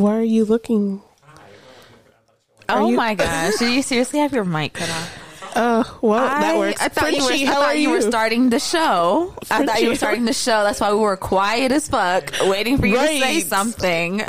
Why 0.00 0.16
are 0.16 0.22
you 0.22 0.44
looking? 0.44 1.02
Oh 2.68 2.90
you- 2.90 2.96
my 2.96 3.14
gosh! 3.16 3.58
Did 3.58 3.72
you 3.74 3.82
seriously 3.82 4.20
have 4.20 4.32
your 4.32 4.44
mic 4.44 4.74
cut 4.74 4.88
off? 4.88 5.16
Uh, 5.56 5.82
well, 6.00 6.20
that 6.26 6.56
works. 6.56 6.80
I 6.80 6.88
thought, 6.88 7.12
you 7.12 7.24
were, 7.24 7.32
I 7.32 7.44
thought 7.46 7.76
you 7.76 7.82
you? 7.82 7.90
were 7.90 8.00
starting 8.02 8.50
the 8.50 8.60
show. 8.60 9.34
I 9.50 9.66
thought 9.66 9.82
you 9.82 9.88
were 9.88 9.96
starting 9.96 10.24
the 10.24 10.32
show. 10.32 10.62
That's 10.62 10.80
why 10.80 10.92
we 10.92 11.00
were 11.00 11.16
quiet 11.16 11.72
as 11.72 11.88
fuck, 11.88 12.32
waiting 12.42 12.78
for 12.78 12.86
you 12.86 12.94
to 12.96 13.04
say 13.06 13.40
something. 13.40 14.22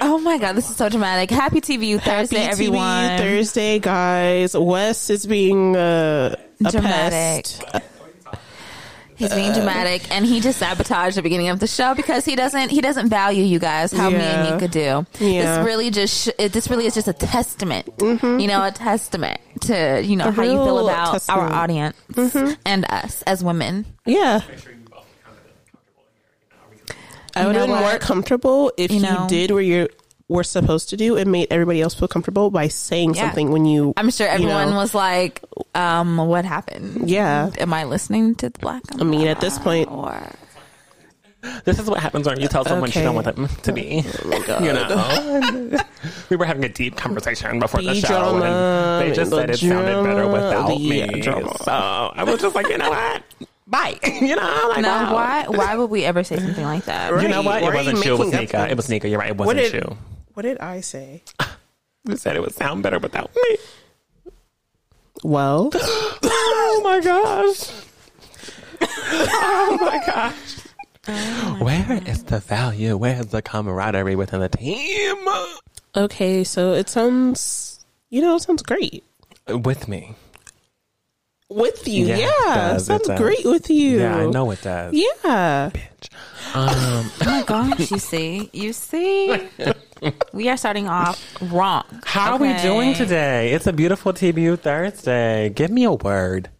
Oh 0.00 0.18
my 0.18 0.38
god, 0.38 0.52
this 0.54 0.70
is 0.70 0.76
so 0.76 0.88
dramatic. 0.88 1.30
Happy 1.30 1.60
TBU 1.60 2.00
Thursday, 2.00 2.38
Happy 2.38 2.50
everyone. 2.52 2.78
TBU 2.80 3.18
Thursday, 3.18 3.78
guys. 3.78 4.56
Wes 4.56 5.10
is 5.10 5.26
being 5.26 5.76
uh, 5.76 6.36
a 6.64 6.70
Dramatic. 6.70 7.44
pest. 7.60 7.82
He's 9.18 9.34
being 9.34 9.50
uh, 9.50 9.54
dramatic, 9.54 10.08
and 10.14 10.24
he 10.24 10.40
just 10.40 10.58
sabotaged 10.60 11.16
the 11.16 11.22
beginning 11.22 11.48
of 11.48 11.58
the 11.58 11.66
show 11.66 11.94
because 11.94 12.24
he 12.24 12.36
doesn't 12.36 12.70
he 12.70 12.80
doesn't 12.80 13.08
value 13.08 13.42
you 13.42 13.58
guys 13.58 13.90
how 13.92 14.10
me 14.10 14.16
Yeah. 14.16 14.44
and 14.46 14.54
Nika 14.60 14.68
do. 14.72 15.06
Yeah. 15.24 15.56
This 15.56 15.66
really 15.66 15.90
just 15.90 16.24
sh- 16.26 16.34
it, 16.38 16.52
this 16.52 16.70
really 16.70 16.86
is 16.86 16.94
just 16.94 17.08
a 17.08 17.12
testament, 17.12 17.86
mm-hmm. 17.98 18.38
you 18.38 18.46
know, 18.46 18.64
a 18.64 18.70
testament 18.70 19.40
to 19.62 20.00
you 20.04 20.14
know 20.16 20.28
A 20.28 20.30
how 20.30 20.42
you 20.44 20.50
feel 20.52 20.88
about 20.88 21.12
testament. 21.14 21.40
our 21.52 21.52
audience 21.52 21.96
mm-hmm. 22.12 22.52
and 22.64 22.84
us 22.88 23.22
as 23.22 23.42
women. 23.42 23.86
Yeah. 24.06 24.40
I 27.34 27.46
would 27.46 27.52
know 27.52 27.60
have 27.60 27.68
been 27.68 27.76
more 27.76 27.82
what? 27.92 28.00
comfortable 28.00 28.72
if 28.76 28.90
You 28.90 28.96
you, 28.98 29.02
know? 29.02 29.26
did 29.28 29.50
what 29.50 29.64
you 29.64 29.88
were 30.28 30.44
supposed 30.44 30.90
to 30.90 30.96
do 30.96 31.16
and 31.16 31.32
made 31.32 31.48
everybody 31.50 31.80
else 31.80 31.94
feel 31.94 32.08
comfortable 32.08 32.50
by 32.50 32.68
saying 32.68 33.14
Yeah. 33.14 33.22
something 33.22 33.50
when 33.50 33.64
you. 33.64 33.94
I'm 33.96 34.10
sure 34.10 34.26
you 34.26 34.32
everyone 34.32 34.70
know. 34.70 34.76
was 34.76 34.94
like, 34.94 35.42
um, 35.74 36.18
"What 36.18 36.44
happened? 36.44 37.08
Yeah. 37.08 37.50
am 37.58 37.72
I 37.72 37.84
listening 37.84 38.34
to 38.36 38.50
the 38.50 38.58
black?" 38.58 38.82
I 39.00 39.04
mean, 39.04 39.26
at 39.28 39.40
this 39.40 39.58
point, 39.58 39.90
or 39.90 40.20
This 41.64 41.78
is 41.78 41.88
what 41.88 42.00
happens 42.00 42.26
when 42.26 42.40
you 42.40 42.48
tell 42.48 42.64
someone 42.64 42.90
Okay. 42.90 42.98
you 43.00 43.06
don't 43.06 43.14
want 43.14 43.26
them 43.34 43.46
to 43.62 43.72
be. 43.72 44.04
You 44.60 44.72
know, 44.72 45.78
we 46.30 46.36
were 46.36 46.44
having 46.44 46.64
a 46.64 46.68
deep 46.68 46.96
conversation 46.96 47.60
before 47.60 47.80
the 47.80 47.88
The 47.94 47.94
show, 47.94 48.08
drama, 48.08 48.44
and 48.44 49.08
they 49.10 49.14
just 49.14 49.30
the 49.30 49.36
said 49.36 49.50
it 49.50 49.58
sounded 49.58 50.02
better 50.04 50.26
without 50.26 50.66
the 50.68 50.76
me. 50.78 51.20
drama. 51.20 51.56
So 51.62 51.72
I 51.72 52.24
was 52.24 52.40
just 52.40 52.54
like, 52.56 52.68
you 52.68 52.76
know 52.76 52.90
what? 52.90 53.22
Bye. 53.68 53.98
You 54.20 54.34
know, 54.34 54.66
like 54.70 54.82
no, 54.82 54.88
wow. 54.88 55.14
why? 55.14 55.44
Why 55.48 55.76
would 55.76 55.90
we 55.90 56.04
ever 56.04 56.24
say 56.24 56.38
something 56.38 56.64
like 56.64 56.84
that? 56.86 57.12
Right. 57.12 57.22
You 57.22 57.28
know 57.28 57.42
what? 57.42 57.62
Why 57.62 57.68
It 57.70 57.74
wasn't 57.74 58.04
you. 58.04 58.14
It 58.14 58.18
was 58.18 58.32
making 58.32 58.40
Nika. 58.60 58.70
It 58.70 58.76
was 58.76 58.88
Nika. 58.88 59.08
You're 59.08 59.18
right. 59.20 59.30
It 59.30 59.36
wasn't 59.36 59.58
did 59.58 59.72
you. 59.74 59.96
What 60.38 60.44
did 60.44 60.58
I 60.60 60.82
say? 60.82 61.24
You 62.08 62.14
said 62.16 62.36
it 62.36 62.40
would 62.40 62.54
sound 62.54 62.84
better 62.84 63.00
without 63.00 63.28
me. 63.34 63.56
Well, 65.24 65.68
Oh 65.74 66.80
my 66.84 67.00
gosh. 67.00 67.70
oh 68.80 69.78
my 69.80 70.00
gosh. 70.06 71.58
Where 71.60 72.00
is 72.06 72.22
the 72.22 72.38
value? 72.38 72.96
Where 72.96 73.18
is 73.18 73.26
the 73.26 73.42
camaraderie 73.42 74.14
within 74.14 74.38
the 74.40 74.48
team? 74.48 75.16
okay, 75.96 76.44
so 76.44 76.72
it 76.72 76.88
sounds, 76.88 77.84
you 78.10 78.22
know, 78.22 78.36
it 78.36 78.42
sounds 78.42 78.62
great 78.62 79.02
With 79.48 79.88
me. 79.88 80.14
with 81.50 81.86
you. 81.88 82.06
Yeah, 82.06 82.16
Yeah, 82.16 82.26
it 82.28 82.54
does, 82.54 82.82
it 82.82 82.84
sounds 82.86 83.08
does. 83.08 83.18
great 83.20 83.44
with 83.44 83.68
you. 83.70 83.98
Yeah, 83.98 84.16
I 84.18 84.26
know 84.26 84.50
it 84.52 84.62
does. 84.62 84.94
Yeah. 84.94 85.70
Bitch. 85.74 86.08
Um, 86.54 87.10
Oh 87.20 87.26
my 87.26 87.42
gosh, 87.42 87.90
you 87.90 87.98
see, 87.98 88.48
you 88.54 88.72
see, 88.72 89.48
we 90.32 90.48
are 90.48 90.56
starting 90.56 90.88
off 90.88 91.22
wrong. 91.40 91.84
how 92.04 92.32
are 92.32 92.38
we 92.38 92.54
doing 92.62 92.94
today? 92.94 93.52
It's 93.52 93.66
a 93.66 93.72
beautiful 93.72 94.12
TBU 94.12 94.58
Thursday. 94.60 95.50
Give 95.50 95.70
me 95.70 95.84
a 95.84 95.92
word 95.92 96.50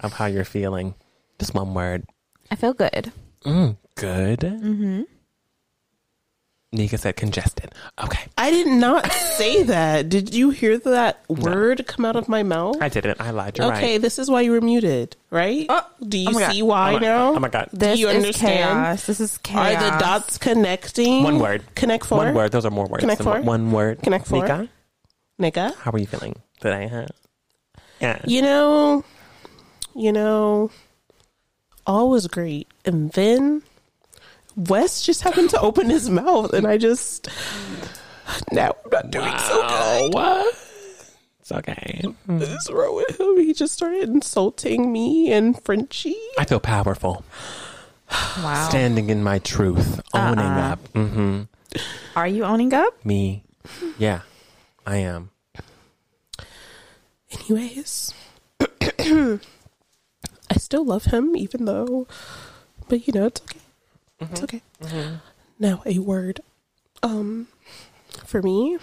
of 0.00 0.12
how 0.14 0.26
you're 0.26 0.44
feeling. 0.44 0.94
Just 1.38 1.54
one 1.54 1.74
word. 1.74 2.04
I 2.50 2.56
feel 2.56 2.74
good. 2.74 3.12
Mm, 3.44 3.76
good. 3.96 4.40
Mm-hmm. 4.40 5.02
Nika 6.74 6.96
said 6.96 7.16
congested. 7.16 7.74
Okay. 8.02 8.22
I 8.38 8.50
did 8.50 8.66
not 8.66 9.10
say 9.12 9.62
that. 9.64 10.08
Did 10.08 10.34
you 10.34 10.50
hear 10.50 10.78
that 10.78 11.22
word 11.28 11.86
come 11.86 12.06
out 12.06 12.16
of 12.16 12.30
my 12.30 12.42
mouth? 12.42 12.76
I 12.80 12.88
didn't. 12.88 13.20
I 13.20 13.30
lied. 13.30 13.58
You're 13.58 13.66
okay, 13.74 13.92
right. 13.92 14.00
this 14.00 14.18
is 14.18 14.30
why 14.30 14.40
you 14.40 14.52
were 14.52 14.62
muted, 14.62 15.14
right? 15.30 15.66
Oh, 15.68 15.86
Do 16.02 16.16
you 16.16 16.30
oh 16.30 16.32
my 16.32 16.40
God. 16.40 16.52
see 16.52 16.62
why 16.62 16.90
oh 16.90 16.92
my, 16.94 16.98
now? 16.98 17.28
Oh 17.34 17.38
my 17.40 17.48
god. 17.48 17.68
This 17.74 18.00
you 18.00 18.08
is 18.08 18.16
understand? 18.16 18.58
chaos. 18.58 19.06
This 19.06 19.20
is 19.20 19.36
chaos. 19.38 19.82
Are 19.82 19.90
the 19.90 19.98
dots 19.98 20.38
connecting? 20.38 21.24
One 21.24 21.38
word. 21.38 21.62
Connect 21.74 22.06
four. 22.06 22.18
One 22.18 22.34
word. 22.34 22.52
Those 22.52 22.64
are 22.64 22.70
more 22.70 22.86
words. 22.86 23.02
Connect 23.02 23.22
four? 23.22 23.42
One 23.42 23.70
word. 23.70 24.02
Connect 24.02 24.26
four? 24.26 24.42
Nika, 24.42 24.68
Nigga. 25.38 25.76
how 25.76 25.90
are 25.90 25.98
you 25.98 26.06
feeling 26.06 26.40
today? 26.60 26.88
Huh? 26.88 27.06
Yeah. 28.00 28.18
You 28.26 28.40
know, 28.40 29.04
you 29.94 30.10
know, 30.10 30.70
all 31.86 32.08
was 32.08 32.26
great, 32.28 32.66
and 32.86 33.12
then 33.12 33.62
Wes 34.56 35.02
just 35.04 35.22
happened 35.22 35.50
to 35.50 35.60
open 35.60 35.88
his 35.90 36.10
mouth, 36.10 36.52
and 36.52 36.66
I 36.66 36.76
just 36.78 37.28
now 38.50 38.74
I'm 38.84 38.90
not 38.90 39.10
doing 39.10 39.38
so 39.38 39.68
good. 39.68 40.14
What? 40.14 40.54
It's 41.40 41.52
okay. 41.52 42.02
What 42.26 42.42
is 42.42 42.70
wrong 42.72 42.96
with 42.96 43.18
him? 43.20 43.36
He 43.38 43.52
just 43.52 43.74
started 43.74 44.08
insulting 44.08 44.92
me 44.92 45.32
and 45.32 45.60
Frenchie. 45.64 46.16
I 46.38 46.44
feel 46.44 46.60
powerful. 46.60 47.24
Wow. 48.10 48.68
Standing 48.68 49.10
in 49.10 49.22
my 49.24 49.38
truth. 49.38 50.00
Owning 50.14 50.38
Uh-uh. 50.44 50.72
up. 50.72 50.92
Mm-hmm. 50.92 51.42
Are 52.14 52.26
you 52.28 52.44
owning 52.44 52.72
up? 52.74 53.04
Me. 53.04 53.42
Yeah. 53.98 54.20
I 54.86 54.96
am. 54.98 55.30
Anyways, 57.32 58.12
I 58.60 59.38
still 60.58 60.84
love 60.84 61.06
him, 61.06 61.34
even 61.36 61.64
though, 61.64 62.06
but 62.88 63.06
you 63.06 63.12
know, 63.14 63.26
it's 63.26 63.40
okay. 63.42 63.58
It's 64.30 64.42
okay. 64.42 64.62
Now, 65.58 65.82
a 65.86 65.98
word. 65.98 66.40
Um, 67.02 67.48
for 68.24 68.42
me, 68.42 68.78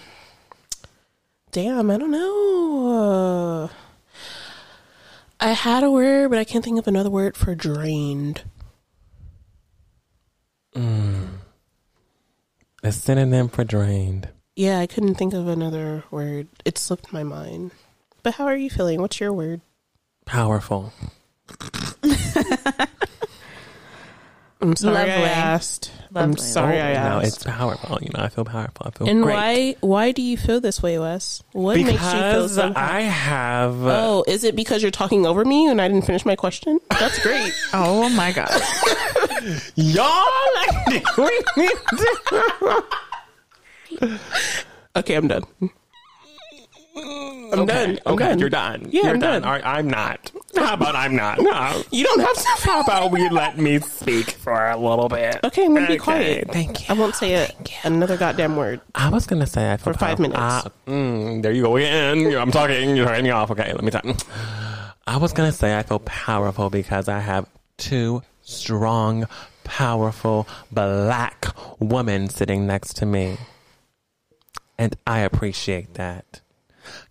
damn, 1.52 1.90
I 1.90 1.98
don't 1.98 2.12
know. 2.12 3.70
Uh, 3.70 3.74
I 5.40 5.54
had 5.54 5.84
a 5.84 5.92
word, 5.92 6.30
but 6.30 6.40
I 6.40 6.44
can't 6.44 6.64
think 6.64 6.80
of 6.80 6.88
another 6.88 7.10
word 7.10 7.38
for 7.38 7.56
drained. 7.56 8.44
A 12.82 12.92
synonym 12.92 13.50
for 13.50 13.64
drained. 13.64 14.30
Yeah, 14.56 14.80
I 14.80 14.88
couldn't 14.88 15.16
think 15.16 15.34
of 15.34 15.48
another 15.48 16.06
word. 16.12 16.48
It 16.64 16.78
slipped 16.78 17.12
my 17.12 17.24
mind. 17.24 17.72
But 18.24 18.36
how 18.36 18.46
are 18.46 18.56
you 18.56 18.70
feeling? 18.70 19.02
What's 19.02 19.20
your 19.20 19.34
word? 19.34 19.62
Powerful. 20.26 20.94
I'm 24.62 24.76
sorry 24.76 24.98
I 24.98 25.16
Lovely. 25.16 25.30
asked. 25.30 25.92
I'm 26.14 26.32
Lovely. 26.32 26.46
sorry 26.46 26.82
I 26.82 26.94
No, 26.94 27.00
asked. 27.22 27.28
it's 27.28 27.44
powerful. 27.46 27.98
You 28.02 28.10
know, 28.14 28.24
I 28.24 28.28
feel 28.28 28.44
powerful. 28.44 28.88
I 28.88 28.92
feel 28.92 29.08
And 29.08 29.24
great. 29.24 29.34
why 29.34 29.76
why 29.80 30.12
do 30.12 30.22
you 30.22 30.36
feel 30.36 30.60
this 30.60 30.84
way, 30.84 31.00
Wes? 31.00 31.42
What 31.54 31.78
makes 31.78 31.92
you 31.94 31.98
feel 31.98 32.20
Because 32.20 32.56
so? 32.56 32.74
I 32.76 33.02
have. 33.02 33.86
Uh, 33.86 33.90
oh, 34.02 34.24
is 34.28 34.44
it 34.44 34.58
because 34.58 34.82
you're 34.82 34.92
talking 34.92 35.26
over 35.26 35.46
me 35.46 35.68
and 35.68 35.80
I 35.82 35.88
didn't 35.88 36.06
finish 36.06 36.26
my 36.26 36.36
question? 36.36 36.80
That's 36.90 37.20
great. 37.24 37.54
Oh 37.74 38.10
my 38.10 38.34
god. 38.34 38.50
Y'all 39.76 40.28
like 40.56 41.16
doing 41.16 41.42
okay, 44.98 45.16
I'm 45.16 45.28
done. 45.30 45.44
I'm 47.52 47.66
done. 47.66 48.00
I'm 48.06 48.14
okay, 48.14 48.26
done. 48.30 48.40
you're 48.40 48.50
done. 48.50 48.88
Yeah, 48.92 49.02
you're 49.04 49.14
I'm 49.16 49.20
done. 49.20 49.42
done. 49.42 49.52
Right, 49.52 49.66
I'm 49.66 49.88
not. 49.88 50.32
How 50.56 50.74
about 50.76 50.96
I'm 50.96 51.16
not? 51.16 51.40
No. 51.42 51.82
You 51.92 52.04
don't 52.04 52.20
have 52.20 52.34
to. 52.36 52.68
How 52.70 52.82
about 52.82 53.12
we 53.12 53.28
let 53.30 53.58
me 53.58 53.80
speak 53.80 54.32
for 54.32 54.68
a 54.70 54.78
little 54.78 55.10
bit? 55.10 55.40
Okay, 55.44 55.66
I'm 55.66 55.74
gonna 55.74 55.88
be 55.88 55.98
quiet. 55.98 56.50
Thank 56.52 56.82
you. 56.82 56.86
I 56.96 56.98
won't 57.00 57.16
say 57.16 57.34
it. 57.36 57.56
Another 57.84 58.18
goddamn 58.18 58.56
word. 58.56 58.82
I 58.94 59.10
was 59.10 59.26
gonna 59.26 59.48
say 59.48 59.72
I 59.72 59.78
feel 59.78 59.94
For 59.94 60.00
five 60.00 60.18
powerful. 60.18 60.22
minutes. 60.24 60.40
Ah, 60.40 60.68
mm, 60.88 61.42
there 61.42 61.52
you 61.52 61.64
go 61.64 61.76
again. 61.78 62.36
I'm 62.36 62.52
talking. 62.52 62.96
You're 62.96 63.08
turning 63.08 63.24
me 63.24 63.30
off. 63.32 63.50
Okay, 63.52 63.72
let 63.74 63.84
me 63.84 63.92
talk. 63.92 64.06
I 65.08 65.18
was 65.18 65.34
gonna 65.34 65.52
say 65.52 65.78
I 65.78 65.84
feel 65.84 66.00
powerful 66.00 66.70
because 66.70 67.08
I 67.08 67.20
have 67.20 67.48
two 67.78 68.22
strong, 68.42 69.26
powerful 69.64 70.48
black 70.72 71.48
women 71.80 72.30
sitting 72.30 72.68
next 72.68 72.96
to 72.98 73.06
me, 73.08 73.38
and 74.78 74.96
I 75.08 75.20
appreciate 75.20 75.96
that. 75.96 76.42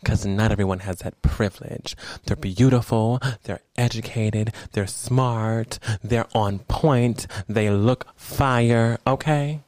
Because 0.01 0.27
not 0.27 0.53
everyone 0.53 0.81
has 0.81 0.99
that 0.99 1.21
privilege. 1.23 1.97
They're 2.27 2.37
beautiful, 2.37 3.21
they're 3.45 3.61
educated, 3.77 4.53
they're 4.73 4.87
smart, 4.87 5.79
they're 6.03 6.29
on 6.35 6.61
point, 6.61 7.27
they 7.49 7.71
look 7.71 8.07
fire, 8.17 8.99
okay? 9.07 9.61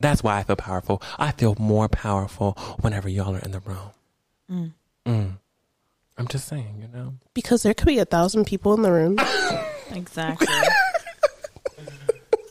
That's 0.00 0.22
why 0.22 0.38
I 0.38 0.42
feel 0.42 0.56
powerful. 0.56 1.02
I 1.18 1.32
feel 1.32 1.56
more 1.58 1.88
powerful 1.88 2.52
whenever 2.80 3.08
y'all 3.08 3.34
are 3.34 3.40
in 3.40 3.52
the 3.52 3.60
room. 3.60 4.72
Mm. 5.06 5.32
I'm 6.18 6.28
just 6.28 6.48
saying, 6.48 6.76
you 6.80 6.88
know. 6.88 7.14
Because 7.34 7.62
there 7.62 7.74
could 7.74 7.86
be 7.86 7.98
a 7.98 8.04
thousand 8.04 8.46
people 8.46 8.74
in 8.74 8.82
the 8.82 8.92
room. 8.92 9.18
Exactly. 9.92 10.48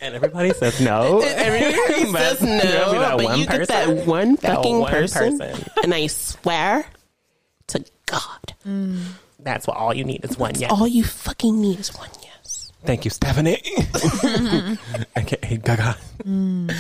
And 0.06 0.14
everybody 0.16 0.52
says 0.54 0.80
no. 0.80 1.20
Everybody 1.24 2.12
says 2.12 2.42
no, 2.42 3.00
that 3.00 3.18
but 3.18 3.24
one 3.26 3.40
you 3.40 3.46
get 3.48 3.68
person. 3.68 3.96
that 3.98 4.06
one 4.06 4.36
That 4.36 4.56
fucking 4.58 4.80
one 4.80 4.92
person, 4.92 5.40
person. 5.40 5.66
and 5.84 5.94
I 5.94 6.06
swear 6.08 6.86
to 7.68 7.84
God, 8.06 8.54
That's 9.40 9.66
what 9.66 9.78
all 9.78 9.94
you 9.96 10.04
need 10.04 10.24
is 10.24 10.38
one 10.38 10.54
yes. 10.60 10.72
all 10.72 10.88
you 10.88 11.04
fucking 11.04 11.60
need 11.60 11.80
is 11.80 11.90
one 11.98 12.10
yes. 12.22 12.72
Thank 12.86 13.04
you, 13.04 13.10
Stephanie. 13.10 13.58
AKA 15.16 15.58
Gaga. 15.58 15.98
Mm. 16.24 16.72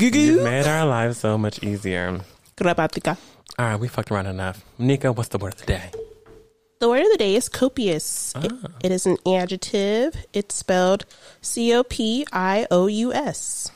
You 0.00 0.42
made 0.42 0.66
our 0.66 0.86
lives 0.86 1.18
so 1.18 1.36
much 1.36 1.62
easier. 1.62 2.20
Grabatica. 2.56 3.18
All 3.58 3.66
right, 3.66 3.76
we 3.78 3.86
fucked 3.88 4.10
around 4.10 4.26
enough. 4.28 4.64
Nika, 4.78 5.12
what's 5.12 5.28
the 5.28 5.36
word 5.36 5.52
of 5.52 5.60
the 5.60 5.66
day? 5.66 5.90
The 6.82 6.88
word 6.88 7.02
of 7.02 7.12
the 7.12 7.18
day 7.18 7.36
is 7.36 7.48
copious. 7.48 8.34
It- 8.42 8.50
ah. 8.52 8.70
it 8.82 8.90
is 8.90 9.06
an 9.06 9.16
adjective. 9.24 10.16
It's 10.32 10.56
spelled 10.56 11.06
C 11.40 11.72
O 11.72 11.84
P 11.84 12.26
I 12.32 12.66
O 12.72 12.88
U 12.88 13.12
S. 13.14 13.70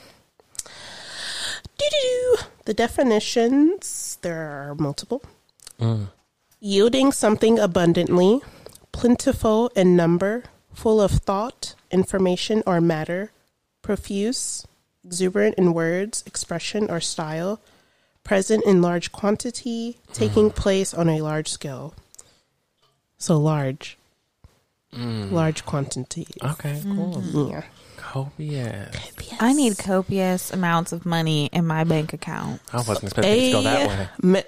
The 2.65 2.75
definitions, 2.75 4.19
there 4.23 4.43
are 4.51 4.75
multiple. 4.75 5.23
Mm. 5.79 6.09
Yielding 6.59 7.13
something 7.13 7.61
abundantly, 7.61 8.41
plentiful 8.91 9.71
in 9.77 9.95
number, 9.95 10.43
full 10.75 11.01
of 11.01 11.13
thought, 11.13 11.77
information, 11.93 12.65
or 12.67 12.81
matter, 12.81 13.31
profuse, 13.83 14.67
exuberant 15.05 15.55
in 15.55 15.73
words, 15.73 16.25
expression, 16.27 16.91
or 16.91 16.99
style, 16.99 17.61
present 18.25 18.65
in 18.65 18.83
large 18.83 19.13
quantity, 19.13 20.01
taking 20.13 20.51
mm. 20.51 20.57
place 20.57 20.93
on 20.93 21.09
a 21.09 21.21
large 21.21 21.49
scale. 21.49 21.95
So 23.19 23.39
large. 23.39 23.97
Mm. 24.93 25.33
Large 25.33 25.65
quantity. 25.67 26.27
Okay, 26.43 26.81
cool. 26.83 27.17
Mm-hmm. 27.17 27.51
Yeah. 27.51 27.63
Copious. 27.97 28.97
I 29.41 29.53
need 29.53 29.77
copious 29.79 30.53
amounts 30.53 30.93
of 30.93 31.05
money 31.05 31.47
in 31.53 31.67
my 31.67 31.85
bank 31.85 32.13
account. 32.13 32.61
I 32.73 32.79
wasn't 32.79 33.05
expecting 33.05 33.33
it 33.33 33.47
to 33.47 33.53
go 33.53 33.63
that 33.63 33.89
way. 34.23 34.45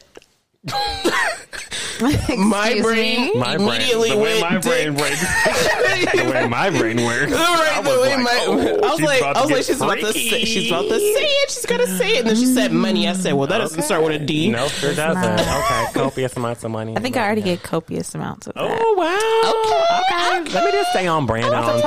Me- 2.03 2.37
my 2.37 2.79
brain 2.81 3.33
me? 3.33 3.35
My 3.39 3.57
brain, 3.57 3.69
immediately 3.69 4.11
the 4.11 4.17
way 4.19 4.41
went 4.41 4.53
my 4.53 4.59
brain 4.61 4.95
works, 4.95 5.21
the 5.21 6.31
way 6.33 6.49
my 6.49 6.71
brain 6.71 7.05
works. 7.05 7.33
Right, 7.33 7.73
I 7.77 7.83
the 7.83 7.89
was 7.91 8.01
way 8.01 8.15
like, 8.17 8.25
my- 8.25 8.45
oh, 8.47 8.81
I 8.87 8.91
was 8.93 9.01
like, 9.01 9.21
about 9.21 9.37
I 9.37 9.41
was 9.43 9.51
like, 9.51 9.65
she's 9.65 9.81
about 9.81 9.99
to 9.99 10.13
say, 10.13 10.45
she's 10.45 10.71
about 10.71 10.83
to 10.83 10.99
say 10.99 11.25
it. 11.25 11.51
She's 11.51 11.67
gonna 11.67 11.87
say 11.87 12.11
it, 12.17 12.19
and 12.21 12.29
then 12.29 12.37
she 12.37 12.47
said 12.47 12.73
money. 12.73 13.09
I 13.09 13.15
said, 13.15 13.33
well, 13.35 13.47
that 13.49 13.59
doesn't 13.59 13.83
start 13.83 14.03
with 14.05 14.21
a 14.21 14.25
D. 14.25 14.49
No, 14.51 14.69
sure 14.69 14.95
doesn't. 14.95 15.25
Okay, 15.25 15.87
copious 15.95 16.37
amounts 16.37 16.63
of 16.65 16.71
money. 16.71 16.97
I 16.97 17.01
think 17.01 17.17
I 17.17 17.25
already 17.25 17.43
get 17.43 17.63
copious 17.63 18.15
amounts 18.15 18.47
of 18.47 18.55
that. 18.55 18.63
Oh 18.81 18.95
wow! 18.95 20.03
Okay, 20.03 20.55
let 20.55 20.65
me 20.65 20.71
just 20.73 20.91
stay 20.91 21.07
on 21.07 21.27
brand 21.27 21.47
and 21.47 21.55
on 21.55 21.81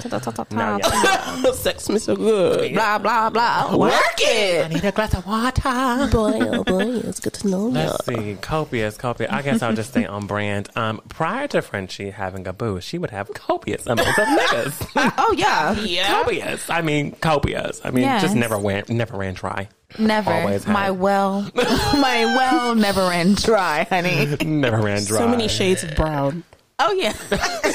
theme. 0.00 0.56
No, 0.56 0.78
yeah. 0.78 1.50
Sex 1.52 1.88
me 1.88 1.98
so 1.98 2.14
good. 2.16 2.72
Blah 2.74 2.98
blah 2.98 3.30
blah. 3.30 3.74
Work 3.76 3.92
it. 4.18 4.66
I 4.66 4.68
need 4.68 4.84
a 4.84 4.92
glass 4.92 5.14
of 5.14 5.26
water. 5.26 6.08
Boy, 6.10 6.40
oh 6.40 6.64
boy, 6.64 6.82
it's 7.08 7.20
good 7.20 7.32
to 7.34 7.48
know 7.48 7.68
you. 7.68 7.74
Let's 8.06 8.20
see, 8.24 8.36
copious, 8.40 8.96
copious. 8.96 9.30
I 9.32 9.42
guess 9.42 9.62
I'll 9.62 9.74
just 9.74 9.90
stay 9.90 10.06
on 10.06 10.26
brand. 10.26 10.68
Um, 10.76 11.00
prior 11.08 11.46
to 11.48 11.62
Frenchie 11.62 12.10
having 12.10 12.46
a 12.46 12.52
boo, 12.52 12.80
she 12.80 12.98
would 12.98 13.10
have 13.10 13.32
copious 13.34 13.86
amounts 13.86 14.18
of 14.18 14.24
niggas. 14.26 15.12
Oh 15.18 15.34
yeah. 15.36 15.72
Yeah. 15.80 16.08
copious. 16.08 16.68
I 16.70 16.82
mean, 16.82 17.12
copious. 17.12 17.80
I 17.84 17.90
mean, 17.90 18.04
Yes. 18.04 18.22
just 18.22 18.34
never 18.36 18.58
went, 18.58 18.88
never 18.90 19.16
ran 19.16 19.34
dry. 19.34 19.68
Never. 19.98 20.32
Always 20.32 20.64
had. 20.64 20.72
my 20.72 20.90
well, 20.90 21.42
my 21.54 22.24
well 22.36 22.74
never 22.74 23.08
ran 23.08 23.34
dry, 23.34 23.84
honey. 23.88 24.36
Never 24.44 24.78
ran 24.80 25.04
dry. 25.04 25.18
So 25.18 25.28
many 25.28 25.48
shades 25.48 25.82
of 25.84 25.94
brown. 25.96 26.42
Oh 26.78 26.92
yeah. 26.92 27.12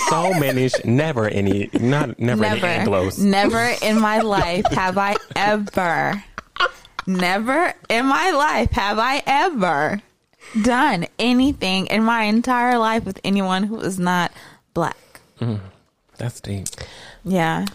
So 0.09 0.33
many. 0.39 0.69
Sh- 0.69 0.85
never 0.85 1.27
any. 1.27 1.69
Not 1.73 2.19
never, 2.19 2.41
Never. 2.41 2.65
any 2.67 2.85
Anglos. 2.85 3.17
Never 3.19 3.73
in 3.81 3.99
my 3.99 4.19
life 4.19 4.65
have 4.71 4.97
I 4.97 5.15
ever. 5.35 6.23
Never 7.07 7.73
in 7.89 8.05
my 8.05 8.29
life 8.31 8.71
have 8.71 8.99
I 8.99 9.23
ever 9.25 10.01
done 10.61 11.07
anything 11.19 11.87
in 11.87 12.03
my 12.03 12.23
entire 12.23 12.77
life 12.77 13.05
with 13.05 13.19
anyone 13.23 13.63
who 13.63 13.79
is 13.79 13.99
not 13.99 14.31
black. 14.73 14.97
Mm, 15.39 15.59
that's 16.17 16.39
deep. 16.41 16.67
Yeah. 17.23 17.65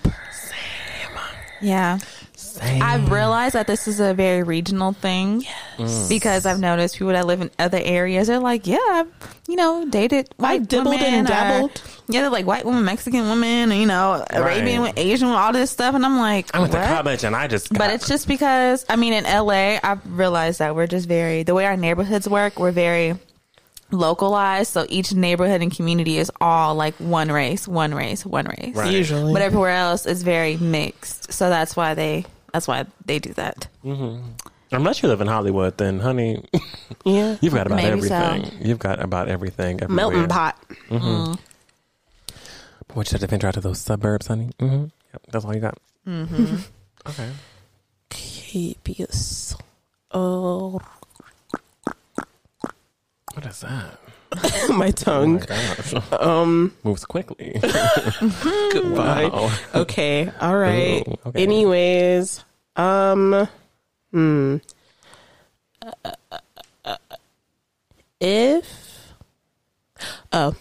Yeah. 1.60 1.98
Same. 2.56 2.82
I've 2.82 3.10
realized 3.10 3.54
that 3.54 3.66
this 3.66 3.86
is 3.86 4.00
a 4.00 4.14
very 4.14 4.42
regional 4.42 4.92
thing 4.92 5.44
mm. 5.76 6.08
because 6.08 6.46
I've 6.46 6.58
noticed 6.60 6.96
people 6.96 7.12
that 7.12 7.26
live 7.26 7.40
in 7.40 7.50
other 7.58 7.80
areas 7.82 8.30
are 8.30 8.38
like, 8.38 8.66
yeah, 8.66 8.78
I've, 8.90 9.08
you 9.48 9.56
know, 9.56 9.86
dated 9.88 10.28
white 10.36 10.66
dibbled 10.68 10.94
women 10.94 11.14
and 11.14 11.26
or- 11.26 11.30
dabbled. 11.30 11.82
yeah, 12.08 12.22
they're 12.22 12.30
like 12.30 12.46
white 12.46 12.64
women, 12.64 12.84
Mexican 12.84 13.28
women, 13.28 13.70
and, 13.70 13.80
you 13.80 13.86
know, 13.86 14.24
Arabian, 14.30 14.82
Right. 14.82 14.98
Asian, 14.98 15.28
all 15.28 15.52
this 15.52 15.70
stuff, 15.70 15.94
and 15.94 16.04
I'm 16.04 16.18
like, 16.18 16.54
I 16.54 16.60
went 16.60 16.72
to 16.72 16.78
college 16.86 17.24
and 17.24 17.36
I 17.36 17.46
just. 17.46 17.70
Got, 17.70 17.78
But 17.78 17.90
it's 17.94 18.08
just 18.08 18.28
because 18.28 18.84
I 18.88 18.96
mean, 18.96 19.12
in 19.12 19.24
LA, 19.24 19.78
I've 19.82 20.00
realized 20.10 20.58
that 20.60 20.74
we're 20.74 20.86
just 20.86 21.08
very 21.08 21.42
the 21.42 21.54
way 21.54 21.66
our 21.66 21.76
neighborhoods 21.76 22.28
work. 22.28 22.58
We're 22.58 22.72
very 22.72 23.14
localized, 23.90 24.72
so 24.72 24.86
each 24.88 25.12
neighborhood 25.12 25.62
and 25.62 25.74
community 25.74 26.18
is 26.18 26.30
all 26.40 26.74
like 26.74 26.94
one 26.96 27.30
race, 27.30 27.68
one 27.68 27.94
race, 27.94 28.24
one 28.26 28.46
race. 28.46 28.74
Right. 28.74 28.92
Usually. 28.92 29.32
But 29.32 29.42
everywhere 29.42 29.70
else 29.70 30.06
is 30.06 30.22
very 30.22 30.56
mixed, 30.56 31.32
so 31.32 31.48
that's 31.50 31.76
why 31.76 31.94
they 31.94 32.26
that's 32.52 32.66
why 32.68 32.86
they 33.04 33.18
do 33.18 33.32
that. 33.34 33.68
unless 34.72 35.02
you 35.02 35.08
live 35.08 35.20
in 35.20 35.26
Hollywood, 35.26 35.76
then 35.78 36.00
honey, 36.00 36.44
Yeah. 37.04 37.36
you've 37.40 37.54
got 37.54 37.66
about 37.66 37.76
Maybe 37.76 38.00
so. 38.02 38.14
everything. 38.14 38.66
You've 38.66 38.78
got 38.78 39.00
about 39.02 39.28
everything. 39.28 39.80
Everywhere. 39.82 39.96
Melting 40.10 40.28
pot. 40.28 40.58
Boy, 42.88 43.02
just 43.02 43.12
have 43.12 43.20
to 43.20 43.26
venture 43.26 43.48
out 43.48 43.54
to 43.54 43.60
those 43.60 43.80
suburbs, 43.80 44.26
honey. 44.28 44.50
Mm-hmm. 44.58 44.84
Yep, 45.12 45.22
that's 45.30 45.44
all 45.44 45.54
you 45.54 45.60
got. 45.60 45.78
Mm-hmm. 46.06 46.56
okay. 47.08 47.30
Copious. 48.10 49.54
Oh, 50.12 50.80
What 53.34 53.44
is 53.46 53.60
that? 53.60 53.98
my 54.70 54.90
tongue. 54.90 55.38
Gosh. 55.38 55.94
Um, 56.12 56.74
moves 56.84 57.04
quickly. 57.04 57.58
Goodbye. 57.62 59.30
Wow. 59.32 59.52
Okay. 59.74 60.30
All 60.40 60.56
right. 60.56 61.06
Ooh, 61.06 61.18
okay. 61.26 61.42
Anyways, 61.42 62.44
um, 62.76 63.48
hmm. 64.12 64.56
If, 68.20 69.12
oh, 70.32 70.54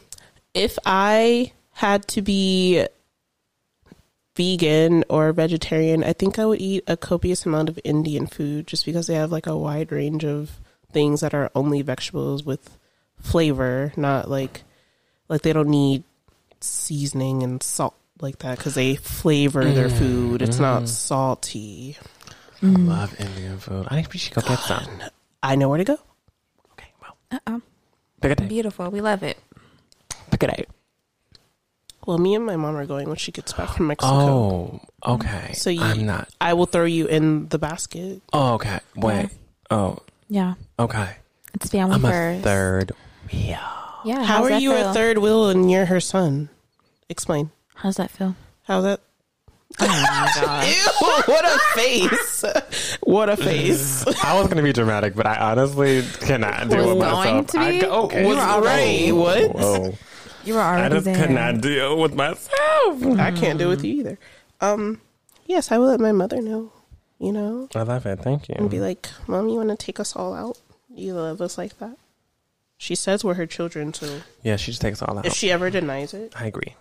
if 0.54 0.78
I 0.86 1.54
had 1.72 2.08
to 2.10 2.22
be 2.22 2.86
vegan 4.36 5.04
or 5.10 5.32
vegetarian, 5.34 6.04
I 6.04 6.14
think 6.14 6.38
I 6.38 6.46
would 6.46 6.62
eat 6.62 6.84
a 6.88 6.98
copious 6.98 7.46
amount 7.46 7.70
of 7.70 7.80
Indian 7.84 8.28
food 8.28 8.68
just 8.68 8.86
because 8.86 9.08
they 9.08 9.16
have 9.16 9.32
like 9.32 9.48
a 9.48 9.58
wide 9.58 9.92
range 9.92 10.26
of 10.26 10.60
things 10.92 11.22
that 11.22 11.34
are 11.34 11.52
only 11.56 11.82
vegetables 11.82 12.44
with 12.44 12.78
flavor, 13.22 13.94
not 13.98 14.30
like 14.30 14.64
like 15.28 15.42
they 15.42 15.54
don't 15.54 15.70
need 15.70 16.04
seasoning 16.62 17.44
and 17.44 17.62
salt 17.62 17.96
like 18.22 18.40
that 18.40 18.58
because 18.58 18.76
they 18.76 18.96
flavor 18.96 19.64
their 19.66 19.90
mm. 19.90 19.98
food. 19.98 20.42
It's 20.42 20.60
not 20.60 20.84
mm. 20.84 20.88
salty. 20.88 21.98
I 22.62 22.66
mm. 22.66 22.88
love 22.88 23.20
Indian 23.20 23.58
food. 23.60 23.88
I 23.90 23.96
think 23.96 24.14
we 24.14 24.20
should 24.20 24.34
go 24.34 24.42
get 24.42 24.60
some. 24.60 25.04
I 25.44 25.56
know 25.56 25.70
where 25.70 25.78
to 25.78 25.84
go. 25.84 26.00
Okay, 26.74 26.92
well, 27.02 27.18
Uh-oh. 27.32 27.62
pick 28.22 28.32
a 28.32 28.36
day. 28.36 28.48
Beautiful, 28.48 28.90
we 28.90 29.02
love 29.02 29.24
it. 29.24 29.38
Pick 30.32 30.44
a 30.44 30.48
day. 30.48 30.66
Well, 32.06 32.18
me 32.20 32.36
and 32.36 32.46
my 32.46 32.56
mom 32.56 32.76
are 32.76 32.86
going 32.86 33.08
when 33.08 33.18
she 33.18 33.32
gets 33.32 33.52
back 33.54 33.70
from 33.70 33.88
Mexico. 33.88 34.14
Oh, 34.14 34.82
okay. 35.06 35.54
So 35.54 35.72
you, 35.72 35.82
I'm 35.82 36.06
not. 36.06 36.30
I 36.40 36.54
will 36.54 36.68
throw 36.68 36.86
you 36.86 37.08
in 37.08 37.48
the 37.50 37.58
basket. 37.58 38.22
Oh, 38.32 38.54
okay. 38.54 38.80
Wait. 38.96 39.30
Oh, 39.72 39.98
Yeah, 40.30 40.54
okay. 40.78 41.16
it's 41.56 41.70
family 41.70 41.96
I'm 41.96 42.06
a 42.06 42.10
first. 42.10 42.44
third. 42.44 42.92
Yeah. 43.30 43.62
Yeah, 44.04 44.20
How 44.24 44.44
how's 44.44 44.52
are 44.52 44.60
you 44.60 44.72
feel? 44.74 44.90
a 44.92 44.94
third 44.94 45.18
wheel 45.18 45.50
and 45.50 45.72
you're 45.72 45.86
her 45.86 46.00
son? 46.00 46.50
Explain. 47.10 47.52
How's 47.76 47.98
that 47.98 48.12
feel? 48.12 48.36
How's 48.64 48.84
that? 48.84 49.00
Oh 49.80 49.88
my 49.88 50.32
god! 50.42 50.68
Ew, 51.28 51.34
what 51.34 51.44
a 51.46 51.60
face. 51.74 52.98
what 53.02 53.30
a 53.30 53.36
face. 53.36 54.06
I 54.24 54.40
was 54.40 54.48
gonna 54.48 54.62
be 54.64 54.72
dramatic, 54.72 55.16
but 55.16 55.26
I 55.26 55.52
honestly 55.52 56.04
cannot 56.22 56.70
do 56.70 56.78
Was 56.78 56.86
it 56.86 56.90
going 56.90 57.00
myself. 57.00 57.48
to 57.48 57.60
I 57.60 57.72
be? 57.72 57.80
go- 57.82 57.92
okay. 58.04 58.22
You 58.30 58.36
were 58.36 58.42
already- 58.42 59.12
Whoa, 59.12 59.22
what? 59.48 59.56
Whoa. 59.56 59.94
You 60.46 60.54
were 60.54 60.62
I 60.62 60.88
just 60.88 61.06
there. 61.06 61.16
could 61.18 61.32
not 61.32 61.60
deal 61.62 62.00
with 62.00 62.14
myself. 62.16 62.54
I 63.20 63.32
can't 63.36 63.58
deal 63.60 63.68
with 63.70 63.84
you 63.84 63.96
either. 63.96 64.20
Um, 64.62 65.02
yes, 65.48 65.72
I 65.72 65.80
will 65.80 65.88
let 65.88 66.00
my 66.00 66.12
mother 66.12 66.40
know, 66.42 66.72
you 67.20 67.32
know, 67.34 67.68
I 67.76 67.82
love 67.82 68.06
it. 68.06 68.20
Thank 68.20 68.48
you. 68.48 68.56
and 68.58 68.70
be 68.70 68.80
like, 68.80 69.10
Mom, 69.28 69.50
you 69.50 69.56
want 69.56 69.70
to 69.70 69.76
take 69.76 70.00
us 70.00 70.16
all 70.16 70.34
out? 70.36 70.60
You 70.94 71.16
love 71.16 71.42
us 71.42 71.58
like 71.58 71.78
that? 71.80 71.98
She 72.78 72.94
says 72.96 73.24
we're 73.24 73.36
her 73.36 73.46
children, 73.46 73.94
so 73.94 74.22
yeah, 74.44 74.58
she 74.58 74.72
just 74.72 74.82
takes 74.82 75.02
all 75.02 75.18
out. 75.18 75.26
if 75.26 75.34
she 75.34 75.50
ever 75.52 75.70
denies 75.70 76.14
it, 76.14 76.34
I 76.38 76.46
agree. 76.48 76.76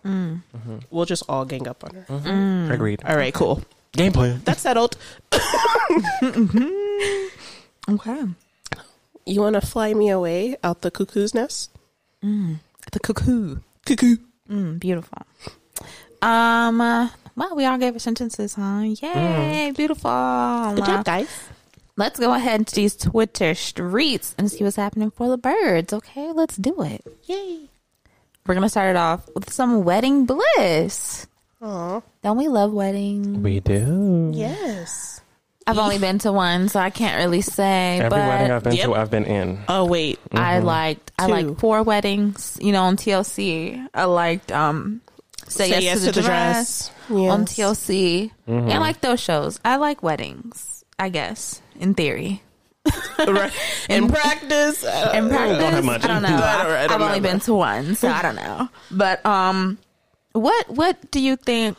we'll 0.91 1.05
just 1.07 1.23
all 1.29 1.45
gang 1.45 1.69
up 1.69 1.85
on 1.85 1.95
her. 1.95 2.07
Mm-hmm. 2.09 2.73
Agreed. 2.73 3.03
All 3.05 3.17
right, 3.17 3.33
cool. 3.33 3.63
Game 3.93 4.13
plan. 4.13 4.43
That's 4.45 4.61
settled. 4.63 4.97
Okay. 7.87 8.23
You 9.27 9.41
want 9.41 9.55
to 9.55 9.61
fly 9.61 9.93
me 9.93 10.09
away 10.09 10.57
out 10.65 10.81
the 10.81 10.91
cuckoo's 10.91 11.35
nest? 11.35 11.71
The 12.23 13.01
cuckoo. 13.03 13.57
Cuckoo. 13.85 14.17
Mm, 14.51 14.81
beautiful. 14.81 15.19
Um. 16.23 16.81
uh, 16.81 17.09
well, 17.37 17.55
we 17.57 17.67
all 17.67 17.77
gave 17.79 17.93
our 17.95 17.99
sentences, 17.99 18.55
huh? 18.55 18.81
Yay! 18.81 19.73
Beautiful. 19.77 20.73
Good 20.77 20.85
job, 20.87 21.05
guys. 21.05 21.29
Let's 21.97 22.19
go 22.19 22.35
ahead 22.35 22.67
to 22.67 22.75
these 22.75 22.97
Twitter 22.97 23.55
streets 23.55 24.35
and 24.37 24.51
see 24.51 24.65
what's 24.65 24.77
happening 24.77 25.11
for 25.13 25.29
the 25.29 25.37
birds. 25.39 25.93
Okay, 25.93 26.33
let's 26.33 26.57
do 26.57 26.83
it. 26.83 27.05
Yay. 27.25 27.69
We're 28.47 28.55
gonna 28.55 28.69
start 28.69 28.91
it 28.91 28.97
off 28.97 29.29
with 29.35 29.53
some 29.53 29.85
wedding 29.85 30.27
bliss. 30.27 31.27
Aw. 31.63 32.03
Don't 32.23 32.37
we 32.37 32.49
love 32.49 32.73
weddings? 32.73 33.39
We 33.39 33.61
do. 33.61 34.33
Yes. 34.35 35.21
I've 35.67 35.79
only 35.79 35.99
been 35.99 36.19
to 36.19 36.33
one, 36.33 36.69
so 36.69 36.79
I 36.79 36.91
can't 36.91 37.17
really 37.25 37.41
say. 37.41 37.99
Every 38.01 38.11
but 38.11 38.29
wedding 38.29 38.51
I've 38.51 38.65
been 38.65 38.75
Yep. 38.75 38.85
to, 38.87 38.95
I've 38.97 39.11
been 39.11 39.25
in. 39.25 39.61
Oh 39.69 39.87
wait. 39.87 40.19
I 40.33 40.59
liked 40.59 41.13
I 41.19 41.27
Two. 41.27 41.33
liked 41.33 41.61
four 41.61 41.83
weddings. 41.85 42.59
You 42.61 42.73
know, 42.73 42.83
on 42.83 42.97
TLC. 42.97 43.87
I 43.95 44.05
liked 44.05 44.51
um 44.53 45.01
Say, 45.47 45.69
yes, 45.83 46.01
to 46.05 46.11
the, 46.11 46.23
dress, 46.23 46.91
Yes. 47.11 47.31
on 47.31 47.45
TLC. 47.45 48.31
And 48.47 48.73
I 48.73 48.79
like 48.79 49.01
those 49.01 49.21
shows. 49.21 49.61
I 49.65 49.77
like 49.77 50.03
weddings. 50.03 50.74
I 50.99 51.09
guess 51.09 51.61
in 51.79 51.95
theory. 51.95 52.43
Right. 53.19 53.53
In 53.89 54.09
practice. 54.09 54.85
uh, 54.85 55.13
In 55.15 55.29
practice, 55.31 55.59
don't 55.59 55.73
have 55.73 55.85
much. 55.85 56.05
I 56.05 56.09
don't 56.09 56.23
know. 56.23 56.29
I 56.37 56.63
don't- 56.63 56.73
I 56.73 56.83
I've 56.85 56.89
don't 56.91 57.03
only 57.03 57.21
know. 57.21 57.31
been 57.31 57.41
to 57.41 57.55
one, 57.55 57.95
so 57.95 58.09
I 58.09 58.21
don't 58.21 58.37
know. 58.37 58.69
But 58.91 59.25
um, 59.25 59.79
what 60.33 60.69
what 60.69 61.11
do 61.11 61.21
you 61.21 61.37
think? 61.37 61.77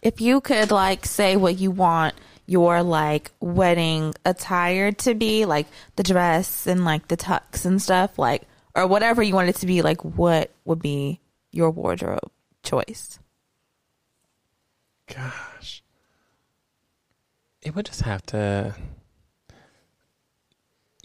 If 0.00 0.20
you 0.22 0.40
could 0.40 0.70
like 0.70 1.04
say 1.04 1.36
what 1.36 1.58
you 1.58 1.70
want 1.70 2.14
your 2.46 2.82
like 2.82 3.30
wedding 3.40 4.14
attire 4.24 4.92
to 4.92 5.14
be, 5.14 5.44
like 5.44 5.66
the 5.96 6.02
dress 6.02 6.66
and 6.66 6.84
like 6.84 7.08
the 7.08 7.16
tux 7.18 7.66
and 7.66 7.80
stuff, 7.82 8.18
like 8.18 8.42
or 8.74 8.86
whatever 8.86 9.22
you 9.22 9.34
want 9.34 9.48
it 9.50 9.56
to 9.56 9.66
be, 9.66 9.82
like 9.82 10.02
what 10.02 10.50
would 10.64 10.80
be 10.80 11.20
your 11.50 11.70
wardrobe 11.70 12.30
choice? 12.62 13.18
Gosh. 15.14 15.32
It 17.62 17.74
would 17.74 17.86
just 17.86 18.02
have 18.02 18.24
to. 18.26 18.74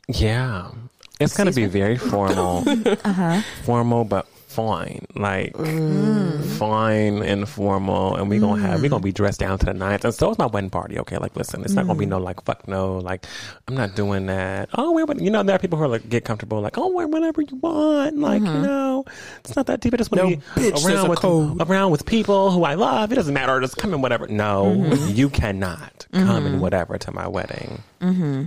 Yeah. 0.07 0.71
It's 1.19 1.35
going 1.35 1.47
to 1.49 1.55
be 1.55 1.65
very 1.65 1.97
formal. 1.97 2.63
Uh-huh. 3.03 3.41
Formal, 3.63 4.03
but 4.05 4.27
fine. 4.57 5.05
Like, 5.13 5.53
mm. 5.53 6.43
fine 6.57 7.21
and 7.21 7.47
formal. 7.47 8.15
And 8.15 8.27
we're 8.27 8.39
to 8.39 8.55
have, 8.55 8.81
we're 8.81 8.89
going 8.89 9.03
to 9.03 9.05
be 9.05 9.11
dressed 9.11 9.39
down 9.39 9.59
to 9.59 9.67
the 9.67 9.73
nines. 9.75 10.03
And 10.03 10.15
so 10.15 10.31
it's 10.31 10.39
my 10.39 10.47
wedding 10.47 10.71
party. 10.71 10.97
Okay. 10.97 11.17
Like, 11.17 11.35
listen, 11.35 11.61
it's 11.61 11.73
not 11.73 11.85
going 11.85 11.95
to 11.95 11.99
be 11.99 12.07
mm. 12.07 12.09
no, 12.09 12.17
like, 12.17 12.43
fuck 12.43 12.67
no. 12.67 12.97
Like, 12.97 13.27
I'm 13.67 13.75
not 13.75 13.95
doing 13.95 14.25
that. 14.25 14.69
Oh, 14.73 14.93
wear 14.93 15.05
what, 15.05 15.19
you 15.19 15.29
know, 15.29 15.43
there 15.43 15.55
are 15.55 15.59
people 15.59 15.77
who 15.77 15.83
are 15.83 15.87
like, 15.87 16.09
get 16.09 16.25
comfortable. 16.25 16.59
Like, 16.59 16.79
oh, 16.79 16.87
wear 16.87 17.07
whatever 17.07 17.43
you 17.43 17.55
want. 17.57 18.17
Like, 18.17 18.41
you 18.41 18.47
mm-hmm. 18.47 18.63
know, 18.63 19.05
it's 19.41 19.55
not 19.55 19.67
that 19.67 19.79
deep. 19.79 19.93
I 19.93 19.97
just 19.97 20.11
want 20.11 20.23
to 20.23 20.29
No, 20.31 20.65
be 20.65 20.71
bitch, 20.71 20.85
around 20.85 21.09
with, 21.09 21.19
code. 21.19 21.61
around 21.61 21.91
with 21.91 22.07
people 22.07 22.49
who 22.49 22.63
I 22.63 22.73
love. 22.73 23.11
It 23.11 23.15
doesn't 23.15 23.35
matter. 23.35 23.61
Just 23.61 23.77
come 23.77 23.93
in 23.93 24.01
whatever. 24.01 24.27
No, 24.27 24.75
mm-hmm. 24.75 25.13
you 25.13 25.29
cannot 25.29 26.07
come 26.13 26.47
in 26.47 26.53
mm-hmm. 26.53 26.61
whatever 26.61 26.97
to 26.97 27.11
my 27.11 27.27
wedding. 27.27 27.83
Mm-hmm. 28.01 28.45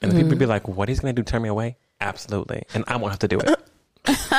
And 0.00 0.12
if 0.12 0.14
people 0.14 0.36
be 0.36 0.46
like, 0.46 0.66
what 0.68 0.88
he's 0.88 1.00
going 1.00 1.14
to 1.14 1.20
do, 1.20 1.24
turn 1.24 1.42
me 1.42 1.50
away? 1.50 1.76
Absolutely. 2.00 2.62
And 2.72 2.84
I 2.86 2.96
won't 2.96 3.12
have 3.12 3.18
to 3.20 3.28
do 3.28 3.40
it. 3.40 3.60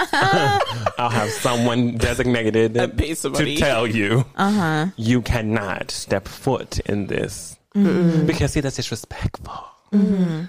I'll 0.98 1.10
have 1.10 1.30
someone 1.32 1.98
designated 1.98 2.76
to 2.76 3.56
tell 3.58 3.88
you 3.88 4.26
uh-huh. 4.36 4.88
you 4.96 5.22
cannot 5.22 5.92
step 5.92 6.28
foot 6.28 6.80
in 6.82 7.08
this. 7.08 7.58
Mm-hmm. 7.76 8.26
Because, 8.26 8.54
see, 8.54 8.62
that's 8.62 8.76
disrespectful. 8.76 9.66
Mm-hmm. 9.92 10.44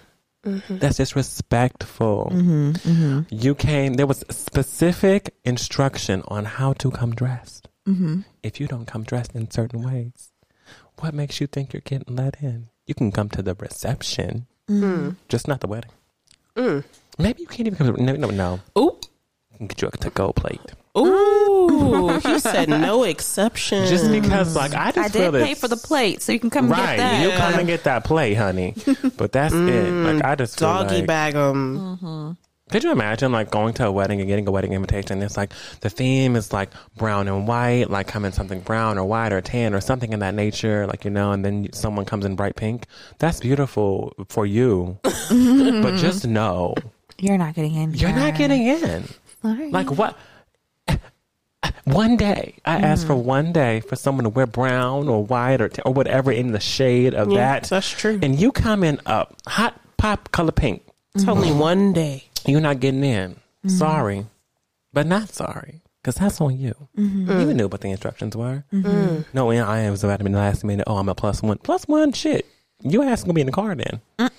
Mm-hmm. 0.49 0.78
That's 0.78 0.99
disrespectful. 0.99 2.30
You 3.30 3.54
came, 3.54 3.94
there 3.94 4.06
was 4.06 4.23
specific 4.30 5.35
instruction 5.44 6.23
on 6.28 6.44
how 6.44 6.75
to 6.75 6.90
come 6.90 7.14
dressed. 7.14 7.68
If 8.42 8.61
you 8.61 8.66
don't 8.68 8.87
come 8.87 9.02
dressed 9.02 9.35
in 9.35 9.50
certain 9.50 9.82
ways, 9.82 10.30
what 11.00 11.14
makes 11.14 11.40
you 11.40 11.46
think 11.46 11.73
you're 11.73 11.80
getting 11.80 12.14
let 12.14 12.42
in? 12.42 12.68
You 12.87 12.94
can 12.94 13.11
come 13.12 13.28
to 13.30 13.42
the 13.42 13.54
reception, 13.54 14.46
just 15.28 15.49
not 15.49 15.61
the 15.61 15.66
wedding. 15.66 15.90
Mm. 16.56 16.85
Maybe 17.18 17.42
you 17.42 17.46
can't 17.46 17.66
even 17.66 17.76
come 17.78 17.94
to 17.96 18.02
no, 18.02 18.12
no, 18.14 18.28
no. 18.30 18.61
Ooh. 18.78 18.99
Can 19.56 19.66
Get 19.68 19.80
you 19.82 19.88
a 19.88 19.90
to 19.90 20.11
go 20.11 20.32
plate. 20.32 20.61
Ooh. 20.99 22.18
he 22.20 22.38
said 22.38 22.68
no 22.68 23.02
exception. 23.14 23.87
Just 23.87 24.11
because, 24.11 24.54
like, 24.56 24.75
I 24.75 24.92
just 24.92 24.99
I 25.16 25.18
feel 25.18 25.32
did 25.32 25.44
pay 25.44 25.54
for 25.54 25.68
the 25.68 25.76
plate, 25.76 26.23
so 26.23 26.32
you 26.32 26.40
can 26.40 26.50
come 26.50 26.68
Right, 26.70 26.96
get 26.96 26.96
that. 26.99 27.23
you 27.23 27.30
come 27.37 27.54
and 27.58 27.66
get 27.66 27.85
that 27.85 28.04
plate, 28.04 28.35
honey. 28.35 28.75
But 29.16 29.32
that's 29.32 29.54
it. 29.54 29.58
Like, 29.58 30.16
mm, 30.16 30.25
I 30.25 30.35
just 30.35 30.58
feel 30.58 30.68
doggy 30.68 30.96
like, 30.99 31.06
bag 31.06 31.35
'em. 31.35 31.78
Mm-hmm. 31.78 32.30
Could 32.68 32.82
you 32.82 32.90
imagine 32.90 33.30
like 33.30 33.50
going 33.52 33.75
to 33.75 33.87
a 33.87 33.92
wedding 33.92 34.20
and 34.20 34.28
getting 34.28 34.49
a 34.49 34.50
wedding 34.50 34.73
invitation? 34.73 35.23
It's 35.23 35.37
like 35.37 35.52
the 35.82 35.88
theme 35.88 36.35
is 36.35 36.52
like 36.52 36.70
brown 36.96 37.28
and 37.28 37.46
white, 37.46 37.90
like 37.90 38.08
come 38.08 38.25
in 38.25 38.32
something 38.32 38.58
brown 38.61 38.99
or 38.99 39.04
white 39.04 39.32
or 39.32 39.40
tan 39.40 39.73
or 39.73 39.80
something 39.80 40.12
in 40.12 40.18
that 40.18 40.35
nature, 40.35 40.85
like 40.88 41.04
you 41.04 41.11
know, 41.12 41.30
and 41.30 41.44
then 41.44 41.68
someone 41.73 42.04
comes 42.04 42.25
in 42.25 42.35
bright 42.35 42.56
pink. 42.56 42.87
That's 43.20 43.38
beautiful 43.38 44.12
for 44.28 44.44
you, 44.46 44.99
but 45.02 45.94
just 45.96 46.26
know 46.26 46.75
You're 47.18 47.38
not 47.38 47.54
getting 47.54 47.75
in. 47.75 47.94
you're 47.94 48.12
not 48.12 48.37
getting 48.37 48.66
in. 48.66 49.04
Sorry. 49.42 49.70
Like 49.70 49.90
what? 49.90 50.16
One 51.85 52.16
day, 52.16 52.56
I 52.64 52.78
mm. 52.78 52.82
asked 52.82 53.06
for 53.06 53.14
one 53.14 53.52
day 53.52 53.78
for 53.80 53.94
someone 53.94 54.25
to 54.25 54.30
wear 54.30 54.46
brown 54.46 55.08
or 55.08 55.25
white 55.25 55.61
or 55.61 55.70
or 55.85 55.92
whatever 55.92 56.32
in 56.32 56.50
the 56.50 56.58
shade 56.58 57.14
of 57.14 57.30
Yeah, 57.30 57.61
that. 57.61 57.68
that's 57.68 57.88
true. 57.88 58.18
And 58.23 58.38
you 58.38 58.50
come 58.50 58.82
in 58.82 59.00
up 59.06 59.37
hot 59.46 59.80
pop 59.96 60.32
color 60.32 60.50
pink. 60.50 60.82
Mm-hmm. 60.82 61.18
It's 61.20 61.28
only 61.28 61.52
one 61.52 61.92
day. 61.92 62.25
You're 62.44 62.61
not 62.61 62.80
getting 62.80 63.04
in. 63.04 63.32
Mm-hmm. 63.32 63.68
Sorry, 63.68 64.26
but 64.92 65.06
not 65.06 65.28
sorry 65.28 65.82
because 66.02 66.16
that's 66.16 66.40
on 66.40 66.58
you. 66.58 66.75
Mm-hmm. 66.99 67.30
You 67.30 67.54
knew 67.54 67.68
what 67.68 67.80
the 67.82 67.90
instructions 67.90 68.37
were. 68.37 68.64
No, 69.32 69.50
and 69.50 69.61
I 69.62 69.88
was 69.88 70.02
about 70.02 70.18
to 70.18 70.25
be 70.25 70.32
the 70.32 70.38
last 70.38 70.64
minute. 70.64 70.85
Oh, 70.88 70.96
I'm 70.96 71.08
a 71.08 71.14
plus 71.14 71.40
one. 71.40 71.58
Plus 71.58 71.87
one, 71.87 72.12
shit. 72.12 72.46
You 72.82 73.02
ass 73.04 73.23
gonna 73.23 73.35
be 73.35 73.40
in 73.42 73.46
the 73.46 73.52
car 73.52 73.75
then. 73.76 74.00
Mm. 74.18 74.30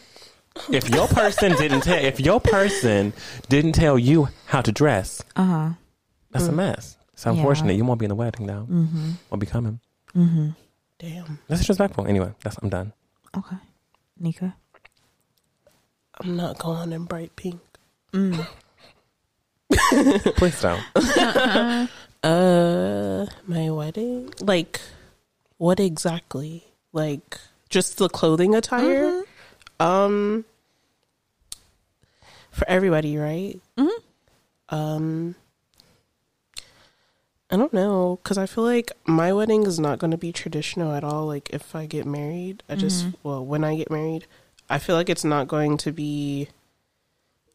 If 0.72 0.90
your 0.90 1.08
person 1.08 1.54
didn't 1.54 1.82
tell, 1.82 1.98
if 2.04 2.20
your 2.20 2.40
person 2.40 3.14
didn't 3.50 3.74
tell 3.74 3.98
you 3.98 4.30
how 4.46 4.62
to 4.62 4.72
dress, 4.72 5.22
uh 5.36 5.44
huh. 5.46 5.70
that's 6.32 6.48
a 6.48 6.52
mess. 6.52 6.98
It's 7.14 7.26
Yeah. 7.26 7.32
unfortunate. 7.34 7.76
You 7.76 7.86
won't 7.86 8.00
be 8.00 8.06
in 8.06 8.10
the 8.10 8.16
wedding 8.16 8.46
now. 8.46 8.68
Mm-hmm. 8.70 9.12
Won't 9.30 9.40
be 9.40 9.46
coming. 9.48 9.80
Damn. 10.14 11.40
That's 11.48 11.62
disrespectful. 11.62 12.08
Anyway, 12.08 12.34
that's 12.44 12.58
I'm 12.62 12.70
done. 12.70 12.94
Okay. 13.36 13.56
Nika. 14.20 14.56
I'm 16.22 16.36
not 16.36 16.58
going 16.58 16.92
in 16.92 17.04
bright 17.06 17.36
pink. 17.36 17.60
Please 19.72 20.62
don't. 20.62 20.82
Uh, 22.24 23.28
my 23.46 23.70
wedding? 23.70 24.34
Like, 24.42 24.82
what 25.58 25.80
exactly? 25.80 26.64
Like, 26.92 27.38
just 27.70 28.00
the 28.00 28.10
clothing 28.10 28.56
attire? 28.56 29.17
Um, 29.80 30.46
for 32.52 32.68
everybody, 32.68 33.18
right? 33.18 33.60
Mm-hmm. 33.78 34.76
Um, 34.76 35.36
I 37.50 37.56
don't 37.56 37.74
know 37.74 38.20
because 38.22 38.38
I 38.38 38.46
feel 38.46 38.64
like 38.64 38.92
my 39.06 39.32
wedding 39.32 39.66
is 39.66 39.80
not 39.80 40.00
going 40.00 40.12
to 40.12 40.18
be 40.18 40.34
traditional 40.34 40.94
at 40.94 41.04
all. 41.04 41.28
Like, 41.28 41.50
if 41.52 41.76
I 41.76 41.86
get 41.86 42.06
married, 42.06 42.64
I 42.68 42.76
just 42.76 43.06
well, 43.24 43.46
when 43.46 43.64
I 43.64 43.78
get 43.78 43.90
married, 43.90 44.26
I 44.70 44.80
feel 44.80 44.96
like 44.96 45.10
it's 45.10 45.24
not 45.24 45.48
going 45.48 45.78
to 45.78 45.92
be. 45.92 46.50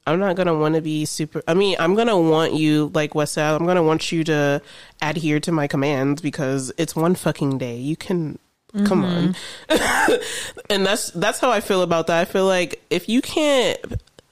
I'm 0.04 0.18
not 0.18 0.34
gonna 0.34 0.58
want 0.58 0.74
to 0.74 0.80
be 0.80 1.04
super. 1.04 1.42
I 1.46 1.54
mean, 1.54 1.76
I'm 1.78 1.94
gonna 1.94 2.18
want 2.18 2.54
you, 2.54 2.90
like 2.92 3.14
Wes 3.14 3.32
said, 3.32 3.54
I'm 3.54 3.66
gonna 3.66 3.84
want 3.84 4.10
you 4.10 4.24
to 4.24 4.60
adhere 5.00 5.38
to 5.40 5.52
my 5.52 5.68
commands 5.68 6.20
because 6.20 6.72
it's 6.76 6.96
one 6.96 7.14
fucking 7.14 7.58
day. 7.58 7.76
You 7.76 7.94
can 7.94 8.38
come 8.86 9.04
on, 9.04 9.36
mm-hmm. 9.68 10.54
and 10.70 10.86
that's 10.86 11.10
that's 11.10 11.38
how 11.38 11.50
I 11.50 11.60
feel 11.60 11.82
about 11.82 12.06
that. 12.06 12.20
I 12.20 12.24
feel 12.24 12.46
like 12.46 12.82
if 12.90 13.08
you 13.08 13.20
can't 13.22 13.78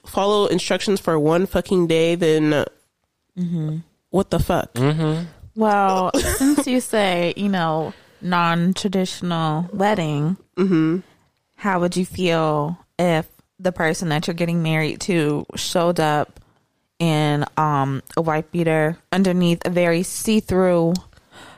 follow 0.05 0.47
instructions 0.47 0.99
for 0.99 1.17
one 1.19 1.45
fucking 1.45 1.87
day, 1.87 2.15
then 2.15 2.65
mm-hmm. 3.37 3.77
what 4.09 4.29
the 4.29 4.39
fuck? 4.39 4.73
Mm-hmm. 4.73 5.25
Well, 5.55 6.11
since 6.15 6.65
you 6.67 6.81
say 6.81 7.33
you 7.35 7.49
know 7.49 7.93
non-traditional 8.21 9.69
wedding, 9.73 10.37
how 11.55 11.79
would 11.79 11.95
you 11.95 12.05
feel 12.05 12.77
if 12.97 13.27
the 13.59 13.71
person 13.71 14.09
that 14.09 14.27
you're 14.27 14.33
getting 14.33 14.63
married 14.63 14.99
to 15.01 15.45
showed 15.55 15.99
up 15.99 16.39
in 16.97 17.45
um 17.57 18.01
a 18.15 18.21
white 18.21 18.51
beater 18.51 18.97
underneath 19.11 19.65
a 19.65 19.69
very 19.69 20.03
see-through 20.03 20.93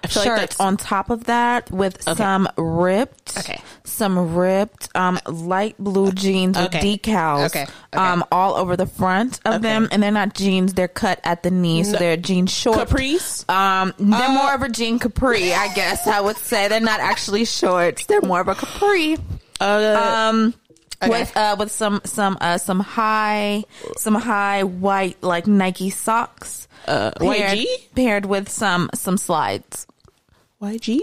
I 0.04 0.08
feel 0.08 0.24
like 0.26 0.36
that's 0.42 0.60
on 0.60 0.76
top 0.78 1.10
of 1.10 1.26
that 1.26 1.72
with 1.72 2.02
some 2.04 2.48
ripped 2.58 3.38
Okay. 3.38 3.62
some 3.86 4.36
ripped 4.36 4.90
um 4.96 5.18
light 5.26 5.76
blue 5.80 6.12
jeans 6.12 6.58
with 6.58 6.72
decals 6.72 7.46
Okay. 7.48 7.62
Okay. 7.64 7.70
um 7.94 8.24
all 8.32 8.56
over 8.56 8.76
the 8.76 8.86
front 8.86 9.40
of 9.46 9.62
them. 9.62 9.88
And 9.92 10.04
they're 10.04 10.12
not 10.12 10.34
jeans. 10.34 10.74
They're 10.74 10.88
cut 10.90 11.20
at 11.24 11.44
the 11.44 11.52
knee 11.52 11.84
so 11.84 11.98
they're 11.98 12.18
jean 12.18 12.48
short 12.48 12.80
caprice. 12.80 13.46
um 13.50 13.94
they're 13.98 14.30
more 14.30 14.54
of 14.54 14.62
a 14.62 14.70
jean 14.70 15.00
capri 15.00 15.54
i 15.54 15.74
guess 15.74 16.06
i 16.08 16.20
would 16.20 16.38
say. 16.38 16.68
They're 16.68 16.80
not 16.82 17.00
actually 17.00 17.46
shorts. 17.46 18.06
They're 18.06 18.22
more 18.22 18.42
of 18.42 18.48
a 18.50 18.56
capri. 18.56 19.18
Uh, 19.62 20.28
um 20.30 20.54
Okay. 21.02 21.10
with 21.20 21.36
uh 21.38 21.56
with 21.60 21.72
some 21.72 22.00
some 22.06 22.38
uh 22.40 22.58
some 22.58 22.80
high 22.80 23.64
some 23.98 24.16
high 24.16 24.64
white 24.64 25.22
like 25.22 25.48
nike 25.48 25.90
socks. 25.90 26.68
Uh, 26.88 27.12
paired, 27.12 27.58
YG, 27.60 27.66
paired 27.96 28.26
with 28.26 28.50
some 28.50 28.90
some 28.94 29.18
slides 29.18 29.86
YG 30.64 31.02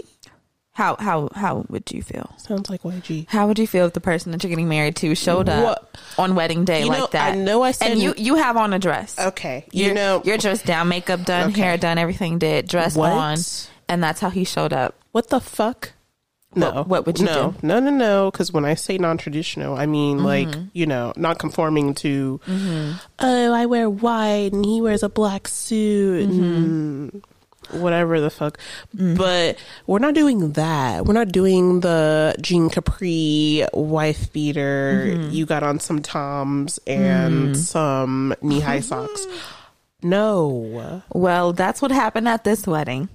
how 0.73 0.95
how 0.99 1.29
how 1.35 1.65
would 1.69 1.91
you 1.91 2.01
feel 2.01 2.33
sounds 2.37 2.69
like 2.69 2.81
YG. 2.83 3.27
How 3.27 3.47
would 3.47 3.59
you 3.59 3.67
feel 3.67 3.85
if 3.87 3.93
the 3.93 3.99
person 3.99 4.31
that 4.31 4.41
you're 4.43 4.49
getting 4.49 4.69
married 4.69 4.95
to 4.97 5.15
showed 5.15 5.49
up 5.49 5.63
What? 5.63 5.97
on 6.17 6.33
wedding 6.33 6.63
day 6.63 6.83
You 6.83 6.89
like 6.89 6.99
know, 6.99 7.07
that? 7.11 7.33
I 7.33 7.35
know 7.35 7.61
I 7.61 7.71
said 7.71 7.91
and 7.91 8.01
you 8.01 8.13
you 8.17 8.35
have 8.35 8.55
on 8.55 8.71
a 8.71 8.79
dress. 8.79 9.19
Okay, 9.19 9.65
you 9.71 9.85
You're, 9.85 9.93
know 9.93 10.21
you're 10.23 10.37
dressed 10.37 10.65
down, 10.65 10.87
makeup 10.87 11.25
done, 11.25 11.51
Okay. 11.51 11.61
hair 11.61 11.77
done, 11.77 11.97
everything 11.97 12.39
did, 12.39 12.67
dress 12.67 12.95
What? 12.95 13.11
on, 13.11 13.37
and 13.89 14.01
that's 14.01 14.21
how 14.21 14.29
he 14.29 14.45
showed 14.45 14.71
up. 14.71 14.95
What 15.11 15.29
the 15.29 15.41
fuck? 15.41 15.91
No. 16.55 16.71
What- 16.71 16.87
what 16.87 17.05
would 17.05 17.19
you 17.19 17.25
no, 17.25 17.33
do? 17.33 17.57
Mm-hmm. 17.57 17.67
No, 17.67 17.79
no, 17.79 17.91
no. 17.91 18.31
Because 18.31 18.51
when 18.53 18.65
I 18.65 18.75
say 18.75 18.97
non-traditional, 18.97 19.75
I 19.77 19.85
mean 19.85 20.17
mm-hmm. 20.17 20.25
like 20.25 20.55
you 20.71 20.85
know, 20.85 21.11
not 21.17 21.37
conforming 21.37 21.93
to. 21.95 22.39
Mm-hmm. 22.47 22.91
Oh, 23.19 23.53
I 23.53 23.65
wear 23.65 23.89
white 23.89 24.53
and 24.53 24.65
he 24.65 24.81
wears 24.81 25.03
a 25.03 25.09
black 25.09 25.49
suit 25.49 26.29
and 26.29 27.21
whatever 27.73 28.19
the 28.19 28.29
fuck. 28.29 28.57
Mm-hmm. 28.95 29.15
But 29.15 29.57
we're 29.87 29.99
not 29.99 30.13
doing 30.13 30.53
that. 30.53 31.05
We're 31.05 31.13
not 31.13 31.31
doing 31.31 31.81
the 31.81 32.35
Jean 32.41 32.69
Capri 32.69 33.65
wife 33.73 34.31
beater. 34.33 35.05
Mm-hmm. 35.07 35.29
You 35.31 35.45
got 35.45 35.63
on 35.63 35.79
some 35.79 36.01
toms 36.01 36.79
and 36.87 37.55
mm. 37.55 37.55
some 37.55 38.35
knee-high 38.41 38.81
socks. 38.81 39.27
No. 40.03 41.03
Well, 41.13 41.53
that's 41.53 41.79
what 41.79 41.91
happened 41.91 42.27
at 42.27 42.43
this 42.43 42.65
wedding. 42.65 43.07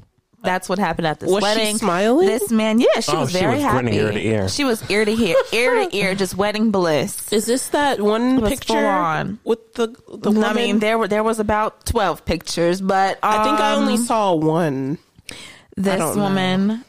That's 0.47 0.69
what 0.69 0.79
happened 0.79 1.07
at 1.07 1.21
this 1.21 1.31
Was 1.31 1.43
she 1.43 1.43
wedding. 1.43 1.77
smiling? 1.77 2.27
This 2.27 2.51
man, 2.51 2.81
yeah, 2.81 3.01
she 3.01 3.13
Oh, 3.13 3.21
was 3.21 3.33
she 3.33 3.39
very 3.41 3.55
was 3.57 3.63
happy. 3.65 3.97
ear 3.97 4.13
to 4.13 4.19
ear. 4.19 4.49
She 4.49 4.65
was 4.65 4.91
ear 4.91 5.05
to 5.05 5.11
ear, 5.11 5.37
ear 5.53 5.75
to 5.89 5.95
ear, 5.97 6.15
just 6.15 6.37
wedding 6.37 6.71
bliss. 6.71 7.33
Is 7.33 7.45
this 7.47 7.69
that 7.69 8.01
one 8.01 8.41
picture 8.43 8.87
on. 8.87 9.39
with 9.45 9.75
the 9.75 9.89
the 10.09 10.31
woman? 10.31 10.45
I 10.45 10.53
mean, 10.55 10.79
there 10.79 10.97
were 10.97 11.09
there 11.09 11.23
was 11.23 11.39
about 11.39 11.85
twelve 11.85 12.25
pictures, 12.25 12.81
but 12.81 13.19
I 13.23 13.45
think 13.45 13.61
I 13.61 13.73
um, 13.75 13.83
only 13.83 13.97
saw 13.99 14.35
one. 14.35 14.97
this 15.77 15.99
don't 15.99 16.17
know. 16.17 16.23
woman 16.23 16.85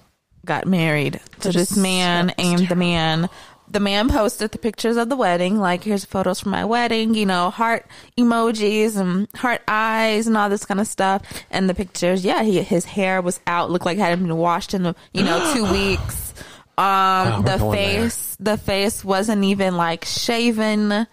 got 0.45 0.65
married 0.65 1.19
to 1.41 1.51
this 1.51 1.75
man 1.75 2.27
that's 2.27 2.39
and 2.39 2.67
the 2.69 2.75
man 2.75 3.29
the 3.69 3.79
man 3.79 4.09
posted 4.09 4.51
the 4.51 4.57
pictures 4.57 4.97
of 4.97 5.09
the 5.09 5.15
wedding 5.15 5.57
like 5.57 5.83
here's 5.83 6.05
photos 6.05 6.39
from 6.39 6.51
my 6.51 6.63
wedding 6.65 7.13
you 7.15 7.25
know 7.25 7.49
heart 7.49 7.85
emojis 8.17 8.97
and 8.97 9.27
heart 9.35 9.61
eyes 9.67 10.27
and 10.27 10.37
all 10.37 10.49
this 10.49 10.65
kind 10.65 10.79
of 10.79 10.87
stuff. 10.87 11.21
And 11.51 11.69
the 11.69 11.73
pictures 11.73 12.23
yeah 12.23 12.43
he, 12.43 12.61
his 12.61 12.85
hair 12.85 13.21
was 13.21 13.39
out 13.47 13.69
looked 13.69 13.85
like 13.85 13.97
it 13.97 14.01
hadn't 14.01 14.25
been 14.25 14.37
washed 14.37 14.73
in 14.73 14.95
you 15.13 15.23
know 15.23 15.53
two 15.53 15.71
weeks. 15.71 16.33
Um 16.77 17.43
we're 17.43 17.51
the 17.51 17.57
going 17.57 17.71
there. 17.71 18.09
face 18.09 18.37
the 18.39 18.57
face 18.57 19.03
wasn't 19.03 19.43
even 19.43 19.75
like 19.77 20.05
shaven 20.05 20.89
No 20.89 21.07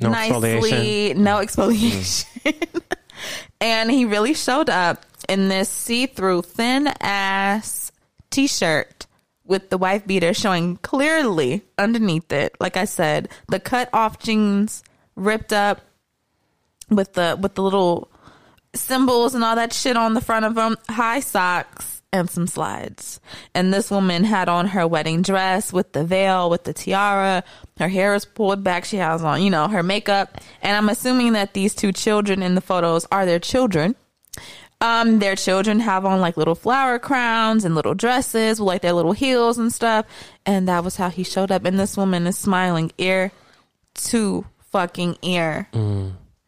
nicely 0.00 1.14
no 1.14 1.36
exfoliation. 1.36 2.54
And 3.60 3.90
he 3.90 4.04
really 4.04 4.34
showed 4.34 4.68
up 4.68 5.04
in 5.28 5.48
this 5.48 5.70
see-through 5.70 6.42
thin 6.42 6.88
ass 7.00 7.90
t-shirt 8.30 8.95
with 9.46 9.70
the 9.70 9.78
wife 9.78 10.06
beater 10.06 10.34
showing 10.34 10.76
clearly 10.78 11.62
underneath 11.78 12.32
it. 12.32 12.56
Like 12.60 12.76
i 12.76 12.84
said 12.84 13.28
the 13.48 13.60
cut 13.60 13.88
off 13.92 14.18
jeans 14.18 14.82
ripped 15.14 15.52
up 15.52 15.80
with 16.90 17.14
the 17.14 17.38
with 17.40 17.54
the 17.54 17.62
little 17.62 18.10
symbols 18.74 19.34
and 19.34 19.42
all 19.42 19.56
that 19.56 19.72
shit 19.72 19.96
on 19.96 20.14
the 20.14 20.20
front 20.20 20.44
of 20.44 20.54
them 20.54 20.76
high 20.88 21.20
socks 21.20 22.02
and 22.12 22.30
some 22.30 22.46
slides. 22.46 23.20
And 23.54 23.72
this 23.72 23.90
woman 23.90 24.24
had 24.24 24.48
on 24.48 24.68
her 24.68 24.86
wedding 24.86 25.22
dress 25.22 25.72
with 25.72 25.92
the 25.92 26.04
veil 26.04 26.48
with 26.48 26.64
the 26.64 26.72
tiara. 26.72 27.42
Her 27.78 27.88
hair 27.88 28.14
is 28.14 28.24
pulled 28.24 28.62
back. 28.62 28.84
She 28.84 28.96
has 28.96 29.22
on 29.22 29.42
you 29.42 29.50
know 29.50 29.68
her 29.68 29.82
makeup. 29.82 30.40
And 30.62 30.76
i'm 30.76 30.88
assuming 30.88 31.32
that 31.32 31.54
these 31.54 31.74
two 31.74 31.92
children 31.92 32.42
in 32.42 32.54
the 32.54 32.60
photos 32.60 33.06
are 33.10 33.26
their 33.26 33.40
children 33.40 33.96
um, 34.80 35.18
their 35.20 35.36
children 35.36 35.80
have 35.80 36.04
on 36.04 36.20
like 36.20 36.36
little 36.36 36.54
flower 36.54 36.98
crowns 36.98 37.64
and 37.64 37.74
little 37.74 37.94
dresses 37.94 38.60
with 38.60 38.66
like 38.66 38.82
their 38.82 38.92
little 38.92 39.12
heels 39.12 39.56
and 39.58 39.72
stuff. 39.72 40.04
And 40.44 40.68
that 40.68 40.84
was 40.84 40.96
how 40.96 41.08
he 41.08 41.24
showed 41.24 41.50
up. 41.50 41.64
And 41.64 41.78
this 41.78 41.96
woman 41.96 42.26
is 42.26 42.36
smiling 42.38 42.92
ear 42.98 43.32
to 43.94 44.44
fucking 44.70 45.16
ear 45.22 45.68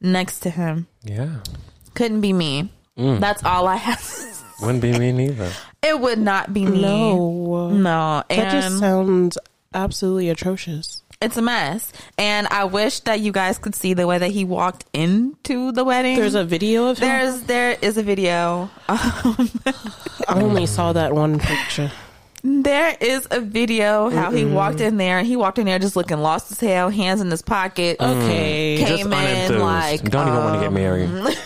next 0.00 0.40
to 0.40 0.50
him. 0.50 0.86
Yeah. 1.04 1.36
Couldn't 1.94 2.20
be 2.20 2.32
me. 2.32 2.70
That's 2.96 3.42
all 3.44 3.66
I 3.66 3.76
have. 3.76 4.44
Wouldn't 4.60 4.82
be 4.82 4.98
me 4.98 5.12
neither. 5.12 5.50
it 5.82 6.00
would 6.00 6.18
not 6.18 6.52
be 6.52 6.64
me. 6.66 6.82
No, 6.82 7.68
No. 7.70 8.24
that 8.28 8.38
And 8.38 8.50
just 8.50 8.78
sounds 8.80 9.38
absolutely 9.72 10.28
atrocious. 10.30 11.02
It's 11.20 11.36
a 11.36 11.42
mess. 11.42 11.92
And 12.16 12.46
I 12.48 12.64
wish 12.64 13.00
that 13.00 13.20
you 13.20 13.32
guys 13.32 13.58
could 13.58 13.74
see 13.74 13.94
the 13.94 14.06
way 14.06 14.18
that 14.18 14.30
he 14.30 14.44
walked 14.44 14.84
into 14.92 15.72
the 15.72 15.84
wedding. 15.84 16.16
There's 16.16 16.34
a 16.34 16.44
video 16.44 16.88
of 16.88 16.98
him. 16.98 17.08
there's 17.08 17.42
there 17.42 17.76
is 17.80 17.96
a 17.96 18.02
video. 18.02 18.70
I 18.88 20.02
only 20.28 20.66
saw 20.66 20.92
that 20.92 21.12
one 21.12 21.38
picture. 21.38 21.90
There 22.42 22.96
is 23.00 23.26
a 23.32 23.40
video 23.40 24.10
how 24.10 24.30
he 24.30 24.44
walked 24.44 24.80
in 24.80 24.96
there 24.96 25.18
and 25.18 25.26
he 25.26 25.34
walked 25.34 25.58
in 25.58 25.66
there 25.66 25.78
just 25.80 25.96
looking 25.96 26.18
lost 26.18 26.52
as 26.52 26.60
hell, 26.60 26.88
hands 26.88 27.20
in 27.20 27.30
his 27.30 27.42
pocket. 27.42 27.96
Okay. 28.00 28.76
Came 28.78 28.86
Just 28.86 29.04
in 29.04 29.58
like, 29.58 30.02
Don't 30.08 30.28
even 30.28 30.38
want 30.38 30.54
to 30.54 30.60
get 30.60 30.68
um, 30.68 30.74
married. 30.74 31.08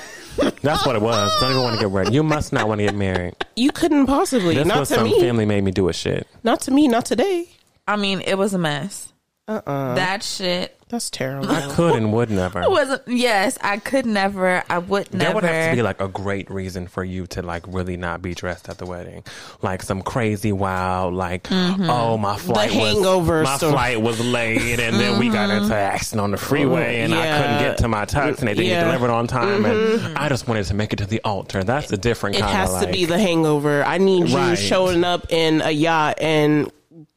That's 0.62 0.86
what 0.86 0.96
it 0.96 1.02
was. 1.02 1.32
Don't 1.40 1.50
even 1.50 1.62
want 1.62 1.76
to 1.76 1.84
get 1.84 1.92
married. 1.92 2.12
You 2.12 2.22
must 2.22 2.52
not 2.52 2.68
want 2.68 2.80
to 2.80 2.86
get 2.86 2.94
married. 2.94 3.34
You 3.56 3.72
couldn't 3.72 4.06
possibly. 4.06 4.54
This 4.54 4.66
not 4.66 4.80
was 4.80 4.88
to 4.88 4.96
some 4.96 5.04
me. 5.04 5.18
family 5.20 5.46
made 5.46 5.64
me 5.64 5.70
do 5.70 5.88
a 5.88 5.92
shit. 5.92 6.26
Not 6.44 6.60
to 6.62 6.70
me. 6.70 6.88
Not 6.88 7.06
today. 7.06 7.48
I 7.88 7.96
mean, 7.96 8.20
it 8.20 8.36
was 8.36 8.54
a 8.54 8.58
mess. 8.58 9.11
Uh-uh. 9.48 9.94
That 9.96 10.22
shit 10.22 10.76
That's 10.88 11.10
terrible. 11.10 11.50
I 11.50 11.66
could 11.74 11.96
and 11.96 12.12
would 12.12 12.30
never. 12.30 12.60
wasn't. 12.70 13.02
Yes, 13.08 13.58
I 13.60 13.78
could 13.78 14.06
never. 14.06 14.62
I 14.70 14.78
would 14.78 15.06
There 15.06 15.18
never. 15.18 15.34
would 15.34 15.44
have 15.44 15.70
to 15.70 15.76
be 15.76 15.82
like 15.82 16.00
a 16.00 16.06
great 16.06 16.48
reason 16.48 16.86
for 16.86 17.02
you 17.02 17.26
to 17.28 17.42
like 17.42 17.64
really 17.66 17.96
not 17.96 18.22
be 18.22 18.34
dressed 18.34 18.68
at 18.68 18.78
the 18.78 18.86
wedding, 18.86 19.24
like 19.60 19.82
some 19.82 20.00
crazy 20.02 20.52
wild, 20.52 21.14
like 21.14 21.44
mm-hmm. 21.44 21.90
oh 21.90 22.16
my 22.18 22.36
flight 22.36 22.70
hangover 22.70 23.40
was 23.40 23.48
my 23.48 23.56
story. 23.56 23.72
flight 23.72 24.00
was 24.00 24.20
late, 24.20 24.78
and 24.78 24.94
then 24.94 25.18
we 25.18 25.28
got 25.28 25.50
into 25.50 25.66
an 25.66 25.72
accident 25.72 26.20
on 26.20 26.30
the 26.30 26.36
freeway, 26.36 26.98
mm-hmm. 27.02 27.12
and 27.12 27.14
I 27.14 27.40
couldn't 27.40 27.58
get 27.58 27.78
to 27.78 27.88
my 27.88 28.04
tux, 28.04 28.38
and 28.38 28.46
they 28.46 28.54
didn't 28.54 28.66
Yeah. 28.70 28.82
get 28.82 28.84
delivered 28.86 29.10
on 29.10 29.26
time, 29.26 29.64
and 29.64 29.74
mm-hmm. 29.74 30.14
I 30.16 30.28
just 30.28 30.46
wanted 30.46 30.66
to 30.66 30.74
make 30.74 30.92
it 30.92 30.96
to 30.96 31.06
the 31.06 31.20
altar. 31.24 31.64
That's 31.64 31.90
a 31.90 31.96
different 31.96 32.36
it 32.36 32.42
kind 32.42 32.52
has 32.56 32.72
of 32.74 32.80
to 32.80 32.86
like, 32.86 32.94
be 32.94 33.06
the 33.06 33.18
hangover. 33.18 33.82
I 33.82 33.98
need 33.98 34.28
you 34.28 34.36
Right. 34.36 34.54
showing 34.56 35.02
up 35.02 35.32
in 35.32 35.62
a 35.62 35.70
yacht 35.72 36.18
and 36.20 36.70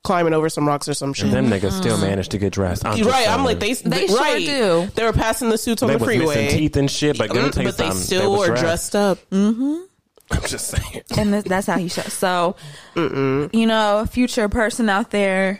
climbing 0.04 0.34
over 0.34 0.50
some 0.50 0.68
rocks 0.68 0.88
or 0.88 0.94
some 0.94 1.14
shit. 1.14 1.32
Them 1.32 1.50
niggas 1.50 1.72
still 1.78 1.98
managed 1.98 2.32
to 2.32 2.38
get 2.38 2.54
dressed. 2.54 2.86
I'm 2.86 2.98
just 2.98 3.10
right. 3.10 3.28
I'm 3.28 3.36
saying. 3.38 3.46
like 3.46 3.60
they. 3.60 3.74
They 3.74 4.08
sure 4.08 4.18
right. 4.20 4.46
do. 4.46 4.88
They 4.96 5.04
were 5.04 5.14
passing 5.14 5.50
the 5.50 5.58
suits 5.58 5.82
on 5.84 5.88
They 5.90 5.96
the 5.96 6.00
was 6.00 6.08
missing 6.08 6.28
freeway, 6.28 6.50
teeth 6.50 6.76
and 6.78 6.90
shit, 6.90 7.18
but 7.18 7.30
let 7.32 7.44
me 7.44 7.50
tell 7.52 7.64
you 7.64 7.70
but 7.70 7.78
they 7.78 7.84
something, 7.86 8.02
still 8.02 8.32
was 8.34 8.50
were 8.50 8.56
dressed 8.56 8.96
up. 8.96 9.18
Mm-hmm. 9.32 9.82
I'm 10.32 10.42
just 10.42 10.68
saying. 10.68 11.04
and 11.18 11.34
this, 11.34 11.44
that's 11.44 11.68
how 11.68 11.78
he 11.78 11.88
showed. 11.88 12.06
So, 12.06 12.56
you 12.96 13.66
know, 13.68 14.06
future 14.10 14.50
person 14.50 14.90
out 14.90 15.12
there, 15.12 15.60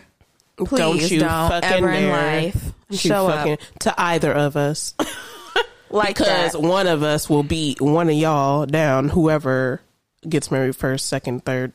please 0.58 0.70
Don't 0.80 0.98
don't, 0.98 1.12
you 1.12 1.20
fucking 1.20 1.70
ever 1.70 1.90
in 1.92 2.04
dare. 2.04 2.42
life 2.42 2.72
You 2.90 2.98
show 2.98 3.28
fucking- 3.28 3.54
up 3.54 3.60
to 3.82 3.94
either 4.02 4.32
of 4.34 4.56
us 4.58 4.96
like 5.92 6.16
because 6.18 6.54
that. 6.54 6.62
one 6.62 6.88
of 6.88 7.04
us 7.04 7.30
will 7.30 7.44
beat 7.44 7.80
one 7.80 8.10
of 8.10 8.16
y'all 8.16 8.66
down. 8.66 9.10
Whoever 9.10 9.82
gets 10.28 10.50
married 10.50 10.76
first, 10.76 11.06
second, 11.08 11.46
third. 11.46 11.74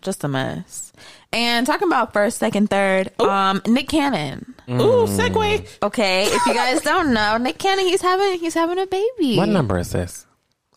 Just 0.00 0.24
a 0.24 0.28
mess. 0.28 0.92
And 1.32 1.66
talking 1.66 1.88
about 1.88 2.12
first, 2.12 2.38
second, 2.38 2.68
third, 2.68 3.18
um, 3.20 3.62
Nick 3.66 3.88
Cannon. 3.88 4.54
Ooh, 4.68 5.06
segue. 5.06 5.66
Okay, 5.82 6.24
if 6.26 6.46
you 6.46 6.54
guys 6.54 6.82
don't 6.82 7.14
know, 7.14 7.38
Nick 7.38 7.58
Cannon, 7.58 7.86
he's 7.86 8.02
having 8.02 8.38
he's 8.38 8.54
having 8.54 8.78
a 8.78 8.86
baby. 8.86 9.36
What 9.36 9.48
number 9.48 9.78
is 9.78 9.92
this? 9.92 10.26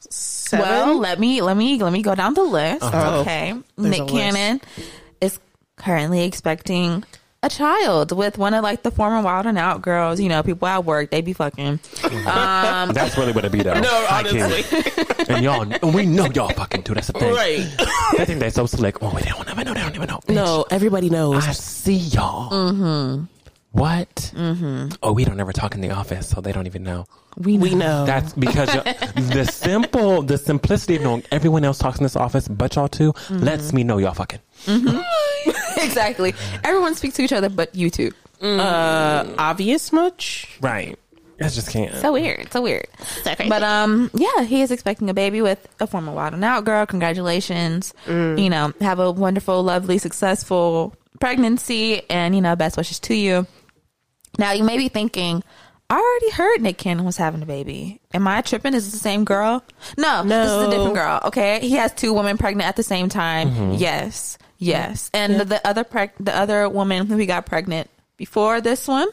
Seven. 0.09 0.65
Well, 0.65 0.99
let 0.99 1.19
me 1.19 1.41
let 1.41 1.57
me 1.57 1.77
let 1.81 1.91
me 1.91 2.01
go 2.01 2.15
down 2.15 2.33
the 2.35 2.43
list. 2.43 2.83
Oh. 2.83 3.21
Okay, 3.21 3.53
There's 3.77 3.89
Nick 3.91 4.01
a 4.01 4.03
list. 4.05 4.15
Cannon 4.15 4.61
is 5.21 5.39
currently 5.75 6.23
expecting 6.23 7.03
a 7.45 7.49
child 7.49 8.11
with 8.11 8.37
one 8.37 8.53
of 8.53 8.63
like 8.63 8.83
the 8.83 8.91
former 8.91 9.21
Wild 9.21 9.45
and 9.45 9.57
Out 9.57 9.81
girls. 9.81 10.19
You 10.19 10.29
know, 10.29 10.41
people 10.43 10.67
at 10.67 10.83
work 10.85 11.11
they 11.11 11.21
be 11.21 11.33
fucking. 11.33 11.79
Um, 12.03 12.89
That's 12.93 13.17
really 13.17 13.31
what 13.31 13.45
it 13.45 13.51
be 13.51 13.61
though. 13.63 13.79
no, 13.79 14.07
honestly, 14.09 14.63
And 15.29 15.43
y'all, 15.43 15.61
and 15.61 15.93
we 15.93 16.05
know 16.05 16.25
y'all 16.25 16.49
fucking 16.49 16.81
do. 16.81 16.93
That's 16.93 17.07
the 17.07 17.13
thing. 17.13 17.33
right? 17.33 18.17
They 18.17 18.25
think 18.25 18.39
they 18.39 18.49
so 18.49 18.65
slick. 18.65 19.01
Oh, 19.01 19.13
wait, 19.13 19.23
they 19.25 19.29
don't 19.31 19.45
never 19.47 19.63
know. 19.63 19.73
They 19.73 19.81
don't 19.81 19.95
even 19.95 20.07
know. 20.07 20.19
Bitch, 20.27 20.35
No, 20.35 20.65
everybody 20.71 21.09
knows. 21.09 21.45
I 21.45 21.51
see 21.51 21.95
y'all. 21.95 22.51
Mm-hmm. 22.51 23.23
What? 23.71 24.31
Mm-hmm. 24.33 24.95
Oh, 25.03 25.11
we 25.11 25.25
don't 25.25 25.37
ever 25.39 25.51
talk 25.51 25.75
in 25.75 25.81
the 25.81 25.91
office, 25.91 26.29
so 26.29 26.39
they 26.39 26.53
don't 26.53 26.65
even 26.65 26.83
know. 26.83 27.05
we 27.37 27.57
we 27.57 27.75
know. 27.75 28.05
That's 28.05 28.31
because 28.33 28.73
y'all- 28.73 28.83
the 29.15 29.43
simple, 29.51 30.21
the 30.21 30.37
simplicity 30.37 30.95
of 30.95 31.01
knowing 31.01 31.23
everyone 31.31 31.65
else 31.65 31.77
talks 31.77 31.97
in 31.97 32.03
this 32.03 32.15
office, 32.15 32.47
but 32.47 32.75
y'all 32.75 32.87
2 32.87 33.13
lets 33.31 33.73
me 33.73 33.83
know 33.83 33.97
y'all 33.97 34.13
fucking. 34.13 34.39
exactly. 35.83 36.33
Everyone 36.63 36.95
speaks 36.95 37.15
to 37.15 37.23
each 37.23 37.33
other, 37.33 37.49
but 37.49 37.73
you 37.75 37.89
two. 37.89 38.11
uh, 38.41 39.33
obvious 39.37 39.91
much. 39.91 40.57
Right. 40.61 40.97
I 41.41 41.49
just 41.49 41.69
can't. 41.69 41.93
So 41.95 42.13
weird. 42.13 42.51
So 42.53 42.61
weird. 42.61 42.87
But 43.49 43.61
um, 43.63 44.09
yeah, 44.13 44.43
he 44.43 44.61
is 44.61 44.71
expecting 44.71 45.09
a 45.09 45.13
baby 45.13 45.41
with 45.41 45.67
a 45.81 45.87
former 45.87 46.13
Wild 46.13 46.33
and 46.33 46.43
Out 46.45 46.63
girl. 46.63 46.85
Congratulations. 46.85 47.93
You 48.07 48.49
know, 48.49 48.71
have 48.79 48.99
a 48.99 49.11
wonderful, 49.11 49.61
lovely, 49.61 49.97
successful 49.97 50.95
pregnancy, 51.19 52.07
and 52.09 52.35
you 52.35 52.41
know, 52.41 52.55
best 52.55 52.77
wishes 52.77 52.99
to 53.01 53.15
you. 53.15 53.47
Now 54.37 54.51
you 54.53 54.63
may 54.63 54.77
be 54.77 54.87
thinking, 54.89 55.43
I 55.89 55.95
already 55.99 56.31
heard 56.31 56.61
Nick 56.61 56.77
Cannon 56.77 57.03
was 57.05 57.17
having 57.17 57.41
a 57.41 57.45
baby. 57.45 57.99
Am 58.13 58.27
I 58.27 58.41
tripping? 58.41 58.73
Is 58.73 58.85
this 58.85 58.93
the 58.93 58.99
same 58.99 59.23
girl? 59.25 59.61
No, 59.97 60.23
this 60.23 60.49
is 60.51 60.67
a 60.67 60.69
different 60.69 60.95
girl. 60.95 61.19
Okay, 61.25 61.59
he 61.59 61.71
has 61.75 61.93
two 61.93 62.13
women 62.13 62.37
pregnant 62.37 62.67
at 62.67 62.75
the 62.77 62.83
same 62.83 63.09
time. 63.09 63.73
Yes, 63.73 64.37
yes, 64.57 65.09
and 65.13 65.39
the, 65.39 65.45
the 65.45 65.67
other 65.67 65.83
preg- 65.83 66.11
the 66.19 66.35
other 66.35 66.67
woman 66.69 67.07
who 67.07 67.17
he 67.17 67.25
got 67.25 67.45
pregnant 67.45 67.89
before 68.17 68.61
this 68.61 68.87
one, 68.87 69.09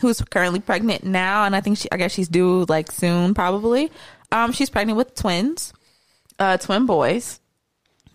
who's 0.00 0.20
currently 0.22 0.60
pregnant 0.60 1.04
now, 1.04 1.44
and 1.44 1.54
I 1.56 1.60
think 1.60 1.78
she, 1.78 1.88
I 1.90 1.96
guess 1.96 2.12
she's 2.12 2.28
due 2.28 2.64
like 2.68 2.90
soon, 2.92 3.34
probably. 3.34 3.90
Um, 4.30 4.52
she's 4.52 4.70
pregnant 4.70 4.96
with 4.96 5.14
twins, 5.14 5.72
uh, 6.38 6.56
twin 6.58 6.86
boys. 6.86 7.40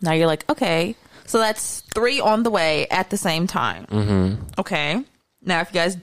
Now 0.02 0.14
you're 0.14 0.28
like, 0.28 0.48
okay, 0.50 0.96
So 1.26 1.40
that's 1.40 1.82
three 1.94 2.20
on 2.22 2.44
the 2.44 2.50
way 2.50 2.88
at 2.90 3.10
the 3.10 3.18
same 3.18 3.48
time. 3.48 3.86
Mm-hmm. 3.88 4.44
Okay. 4.60 5.04
Now, 5.44 5.60
if 5.62 5.70
you 5.70 5.74
guys 5.74 5.98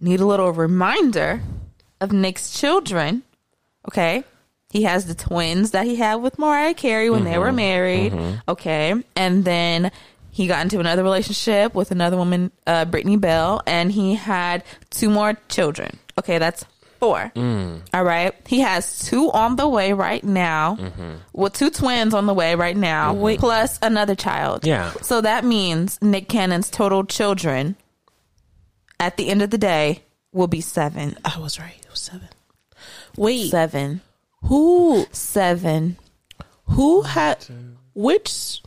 need 0.00 0.20
a 0.20 0.26
little 0.26 0.52
reminder 0.52 1.42
of 2.00 2.12
Nick's 2.12 2.58
children, 2.58 3.22
okay, 3.88 4.24
he 4.70 4.84
has 4.84 5.06
the 5.06 5.14
twins 5.14 5.72
that 5.72 5.84
he 5.84 5.96
had 5.96 6.16
with 6.16 6.38
Mariah 6.38 6.74
Carey 6.74 7.10
when 7.10 7.24
they 7.24 7.38
were 7.38 7.46
mm-hmm. 7.46 7.56
married. 7.56 8.12
Mm-hmm. 8.12 8.50
Okay. 8.50 8.94
And 9.16 9.44
then 9.44 9.90
he 10.30 10.46
got 10.46 10.62
into 10.62 10.78
another 10.78 11.02
relationship 11.02 11.74
with 11.74 11.90
another 11.90 12.16
woman, 12.16 12.52
uh, 12.66 12.84
Brittany 12.84 13.16
Bell, 13.16 13.62
and 13.66 13.90
he 13.90 14.14
had 14.14 14.62
two 14.90 15.10
more 15.10 15.34
children. 15.48 15.98
Okay. 16.18 16.38
That's 16.38 16.64
four. 17.00 17.32
Mm. 17.34 17.82
All 17.92 18.04
right. 18.04 18.32
He 18.46 18.60
has 18.60 19.00
two 19.00 19.32
on 19.32 19.56
the 19.56 19.68
way 19.68 19.92
right 19.92 20.22
now, 20.22 20.76
mm-hmm. 20.76 21.14
with 21.32 21.54
two 21.54 21.70
twins 21.70 22.14
on 22.14 22.26
the 22.26 22.34
way 22.34 22.54
right 22.54 22.76
now, 22.76 23.14
plus 23.38 23.78
another 23.82 24.14
child. 24.14 24.64
Yeah. 24.64 24.92
So 25.02 25.20
that 25.20 25.44
means 25.44 26.00
Nick 26.00 26.28
Cannon's 26.28 26.70
total 26.70 27.04
children 27.04 27.74
at 29.00 29.16
the 29.16 29.30
end 29.30 29.42
of 29.42 29.50
the 29.50 29.58
day 29.58 30.02
will 30.32 30.46
be 30.46 30.60
seven. 30.60 31.16
I 31.24 31.40
was 31.40 31.58
right. 31.58 31.74
It 31.82 31.90
was 31.90 32.00
seven. 32.00 32.28
Wait, 33.16 33.50
Seven. 33.50 34.00
Who 34.44 35.06
Seven. 35.12 35.96
who 36.66 37.02
had 37.02 37.46
which? 37.94 38.62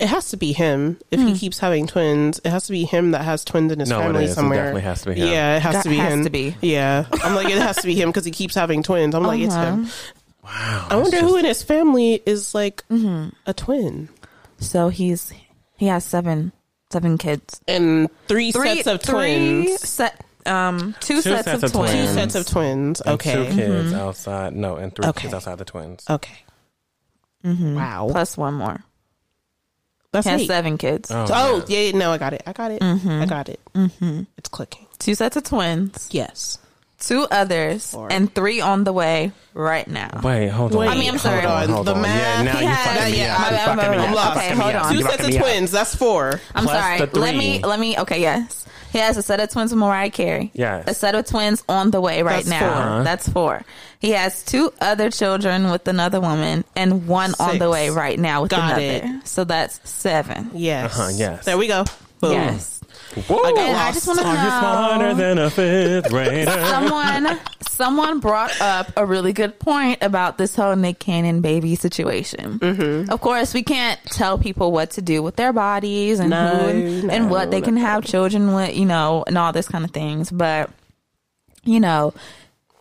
It 0.00 0.08
has 0.08 0.28
to 0.30 0.36
be 0.36 0.52
him 0.52 0.98
if 1.12 1.20
Hmm. 1.20 1.28
he 1.28 1.38
keeps 1.38 1.60
having 1.60 1.86
twins. 1.86 2.40
It 2.44 2.50
has 2.50 2.66
to 2.66 2.72
be 2.72 2.84
him 2.84 3.12
that 3.12 3.22
has 3.24 3.44
twins 3.44 3.72
in 3.72 3.78
his 3.80 3.88
No, 3.88 4.00
it 4.00 4.02
family 4.02 4.24
is. 4.24 4.30
It 4.32 4.34
somewhere. 4.34 4.58
definitely 4.58 4.80
has 4.82 5.02
to 5.02 5.08
be 5.10 5.20
him. 5.20 5.28
Yeah, 5.28 5.56
it 5.56 5.62
has 5.62 5.72
Got- 5.74 5.82
to 5.84 5.88
be 5.88 5.96
has 5.96 6.12
him. 6.14 6.24
to 6.24 6.30
be. 6.30 6.56
Yeah, 6.60 7.06
I'm 7.22 7.34
like 7.36 7.48
it 7.48 7.58
has 7.58 7.76
to 7.76 7.86
be 7.86 7.94
him 7.94 8.08
because 8.10 8.24
he 8.24 8.32
keeps 8.32 8.54
having 8.56 8.82
twins. 8.82 9.14
I'm 9.14 9.22
like 9.22 9.40
it's 9.40 9.54
Uh-huh. 9.54 9.64
him. 9.64 9.88
Wow. 10.44 10.86
I 10.90 10.96
wonder 10.96 11.20
who 11.20 11.36
in 11.36 11.44
his 11.44 11.62
family 11.62 12.22
is 12.26 12.54
like 12.54 12.84
a 12.90 13.54
twin 13.54 14.08
So 14.58 14.88
he's 14.88 15.32
he 15.76 15.86
has 15.86 16.04
seven 16.04 16.52
seven 16.92 17.16
kids. 17.16 17.60
and 17.66 18.08
three, 18.28 18.52
Three 18.52 18.82
sets 18.82 18.86
of 18.88 19.02
three 19.02 19.14
twins. 19.68 19.80
set 19.88 20.20
um 20.46 20.94
two, 21.00 21.20
sets, 21.20 21.46
of, 21.62 21.72
twins. 21.72 21.92
Two 21.92 22.06
sets 22.08 22.34
of 22.34 22.46
twins. 22.46 23.00
And 23.00 23.14
Okay. 23.14 23.34
Two 23.48 23.54
kids 23.54 23.92
outside. 23.92 24.54
No, 24.54 24.76
and 24.76 24.94
three 24.94 25.06
Okay. 25.06 25.22
kids 25.22 25.34
outside 25.34 25.58
the 25.58 25.64
twins. 25.64 26.04
Okay. 26.08 26.36
Mm-hmm. 27.44 27.74
Wow. 27.74 28.08
plus 28.10 28.36
one 28.36 28.54
more. 28.54 28.82
That's 30.12 30.26
has 30.26 30.46
seven 30.46 30.78
kids. 30.78 31.10
Oh, 31.10 31.26
Oh, 31.28 31.64
yeah, 31.66 31.80
yeah, 31.80 31.96
no, 31.98 32.12
I 32.12 32.18
got 32.18 32.32
it. 32.32 32.42
I 32.46 32.52
got 32.52 32.70
it. 32.70 32.82
I 32.82 33.26
got 33.26 33.48
it. 33.48 33.60
Mm-hmm. 33.74 34.22
It's 34.38 34.48
clicking. 34.48 34.86
Two 34.98 35.14
sets 35.16 35.36
of 35.36 35.42
twins. 35.44 36.08
Yes. 36.12 36.58
Two 37.06 37.26
others 37.30 37.90
Four. 37.90 38.10
and 38.12 38.32
three 38.34 38.60
on 38.60 38.84
the 38.84 38.92
way 38.92 39.32
right 39.52 39.86
now. 39.86 40.20
Wait, 40.22 40.48
hold 40.48 40.72
on. 40.72 40.78
Wait, 40.80 40.88
I 40.88 40.94
mean, 40.94 41.10
I'm 41.10 41.18
sorry. 41.18 41.42
Hold 41.42 41.52
on. 41.52 41.68
Hold 41.68 41.86
the 41.86 41.94
on. 41.94 42.02
math. 42.02 42.18
Yeah, 42.38 42.42
now 42.52 42.58
He 42.58 42.64
you 42.64 42.70
had- 42.70 42.96
fucking 42.98 43.12
me 43.12 43.18
yeah, 43.18 43.34
up. 43.34 43.40
my 43.40 43.44
You 43.44 43.50
bad, 43.56 43.76
fucking 43.76 43.90
me 43.90 43.96
I'm 44.06 44.14
lost. 44.14 44.36
Okay, 44.38 44.54
hold 44.54 44.74
on. 44.74 44.92
You 44.94 45.00
Two 45.02 45.06
sets 45.10 45.22
of 45.22 45.28
me 45.30 45.36
up. 45.38 45.42
twins. 45.44 45.70
That's 45.70 45.94
four. 45.94 46.40
I'm 46.54 46.64
Plus 46.64 46.76
sorry. 46.82 46.98
the 47.06 47.18
Let 47.18 47.36
me 47.36 47.60
let 47.62 47.78
me 47.80 47.98
okay, 47.98 48.20
yes. 48.20 48.66
He 48.92 49.00
has 49.00 49.16
a 49.16 49.22
set 49.22 49.40
of 49.40 49.50
twins 49.50 49.72
with 49.72 49.80
Mariah 49.80 50.08
Carey. 50.10 50.52
Yes. 50.54 50.84
A 50.86 50.94
set 50.94 51.16
of 51.16 51.26
twins 51.26 51.64
on 51.68 51.90
the 51.90 52.00
way 52.00 52.22
right 52.22 52.44
That's 52.44 52.48
now. 52.48 52.60
four. 52.60 52.68
Uh-huh. 52.82 53.02
That's 53.02 53.28
four. 53.28 53.62
He 53.98 54.10
has 54.10 54.44
two 54.44 54.72
other 54.80 55.10
children 55.10 55.70
with 55.72 55.88
another 55.88 56.20
woman 56.20 56.62
and 56.76 57.08
one 57.08 57.34
on 57.40 57.58
the 57.58 57.68
way 57.68 57.90
right 57.90 58.16
now 58.18 58.42
with 58.42 58.52
Got 58.52 58.78
another. 58.78 59.18
it. 59.18 59.26
So 59.26 59.42
that's 59.42 59.80
seven. 59.88 60.52
Yes. 60.54 60.96
Uh-huh, 60.96 61.10
yes. 61.12 61.44
There 61.44 61.58
we 61.58 61.66
go. 61.66 61.84
Boom. 62.20 62.32
Yes. 62.32 62.80
Whoa. 63.14 63.38
I 63.38 63.50
got 63.52 63.58
And 63.58 63.76
I 63.76 63.92
just 63.92 64.06
want 64.06 64.18
to 64.20 64.26
Are 64.26 64.34
you 64.34 64.40
smarter 64.50 65.04
know. 65.08 65.14
than 65.14 65.38
a 65.38 65.50
fifth 65.50 66.08
grader? 66.10 66.50
Someone, 66.50 67.38
someone 67.68 68.20
brought 68.20 68.60
up 68.60 68.92
a 68.96 69.06
really 69.06 69.32
good 69.32 69.58
point 69.58 69.98
about 70.02 70.38
this 70.38 70.54
whole 70.56 70.74
Nick 70.76 70.98
Cannon 70.98 71.40
baby 71.40 71.74
situation. 71.76 72.58
Mm-hmm. 72.58 73.10
Of 73.10 73.20
course, 73.20 73.54
we 73.54 73.62
can't 73.62 74.00
tell 74.06 74.38
people 74.38 74.72
what 74.72 74.90
to 74.92 75.02
do 75.02 75.22
with 75.22 75.36
their 75.36 75.52
bodies 75.52 76.18
and 76.20 76.30
No, 76.30 76.48
who 76.48 76.68
and, 76.68 77.10
and 77.10 77.30
what 77.30 77.50
they 77.50 77.60
no, 77.60 77.64
can 77.66 77.74
no. 77.76 77.80
have 77.82 78.04
children 78.04 78.52
with, 78.54 78.76
you 78.76 78.84
know, 78.86 79.24
and 79.26 79.38
all 79.38 79.52
this 79.52 79.68
kind 79.68 79.84
of 79.84 79.90
things. 79.90 80.30
But 80.30 80.70
you 81.64 81.80
know, 81.80 82.12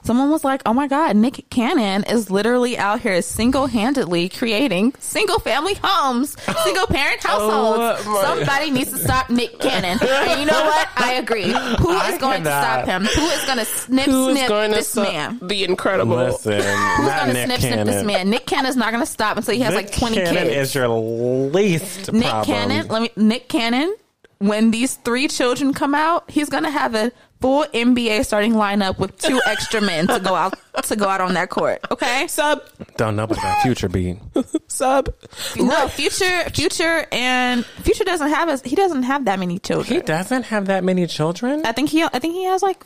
someone 0.04 0.30
was 0.30 0.44
like, 0.44 0.62
"Oh 0.66 0.74
my 0.74 0.88
God, 0.88 1.16
Nick 1.16 1.50
Cannon 1.50 2.04
is 2.04 2.30
literally 2.30 2.78
out 2.78 3.02
here 3.02 3.22
single 3.22 3.68
handedly 3.68 4.30
creating 4.30 4.94
single 5.00 5.40
family 5.40 5.76
homes, 5.84 6.36
single 6.64 6.88
parent 6.88 7.22
oh 7.26 7.28
households. 7.28 8.04
Oh, 8.08 8.22
Somebody 8.24 8.72
needs 8.72 8.92
to 8.92 8.98
stop 8.98 9.30
Nick 9.30 9.60
Cannon." 9.60 10.00
And 10.24 10.40
you 10.40 10.46
know 10.46 10.64
what? 10.66 10.88
I 10.96 11.14
agree. 11.14 11.44
Who 11.44 11.90
I 11.90 12.12
is 12.14 12.20
going 12.20 12.44
to 12.44 12.50
stop 12.50 12.86
him? 12.86 13.04
Who 13.04 13.26
is 13.28 13.46
going 13.46 13.58
to 13.58 13.66
snip 13.66 14.06
Who 14.06 14.30
is 14.30 14.38
snip 14.38 14.48
going 14.48 14.70
to 14.72 14.78
this 14.78 14.88
stop 14.90 15.12
man? 15.12 15.40
the 15.42 15.64
incredible? 15.66 16.16
Listen, 16.16 16.54
Who's 16.62 17.08
going 17.08 17.28
to 17.28 17.34
Nick 17.34 17.46
snip 17.48 17.60
snip 17.60 17.86
this 17.86 18.04
man? 18.06 18.30
Nick 18.30 18.46
Cannon's 18.46 18.76
not 18.78 18.92
going 18.92 19.04
to 19.04 19.12
stop 19.12 19.38
until 19.38 19.54
he 19.54 19.60
has 19.62 19.74
Nick 19.76 19.88
like 19.88 19.96
twenty 19.98 20.16
Cannon 20.18 20.48
kids. 20.48 20.70
is 20.70 20.76
your 20.76 20.88
least 20.88 22.12
Nick 22.14 22.24
problem. 22.24 22.46
Cannon, 22.46 22.88
let 22.88 23.02
me 23.02 23.10
Nick 23.16 23.50
Cannon. 23.50 23.96
When 24.40 24.72
these 24.72 24.96
three 24.96 25.28
children 25.30 25.74
come 25.74 25.96
out, 25.96 26.30
he's 26.30 26.50
gonna 26.50 26.72
have 26.72 26.96
a 26.96 27.12
full 27.44 27.66
NBA 27.74 28.24
starting 28.24 28.54
lineup 28.54 28.98
with 28.98 29.18
two 29.18 29.42
extra 29.46 29.82
men 29.82 30.08
to 30.08 30.18
go 30.22 30.34
out 30.34 30.54
to 30.86 30.96
go 30.96 31.10
out 31.10 31.20
on 31.20 31.34
that 31.34 31.50
court. 31.50 31.82
Okay, 31.92 32.26
Sub, 32.28 32.64
Don't 32.96 33.18
know 33.18 33.26
about 33.26 33.36
that 33.36 33.62
future 33.62 33.90
beat. 33.90 34.18
sub. 34.68 35.14
no 35.58 35.90
future, 35.90 36.50
future, 36.52 37.06
and 37.12 37.66
future 37.66 38.06
doesn't 38.06 38.30
have 38.30 38.48
as 38.48 38.62
he 38.62 38.78
doesn't 38.78 39.04
have 39.04 39.26
that 39.26 39.40
many 39.40 39.60
children. 39.60 39.94
He 39.94 40.02
doesn't 40.02 40.44
have 40.44 40.68
that 40.68 40.86
many 40.86 41.06
children. 41.06 41.66
I 41.66 41.74
think 41.74 41.90
he, 41.90 42.02
I 42.04 42.20
think 42.20 42.34
he 42.34 42.46
has 42.46 42.64
like 42.64 42.86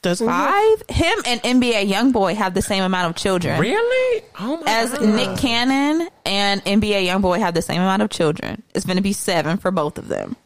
Doesn't 0.00 0.26
he? 0.26 0.32
five. 0.32 0.82
Him 0.88 1.18
and 1.26 1.42
NBA 1.42 1.90
YoungBoy 1.90 2.36
have 2.36 2.54
the 2.54 2.62
same 2.62 2.82
amount 2.82 3.10
of 3.10 3.16
children. 3.22 3.60
Really? 3.60 4.24
Oh 4.40 4.56
my 4.56 4.62
As 4.66 4.92
God. 4.92 5.02
Nick 5.02 5.36
Cannon 5.38 6.08
and 6.24 6.64
NBA 6.64 7.06
YoungBoy 7.06 7.38
have 7.40 7.52
the 7.52 7.60
same 7.60 7.82
amount 7.82 8.00
of 8.00 8.08
children. 8.08 8.62
It's 8.74 8.86
going 8.86 8.96
to 8.96 9.02
be 9.02 9.12
seven 9.12 9.58
for 9.58 9.70
both 9.70 9.98
of 9.98 10.08
them. 10.08 10.36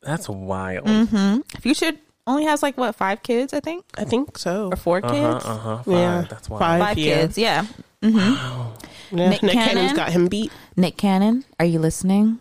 That's 0.00 0.26
wild. 0.26 0.86
Mm-hmm. 0.86 1.40
Future 1.60 1.92
only 2.26 2.44
has 2.44 2.62
like 2.62 2.76
what 2.76 2.94
five 2.94 3.22
kids, 3.22 3.52
I 3.52 3.60
think, 3.60 3.84
I 3.96 4.04
think 4.04 4.38
so. 4.38 4.68
or 4.72 4.76
four 4.76 5.00
kids. 5.00 5.14
Uh-huh, 5.14 5.52
uh-huh. 5.52 5.76
Five. 5.82 5.86
Yeah. 5.94 6.26
That's 6.28 6.50
wild. 6.50 6.60
Five. 6.60 6.80
Five 6.80 6.98
yeah. 6.98 7.14
kids, 7.14 7.38
yeah. 7.38 7.66
Yeah. 8.02 9.30
Nick 9.30 9.42
Nick, 9.42 9.52
Cannon? 9.52 9.74
Cannon's 9.74 9.92
got 9.92 10.12
him 10.12 10.28
beat. 10.28 10.52
Nick 10.76 10.96
Cannon, 10.96 11.44
are 11.60 11.64
you 11.64 11.78
listening? 11.78 12.40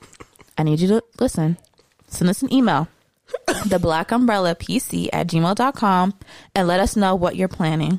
I 0.58 0.62
need 0.62 0.80
you 0.80 0.88
to 0.88 1.02
listen. 1.18 1.56
Send 2.08 2.28
us 2.28 2.42
an 2.42 2.52
email. 2.52 2.88
The 3.66 3.78
black 3.78 4.12
umbrella 4.12 4.54
PC 4.54 5.08
at 5.12 5.28
gmail.com 5.28 6.14
and 6.54 6.68
let 6.68 6.80
us 6.80 6.96
know 6.96 7.14
what 7.14 7.36
you're 7.36 7.48
planning. 7.48 7.98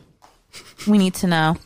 We 0.87 0.99
need 0.99 1.15
to 1.15 1.27
know. 1.27 1.57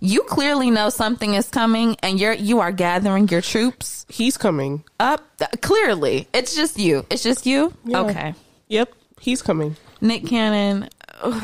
You 0.00 0.22
clearly 0.22 0.70
know 0.70 0.90
something 0.90 1.34
is 1.34 1.48
coming 1.48 1.96
and 2.02 2.20
you're 2.20 2.32
you 2.32 2.60
are 2.60 2.72
gathering 2.72 3.28
your 3.28 3.40
troops 3.40 4.04
He's 4.08 4.36
coming. 4.36 4.84
up. 5.00 5.22
Clearly. 5.62 6.28
It's 6.34 6.54
just 6.54 6.78
you. 6.78 7.06
It's 7.10 7.22
just 7.22 7.46
you? 7.46 7.72
Yeah. 7.84 8.00
Okay. 8.00 8.34
Yep, 8.68 8.92
he's 9.26 9.42
coming. 9.42 9.76
Nick 10.00 10.24
Cannon. 10.24 10.88
ugh. 11.20 11.42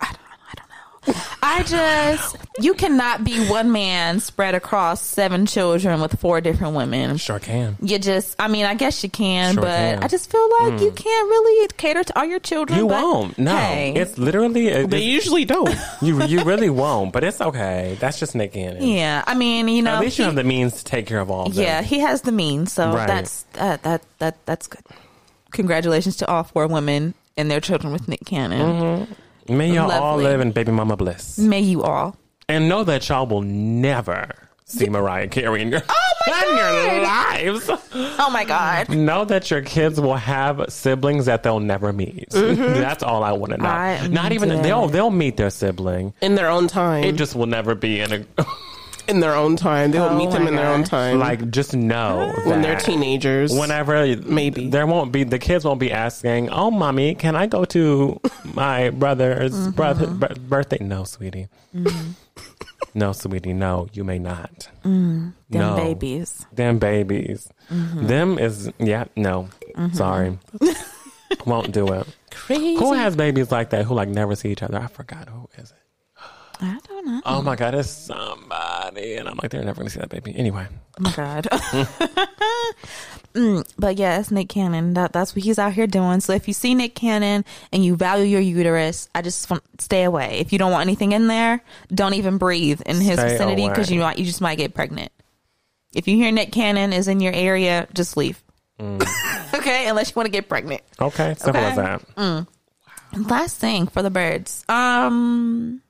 I 0.00 0.06
don't, 0.06 0.12
know. 0.14 0.44
I 0.50 0.54
don't 0.54 0.68
know. 1.16 1.22
I 1.42 1.62
just 1.64 2.36
you 2.60 2.74
cannot 2.74 3.24
be 3.24 3.48
one 3.48 3.72
man 3.72 4.20
spread 4.20 4.54
across 4.54 5.02
seven 5.02 5.46
children 5.46 6.00
with 6.00 6.20
four 6.20 6.40
different 6.40 6.76
women. 6.76 7.16
Sure 7.16 7.40
can. 7.40 7.76
You 7.82 7.98
just, 7.98 8.36
I 8.38 8.46
mean, 8.46 8.64
I 8.66 8.74
guess 8.74 9.02
you 9.02 9.10
can, 9.10 9.54
Sure 9.54 9.62
but 9.62 9.68
can. 9.76 10.04
I 10.04 10.08
just 10.08 10.30
feel 10.30 10.48
like 10.60 10.80
you 10.80 10.90
mm. 10.92 10.96
can't 10.96 11.28
really 11.28 11.68
cater 11.76 12.04
to 12.04 12.18
all 12.18 12.24
your 12.24 12.38
children. 12.38 12.78
You 12.78 12.86
but, 12.86 13.02
won't. 13.02 13.38
No, 13.38 13.56
hey, 13.56 13.94
it's 13.96 14.16
literally 14.16 14.68
it- 14.68 14.90
They 14.90 15.02
usually 15.02 15.44
don't. 15.44 15.74
you. 16.02 16.22
You 16.24 16.44
really 16.44 16.70
won't. 16.70 17.12
But 17.12 17.24
it's 17.24 17.40
okay. 17.40 17.96
That's 17.98 18.20
just 18.20 18.34
Nick 18.36 18.52
Cannon. 18.52 18.82
yeah. 18.82 19.24
I 19.26 19.34
mean, 19.34 19.66
you 19.68 19.82
know, 19.82 19.94
At 19.96 20.00
least 20.02 20.18
you 20.18 20.24
he- 20.24 20.26
have 20.26 20.36
the 20.36 20.44
means 20.44 20.74
to 20.78 20.84
take 20.84 21.06
care 21.06 21.20
of 21.20 21.30
all 21.30 21.46
of 21.46 21.54
them. 21.54 21.64
yeah, 21.64 21.82
he 21.82 21.98
has 22.00 22.22
the 22.22 22.32
means, 22.32 22.72
so 22.72 22.92
Right. 22.92 23.08
that's 23.08 23.42
that 23.54 23.82
that 23.82 24.02
that 24.18 24.46
that's 24.46 24.66
good. 24.68 24.82
Congratulations 25.52 26.16
to 26.16 26.26
all 26.28 26.42
four 26.44 26.66
women 26.66 27.14
and 27.36 27.50
their 27.50 27.60
children 27.60 27.92
with 27.92 28.08
Nick 28.08 28.24
Cannon. 28.24 28.60
Mm-hmm. 28.60 29.56
May 29.56 29.72
y'all 29.72 29.90
all 29.90 30.16
live 30.18 30.40
in 30.40 30.52
baby 30.52 30.72
mama 30.72 30.96
bliss. 30.96 31.38
May 31.38 31.60
you 31.60 31.82
all. 31.82 32.16
And 32.48 32.68
know 32.68 32.84
that 32.84 33.08
y'all 33.08 33.26
will 33.26 33.42
never 33.42 34.28
see 34.64 34.88
Mariah 34.88 35.28
Carey 35.28 35.62
in 35.62 35.70
your, 35.70 35.80
oh 35.88 36.04
in 36.50 36.56
your 36.56 37.02
lives. 37.02 37.70
Oh 37.94 38.30
my 38.30 38.44
god. 38.44 38.90
Know 38.90 39.24
that 39.24 39.50
your 39.50 39.62
kids 39.62 39.98
will 40.00 40.16
have 40.16 40.66
siblings 40.68 41.24
that 41.26 41.42
they'll 41.42 41.60
never 41.60 41.92
meet. 41.92 42.28
Mm-hmm. 42.30 42.60
That's 42.80 43.02
all 43.02 43.24
I 43.24 43.32
want 43.32 43.52
to 43.52 43.58
know. 43.58 43.68
I 43.68 43.92
am 43.92 44.12
Not 44.12 44.32
even 44.32 44.50
dead. 44.50 44.64
they'll 44.64 44.88
they'll 44.88 45.10
meet 45.10 45.36
their 45.38 45.50
sibling. 45.50 46.12
In 46.20 46.34
their 46.34 46.50
own 46.50 46.68
time. 46.68 47.04
It 47.04 47.16
just 47.16 47.34
will 47.34 47.46
never 47.46 47.74
be 47.74 48.00
in 48.00 48.12
a 48.12 48.24
in 49.08 49.20
their 49.20 49.34
own 49.34 49.56
time. 49.56 49.90
They 49.90 49.98
will 49.98 50.10
Oh 50.10 50.18
meet 50.18 50.30
them 50.30 50.42
my 50.44 50.48
in 50.50 50.56
their 50.56 50.68
own 50.68 50.84
time. 50.84 51.18
like 51.18 51.50
just 51.50 51.74
know 51.74 52.32
when 52.44 52.62
they're 52.62 52.76
teenagers. 52.78 53.52
Whenever 53.52 54.16
Maybe. 54.16 54.68
there 54.68 54.86
won't 54.86 55.10
be 55.12 55.24
the 55.24 55.38
kids 55.38 55.64
won't 55.64 55.80
be 55.80 55.90
asking, 55.92 56.50
"Oh, 56.50 56.70
mommy, 56.70 57.14
can 57.14 57.34
I 57.36 57.46
go 57.46 57.64
to 57.66 58.20
my 58.54 58.90
brother's 58.90 59.52
Mm-hmm. 59.54 59.70
brother 59.70 60.06
b- 60.06 60.40
birthday?" 60.48 60.78
No, 60.80 61.04
sweetie. 61.04 61.48
No, 62.94 63.12
sweetie. 63.12 63.52
No, 63.52 63.88
you 63.92 64.02
may 64.04 64.18
not. 64.18 64.68
Them 64.82 65.34
no, 65.50 65.76
babies. 65.76 66.46
Them 66.52 66.78
babies. 66.78 67.48
Mm-hmm. 67.70 68.06
Them 68.06 68.38
is 68.38 68.70
yeah. 68.78 69.04
No, 69.16 69.48
sorry. 69.92 70.38
Won't 71.46 71.72
do 71.72 71.92
it. 71.92 72.06
Crazy. 72.30 72.76
Who 72.76 72.94
has 72.94 73.14
babies 73.14 73.52
like 73.52 73.70
that? 73.70 73.84
Who 73.84 73.94
like 73.94 74.08
never 74.08 74.34
see 74.34 74.50
each 74.50 74.62
other? 74.62 74.78
I 74.78 74.86
forgot 74.86 75.28
who 75.28 75.48
is 75.58 75.70
it. 75.70 75.76
I 76.60 76.78
don't 76.88 76.97
know. 77.08 77.22
Oh 77.26 77.42
my 77.42 77.56
god, 77.56 77.74
it's 77.74 77.88
somebody, 77.90 79.14
and 79.16 79.28
I'm 79.28 79.38
like, 79.40 79.50
they're 79.50 79.64
never 79.64 79.80
gonna 79.80 79.90
see 79.90 80.00
that 80.00 80.08
baby. 80.08 80.34
Anyway, 80.36 80.66
Oh 80.98 81.02
my 81.02 81.12
god. 81.12 81.48
Mm, 83.34 83.70
but 83.78 83.98
yes, 83.98 84.30
Nick 84.30 84.48
Cannon. 84.48 84.94
That, 84.94 85.12
that's 85.12 85.36
what 85.36 85.44
he's 85.44 85.58
out 85.58 85.74
here 85.74 85.86
doing. 85.86 86.20
So 86.20 86.32
if 86.32 86.48
you 86.48 86.54
see 86.54 86.74
Nick 86.74 86.94
Cannon 86.94 87.44
and 87.70 87.84
you 87.84 87.94
value 87.94 88.24
your 88.24 88.40
uterus, 88.40 89.08
I 89.14 89.20
just 89.22 89.48
want 89.50 89.62
stay 89.80 90.04
away. 90.04 90.38
If 90.40 90.52
you 90.52 90.58
don't 90.58 90.72
want 90.72 90.82
anything 90.82 91.12
in 91.12 91.26
there, 91.26 91.62
don't 91.94 92.14
even 92.14 92.38
breathe 92.38 92.80
in 92.86 92.96
his 92.96 93.18
Stay 93.18 93.28
vicinity 93.28 93.68
because 93.68 93.90
you 93.90 94.00
might 94.00 94.18
you 94.18 94.24
just 94.24 94.40
might 94.40 94.56
get 94.56 94.74
pregnant. 94.74 95.12
If 95.94 96.08
you 96.08 96.16
hear 96.16 96.32
Nick 96.32 96.52
Cannon 96.52 96.92
is 96.92 97.06
in 97.06 97.20
your 97.20 97.34
area, 97.34 97.86
just 97.92 98.16
leave. 98.16 98.42
Mm. 98.80 99.02
okay, 99.54 99.88
unless 99.88 100.08
you 100.10 100.14
want 100.16 100.26
to 100.26 100.32
get 100.32 100.48
pregnant. 100.48 100.80
okay, 100.98 101.34
simple 101.38 101.60
Okay. 101.62 101.70
as 101.70 101.76
that. 102.16 102.46
Last 103.14 103.58
thing 103.58 103.86
for 103.88 104.02
the 104.02 104.10
birds. 104.10 104.64
Um, 104.70 105.82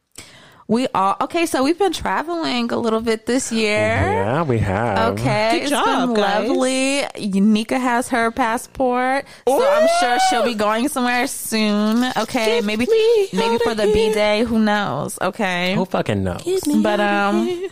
we 0.68 0.86
all 0.94 1.16
okay. 1.22 1.46
So 1.46 1.64
we've 1.64 1.78
been 1.78 1.92
traveling 1.94 2.70
a 2.70 2.76
little 2.76 3.00
bit 3.00 3.24
this 3.26 3.50
year. 3.50 3.78
Yeah, 3.78 4.42
we 4.42 4.58
have. 4.58 5.14
Okay, 5.18 5.50
Good 5.52 5.62
it's 5.62 5.70
job, 5.70 6.10
been 6.10 6.22
guys. 6.22 6.48
lovely. 6.48 7.40
Nika 7.40 7.78
has 7.78 8.08
her 8.10 8.30
passport, 8.30 9.24
so 9.48 9.66
I'm 9.66 9.88
sure 10.00 10.18
she'll 10.28 10.44
be 10.44 10.54
going 10.54 10.88
somewhere 10.88 11.26
soon. 11.26 12.04
Okay, 12.16 12.56
Get 12.60 12.64
maybe 12.64 12.86
maybe 13.32 13.58
for 13.64 13.74
the 13.74 13.84
here. 13.86 14.10
B 14.10 14.12
day. 14.14 14.44
Who 14.44 14.58
knows? 14.58 15.18
Okay, 15.22 15.74
Who 15.74 15.86
fucking 15.86 16.22
knows? 16.22 16.42
but 16.82 17.00
um, 17.00 17.66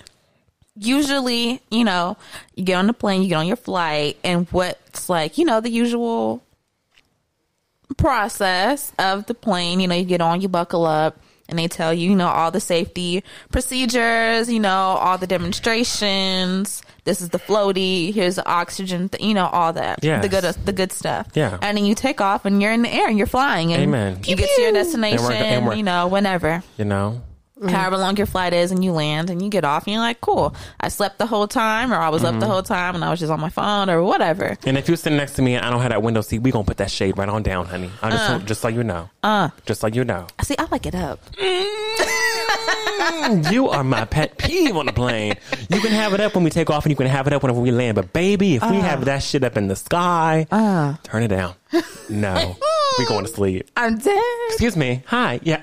usually 0.75 1.61
you 1.71 1.85
know 1.85 2.17
you 2.55 2.65
get 2.65 2.77
on 2.77 2.87
the 2.87 2.95
plane, 2.95 3.23
you 3.23 3.29
get 3.29 3.37
on 3.37 3.47
your 3.47 3.57
flight, 3.57 4.17
and 4.25 4.49
what's 4.53 5.11
like 5.11 5.37
you 5.37 5.45
know 5.45 5.61
the 5.61 5.71
usual 5.71 6.43
process 7.99 8.93
of 8.99 9.27
the 9.27 9.35
plane. 9.35 9.81
You 9.81 9.89
know, 9.89 9.95
you 9.95 10.05
get 10.05 10.21
on, 10.21 10.41
you 10.41 10.49
buckle 10.49 10.85
up, 10.87 11.19
and 11.49 11.59
they 11.59 11.69
tell 11.69 11.93
you, 11.95 12.11
you 12.11 12.17
know, 12.17 12.29
all 12.29 12.51
the 12.51 12.61
safety 12.61 13.23
procedures, 13.53 14.51
you 14.51 14.61
know, 14.61 14.71
all 15.01 15.19
the 15.19 15.27
demonstrations. 15.27 16.83
This 17.05 17.21
is 17.21 17.29
the 17.29 17.39
floaty. 17.39 18.13
Here's 18.13 18.37
the 18.37 18.47
oxygen. 18.49 19.09
Th- 19.09 19.23
you 19.23 19.33
know, 19.35 19.47
all 19.47 19.73
that. 19.75 20.01
Yeah. 20.03 20.21
the 20.21 20.29
good, 20.29 20.43
the 20.65 20.73
good 20.73 20.93
stuff. 20.93 21.29
Yeah. 21.35 21.59
and 21.63 21.77
then 21.79 21.85
you 21.85 21.95
take 21.95 22.21
off, 22.21 22.45
and 22.45 22.61
you're 22.61 22.73
in 22.73 22.83
the 22.83 22.93
air, 22.93 23.09
and 23.09 23.17
you're 23.17 23.27
flying. 23.29 23.73
And 23.73 23.83
Amen. 23.83 24.21
You 24.27 24.35
get 24.37 24.51
to 24.55 24.61
your 24.61 24.69
And 24.71 24.77
destination. 24.77 25.25
we're- 25.27 25.37
and 25.37 25.67
we're- 25.67 25.77
you 25.77 25.83
know, 25.85 26.09
whenever 26.09 26.63
You 26.79 26.85
know, 26.85 27.23
Mm-hmm. 27.57 27.69
however 27.69 27.97
long 27.97 28.19
your 28.19 28.27
flight 28.27 28.53
is 28.53 28.71
and 28.71 28.85
you 28.85 28.93
land 28.93 29.31
and 29.31 29.41
you 29.41 29.49
get 29.49 29.65
off 29.65 29.87
and 29.87 29.95
you're 29.95 30.03
like 30.03 30.21
cool 30.21 30.55
i 30.79 30.89
slept 30.89 31.17
the 31.17 31.25
whole 31.25 31.49
time 31.49 31.91
or 31.91 31.97
i 31.97 32.11
was 32.11 32.23
up 32.23 32.35
the 32.35 32.41
mm-hmm. 32.41 32.51
whole 32.51 32.63
time 32.63 32.95
and 32.95 33.03
i 33.03 33.09
was 33.09 33.19
just 33.19 33.33
on 33.33 33.41
my 33.41 33.49
phone 33.49 33.89
or 33.89 34.03
whatever 34.03 34.59
and 34.67 34.77
if 34.77 34.89
you're 34.89 34.97
sitting 34.99 35.17
next 35.17 35.33
to 35.35 35.43
me 35.43 35.55
and 35.55 35.65
I 35.65 35.71
don't 35.71 35.81
have 35.81 35.91
that 35.91 36.03
window 36.03 36.21
seat, 36.21 36.41
we 36.41 36.51
gonna 36.51 36.65
put 36.65 36.77
that 36.79 36.91
shade 36.91 37.17
right 37.17 37.29
on 37.29 37.43
down, 37.43 37.65
honey. 37.67 37.91
I 38.03 38.11
just, 38.11 38.31
uh. 38.31 38.39
just 38.41 38.61
so 38.61 38.69
you 38.69 38.85
know, 38.85 39.09
uh 39.23 39.49
just 39.65 39.81
so 39.81 39.87
you 39.87 40.05
know. 40.05 40.27
see 40.43 40.55
i 40.59 40.67
like 40.71 40.85
it 40.85 40.95
up 40.95 41.25
mm, 41.35 42.27
you 43.51 43.69
are 43.69 43.85
my 43.85 44.05
pet 44.05 44.39
peeve 44.39 44.77
on 44.77 44.87
the 44.87 44.93
plane. 44.93 45.35
You 45.71 45.81
can 45.81 45.93
have 45.93 46.15
it 46.15 46.21
up 46.21 46.35
when 46.35 46.45
we 46.45 46.51
take 46.51 46.71
off, 46.71 46.85
and 46.85 46.91
you 46.91 46.97
can 46.97 47.07
have 47.07 47.27
it 47.27 47.33
up 47.33 47.43
whenever 47.43 47.61
we 47.61 47.71
land. 47.71 47.95
But 47.95 48.13
baby, 48.13 48.57
if 48.57 48.63
we 48.63 48.77
have 48.77 49.03
uh. 49.03 49.05
that 49.07 49.23
shit 49.23 49.45
up 49.45 49.57
in 49.57 49.69
the 49.69 49.77
sky, 49.77 50.47
uh. 50.51 50.95
turn 51.03 51.23
it 51.23 51.29
down. 51.29 51.55
No, 52.09 52.57
we 52.99 53.07
going 53.07 53.25
to 53.25 53.31
sleep. 53.33 53.69
i'm 53.77 53.99
dead 53.99 54.23
Excuse 54.49 54.77
me. 54.77 55.03
Hi. 55.07 55.41
Yeah. 55.43 55.63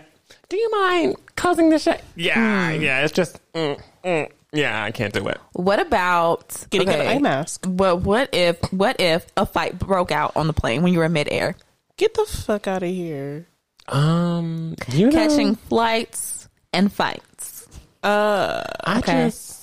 Do 0.50 0.58
you 0.58 0.70
mind 0.72 1.16
causing 1.36 1.70
the 1.70 1.80
shit? 1.80 2.04
Yeah. 2.16 2.72
Yeah. 2.72 3.04
It's 3.04 3.14
just. 3.14 3.40
Mm, 3.54 3.80
mm. 4.04 4.32
Yeah, 4.56 4.84
I 4.84 4.92
can't 4.92 5.12
do 5.12 5.28
it. 5.30 5.40
what 5.54 5.80
about 5.80 6.66
Getting 6.70 6.88
okay, 6.90 7.08
an 7.08 7.18
eye 7.18 7.20
mask. 7.20 7.66
but 7.68 8.04
what 8.04 8.30
if 8.34 8.60
what 8.72 8.98
if 9.00 9.26
a 9.36 9.48
fight 9.48 9.80
broke 9.80 10.12
out 10.12 10.34
on 10.36 10.46
the 10.46 10.54
plane 10.54 10.84
when 10.84 10.94
you 10.94 11.00
were 11.00 11.10
midair 11.10 11.56
Get 11.98 12.14
the 12.14 12.26
fuck 12.26 12.68
out 12.68 12.84
of 12.84 12.90
here. 12.90 13.48
Um, 13.88 14.76
you 14.90 15.08
know, 15.08 15.12
catching 15.12 15.56
flights 15.56 16.48
and 16.72 16.94
fights 16.94 17.68
Uh, 18.04 18.64
I 18.84 19.00
okay. 19.00 19.26
just 19.26 19.63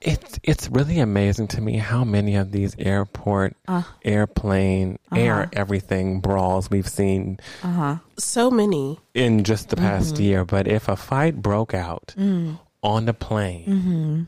it's 0.00 0.38
it's 0.42 0.68
really 0.68 0.98
amazing 0.98 1.48
to 1.48 1.60
me 1.60 1.76
how 1.76 2.04
many 2.04 2.36
of 2.36 2.50
these 2.52 2.74
airport, 2.78 3.56
uh-huh. 3.68 3.90
airplane, 4.04 4.98
uh-huh. 5.10 5.20
air 5.20 5.50
everything 5.52 6.20
brawls 6.20 6.70
we've 6.70 6.88
seen 6.88 7.38
Uh-huh. 7.62 7.96
so 8.18 8.50
many. 8.50 8.98
in 9.14 9.44
just 9.44 9.68
the 9.68 9.76
past 9.76 10.14
mm-hmm. 10.14 10.22
year. 10.24 10.44
But 10.44 10.66
if 10.68 10.88
a 10.88 10.96
fight 10.96 11.40
broke 11.40 11.74
out 11.74 12.14
mm. 12.16 12.58
on 12.82 13.04
the 13.06 13.14
plane, 13.14 13.66
mm-hmm. 13.66 14.22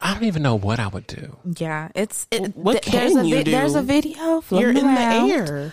I 0.00 0.14
don't 0.14 0.24
even 0.24 0.42
know 0.42 0.56
what 0.56 0.78
I 0.78 0.88
would 0.88 1.06
do. 1.06 1.36
yeah 1.58 1.88
it's 1.94 2.26
it, 2.30 2.54
What 2.56 2.82
th- 2.82 2.92
there's 2.94 3.12
can 3.14 3.24
a 3.24 3.28
you 3.28 3.36
vi- 3.42 3.50
there's 3.50 3.74
a 3.74 3.82
video 3.82 4.42
You're 4.50 4.70
in 4.70 4.84
around. 4.84 5.28
the 5.28 5.34
air. 5.34 5.72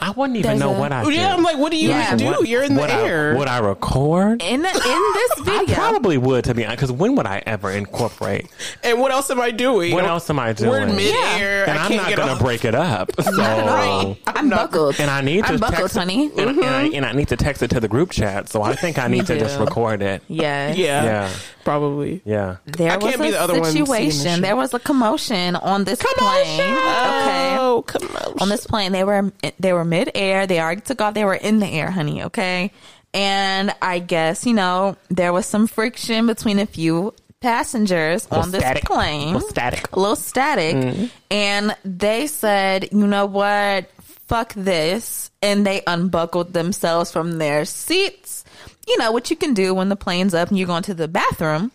I 0.00 0.10
wouldn't 0.10 0.36
even 0.38 0.50
There's 0.50 0.60
know 0.60 0.74
a- 0.74 0.78
what 0.78 0.92
I 0.92 1.04
do. 1.04 1.10
Yeah, 1.12 1.34
I'm 1.34 1.42
like, 1.42 1.58
what 1.58 1.70
do 1.70 1.76
you 1.78 1.90
Yeah. 1.90 2.16
do? 2.16 2.24
What- 2.26 2.48
You're 2.48 2.62
in 2.62 2.74
the 2.74 2.80
would 2.80 2.90
I- 2.90 3.02
air. 3.06 3.36
would 3.36 3.48
I 3.48 3.58
record? 3.58 4.42
in 4.42 4.62
the, 4.62 4.68
in 4.68 4.72
this 5.14 5.38
video. 5.40 5.54
I 5.54 5.58
video 5.60 5.74
probably 5.74 6.18
would, 6.18 6.44
to 6.44 6.54
be 6.54 6.64
honest. 6.64 6.76
Because 6.80 6.92
when 6.92 7.16
would 7.16 7.26
I 7.26 7.42
ever 7.46 7.70
incorporate? 7.70 8.46
and 8.82 9.00
what 9.00 9.10
else 9.12 9.30
am 9.30 9.40
I 9.40 9.50
doing? 9.50 9.92
What 9.92 10.04
else 10.04 10.28
am 10.30 10.38
I 10.38 10.52
doing? 10.52 10.70
We're 10.70 10.80
in 10.80 10.96
midair. 10.96 11.64
and 11.68 11.78
I 11.78 11.82
I'm 11.84 11.88
can't 11.88 12.02
not 12.02 12.08
get 12.08 12.16
going 12.18 12.28
off. 12.30 12.38
to 12.38 12.44
break 12.44 12.64
it 12.64 12.74
up. 12.74 13.10
So, 13.24 13.30
Right. 13.40 14.16
i'm 14.26 14.48
buckled 14.50 14.96
and 15.00 15.10
I 15.10 15.20
need 15.20 15.44
to 15.44 15.54
i'm 15.54 15.58
buckled 15.58 15.80
text, 15.80 15.96
honey 15.96 16.26
And, 16.36 16.38
and 16.50 16.60
I, 16.60 16.84
mm-hmm. 16.84 16.94
and 16.94 17.06
I 17.06 17.12
need 17.12 17.28
to 17.28 17.36
text 17.36 17.62
it 17.62 17.70
to 17.70 17.80
the 17.80 17.88
group 17.88 18.10
chat. 18.10 18.48
So 18.48 18.62
I 18.62 18.74
think 18.76 18.98
I 18.98 19.08
need 19.08 19.26
to 19.26 19.38
just 19.38 19.58
record 19.58 20.02
it. 20.02 20.22
yes 20.28 20.76
Yeah, 20.76 21.04
Yeah. 21.04 21.30
probably. 21.64 22.22
Yeah. 22.24 22.56
There 22.66 22.92
I 22.92 22.96
was 22.96 23.04
can't 23.10 23.22
be 23.22 23.28
a 23.28 23.32
the 23.32 23.40
other 23.40 23.60
one 23.60 23.70
seeing 23.72 23.84
this 23.84 23.90
situation. 23.90 24.34
shit. 24.34 24.42
There 24.42 24.56
was 24.56 24.72
a 24.74 24.78
commotion 24.78 25.56
on 25.56 25.84
this 25.84 26.00
plane. 26.02 26.60
Okay. 26.60 27.56
Oh, 27.58 27.82
commotion. 27.86 28.38
On 28.40 28.48
this 28.48 28.66
plane, 28.66 28.92
they 28.92 29.04
were 29.04 29.32
they 29.58 29.72
were 29.74 29.84
midair. 29.84 30.46
They 30.46 30.60
already 30.60 30.80
took 30.80 31.00
off. 31.00 31.14
They 31.14 31.24
were 31.24 31.34
in 31.34 31.58
the 31.58 31.66
air, 31.66 31.90
honey. 31.90 32.24
Okay. 32.24 32.72
And 33.12 33.74
I 33.80 33.98
guess 33.98 34.46
you 34.46 34.54
know 34.54 34.96
there 35.08 35.32
was 35.32 35.46
some 35.46 35.66
friction 35.66 36.26
between 36.26 36.58
a 36.58 36.66
few 36.66 37.14
passengers 37.44 38.26
on 38.30 38.50
this 38.50 38.62
static. 38.62 38.84
plane. 38.84 39.34
Little 39.34 39.48
static. 39.48 39.92
A 39.92 40.00
little 40.00 40.16
static. 40.16 40.76
Mm-hmm. 40.76 41.06
And 41.30 41.76
they 41.84 42.26
said, 42.26 42.88
you 42.90 43.06
know 43.06 43.26
what? 43.26 43.90
Fuck 44.00 44.54
this. 44.54 45.30
And 45.42 45.66
they 45.66 45.82
unbuckled 45.86 46.54
themselves 46.54 47.12
from 47.12 47.36
their 47.36 47.66
seats. 47.66 48.43
You 48.86 48.98
know 48.98 49.12
what 49.12 49.30
you 49.30 49.36
can 49.36 49.54
do 49.54 49.74
when 49.74 49.88
the 49.88 49.96
plane's 49.96 50.34
up 50.34 50.48
and 50.48 50.58
you're 50.58 50.66
going 50.66 50.82
to 50.84 50.94
the 50.94 51.08
bathroom. 51.08 51.72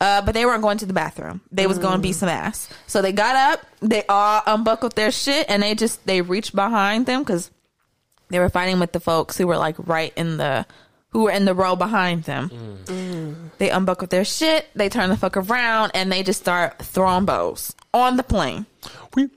Uh, 0.00 0.20
but 0.22 0.32
they 0.34 0.44
weren't 0.44 0.62
going 0.62 0.78
to 0.78 0.86
the 0.86 0.92
bathroom. 0.92 1.40
They 1.52 1.66
was 1.66 1.78
going 1.78 1.94
to 1.94 2.02
be 2.02 2.12
some 2.12 2.28
ass. 2.28 2.68
So 2.88 3.02
they 3.02 3.12
got 3.12 3.36
up, 3.36 3.64
they 3.80 4.04
all 4.08 4.42
unbuckled 4.46 4.96
their 4.96 5.12
shit, 5.12 5.46
and 5.48 5.62
they 5.62 5.74
just 5.76 6.04
they 6.06 6.22
reached 6.22 6.54
behind 6.54 7.06
them 7.06 7.20
because 7.22 7.50
they 8.28 8.40
were 8.40 8.48
fighting 8.48 8.80
with 8.80 8.92
the 8.92 8.98
folks 9.00 9.38
who 9.38 9.46
were 9.46 9.56
like 9.56 9.76
right 9.78 10.12
in 10.16 10.38
the 10.38 10.66
who 11.10 11.24
were 11.24 11.30
in 11.30 11.44
the 11.44 11.54
row 11.54 11.76
behind 11.76 12.24
them. 12.24 12.50
They 13.58 13.70
unbuckled 13.70 14.10
their 14.10 14.24
shit, 14.24 14.66
they 14.74 14.88
turn 14.88 15.10
the 15.10 15.16
fuck 15.16 15.36
around, 15.36 15.92
and 15.94 16.10
they 16.10 16.22
just 16.22 16.40
start 16.40 16.78
throwing 16.82 17.24
bows 17.26 17.74
on 17.94 18.16
the 18.16 18.22
plane 18.22 18.66
We 19.14 19.28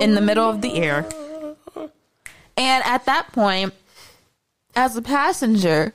in 0.00 0.14
the 0.14 0.20
middle 0.20 0.48
of 0.48 0.60
the 0.60 0.74
air. 0.76 1.06
And 2.56 2.84
at 2.84 3.06
that 3.06 3.32
point, 3.32 3.72
as 4.76 4.96
a 4.96 5.02
passenger, 5.02 5.94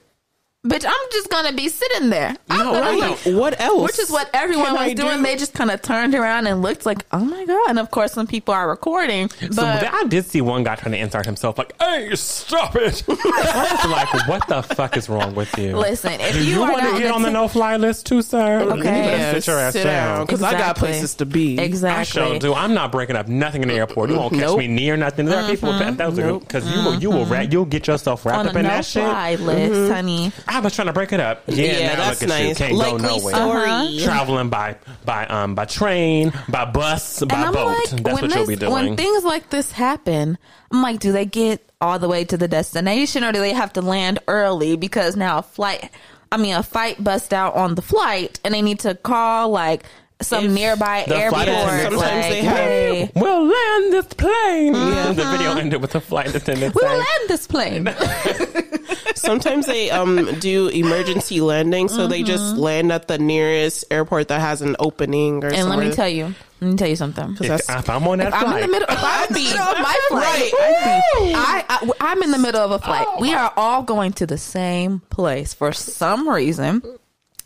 bitch, 0.66 0.86
I'm 0.86 1.10
just 1.12 1.30
gonna 1.30 1.54
be 1.54 1.70
sitting 1.70 2.10
there. 2.10 2.36
I'm 2.50 2.58
No, 2.60 2.72
gonna 2.74 2.86
I 2.86 2.94
be- 2.94 3.32
know. 3.32 3.40
What 3.40 3.60
else? 3.62 3.84
which 3.84 4.00
is 4.00 4.10
what 4.10 4.30
everyone 4.34 4.74
was 4.74 4.94
doing. 4.94 5.18
do? 5.18 5.24
They 5.24 5.36
just 5.36 5.54
kind 5.54 5.72
of 5.72 5.82
turned 5.82 6.16
around 6.16 6.48
and 6.48 6.62
looked 6.62 6.86
like, 6.86 7.06
"Oh 7.12 7.20
my 7.20 7.46
god!" 7.46 7.70
And 7.70 7.80
of 7.80 7.92
course, 7.92 8.14
some 8.14 8.28
people 8.28 8.54
are 8.54 8.68
recording. 8.68 9.30
But 9.42 9.54
So 9.54 9.64
I 9.64 10.04
did 10.08 10.26
see 10.26 10.42
one 10.42 10.64
guy 10.64 10.76
trying 10.76 10.94
to 10.94 10.98
insert 10.98 11.26
himself, 11.26 11.58
like, 11.58 11.74
"Hey, 11.82 12.16
stop 12.16 12.76
it!" 12.76 13.04
I 13.10 13.80
was 13.84 13.92
like, 13.92 14.28
"What 14.28 14.48
the 14.48 14.62
fuck 14.76 14.98
is 14.98 15.10
wrong 15.10 15.36
with 15.36 15.56
you?" 15.58 15.78
listen, 15.78 16.14
if 16.20 16.36
you, 16.36 16.44
you 16.44 16.60
want 16.60 16.80
to 16.80 17.00
get 17.00 17.12
on 17.12 17.22
the 17.22 17.30
t- 17.30 17.34
no-fly 17.34 17.78
list 17.78 18.06
too, 18.06 18.22
sir? 18.22 18.62
Okay. 18.62 18.76
You 18.76 18.84
better 18.84 19.42
sit 19.42 19.48
your 19.48 19.60
ass 19.60 19.74
sit 19.74 19.84
down. 19.84 20.26
because 20.26 20.42
I 20.42 20.54
got 20.54 20.78
places 20.78 21.16
to 21.16 21.26
be. 21.26 21.60
exactly, 21.60 22.22
I 22.22 22.28
sure 22.30 22.40
do. 22.40 22.54
I'm 22.54 22.74
not 22.74 22.92
breaking 22.92 23.16
up 23.16 23.28
nothing 23.28 23.62
in 23.62 23.68
the 23.68 23.76
airport. 23.76 24.10
You 24.10 24.18
won't 24.18 24.34
catch 24.34 24.42
Nope. 24.42 24.60
me 24.60 24.68
near 24.68 24.98
nothing. 24.98 25.26
There 25.26 25.40
are 25.42 25.48
people 25.50 25.70
mm-hmm. 25.70 25.96
that 25.96 26.16
those 26.16 26.40
because 26.40 26.70
you 26.70 26.84
will 26.84 26.96
you 26.96 27.10
will 27.10 27.24
mm-hmm. 27.24 27.32
wrap, 27.34 27.52
you'll 27.52 27.66
get 27.66 27.88
yourself 27.88 28.26
wrapped 28.26 28.40
on 28.40 28.48
up 28.48 28.56
in 28.56 28.64
no 28.64 28.70
that 28.70 28.86
shit. 28.86 29.04
No 29.04 29.10
fly 29.10 29.36
list, 29.36 29.74
mm-hmm. 29.74 29.94
honey. 29.94 30.32
I 30.48 30.55
was 30.60 30.76
trying 30.76 30.88
to 30.88 30.94
break 30.94 31.12
it 31.14 31.20
up. 31.20 31.44
Yeah, 31.48 31.66
Yeah, 31.80 31.88
now 31.88 31.96
that's 32.08 32.22
look 32.22 32.32
at 32.32 32.40
you. 32.42 32.48
nice. 32.50 32.58
Can't 32.58 32.74
go 32.80 32.98
nowhere. 32.98 33.36
story. 33.36 33.70
Uh-huh. 33.70 34.04
Traveling 34.06 34.50
by 34.50 34.76
by 35.06 35.26
um 35.28 35.56
by 35.56 35.66
train, 35.66 36.32
by 36.50 36.66
bus, 36.66 37.24
by 37.24 37.36
And 37.36 37.46
I'm 37.46 37.54
boat. 37.54 37.68
like, 37.68 37.90
That's 37.90 38.04
when, 38.04 38.14
what 38.30 38.36
you'll 38.36 38.48
be 38.48 38.56
doing. 38.56 38.72
when 38.74 38.98
things 38.98 39.24
like 39.24 39.50
this 39.50 39.72
happen, 39.72 40.38
I'm 40.72 40.82
like, 40.82 41.00
do 41.00 41.12
they 41.12 41.26
get 41.26 41.68
all 41.82 42.00
the 42.00 42.08
way 42.08 42.24
to 42.26 42.38
the 42.38 42.48
destination 42.48 43.24
or 43.24 43.32
do 43.32 43.40
they 43.40 43.54
have 43.54 43.74
to 43.74 43.82
land 43.82 44.20
early 44.28 44.76
because 44.76 45.16
now 45.16 45.40
a 45.40 45.42
flight, 45.44 45.90
I 46.32 46.38
mean, 46.38 46.56
a 46.56 46.64
fight 46.64 47.04
bust 47.04 47.34
out 47.34 47.56
on 47.56 47.76
the 47.76 47.82
flight 47.82 48.40
and 48.44 48.54
they 48.54 48.62
need 48.62 48.80
to 48.80 48.96
call 48.96 49.50
like 49.50 49.84
some 50.22 50.46
If 50.46 50.52
nearby 50.52 51.04
the 51.08 51.16
airport. 51.18 51.44
attendants 51.44 51.98
like, 51.98 52.12
they 52.30 52.42
have- 52.44 52.56
hey, 52.58 53.12
We'll 53.16 53.44
land 53.44 53.94
this 53.94 54.06
plane. 54.14 54.74
Yeah. 54.74 55.12
The 55.16 55.26
video 55.26 55.52
ended 55.58 55.82
with 55.82 55.92
the 55.92 56.02
flight 56.02 56.34
attendant 56.34 56.74
we 56.76 56.82
will 56.82 56.88
saying, 56.90 57.00
land 57.00 57.30
this 57.30 57.48
plane. 57.48 57.90
Sometimes 59.16 59.66
they 59.66 59.90
um 59.92 60.26
do 60.40 60.68
emergency 60.68 61.42
landing, 61.42 61.88
so 61.88 62.08
they 62.08 62.22
just 62.24 62.56
land 62.58 62.92
at 62.92 63.08
the 63.08 63.18
nearest 63.18 63.86
airport 63.92 64.28
that 64.30 64.40
has 64.42 64.62
an 64.62 64.76
opening 64.80 65.38
or 65.44 65.50
something. 65.50 65.60
and 65.60 65.70
let 65.70 65.80
me 65.80 65.92
tell 65.92 66.08
you, 66.10 66.34
let 66.62 66.72
me 66.72 66.78
tell 66.78 66.88
you 66.88 66.96
something. 66.96 67.32
if, 67.34 67.40
that's- 67.40 67.70
if 67.70 67.90
I'm 67.90 68.08
on 68.08 68.18
that 68.20 68.32
flight, 68.32 68.46
I'm 68.46 68.56
in 68.56 68.62
the 68.62 68.68
middle. 68.68 68.88
If 68.90 69.00
I'm 69.04 69.28
in 69.28 69.34
the 69.34 69.40
middle 69.42 69.62
of 69.62 69.80
my 69.80 70.00
flight, 70.10 70.54
Right, 70.54 71.04
I'd 71.36 71.66
I, 71.70 71.78
I 71.82 71.92
I'm 72.12 72.24
in 72.24 72.32
the 72.32 72.38
middle 72.38 72.62
of 72.62 72.72
a 72.72 72.80
flight. 72.80 73.08
We 73.20 73.34
are 73.34 73.52
all 73.58 73.84
going 73.84 74.14
to 74.14 74.26
the 74.26 74.38
same 74.38 75.00
place 75.10 75.54
for 75.54 75.72
some 75.72 76.28
reason, 76.30 76.82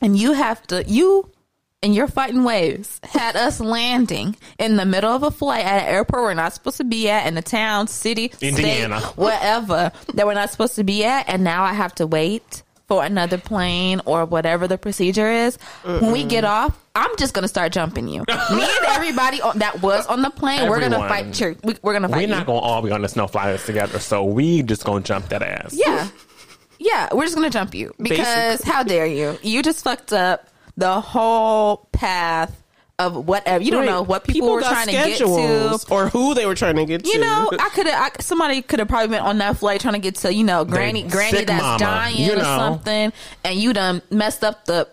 and 0.01 0.17
you 0.17 0.33
have 0.33 0.65
to 0.67 0.83
you 0.87 1.29
and 1.81 1.95
your 1.95 2.07
fighting 2.07 2.43
waves 2.43 2.99
had 3.03 3.35
us 3.35 3.59
landing 3.59 4.35
in 4.57 4.75
the 4.75 4.85
middle 4.85 5.11
of 5.11 5.23
a 5.23 5.31
flight 5.31 5.65
at 5.65 5.83
an 5.83 5.93
airport 5.93 6.23
we're 6.23 6.33
not 6.33 6.53
supposed 6.53 6.77
to 6.77 6.83
be 6.83 7.09
at 7.09 7.25
in 7.27 7.37
a 7.37 7.41
town, 7.41 7.87
city, 7.87 8.31
Indiana. 8.41 8.99
state, 8.99 9.11
whatever 9.17 9.91
that 10.13 10.25
we're 10.27 10.33
not 10.33 10.49
supposed 10.49 10.75
to 10.75 10.83
be 10.83 11.05
at, 11.05 11.29
and 11.29 11.43
now 11.43 11.63
I 11.63 11.73
have 11.73 11.95
to 11.95 12.07
wait 12.07 12.63
for 12.87 13.03
another 13.03 13.37
plane 13.37 14.01
or 14.05 14.25
whatever 14.25 14.67
the 14.67 14.77
procedure 14.77 15.29
is. 15.29 15.57
When 15.83 16.11
we 16.11 16.23
get 16.23 16.43
off, 16.43 16.75
I'm 16.95 17.15
just 17.17 17.33
gonna 17.35 17.47
start 17.47 17.71
jumping 17.71 18.07
you. 18.07 18.21
Me 18.27 18.63
and 18.63 18.85
everybody 18.87 19.39
on, 19.41 19.59
that 19.59 19.81
was 19.81 20.07
on 20.07 20.23
the 20.23 20.31
plane, 20.31 20.67
we're 20.67 20.79
gonna 20.81 20.97
fight. 21.07 21.39
You. 21.39 21.55
We, 21.63 21.75
we're 21.83 21.93
gonna 21.93 22.09
fight. 22.09 22.15
we're 22.17 22.21
you. 22.21 22.27
not 22.27 22.47
gonna 22.47 22.59
all 22.59 22.81
be 22.81 22.91
on 22.91 23.03
the 23.03 23.07
snow 23.07 23.27
flyers 23.27 23.63
together, 23.65 23.99
so 23.99 24.23
we 24.25 24.63
just 24.63 24.83
gonna 24.83 25.03
jump 25.03 25.29
that 25.29 25.43
ass. 25.43 25.73
Yeah. 25.73 26.09
Yeah, 26.79 27.09
we're 27.13 27.25
just 27.25 27.35
gonna 27.35 27.49
jump 27.49 27.75
you 27.75 27.93
because 28.01 28.25
Basically. 28.25 28.71
how 28.71 28.83
dare 28.83 29.05
you? 29.05 29.37
You 29.43 29.61
just 29.61 29.83
fucked 29.83 30.13
up 30.13 30.49
the 30.79 31.01
whole 31.01 31.87
path 31.91 32.55
of 32.97 33.15
whatever. 33.27 33.63
You 33.63 33.71
don't 33.71 33.81
Right. 33.81 33.89
know 33.91 34.01
what 34.01 34.23
people, 34.25 34.49
were 34.51 34.61
trying 34.61 34.87
to 34.87 34.91
get 34.91 35.17
to. 35.19 35.77
or 35.89 36.09
who 36.09 36.33
they 36.33 36.45
were 36.45 36.55
trying 36.55 36.75
to 36.75 36.85
get 36.85 37.03
to. 37.05 37.09
You 37.09 37.19
know, 37.19 37.49
I 37.59 37.69
could 37.69 37.87
have. 37.87 38.13
Somebody 38.19 38.61
could 38.61 38.79
have 38.79 38.87
probably 38.87 39.09
been 39.15 39.21
on 39.23 39.37
that 39.37 39.57
flight 39.57 39.79
trying 39.81 39.93
to 39.93 39.99
get 39.99 40.15
to 40.15 40.33
you 40.33 40.43
know 40.43 40.65
Granny, 40.65 41.03
Granny 41.03 41.37
sick 41.37 41.47
that's 41.47 41.61
mama, 41.61 41.79
dying 41.79 42.17
you 42.17 42.33
or 42.33 42.43
something, 42.43 43.13
and 43.43 43.59
you 43.59 43.71
done 43.73 44.01
messed 44.09 44.43
up 44.43 44.65
the 44.65 44.87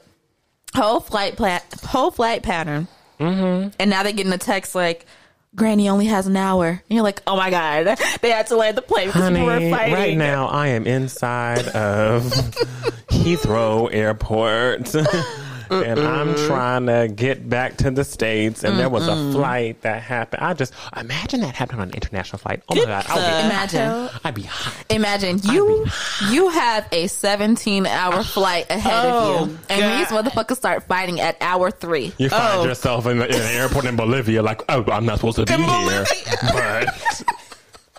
whole 0.75 1.01
flight 1.01 1.37
pla- 1.37 1.61
whole 1.85 2.11
flight 2.11 2.43
pattern. 2.43 2.87
Mm-hmm. 3.19 3.71
And 3.81 3.91
now 3.91 4.03
they're 4.03 4.13
getting 4.13 4.33
a 4.33 4.39
text 4.39 4.75
like. 4.75 5.07
Granny 5.55 5.89
only 5.89 6.05
has 6.05 6.27
an 6.27 6.37
hour. 6.37 6.67
And 6.69 6.83
you're 6.91 7.03
like, 7.03 7.23
oh 7.27 7.35
my 7.35 7.49
God. 7.49 7.99
They 8.21 8.29
had 8.31 8.47
to 8.49 8.57
land 8.57 8.77
the 8.77 8.83
plane 8.83 9.07
because 9.07 9.23
Honey, 9.23 9.37
people 9.41 9.47
were 9.47 9.71
fighting. 9.71 9.95
right 9.95 10.15
now 10.15 10.49
I 10.49 10.67
am 10.69 10.87
inside 10.87 11.67
of 11.69 12.25
Heathrow 13.09 13.89
Airport. 13.91 14.95
and 15.71 16.01
I'm 16.01 16.35
trying 16.47 16.87
to 16.87 17.09
get 17.15 17.49
back 17.49 17.77
to 17.79 17.91
the 17.91 18.05
States, 18.05 18.65
and 18.65 18.79
there 18.79 18.89
was 18.89 19.07
a 19.09 19.17
flight 19.33 19.81
that 19.83 20.03
happened. 20.03 20.43
I 20.43 20.55
just 20.55 20.73
imagine 20.97 21.41
that 21.41 21.55
happening 21.55 21.81
on 21.83 21.89
an 21.89 21.95
international 21.95 22.39
flight. 22.39 22.63
Oh 22.69 22.75
my 22.75 22.85
god, 22.85 23.07
I 23.09 23.15
would 23.15 23.43
be, 23.43 23.47
Imagine. 23.47 24.21
I'd 24.25 24.35
be 24.35 24.43
hot. 24.43 24.85
Imagine 24.91 25.41
you 25.45 25.87
you 26.31 26.49
have 26.51 26.87
a 26.93 27.07
17 27.07 27.87
hour 27.87 28.23
flight 28.23 28.71
ahead 28.71 28.93
Oh, 29.07 29.09
of 29.45 29.49
you, 29.51 29.57
oh, 29.57 29.59
and 29.71 30.01
these 30.01 30.09
motherfuckers 30.09 30.57
start 30.57 30.85
fighting 30.85 31.21
at 31.21 31.37
hour 31.41 31.71
three. 31.71 32.13
You 32.19 32.29
find 32.29 32.61
Oh. 32.61 32.65
yourself 32.65 33.07
in, 33.07 33.19
the, 33.19 33.27
in 33.27 33.35
an 33.35 33.55
airport 33.57 33.85
in 33.87 33.97
Bolivia, 33.97 34.43
like, 34.43 34.63
oh, 34.69 34.85
I'm 34.91 35.05
not 35.07 35.19
supposed 35.19 35.37
to 35.39 35.47
be 35.47 35.53
In 35.55 35.61
here, 35.63 35.69
Bolivia. 35.69 36.07
but 36.53 37.25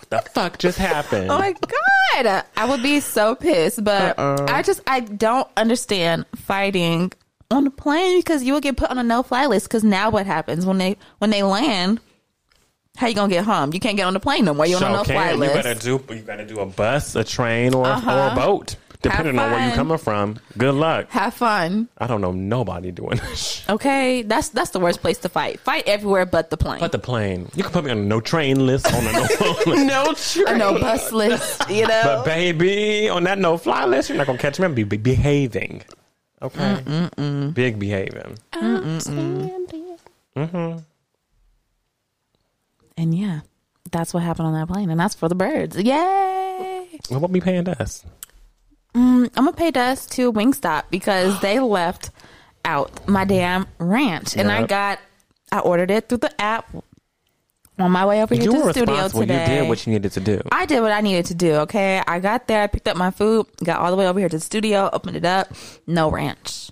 the 0.10 0.30
fuck 0.32 0.58
just 0.58 0.78
happened? 0.78 1.30
Oh 1.30 1.38
my 1.38 1.54
god, 1.54 2.44
I 2.56 2.66
would 2.66 2.82
be 2.82 3.00
so 3.02 3.36
pissed, 3.36 3.84
but 3.84 4.18
Uh-uh. 4.18 4.46
I 4.50 4.62
just 4.62 4.82
I 4.88 5.02
don't 5.02 5.48
understand 5.58 6.26
fighting 6.36 7.12
on 7.52 7.64
the 7.64 7.70
plane 7.72 8.20
because 8.20 8.44
you 8.44 8.54
will 8.54 8.60
get 8.62 8.78
put 8.78 8.90
on 8.90 8.98
a 8.98 9.04
no 9.04 9.24
fly 9.24 9.46
list. 9.46 9.68
Because 9.68 9.84
now 9.84 10.10
what 10.10 10.26
happens 10.26 10.66
when 10.66 10.78
they 10.78 10.98
when 11.20 11.30
they 11.30 11.44
land? 11.44 12.00
How 12.98 13.08
you 13.08 13.14
gonna 13.16 13.32
get 13.32 13.46
home? 13.46 13.74
You 13.74 13.80
can't 13.80 13.96
get 13.96 14.04
on 14.04 14.14
the 14.14 14.20
plane 14.20 14.46
no 14.46 14.54
more. 14.54 14.66
You're 14.66 14.84
on 14.84 14.92
a 14.92 14.98
no 14.98 15.04
Sure 15.04 15.14
fly 15.16 15.34
list. 15.34 15.56
You 15.56 15.64
gotta 15.64 15.80
do. 15.80 16.16
You 16.16 16.22
gotta 16.22 16.46
do 16.46 16.60
a 16.60 16.66
bus, 16.66 17.16
a 17.16 17.24
train, 17.24 17.74
or, 17.76 17.86
Uh-huh. 17.86 18.12
or 18.12 18.32
a 18.32 18.36
boat, 18.36 18.76
depending 19.04 19.38
on 19.38 19.52
where 19.52 19.68
you're 19.68 19.76
coming 19.76 20.00
from. 20.00 20.38
Good 20.58 20.74
luck. 20.74 21.08
Have 21.12 21.36
fun, 21.36 21.90
I 22.00 22.08
don't 22.08 22.22
know 22.22 22.32
nobody 22.32 22.90
doing 22.92 23.18
this. 23.18 23.64
okay? 23.70 24.24
That's 24.24 24.50
that's 24.50 24.72
the 24.72 24.80
worst 24.80 25.02
place 25.02 25.20
to 25.20 25.30
fight. 25.30 25.60
Fight 25.60 25.84
everywhere 25.88 26.26
but 26.26 26.50
the 26.50 26.58
plane. 26.58 26.80
But 26.80 26.92
the 26.92 26.98
plane, 27.00 27.50
you 27.56 27.62
can 27.62 27.72
put 27.72 27.86
me 27.86 27.92
on 27.92 28.00
a 28.00 28.04
no 28.04 28.20
train 28.20 28.66
list, 28.66 28.92
on 28.92 29.06
a 29.06 29.12
no. 29.14 29.28
no 29.84 30.14
train. 30.14 30.48
a 30.48 30.58
no 30.58 30.80
bus 30.80 31.12
list, 31.12 31.70
you 31.70 31.86
know. 31.88 32.02
but 32.04 32.26
baby, 32.26 33.10
on 33.10 33.24
that 33.26 33.38
no 33.38 33.58
fly 33.58 33.86
list, 33.86 34.10
you're 34.10 34.18
not 34.18 34.26
gonna 34.26 34.40
catch 34.40 34.60
me. 34.60 34.66
I'm 34.66 34.74
be, 34.74 34.84
be 34.84 34.98
behaving. 34.98 35.84
Okay, 36.42 37.10
big 37.54 37.80
behaving. 37.80 38.38
Mm-hmm. 38.54 40.78
And 42.98 43.16
yeah, 43.16 43.42
that's 43.92 44.14
what 44.14 44.24
happened 44.24 44.48
on 44.48 44.54
that 44.54 44.68
plane, 44.68 44.90
and 44.90 45.00
that's 45.00 45.16
for 45.16 45.30
the 45.30 45.36
birds. 45.36 45.76
Yay! 45.76 47.00
Well, 47.10 47.20
what 47.20 47.32
be 47.32 47.42
paying 47.42 47.68
us? 47.68 48.06
Mm, 48.94 49.30
I'm 49.36 49.46
gonna 49.46 49.54
pay 49.54 49.72
dust 49.72 50.12
to 50.14 50.32
Wingstop 50.32 50.84
because 50.90 51.40
they 51.42 51.60
left 51.60 52.10
out 52.66 53.08
my 53.08 53.26
damn 53.26 53.68
ranch, 53.80 54.36
and 54.36 54.52
I 54.52 54.66
got, 54.66 55.00
I 55.52 55.60
ordered 55.60 55.92
it 55.92 56.10
through 56.10 56.20
the 56.20 56.42
app 56.42 56.70
on 57.80 57.92
my 57.92 58.06
way 58.06 58.22
over 58.24 58.34
here 58.34 58.44
You 58.46 58.52
to 58.52 58.58
were 58.60 58.66
the 58.66 58.74
studio 58.74 59.08
today. 59.08 59.42
You 59.56 59.62
did 59.62 59.70
what 59.70 59.86
you 59.86 59.94
needed 59.94 60.12
to 60.14 60.20
do. 60.20 60.42
I 60.52 60.66
did 60.66 60.82
what 60.82 60.92
I 60.92 61.02
needed 61.02 61.26
to 61.28 61.36
do. 61.36 61.54
Okay, 61.56 62.02
I 62.08 62.20
got 62.20 62.48
there, 62.48 62.62
I 62.64 62.68
picked 62.68 62.88
up 62.88 62.98
my 62.98 63.12
food, 63.12 63.46
got 63.64 63.80
all 63.80 63.92
the 63.92 63.98
way 63.98 64.08
over 64.08 64.20
here 64.20 64.30
to 64.30 64.38
the 64.38 64.44
studio, 64.44 64.90
opened 64.92 65.16
it 65.18 65.26
up, 65.26 65.52
no 65.86 66.10
ranch. 66.10 66.72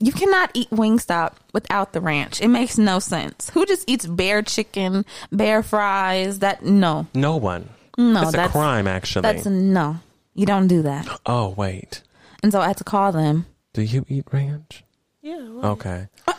You 0.00 0.12
cannot 0.12 0.50
eat 0.54 0.68
Wingstop 0.70 1.32
without 1.54 1.92
the 1.94 2.00
ranch. 2.00 2.40
It 2.42 2.48
makes 2.48 2.76
no 2.76 2.98
sense. 2.98 3.50
Who 3.50 3.64
just 3.64 3.88
eats 3.88 4.06
bear 4.06 4.42
chicken, 4.42 5.04
bear 5.32 5.62
fries? 5.62 6.40
That 6.40 6.62
no, 6.62 7.06
no 7.14 7.36
one. 7.36 7.70
no, 7.96 8.22
it's 8.22 8.34
a 8.34 8.48
crime, 8.48 8.86
actually. 8.86 9.22
That's 9.22 9.46
no. 9.46 9.96
You 10.34 10.46
don't 10.46 10.68
do 10.68 10.82
that. 10.82 11.08
oh 11.26 11.48
wait, 11.48 12.02
And 12.42 12.52
so 12.52 12.60
I 12.60 12.68
had 12.68 12.76
to 12.76 12.84
call 12.84 13.12
them. 13.12 13.46
do 13.72 13.82
you 13.82 14.04
eat 14.08 14.24
ranch? 14.30 14.84
Yeah. 15.22 15.36
Okay. 15.64 16.06
Uh, 16.28 16.32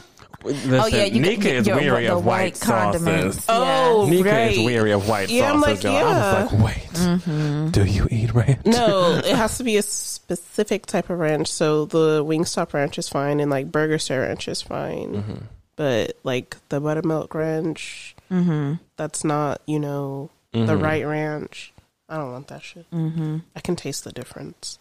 Listen, 0.43 0.73
oh 0.73 0.85
yeah, 0.87 1.03
you 1.05 1.21
Nika 1.21 1.41
get 1.41 1.55
is 1.55 1.67
weary 1.67 2.07
of 2.07 2.23
white, 2.25 2.59
condiments. 2.59 3.43
sauces. 3.43 3.45
Oh, 3.49 4.07
Nika 4.09 4.29
right. 4.29 4.51
is 4.51 4.59
weary 4.59 4.91
of 4.91 5.07
white 5.07 5.29
Yeah, 5.29 5.51
I'm 5.51 5.59
like, 5.61 5.83
y'all. 5.83 5.95
I 5.97 6.43
was 6.43 6.51
like, 6.53 6.61
wait, 6.63 6.89
Mm-hmm. 6.93 7.69
do 7.69 7.85
you 7.85 8.07
eat 8.09 8.33
ranch? 8.33 8.65
No, 8.65 9.15
it 9.23 9.35
has 9.35 9.57
to 9.57 9.63
be 9.63 9.77
a 9.77 9.81
specific 9.81 10.85
type 10.85 11.09
of 11.09 11.19
ranch. 11.19 11.47
So 11.49 11.85
the 11.85 12.23
Wingstop 12.23 12.73
ranch 12.73 12.97
is 12.97 13.09
fine, 13.09 13.39
and 13.39 13.49
like 13.51 13.71
Burger 13.71 13.97
Star 13.99 14.19
ranch 14.21 14.47
is 14.47 14.61
fine. 14.61 15.13
Mm-hmm. 15.13 15.35
But 15.75 16.17
like 16.23 16.57
the 16.69 16.79
buttermilk 16.81 17.33
ranch, 17.35 18.15
that's 18.29 19.23
not 19.23 19.61
you 19.65 19.79
know 19.79 20.29
the 20.51 20.59
Mm-hmm. 20.59 20.81
right 20.83 21.05
ranch. 21.05 21.71
I 22.09 22.17
don't 22.17 22.31
want 22.31 22.47
that 22.47 22.63
shit. 22.63 22.89
Mm-hmm. 22.91 23.37
I 23.55 23.59
can 23.59 23.75
taste 23.75 24.03
the 24.03 24.11
difference. 24.11 24.79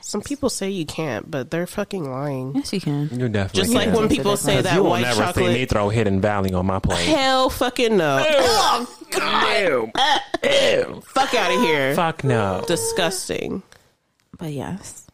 Some 0.00 0.20
people 0.20 0.50
say 0.50 0.70
you 0.70 0.84
can't, 0.84 1.30
but 1.30 1.50
they're 1.50 1.66
fucking 1.66 2.10
lying. 2.10 2.54
Yes, 2.54 2.72
you 2.72 2.80
can. 2.80 3.08
You 3.12 3.28
definitely 3.28 3.62
Just 3.62 3.72
like 3.74 3.94
when 3.94 4.08
people 4.08 4.36
say 4.36 4.60
that 4.60 4.74
you 4.74 4.82
will 4.82 4.90
white 4.90 5.02
never 5.02 5.14
see 5.14 5.20
chocolate. 5.22 5.52
me 5.52 5.64
throw 5.66 5.88
Hidden 5.88 6.20
Valley 6.20 6.52
on 6.52 6.66
my 6.66 6.78
plate. 6.78 7.06
Hell 7.06 7.48
fucking 7.50 7.96
no. 7.96 8.24
Oh 8.28 8.96
god. 9.10 9.60
Ew. 9.60 9.90
Ew. 10.44 11.00
Fuck 11.06 11.34
out 11.34 11.52
of 11.52 11.60
here. 11.62 11.94
Fuck 11.94 12.22
no. 12.24 12.62
Disgusting. 12.66 13.62
But 14.38 14.52
yes. 14.52 15.06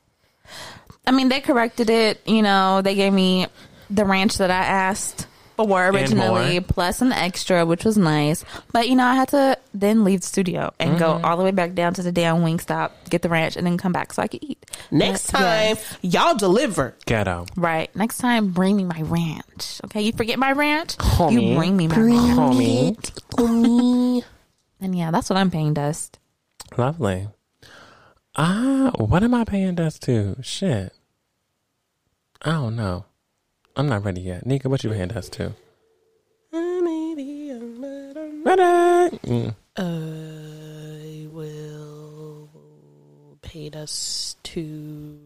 I 1.07 1.13
mean, 1.13 1.29
they 1.29 1.41
corrected 1.41 1.89
it. 1.89 2.21
You 2.27 2.43
know, 2.43 2.83
they 2.83 2.95
gave 2.95 3.13
me 3.13 3.47
the 3.89 4.05
ranch 4.05 4.39
that 4.39 4.51
I 4.51 4.65
asked 4.65 5.27
for 5.57 5.87
originally, 5.89 6.59
more. 6.61 6.61
plus 6.69 7.01
an 7.03 7.13
extra, 7.13 7.65
which 7.65 7.85
was 7.85 7.97
nice. 7.97 8.45
But, 8.73 8.89
you 8.89 8.95
know, 8.97 9.05
I 9.05 9.15
had 9.15 9.29
to 9.29 9.59
then 9.75 10.05
leave 10.05 10.21
the 10.21 10.27
studio 10.27 10.73
and 10.79 10.91
Mm-hmm. 10.91 10.99
go 10.99 11.21
all 11.27 11.37
the 11.37 11.45
way 11.45 11.51
back 11.51 11.75
down 11.75 11.95
to 11.95 12.03
the 12.03 12.13
damn 12.13 12.43
wing 12.43 12.59
stop, 12.61 12.93
get 13.11 13.23
the 13.23 13.29
ranch, 13.29 13.57
and 13.57 13.67
then 13.67 13.77
come 13.79 13.93
back 13.93 14.13
so 14.13 14.23
I 14.23 14.29
could 14.29 14.43
eat. 14.43 14.65
Next 14.91 15.31
But, 15.33 15.39
time, 15.39 15.77
yes. 15.77 15.99
y'all 16.03 16.35
deliver. 16.37 16.95
Ghetto. 17.07 17.47
Right. 17.57 17.95
Next 17.97 18.19
time, 18.19 18.53
bring 18.53 18.77
me 18.77 18.85
my 18.85 19.03
ranch. 19.03 19.81
Okay. 19.85 20.03
You 20.03 20.13
forget 20.13 20.39
my 20.39 20.53
ranch? 20.53 20.97
Homie. 20.99 21.51
You 21.51 21.57
bring 21.57 21.77
me 21.77 21.89
my 21.89 21.97
ranch. 21.99 23.13
Homie. 23.33 24.25
And 24.79 24.95
yeah, 24.97 25.11
that's 25.11 25.31
what 25.31 25.39
I'm 25.39 25.51
paying 25.51 25.73
Dust. 25.73 26.19
Lovely. 26.77 27.29
Ah, 28.37 28.91
what 28.99 29.23
am 29.23 29.33
I 29.33 29.45
paying 29.45 29.75
dust 29.75 30.03
to? 30.03 30.37
Shit. 30.43 30.93
I 32.43 32.51
don't 32.53 32.77
know. 32.77 33.07
I'm 33.77 33.89
not 33.89 34.05
ready 34.05 34.21
yet. 34.23 34.47
Nika, 34.47 34.69
what 34.69 34.85
you 34.85 34.91
hand 34.91 35.13
dust 35.15 35.33
to? 35.35 35.53
Maybe 36.53 37.51
I'm 37.51 37.81
better. 37.81 38.31
Ready? 38.45 39.19
Mm. 39.19 39.55
I 39.77 41.27
will 41.31 42.49
pay 43.43 43.71
us 43.71 44.37
to. 44.45 45.19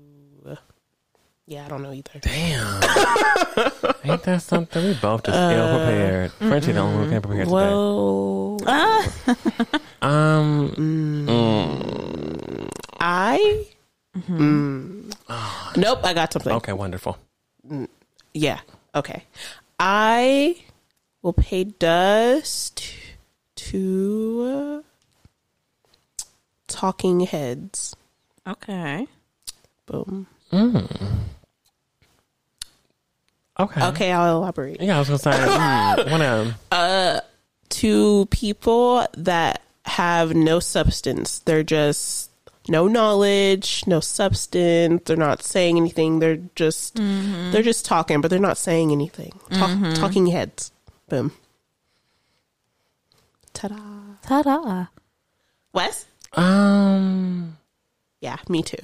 Yeah, 1.46 1.64
I 1.64 1.68
don't 1.68 1.82
know 1.82 1.92
either. 1.92 2.18
Damn. 2.20 2.82
Ain't 4.04 4.22
that 4.22 4.42
something? 4.42 4.84
We 4.84 4.94
both 4.94 5.24
just 5.24 5.36
ill 5.36 5.68
prepared. 5.78 6.32
Frenchie 6.32 6.72
the 6.72 6.78
only 6.80 6.94
one 6.96 7.04
who 7.06 7.10
came 7.10 7.22
prepared 7.22 7.48
Well, 7.48 8.56
today. 8.58 9.04
Um, 10.02 10.72
I. 12.98 13.66
Mm. 14.16 15.12
Nope, 15.76 15.98
I 16.04 16.14
got 16.14 16.32
something. 16.32 16.52
okay, 16.54 16.72
wonderful. 16.72 17.18
Yeah. 18.34 18.60
Okay. 18.94 19.24
I 19.78 20.56
will 21.22 21.32
pay 21.32 21.64
dust 21.64 22.84
to 23.56 24.82
uh, 24.82 26.24
Talking 26.66 27.20
Heads. 27.20 27.96
Okay. 28.46 29.06
Boom. 29.86 30.26
Mm. 30.52 31.18
Okay. 33.58 33.86
Okay, 33.88 34.12
I'll 34.12 34.36
elaborate. 34.38 34.80
Yeah, 34.80 34.96
I 34.96 34.98
was 35.00 35.08
gonna 35.08 35.18
say. 35.18 35.30
mm, 35.32 36.10
wanna, 36.70 37.22
To 37.68 38.26
people 38.30 39.06
that 39.16 39.62
have 39.84 40.34
no 40.34 40.60
substance, 40.60 41.40
they're 41.40 41.62
just 41.62 42.29
no 42.68 42.86
knowledge, 42.88 43.84
no 43.86 44.00
substance. 44.00 45.02
They're 45.06 45.16
not 45.16 45.42
saying 45.42 45.76
anything. 45.76 46.18
They're 46.20 46.38
just 46.54 46.96
they're 46.96 47.62
just 47.62 47.84
talking, 47.84 48.20
but 48.20 48.28
they're 48.30 48.38
not 48.38 48.58
saying 48.58 48.92
anything. 48.92 49.32
Talk, 49.50 49.70
Talking 49.96 50.26
heads. 50.26 50.72
Boom. 51.08 51.32
Ta-da. 53.52 53.76
Ta-da. 54.22 54.86
Wes? 55.72 56.06
um. 56.34 57.56
Yeah, 58.20 58.36
me 58.48 58.62
too. 58.62 58.76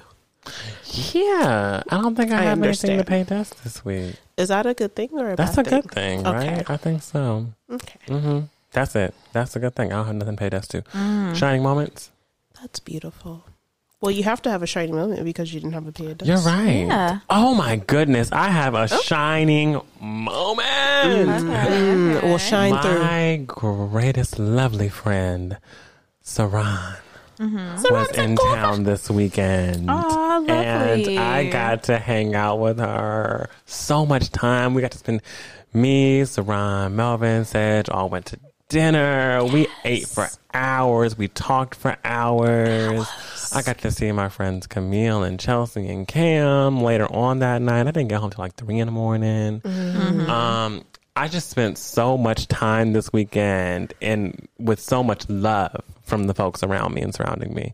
Yeah, 1.12 1.82
I 1.90 1.96
don't 1.98 2.14
think 2.14 2.30
I, 2.30 2.38
I 2.38 2.42
have 2.44 2.62
anything 2.62 2.92
understand. 2.92 2.98
to 3.00 3.04
pay 3.04 3.24
dust 3.24 3.62
this 3.64 3.84
week. 3.84 4.16
Is 4.36 4.48
that 4.48 4.64
a 4.64 4.74
good 4.74 4.94
thing 4.94 5.10
or 5.12 5.30
a 5.32 5.36
bad 5.36 5.54
thing? 5.54 5.56
That's 5.56 5.58
a 5.58 5.70
bad 5.70 5.82
good 5.82 5.90
thing, 5.92 6.26
Okay. 6.26 6.54
right? 6.56 6.70
I 6.70 6.76
think 6.76 7.02
so. 7.02 7.46
Okay, 7.70 7.98
hmm 8.08 8.40
That's 8.72 8.94
it. 8.96 9.14
That's 9.32 9.56
a 9.56 9.58
good 9.58 9.74
thing. 9.74 9.92
I 9.92 9.96
don't 9.96 10.06
have 10.06 10.14
nothing 10.16 10.36
to 10.36 10.40
pay 10.40 10.48
dust 10.48 10.70
to. 10.70 10.82
Mm. 10.82 11.34
Shining 11.36 11.62
moments. 11.62 12.10
that's 12.60 12.80
beautiful. 12.80 13.44
Well, 14.02 14.10
you 14.10 14.24
have 14.24 14.42
to 14.42 14.50
have 14.50 14.62
a 14.62 14.66
shining 14.66 14.94
moment 14.94 15.24
because 15.24 15.52
you 15.54 15.58
didn't 15.60 15.72
have 15.72 15.86
a 15.86 15.92
pay 15.92 16.10
of 16.10 16.18
dust. 16.18 16.28
You're 16.28 16.38
right. 16.38 16.86
Yeah. 16.86 17.20
Oh 17.30 17.54
my 17.54 17.76
goodness, 17.76 18.30
I 18.30 18.48
have 18.48 18.74
a 18.74 18.86
shining 19.02 19.80
moment. 20.00 20.68
Mm, 20.68 22.22
well, 22.22 22.38
shine 22.38 22.76
through. 22.82 22.98
My 23.00 23.40
greatest 23.46 24.38
lovely 24.38 24.88
friend, 24.88 25.58
Saran, 26.24 26.96
Mm-hmm. 27.38 27.92
was 27.92 28.10
in 28.12 28.34
town 28.36 28.84
this 28.84 29.10
weekend. 29.10 29.90
Aw, 29.90 30.38
lovely. 30.38 31.16
And 31.16 31.18
I 31.18 31.44
got 31.50 31.82
to 31.84 31.98
hang 31.98 32.34
out 32.34 32.58
with 32.60 32.78
her 32.78 33.50
so 33.66 34.06
much 34.06 34.30
time. 34.30 34.72
We 34.72 34.80
got 34.80 34.92
to 34.92 34.98
spend 34.98 35.20
me, 35.74 36.22
Saran, 36.22 36.92
Melvin, 36.92 37.44
Sedge 37.44 37.90
all 37.90 38.08
went 38.08 38.24
to 38.26 38.38
dinner. 38.68 39.44
We 39.44 39.68
ate 39.84 40.06
for 40.08 40.28
hours. 40.52 41.16
We 41.16 41.28
talked 41.28 41.74
for 41.76 41.96
hours. 42.04 43.06
I 43.52 43.62
got 43.62 43.78
to 43.78 43.90
see 43.90 44.10
my 44.12 44.28
friends 44.28 44.66
Camille 44.66 45.22
and 45.22 45.38
Chelsea 45.38 45.88
and 45.88 46.06
Cam 46.06 46.82
later 46.82 47.06
on 47.12 47.38
that 47.40 47.62
night. 47.62 47.82
I 47.86 47.90
didn't 47.90 48.08
get 48.08 48.20
home 48.20 48.30
till 48.30 48.42
like 48.42 48.54
three 48.56 48.78
in 48.78 48.86
the 48.86 48.92
morning. 48.92 49.60
Um, 50.28 50.84
I 51.14 51.28
just 51.28 51.48
spent 51.48 51.78
so 51.78 52.18
much 52.18 52.46
time 52.48 52.92
this 52.92 53.12
weekend 53.12 53.94
and 54.02 54.48
with 54.58 54.80
so 54.80 55.02
much 55.02 55.28
love 55.30 55.80
from 56.02 56.26
the 56.26 56.34
folks 56.34 56.62
around 56.62 56.94
me 56.94 57.02
and 57.02 57.14
surrounding 57.14 57.54
me. 57.54 57.72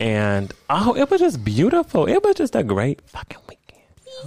And 0.00 0.52
oh, 0.70 0.94
it 0.96 1.10
was 1.10 1.20
just 1.20 1.44
beautiful. 1.44 2.06
It 2.08 2.22
was 2.24 2.36
just 2.36 2.54
a 2.56 2.62
great 2.62 3.00
fucking 3.02 3.38
weekend. 3.48 3.60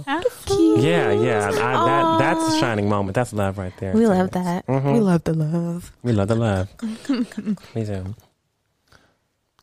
Yeah, 0.06 1.12
yeah. 1.12 1.48
I, 1.48 1.86
that 1.86 2.18
that's 2.18 2.54
a 2.54 2.58
shining 2.58 2.88
moment. 2.88 3.14
That's 3.14 3.32
love 3.32 3.58
right 3.58 3.72
there. 3.78 3.92
We 3.92 4.06
love 4.06 4.30
that. 4.32 4.66
We 4.68 5.00
love 5.00 5.24
the 5.24 5.34
love. 5.34 5.92
We 6.02 6.12
love 6.12 6.28
the 6.28 6.34
love. 6.34 6.68
me 7.74 7.84
too. 7.84 8.14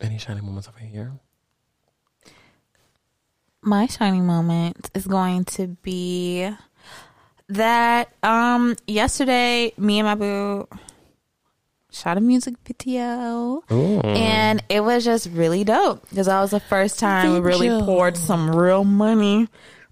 Any 0.02 0.18
shining 0.18 0.46
moments 0.46 0.68
over 0.68 0.80
here? 0.80 1.14
My 3.62 3.88
shining 3.88 4.26
moment 4.26 4.92
is 4.94 5.08
going 5.08 5.46
to 5.46 5.68
be 5.68 6.50
that 7.48 8.12
um 8.24 8.76
yesterday 8.88 9.72
me 9.78 10.00
and 10.00 10.08
my 10.08 10.16
boo 10.16 10.68
shot 11.92 12.18
a 12.18 12.22
music 12.22 12.56
video 12.66 13.64
Ooh. 13.72 14.00
and 14.02 14.64
it 14.68 14.82
was 14.82 15.06
just 15.06 15.28
really 15.30 15.64
dope 15.64 16.08
because 16.10 16.26
that 16.26 16.42
was 16.42 16.52
the 16.52 16.60
first 16.60 17.00
time 17.00 17.34
we 17.34 17.40
really 17.40 17.70
Video. 17.70 17.86
poured 17.86 18.18
some 18.18 18.54
real 18.54 18.84
money 18.84 19.48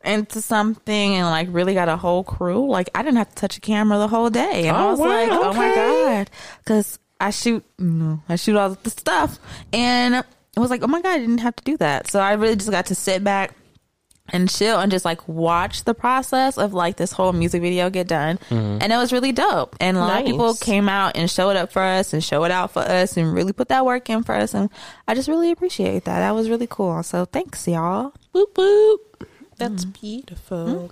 into 0.05 0.41
something 0.41 1.15
and 1.15 1.25
like 1.27 1.47
really 1.51 1.73
got 1.73 1.87
a 1.89 1.97
whole 1.97 2.23
crew 2.23 2.69
like 2.69 2.89
i 2.95 3.01
didn't 3.01 3.17
have 3.17 3.29
to 3.29 3.35
touch 3.35 3.57
a 3.57 3.61
camera 3.61 3.97
the 3.97 4.07
whole 4.07 4.29
day 4.29 4.67
and 4.67 4.75
i 4.75 4.83
Oh, 4.85 4.91
was 4.91 4.99
wow, 4.99 5.07
like 5.07 5.29
oh 5.31 5.53
my 5.53 5.75
god 5.75 6.29
because 6.59 6.99
i 7.19 7.29
shoot 7.29 7.63
you 7.77 7.85
know 7.85 8.21
i 8.27 8.35
shoot 8.35 8.55
all 8.57 8.71
the 8.71 8.89
stuff 8.89 9.39
and 9.71 10.15
it 10.15 10.59
was 10.59 10.69
like 10.69 10.83
oh 10.83 10.87
my 10.87 11.01
god 11.01 11.11
i 11.15 11.19
didn't 11.19 11.39
have 11.39 11.55
to 11.55 11.63
do 11.63 11.77
that 11.77 12.09
so 12.09 12.19
i 12.19 12.33
really 12.33 12.55
just 12.55 12.69
got 12.71 12.87
to 12.87 12.95
sit 12.95 13.23
back 13.23 13.55
and 14.29 14.49
chill 14.49 14.79
and 14.79 14.89
just 14.89 15.03
like 15.03 15.27
watch 15.27 15.83
the 15.83 15.93
process 15.93 16.57
of 16.57 16.73
like 16.73 16.95
this 16.95 17.11
whole 17.11 17.33
music 17.33 17.61
video 17.61 17.89
get 17.89 18.07
done. 18.07 18.37
Mm-hmm. 18.49 18.77
And 18.81 18.93
it 18.93 18.95
was 18.95 19.11
really 19.11 19.33
dope. 19.33 19.75
And 19.81 19.97
a 19.97 19.99
lot 19.99 20.21
of 20.21 20.25
people 20.25 20.53
came 20.55 20.87
out 20.87 21.17
and 21.17 21.29
showed 21.29 21.57
up 21.57 21.73
for 21.73 21.81
us 21.81 22.13
and 22.13 22.23
showed 22.23 22.49
out 22.49 22.71
for 22.71 22.79
us 22.79 23.17
and 23.17 23.33
really 23.33 23.51
put 23.51 23.67
that 23.67 23.85
work 23.85 24.09
in 24.09 24.23
for 24.23 24.33
us. 24.33 24.53
And 24.53 24.69
I 25.09 25.13
just 25.13 25.27
really 25.27 25.51
appreciate 25.51 26.05
that. 26.05 26.19
That 26.19 26.31
was 26.31 26.49
really 26.49 26.67
cool. 26.67 27.03
So 27.03 27.25
thanks, 27.25 27.67
y'all. 27.67 28.13
Boop 28.33 28.53
boop. 28.53 28.97
That's 29.57 29.85
beautiful. 29.85 30.89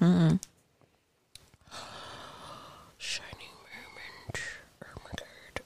Shining 2.98 3.52
moment. 3.68 4.42
Oh 4.84 5.02
my 5.04 5.12
god. 5.18 5.62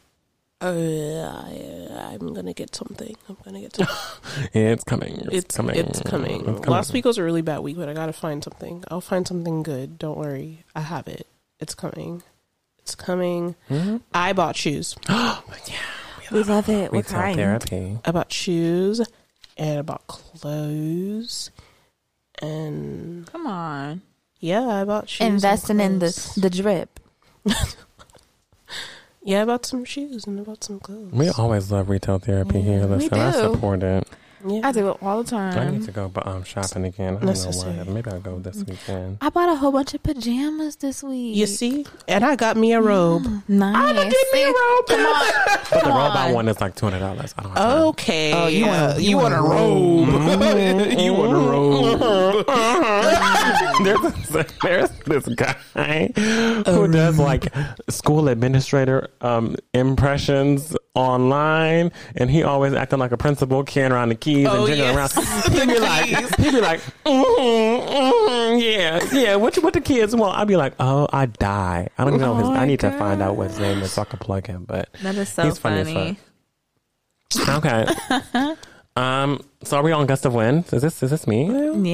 Uh, 0.61 1.99
I, 1.99 2.13
I'm 2.13 2.33
gonna 2.33 2.53
get 2.53 2.73
something. 2.75 3.15
I'm 3.29 3.37
gonna 3.43 3.61
get 3.61 3.75
something. 3.75 3.95
It's 4.53 4.83
coming. 4.83 5.15
It's, 5.17 5.33
It's 5.33 5.55
coming. 5.57 5.75
It's 5.75 5.99
coming. 6.01 6.35
It's 6.39 6.45
coming. 6.45 6.61
Last 6.63 6.93
week 6.93 7.05
was 7.05 7.17
a 7.17 7.23
really 7.23 7.41
bad 7.41 7.59
week, 7.59 7.77
but 7.77 7.89
I 7.89 7.93
gotta 7.93 8.13
find 8.13 8.43
something. 8.43 8.83
I'll 8.89 9.01
find 9.01 9.27
something 9.27 9.63
good. 9.63 9.97
Don't 9.99 10.17
worry. 10.17 10.63
I 10.75 10.81
have 10.81 11.07
it. 11.07 11.27
It's 11.59 11.75
coming. 11.75 12.23
It's 12.79 12.95
coming. 12.95 13.55
Mm-hmm. 13.69 13.97
I 14.13 14.33
bought 14.33 14.55
shoes. 14.55 14.95
Oh, 15.09 15.43
yeah. 15.67 15.75
We 16.31 16.43
love 16.43 16.69
it. 16.69 16.91
We're 16.91 16.99
Retail 16.99 17.19
crying. 17.19 17.35
therapy. 17.37 17.99
I 18.05 18.11
bought 18.11 18.31
shoes 18.31 19.01
and 19.57 19.79
I 19.79 19.81
bought 19.83 20.07
clothes. 20.07 21.51
And 22.41 23.25
Come 23.31 23.47
on. 23.47 24.01
yeah, 24.39 24.61
I 24.67 24.83
bought 24.83 25.09
shoes. 25.09 25.25
Investing 25.27 25.79
in 25.79 25.99
the, 25.99 26.33
the 26.37 26.49
drip. 26.49 26.99
Yeah, 29.27 29.41
I 29.41 29.45
bought 29.45 29.65
some 29.65 29.83
shoes 29.85 30.27
and 30.27 30.39
I 30.39 30.43
bought 30.43 30.63
some 30.63 30.79
clothes. 30.79 31.11
We 31.11 31.29
always 31.29 31.71
love 31.71 31.89
retail 31.89 32.19
therapy 32.19 32.61
here. 32.61 32.81
Mm. 32.81 32.89
we 32.89 32.95
Listen, 32.97 33.19
I 33.19 33.31
do. 33.31 33.53
support 33.53 33.81
it. 33.81 34.07
Yeah. 34.47 34.61
I 34.67 34.71
do 34.71 34.89
it 34.89 34.97
all 35.01 35.23
the 35.23 35.29
time. 35.29 35.57
I 35.57 35.69
need 35.71 35.83
to 35.83 35.91
go 35.91 36.07
but 36.09 36.25
um, 36.27 36.43
shopping 36.43 36.85
again. 36.85 37.17
I 37.17 37.25
don't 37.25 37.35
know 37.35 37.51
why. 37.83 37.83
Maybe 37.93 38.11
I'll 38.11 38.19
go 38.19 38.39
this 38.39 38.63
weekend. 38.63 39.17
I 39.21 39.29
bought 39.29 39.49
a 39.49 39.55
whole 39.55 39.71
bunch 39.71 39.93
of 39.93 40.03
pajamas 40.03 40.75
this 40.77 41.03
week. 41.03 41.35
You 41.35 41.47
see? 41.47 41.85
And 42.07 42.23
I 42.25 42.35
got 42.35 42.57
me 42.57 42.73
a 42.73 42.81
robe. 42.81 43.25
Nice. 43.47 43.75
I 43.75 43.93
done 43.93 44.09
get 44.09 44.27
me 44.33 44.43
a 44.43 44.47
robe. 44.47 44.85
Come 44.87 45.05
on. 45.05 45.33
But 45.71 45.83
the 45.83 45.89
robe 45.89 46.11
I 46.15 46.27
on. 46.27 46.33
want 46.33 46.49
is 46.49 46.61
like 46.61 46.75
two 46.75 46.85
hundred 46.85 46.99
dollars. 46.99 47.33
I 47.37 47.43
don't 47.43 47.51
have 47.57 47.57
time. 47.69 47.81
Okay. 47.83 48.33
Oh, 48.33 48.47
you 48.47 48.65
want 48.67 48.97
a- 48.97 49.01
you 49.01 49.17
want 49.17 49.33
a 49.33 49.41
robe. 49.41 50.07
you 50.99 51.13
want 51.13 51.31
a 51.33 51.39
robe? 51.49 52.45
there's, 53.83 54.27
this, 54.29 54.51
there's 54.61 54.89
this 55.05 55.27
guy 55.35 56.11
who 56.65 56.87
does 56.87 57.19
like 57.19 57.47
school 57.89 58.27
administrator 58.27 59.09
um, 59.21 59.55
impressions 59.73 60.75
online, 60.93 61.91
and 62.15 62.29
he 62.29 62.43
always 62.43 62.73
acting 62.73 62.99
like 62.99 63.11
a 63.11 63.17
principal, 63.17 63.63
carrying 63.63 63.91
around 63.91 64.09
the 64.09 64.15
keys 64.35 64.47
and 64.47 64.57
Oh, 64.57 64.67
jiggling 64.67 64.95
yes. 64.95 65.17
around. 65.17 65.53
He'd 65.53 65.67
be 65.67 65.79
like, 65.79 66.05
he'd 66.39 66.51
be 66.53 66.61
like, 66.61 66.79
mm 67.05 67.87
mm 67.87 68.61
yeah, 68.61 68.99
yeah. 69.11 69.35
What 69.35 69.55
what 69.63 69.73
the 69.73 69.81
kids 69.81 70.15
want? 70.15 70.37
I'd 70.37 70.47
be 70.47 70.55
like, 70.57 70.73
oh, 70.79 71.07
I 71.11 71.25
die. 71.25 71.87
I 71.97 72.03
don't 72.03 72.13
even 72.15 72.21
know 72.21 72.35
his. 72.35 72.47
Oh 72.47 72.51
I 72.51 72.57
my 72.59 72.65
need 72.65 72.79
to 72.81 72.91
find 72.91 73.21
out 73.21 73.35
what 73.35 73.49
his 73.49 73.59
name 73.59 73.79
is 73.81 73.91
so 73.93 74.01
I 74.01 74.05
can 74.05 74.19
plug 74.19 74.47
him. 74.47 74.65
But 74.65 74.89
That 75.03 75.15
is 75.15 75.29
so 75.29 75.43
He's 75.43 75.57
funny 75.57 75.83
funny. 75.93 76.17
Okay. 77.57 77.85
um. 78.95 79.41
So 79.63 79.77
are 79.77 79.83
we 79.83 79.91
on 79.91 80.05
gust 80.05 80.25
of 80.25 80.33
wind? 80.33 80.65
Is 80.71 80.81
this 80.81 81.01
is 81.03 81.09
this 81.11 81.27
me? 81.27 81.45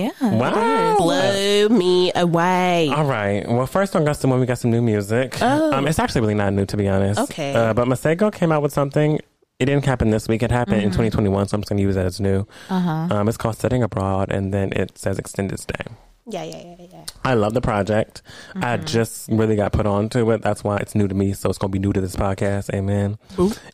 Yeah. 0.03 0.11
Wow. 0.21 0.97
Blow 0.97 1.69
me 1.69 2.11
away. 2.15 2.89
All 2.89 3.05
right. 3.05 3.47
Well, 3.47 3.65
first 3.65 3.95
on 3.95 4.03
Gust 4.05 4.23
of 4.23 4.29
Wind, 4.29 4.41
we 4.41 4.45
got 4.45 4.59
some 4.59 4.71
new 4.71 4.81
music. 4.81 5.37
Oh. 5.41 5.73
Um, 5.73 5.87
it's 5.87 5.99
actually 5.99 6.21
really 6.21 6.35
not 6.35 6.53
new 6.53 6.65
to 6.65 6.77
be 6.77 6.87
honest. 6.87 7.19
Okay. 7.21 7.53
Uh, 7.55 7.73
but 7.73 7.87
Masego 7.87 8.31
came 8.31 8.51
out 8.51 8.61
with 8.61 8.73
something. 8.73 9.19
It 9.61 9.65
didn't 9.65 9.85
happen 9.85 10.09
this 10.09 10.27
week. 10.27 10.41
It 10.41 10.49
happened 10.49 10.81
in 10.81 10.89
2021, 10.89 11.47
so 11.47 11.55
I'm 11.55 11.61
just 11.61 11.69
going 11.69 11.77
to 11.77 11.83
use 11.83 11.93
that 11.93 12.07
as 12.07 12.19
new. 12.19 12.47
Uh-huh. 12.67 12.89
Um, 13.11 13.27
it's 13.27 13.37
called 13.37 13.55
Studying 13.55 13.83
Abroad, 13.83 14.31
and 14.31 14.51
then 14.51 14.73
it 14.73 14.97
says 14.97 15.19
Extended 15.19 15.59
Stay. 15.59 15.85
Yeah, 16.27 16.43
yeah, 16.43 16.75
yeah, 16.77 16.87
yeah. 16.91 17.05
I 17.23 17.33
love 17.33 17.55
the 17.55 17.61
project. 17.61 18.21
I 18.55 18.77
mm-hmm. 18.77 18.85
just 18.85 19.27
really 19.29 19.55
got 19.55 19.73
put 19.73 19.87
onto 19.87 20.31
it. 20.31 20.41
That's 20.41 20.63
why 20.63 20.77
it's 20.77 20.93
new 20.93 21.07
to 21.07 21.15
me. 21.15 21.33
So 21.33 21.49
it's 21.49 21.57
going 21.57 21.71
to 21.71 21.79
be 21.79 21.79
new 21.79 21.91
to 21.93 22.01
this 22.01 22.15
podcast. 22.15 22.71
Amen. 22.73 23.17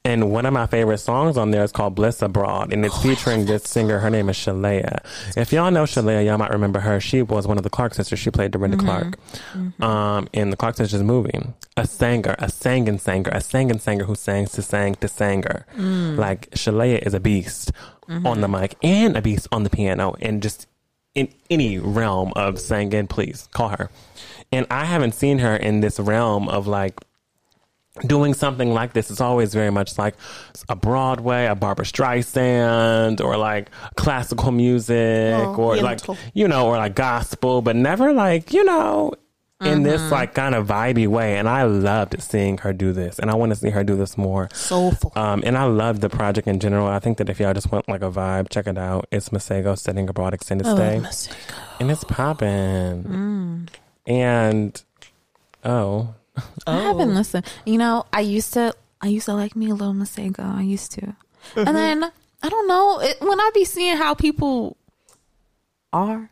And 0.06 0.32
one 0.32 0.46
of 0.46 0.54
my 0.54 0.66
favorite 0.66 1.00
songs 1.00 1.36
on 1.36 1.52
there 1.52 1.64
is 1.64 1.74
called 1.74 1.96
Bliss 1.96 2.22
Abroad. 2.22 2.72
And 2.72 2.86
it's 2.86 2.96
oh, 2.98 3.02
featuring 3.02 3.46
this 3.46 3.64
singer. 3.64 4.00
Her 4.00 4.10
name 4.10 4.30
is 4.30 4.38
Shalea. 4.38 5.04
If 5.36 5.52
y'all 5.52 5.72
know 5.72 5.84
Shalea, 5.84 6.26
y'all 6.26 6.38
might 6.38 6.52
remember 6.52 6.80
her. 6.80 7.02
She 7.02 7.22
was 7.22 7.46
one 7.48 7.58
of 7.58 7.64
the 7.64 7.70
Clark 7.70 7.94
sisters. 7.94 8.20
She 8.20 8.32
played 8.32 8.52
Dorinda 8.52 8.78
mm-hmm. 8.78 8.88
Clark 8.88 9.20
mm-hmm. 9.54 9.84
um, 9.84 10.30
in 10.32 10.50
the 10.50 10.58
Clark 10.58 10.78
sisters 10.78 11.04
movie. 11.04 11.38
A 11.76 11.86
singer, 11.86 12.36
a 12.40 12.50
singing 12.50 12.98
singer, 12.98 13.32
a 13.34 13.42
singing 13.42 13.80
singer 13.80 14.06
who 14.06 14.16
sings 14.16 14.54
to 14.54 14.62
sang 14.62 14.96
to 14.96 15.08
singer. 15.10 15.66
Mm. 15.76 16.18
Like 16.18 16.50
Shalea 16.52 17.06
is 17.06 17.14
a 17.14 17.20
beast 17.20 17.72
on 18.10 18.40
the 18.40 18.48
mic 18.48 18.76
and 18.82 19.18
a 19.18 19.22
beast 19.22 19.50
on 19.52 19.64
the 19.64 19.70
piano. 19.70 20.16
And 20.22 20.42
just 20.42 20.68
in 21.18 21.28
any 21.50 21.80
realm 21.80 22.32
of 22.36 22.60
singing, 22.60 23.08
please 23.08 23.50
call 23.52 23.70
her. 23.70 23.90
And 24.52 24.68
I 24.70 24.86
haven't 24.86 25.14
seen 25.16 25.40
her 25.40 25.56
in 25.56 25.82
this 25.82 26.00
realm 26.00 26.48
of 26.48 26.68
like 26.68 26.94
doing 28.06 28.36
something 28.36 28.72
like 28.72 28.94
this. 28.94 29.10
It's 29.10 29.20
always 29.20 29.54
very 29.54 29.72
much 29.72 29.98
like 29.98 30.14
a 30.70 30.76
Broadway, 30.76 31.46
a 31.48 31.56
Barbra 31.56 31.86
Streisand, 31.86 33.20
or 33.20 33.36
like 33.36 33.72
classical 33.96 34.52
music, 34.52 35.34
Oh, 35.36 35.56
or 35.56 35.76
yeah, 35.78 35.82
like 35.82 36.04
cool. 36.04 36.18
you 36.36 36.48
know, 36.48 36.68
or 36.68 36.78
like 36.78 36.94
gospel, 36.96 37.62
but 37.64 37.76
never 37.76 38.14
like 38.14 38.54
you 38.54 38.64
know. 38.64 39.14
In 39.60 39.82
this 39.82 40.02
mm-hmm. 40.02 40.12
like 40.12 40.36
kind 40.36 40.54
of 40.54 40.68
vibey 40.68 41.08
way, 41.08 41.36
and 41.38 41.50
I 41.50 41.64
loved 41.64 42.22
seeing 42.22 42.60
her 42.60 42.74
do 42.74 42.94
this, 42.94 43.18
and 43.18 43.32
I 43.32 43.34
want 43.34 43.52
to 43.52 43.56
see 43.56 43.72
her 43.72 43.84
do 43.84 43.96
this 43.96 44.16
more. 44.16 44.50
Soulful. 44.54 45.12
Um, 45.16 45.42
and 45.44 45.58
I 45.58 45.64
love 45.64 46.00
the 46.00 46.10
project 46.10 46.48
in 46.48 46.60
general. 46.60 46.86
I 46.88 47.00
think 47.00 47.18
that 47.18 47.28
if 47.28 47.40
y'all 47.40 47.56
just 47.56 47.72
want 47.72 47.90
like 47.90 48.04
a 48.04 48.12
vibe, 48.12 48.50
check 48.50 48.68
it 48.68 48.78
out. 48.78 49.08
It's 49.12 49.30
Masego 49.30 49.76
Studying 49.76 50.10
Abroad 50.10 50.36
Extended 50.36 50.68
I 50.68 51.10
Stay. 51.10 51.34
And 51.80 51.90
it's 51.90 52.04
popping. 52.04 53.04
Mm. 53.04 53.70
And 54.06 54.84
oh, 55.66 56.14
I 56.68 56.80
haven't 56.80 57.16
listened. 57.16 57.48
You 57.66 57.80
know, 57.80 58.06
I 58.14 58.20
used 58.22 58.54
to. 58.54 58.76
I 59.02 59.08
used 59.08 59.26
to 59.26 59.34
like 59.34 59.56
me 59.56 59.72
a 59.72 59.76
little 59.76 59.96
Masego. 59.96 60.56
I 60.56 60.62
used 60.62 60.92
to, 60.94 61.02
and 61.02 61.16
mm-hmm. 61.56 61.74
then 61.74 62.12
I 62.44 62.50
don't 62.50 62.68
know 62.68 63.00
it, 63.00 63.18
when 63.22 63.40
I 63.40 63.50
be 63.56 63.66
seeing 63.66 63.98
how 63.98 64.14
people 64.14 64.78
are, 65.92 66.30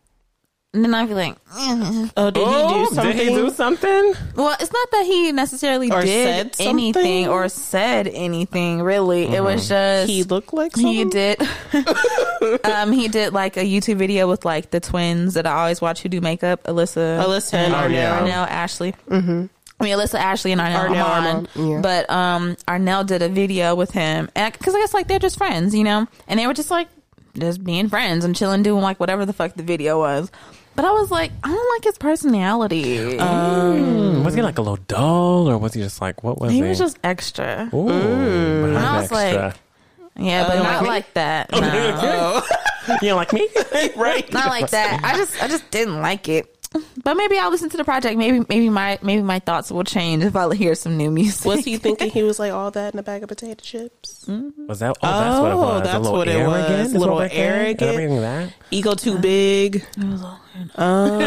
and 0.76 0.84
then 0.84 0.94
I'd 0.94 1.08
be 1.08 1.14
like, 1.16 1.34
eh. 1.58 2.08
Oh, 2.18 2.30
did 2.32 2.40
he 2.40 2.46
do 2.46 2.52
Oh, 2.54 2.90
something? 2.94 3.18
Did 3.18 3.28
he 3.30 3.36
do 3.36 3.50
something? 3.50 4.14
well, 4.36 4.56
it's 4.60 4.72
not 4.72 4.92
that 4.92 5.06
he 5.06 5.32
necessarily 5.32 5.90
Or 5.92 6.02
did 6.02 6.56
said 6.56 6.68
anything 6.68 7.28
or 7.28 7.50
said 7.50 8.08
anything. 8.08 8.82
Really, 8.82 9.24
it 9.24 9.42
was 9.44 9.68
just 9.68 10.10
He 10.10 10.24
looked 10.24 10.54
like 10.54 10.74
something? 10.76 10.92
he 10.94 11.06
did. 11.06 11.42
um, 12.66 12.92
he 12.92 13.08
did 13.08 13.34
like 13.34 13.58
a 13.58 13.62
YouTube 13.64 13.98
video 13.98 14.28
with 14.30 14.46
like 14.46 14.72
the 14.72 14.80
twins 14.80 15.34
that 15.36 15.48
I 15.48 15.54
always 15.54 15.82
watch 15.82 16.02
who 16.04 16.10
do 16.10 16.22
makeup, 16.22 16.64
Alyssa, 16.64 17.24
Alyssa 17.24 17.54
and 17.56 17.74
Oh, 17.74 17.78
Arnell. 17.78 18.20
Arnell, 18.22 18.48
Ashley. 18.48 18.94
Mm-hmm. 19.10 19.46
I 19.80 19.84
mean, 19.84 19.98
Alyssa, 19.98 20.16
Ashley, 20.20 20.52
and 20.52 20.62
Arnell, 20.62 20.88
Arnell, 20.88 21.04
Armand. 21.06 21.48
Armand, 21.56 21.72
yeah. 21.72 21.82
But 21.82 22.10
um, 22.10 22.56
Arnell 22.68 23.06
did 23.06 23.22
a 23.22 23.30
video 23.30 23.76
with 23.76 23.92
him, 23.92 24.30
and 24.36 24.54
because 24.54 24.74
I 24.76 24.80
guess 24.80 24.94
like 24.94 25.08
they're 25.08 25.20
just 25.20 25.38
friends, 25.38 25.76
you 25.76 25.84
know, 25.84 26.08
and 26.28 26.40
they 26.40 26.48
were 26.48 26.54
just 26.54 26.72
like 26.72 26.88
just 27.38 27.62
being 27.62 27.90
friends 27.90 28.24
and 28.24 28.34
chilling, 28.36 28.64
doing 28.64 28.82
like 28.82 29.00
whatever 29.02 29.26
the 29.26 29.34
fuck 29.34 29.54
the 29.56 29.64
video 29.64 30.00
was. 30.00 30.32
But 30.76 30.86
I 30.86 30.92
was 30.92 31.10
like, 31.10 31.32
I 31.44 31.48
don't 31.48 31.76
like 31.76 31.84
his 31.86 31.98
personality. 31.98 32.98
Mm. 32.98 34.26
Was 34.26 34.34
he 34.34 34.42
like 34.42 34.58
a 34.58 34.62
little 34.62 34.84
dull, 34.88 35.50
or 35.50 35.58
was 35.58 35.74
he 35.74 35.82
just 35.82 36.02
like 36.02 36.24
what 36.24 36.40
was 36.40 36.52
he? 36.52 36.58
he 36.58 36.64
was 36.64 36.78
just 36.78 36.98
extra. 37.04 37.70
Ooh, 37.74 37.86
but 37.88 37.94
mm. 37.94 38.76
I 38.76 38.86
I'm 38.96 39.02
was 39.02 39.12
like- 39.12 39.56
Yeah, 40.18 40.48
but 40.48 40.58
uh, 40.58 40.64
not 40.64 40.84
me? 40.84 40.90
like 40.90 41.14
that. 41.14 41.52
No. 41.52 42.42
you 43.02 43.10
don't 43.10 43.18
like 43.18 43.34
me, 43.34 43.48
right. 43.96 44.32
not 44.34 44.48
like 44.48 44.70
that. 44.72 45.02
I 45.04 45.16
just 45.16 45.42
I 45.42 45.48
just 45.48 45.70
didn't 45.72 46.02
like 46.02 46.28
it. 46.30 46.52
But 47.04 47.16
maybe 47.16 47.38
I'll 47.38 47.52
listen 47.52 47.70
to 47.70 47.78
the 47.78 47.86
project. 47.86 48.18
Maybe 48.18 48.46
maybe 48.50 48.70
my 48.70 49.00
maybe 49.02 49.22
my 49.22 49.40
thoughts 49.40 49.72
will 49.72 49.84
change 49.84 50.24
if 50.24 50.36
I 50.36 50.54
hear 50.54 50.76
some 50.76 50.98
new 50.98 51.10
music. 51.10 51.46
Was 51.46 51.64
he 51.64 51.78
thinking 51.78 52.10
he 52.10 52.24
was 52.30 52.38
like 52.40 52.52
all 52.52 52.72
that 52.72 52.94
in 52.94 53.00
a 53.00 53.04
bag 53.04 53.24
of 53.24 53.30
potato 53.30 53.56
chips? 53.62 54.15
Was 54.28 54.80
that? 54.80 54.96
Oh, 55.02 55.08
that's 55.08 55.40
what 55.40 55.52
it 55.52 55.56
Oh, 55.56 55.58
was. 55.58 55.84
that's 55.84 55.96
a 55.96 56.00
little 56.00 56.18
what 56.18 56.28
it 56.28 56.46
was. 56.48 56.56
arrogant. 56.66 56.80
is 56.88 56.94
Little 56.94 57.16
what 57.16 57.32
we're 57.32 57.38
arrogant. 57.40 57.82
Am 57.82 57.90
I 57.90 57.98
reading 57.98 58.22
that? 58.22 58.54
Ego 58.72 58.94
too 58.96 59.18
big. 59.20 59.86
Oh. 60.78 61.20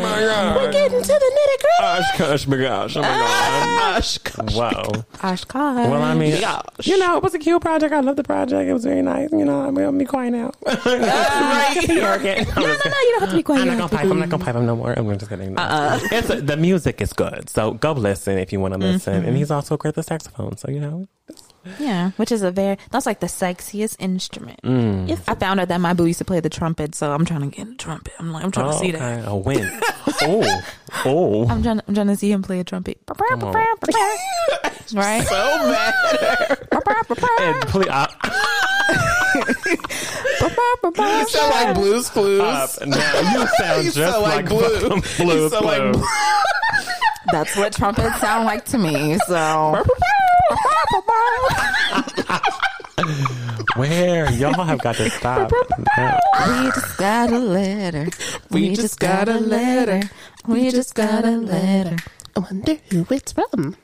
my 0.00 0.20
god! 0.20 0.56
We're 0.56 0.72
getting 0.72 1.02
to 1.02 1.06
the 1.06 1.12
nitty 1.12 1.58
gritty. 1.60 1.80
Gosh, 1.80 2.18
gosh, 2.18 2.46
my 2.46 2.56
gosh, 2.56 2.96
oh 2.96 3.02
my 3.02 3.08
god! 3.08 3.94
Gosh, 3.94 4.18
gosh. 4.18 4.54
Whoa. 4.54 5.04
Oshkosh. 5.22 5.88
Well, 5.90 6.02
I 6.02 6.14
mean, 6.14 6.40
Gosh. 6.40 6.64
you 6.86 6.98
know, 6.98 7.18
it 7.18 7.22
was 7.22 7.34
a 7.34 7.38
cute 7.38 7.60
project. 7.60 7.92
I 7.92 8.00
love 8.00 8.16
the 8.16 8.22
project. 8.24 8.68
It 8.68 8.72
was 8.72 8.84
very 8.84 9.02
nice. 9.02 9.30
You 9.32 9.44
know, 9.44 9.60
I'm 9.60 9.74
gonna 9.74 9.92
be 9.92 10.06
quiet 10.06 10.30
now. 10.32 10.50
right. 10.66 11.76
arrogant. 11.90 12.48
no, 12.56 12.62
no, 12.62 12.68
no, 12.68 12.72
you 12.72 13.10
don't 13.12 13.20
have 13.20 13.30
to 13.30 13.36
be 13.36 13.42
quiet. 13.42 13.60
I'm 13.62 13.68
not 13.68 13.76
gonna 13.78 13.88
pipe. 14.02 14.10
I'm 14.10 14.18
not 14.18 14.28
gonna 14.30 14.44
pipe 14.44 14.54
him 14.56 14.64
no 14.66 14.76
more. 14.76 14.94
I'm 14.96 15.18
just 15.18 15.28
kidding. 15.30 15.58
Uh-uh. 15.58 15.98
It's 16.10 16.28
the 16.28 16.56
music 16.56 17.02
is 17.02 17.12
good, 17.12 17.50
so 17.50 17.72
go 17.74 17.92
listen 17.92 18.38
if 18.38 18.50
you 18.52 18.60
want 18.60 18.72
to 18.74 18.80
listen. 18.80 19.14
Mm-hmm. 19.18 19.28
And 19.28 19.36
he's 19.36 19.50
also 19.50 19.76
great 19.76 19.90
at 19.90 19.94
the 19.96 20.02
saxophone, 20.02 20.56
so 20.56 20.70
you 20.70 20.80
know. 20.80 21.06
Yeah, 21.78 22.10
which 22.16 22.32
is 22.32 22.42
a 22.42 22.50
very 22.50 22.76
that's 22.90 23.06
like 23.06 23.20
the 23.20 23.28
sexiest 23.28 23.94
instrument. 24.00 24.60
Mm. 24.64 25.08
I 25.28 25.34
found 25.36 25.60
out 25.60 25.68
that 25.68 25.80
my 25.80 25.92
boo 25.94 26.06
used 26.06 26.18
to 26.18 26.24
play 26.24 26.40
the 26.40 26.50
trumpet, 26.50 26.96
so 26.96 27.12
I'm 27.12 27.24
trying 27.24 27.48
to 27.48 27.56
get 27.56 27.68
a 27.68 27.74
trumpet. 27.76 28.12
I'm 28.18 28.32
like 28.32 28.42
I'm 28.42 28.50
trying 28.50 28.66
Oh, 28.66 28.72
to 28.72 28.78
see 28.78 28.88
okay. 28.88 28.98
that. 28.98 29.28
A 29.28 29.36
win. 29.36 29.70
oh, 30.22 30.62
oh. 31.04 31.46
I'm 31.48 31.62
trying. 31.62 31.80
I'm 31.86 31.94
trying 31.94 32.08
to 32.08 32.16
see 32.16 32.32
him 32.32 32.42
play 32.42 32.58
a 32.58 32.64
trumpet. 32.64 32.98
right? 34.92 35.22
So 35.24 35.68
mad. 35.68 35.94
And 37.40 37.60
please, 37.68 37.88
uh, 37.88 38.06
You 40.02 41.28
sound 41.28 41.50
like 41.50 41.74
Blue's 41.74 42.10
Clues. 42.10 42.40
up 42.40 42.70
now. 42.86 43.20
You 43.20 43.46
sound 43.58 43.84
You 43.84 43.90
just 43.92 43.96
sound 43.96 44.22
like, 44.22 44.34
like 44.36 44.48
Blue. 44.48 45.00
Blue. 45.18 45.42
You 45.42 45.48
sound 45.48 45.64
like 45.64 45.92
Blue. 45.92 46.04
Blue. 47.24 47.32
That's 47.32 47.56
what 47.56 47.72
trumpets 47.72 48.20
sound 48.20 48.44
like 48.44 48.64
to 48.66 48.78
me. 48.78 49.18
So 49.26 49.84
Where 53.76 54.30
y'all 54.32 54.52
have 54.64 54.80
got 54.80 54.96
to 54.96 55.08
stop. 55.10 55.50
we 55.50 56.70
just 56.70 56.98
got 56.98 57.32
a 57.32 57.38
letter. 57.38 58.08
We 58.50 58.74
just 58.74 58.98
got 59.00 59.28
a 59.28 59.38
letter. 59.38 60.02
We 60.46 60.70
just 60.70 60.94
got 60.94 61.24
a 61.24 61.30
letter. 61.32 61.96
I 62.36 62.40
wonder 62.40 62.76
who 62.90 63.06
it's 63.10 63.32
from. 63.32 63.76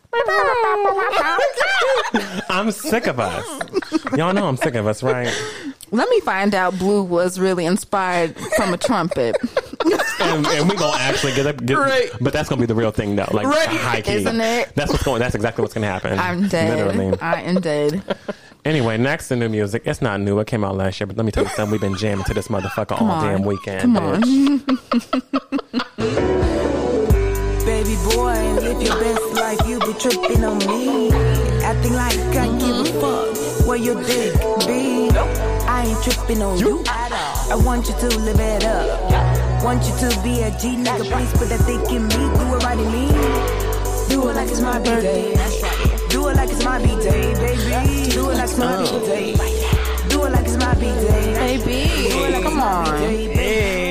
I'm 2.50 2.70
sick 2.70 3.06
of 3.06 3.20
us. 3.20 3.44
Y'all 4.16 4.32
know 4.32 4.46
I'm 4.46 4.56
sick 4.56 4.74
of 4.74 4.86
us, 4.86 5.02
right? 5.02 5.34
Let 5.90 6.08
me 6.10 6.20
find 6.20 6.54
out. 6.54 6.78
Blue 6.78 7.02
was 7.02 7.38
really 7.40 7.64
inspired 7.66 8.36
from 8.56 8.74
a 8.74 8.76
trumpet. 8.78 9.36
And, 10.20 10.44
and 10.48 10.68
we 10.68 10.74
gonna 10.76 10.96
actually 10.98 11.32
get 11.34 11.46
up, 11.46 11.64
get, 11.64 11.78
Right. 11.78 12.10
but 12.20 12.32
that's 12.32 12.48
gonna 12.48 12.60
be 12.60 12.66
the 12.66 12.74
real 12.74 12.90
thing, 12.90 13.14
though. 13.14 13.28
Like 13.32 13.46
Right. 13.46 13.68
high 13.68 14.00
key, 14.02 14.14
Isn't 14.14 14.40
it? 14.40 14.72
That's 14.74 14.90
what's 14.90 15.04
going. 15.04 15.20
That's 15.20 15.36
exactly 15.36 15.62
what's 15.62 15.72
gonna 15.72 15.86
happen. 15.86 16.18
I'm 16.18 16.48
dead. 16.48 16.76
Literally. 16.76 17.16
I 17.20 17.42
am 17.42 17.60
dead. 17.60 18.02
Anyway, 18.64 18.98
next 18.98 19.28
to 19.28 19.36
new 19.36 19.48
music. 19.48 19.82
It's 19.86 20.02
not 20.02 20.20
new. 20.20 20.40
It 20.40 20.48
came 20.48 20.64
out 20.64 20.76
last 20.76 20.98
year, 21.00 21.06
but 21.06 21.16
let 21.16 21.24
me 21.24 21.30
tell 21.32 21.44
you 21.44 21.50
something. 21.50 21.70
We've 21.70 21.80
been 21.80 21.96
jamming 21.96 22.24
to 22.24 22.34
this 22.34 22.48
motherfucker 22.48 23.00
all 23.00 23.08
on. 23.08 23.24
damn 23.24 23.42
weekend. 23.42 23.80
Come 23.82 23.96
on. 23.96 24.20
Baby 27.64 27.96
boy, 28.12 28.34
live 28.60 28.82
your 28.82 28.98
best 28.98 29.32
life. 29.34 29.60
You 29.68 29.78
be 29.80 29.92
tripping 29.94 30.44
on 30.44 30.58
me. 30.58 31.10
Acting 31.62 31.94
like 31.94 32.18
I 32.36 32.48
give 32.58 32.76
a 32.80 32.84
fuck 33.00 33.66
where 33.68 33.76
your 33.78 34.02
dick 34.02 34.34
be. 34.66 35.08
I 35.78 35.84
ain't 35.84 36.02
tripping 36.02 36.42
on 36.42 36.58
you. 36.58 36.82
I 36.88 37.54
want 37.64 37.86
you 37.86 37.94
to 37.94 38.18
live 38.18 38.40
it 38.40 38.64
up. 38.64 39.62
Want 39.62 39.80
you 39.86 39.94
to 40.08 40.22
be 40.24 40.42
a 40.42 40.50
G 40.58 40.74
nigga. 40.74 41.04
Please 41.08 41.30
put 41.38 41.48
that 41.50 41.64
dick 41.68 41.88
in 41.94 42.02
me. 42.08 42.16
Do 42.34 42.56
it 42.56 42.64
right 42.64 42.76
in 42.76 42.90
me. 42.90 43.06
Do 44.08 44.28
it 44.28 44.34
like 44.34 44.48
it's 44.48 44.60
my 44.60 44.80
birthday. 44.80 45.36
Do 46.08 46.26
it 46.26 46.34
like 46.34 46.50
it's 46.50 46.64
my 46.64 46.78
B-day, 46.82 47.32
baby. 47.34 48.10
Do 48.10 48.28
it 48.28 48.38
like 48.38 48.48
it's 48.48 48.58
my 48.58 48.76
B-day. 48.82 49.36
Do 50.08 50.24
it 50.24 50.32
like 50.32 50.46
it's 50.46 50.56
my 50.56 50.74
B-day. 50.74 51.62
Baby, 51.62 52.42
come 52.42 52.60
on. 52.60 53.00
Do 53.00 53.87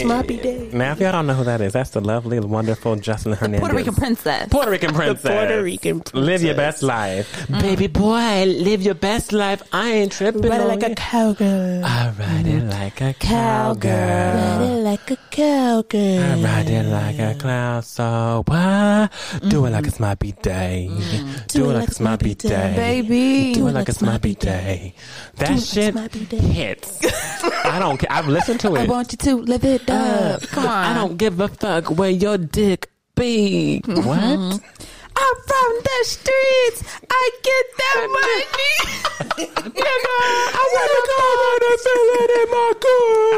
it 0.00 0.06
like 0.06 0.26
Moppy 0.26 0.42
Day. 0.42 0.70
Now, 0.72 0.92
if 0.92 1.00
y'all 1.00 1.12
don't 1.12 1.26
know 1.26 1.34
who 1.34 1.44
that 1.44 1.60
is, 1.60 1.72
that's 1.72 1.90
the 1.90 2.00
lovely, 2.00 2.40
wonderful 2.40 2.96
Justin 2.96 3.32
Hernandez. 3.32 3.60
Puerto 3.60 3.76
Rican 3.76 3.94
princess. 3.94 4.48
Puerto 4.48 4.70
Rican 4.70 4.94
princess. 4.94 5.30
Puerto 5.32 5.62
Rican 5.62 6.00
princess. 6.00 6.14
Live 6.14 6.42
your 6.42 6.54
best 6.54 6.82
life. 6.82 7.46
Mm. 7.48 7.60
Baby 7.60 7.86
boy, 7.86 8.44
live 8.46 8.82
your 8.82 8.94
best 8.94 9.32
life. 9.32 9.62
I 9.72 9.90
ain't 9.92 10.12
tripping 10.12 10.42
Ride 10.42 10.60
it 10.60 10.60
on 10.62 10.68
like 10.68 10.82
you. 10.82 10.92
a 10.92 10.94
cowgirl. 10.94 11.84
I 11.84 12.12
ride 12.18 12.46
it 12.46 12.62
like 12.64 13.00
a 13.00 13.14
cowgirl. 13.14 13.90
Ride 13.90 14.62
it 14.62 14.82
like 14.82 15.10
a 15.10 15.16
cowgirl. 15.30 16.18
I 16.22 16.42
ride 16.42 16.68
it 16.68 16.82
like 16.84 17.18
a 17.18 17.34
cloud, 17.38 17.84
so 17.84 18.44
why? 18.46 19.08
Do 19.48 19.66
it 19.66 19.70
like 19.70 19.84
mm. 19.84 19.88
it's 19.88 20.00
my 20.00 20.14
B-day. 20.14 20.88
Mm. 20.90 21.46
Do, 21.48 21.70
it 21.70 21.74
like 21.74 21.88
it's 21.88 22.00
my 22.00 22.16
B-day. 22.16 22.74
Baby. 22.76 23.54
Do 23.54 23.68
it 23.68 23.72
like 23.72 23.88
it's 23.88 24.02
my 24.02 24.18
B-day. 24.18 24.94
That 25.36 25.58
shit 25.60 25.88
it's 25.88 25.94
my 25.94 26.08
B-day. 26.08 26.36
hits. 26.38 27.00
I 27.64 27.78
don't 27.78 27.98
care. 27.98 28.10
I've 28.10 28.28
listened 28.28 28.60
to 28.60 28.74
it. 28.76 28.80
I 28.80 28.84
want 28.86 29.12
you 29.12 29.18
to 29.18 29.36
live 29.36 29.64
it 29.64 29.85
up. 29.90 30.42
Come 30.42 30.66
on. 30.66 30.84
I 30.84 30.94
don't 30.94 31.16
give 31.16 31.40
a 31.40 31.48
fuck 31.48 31.90
where 31.90 32.10
your 32.10 32.38
dick 32.38 32.90
be. 33.14 33.80
Mm-hmm. 33.84 34.06
What? 34.06 34.60
I'm 35.18 35.36
from 35.46 35.80
the 35.82 36.04
streets. 36.04 36.84
I 37.10 37.30
get 37.42 37.64
that 37.78 38.06
money. 38.12 38.44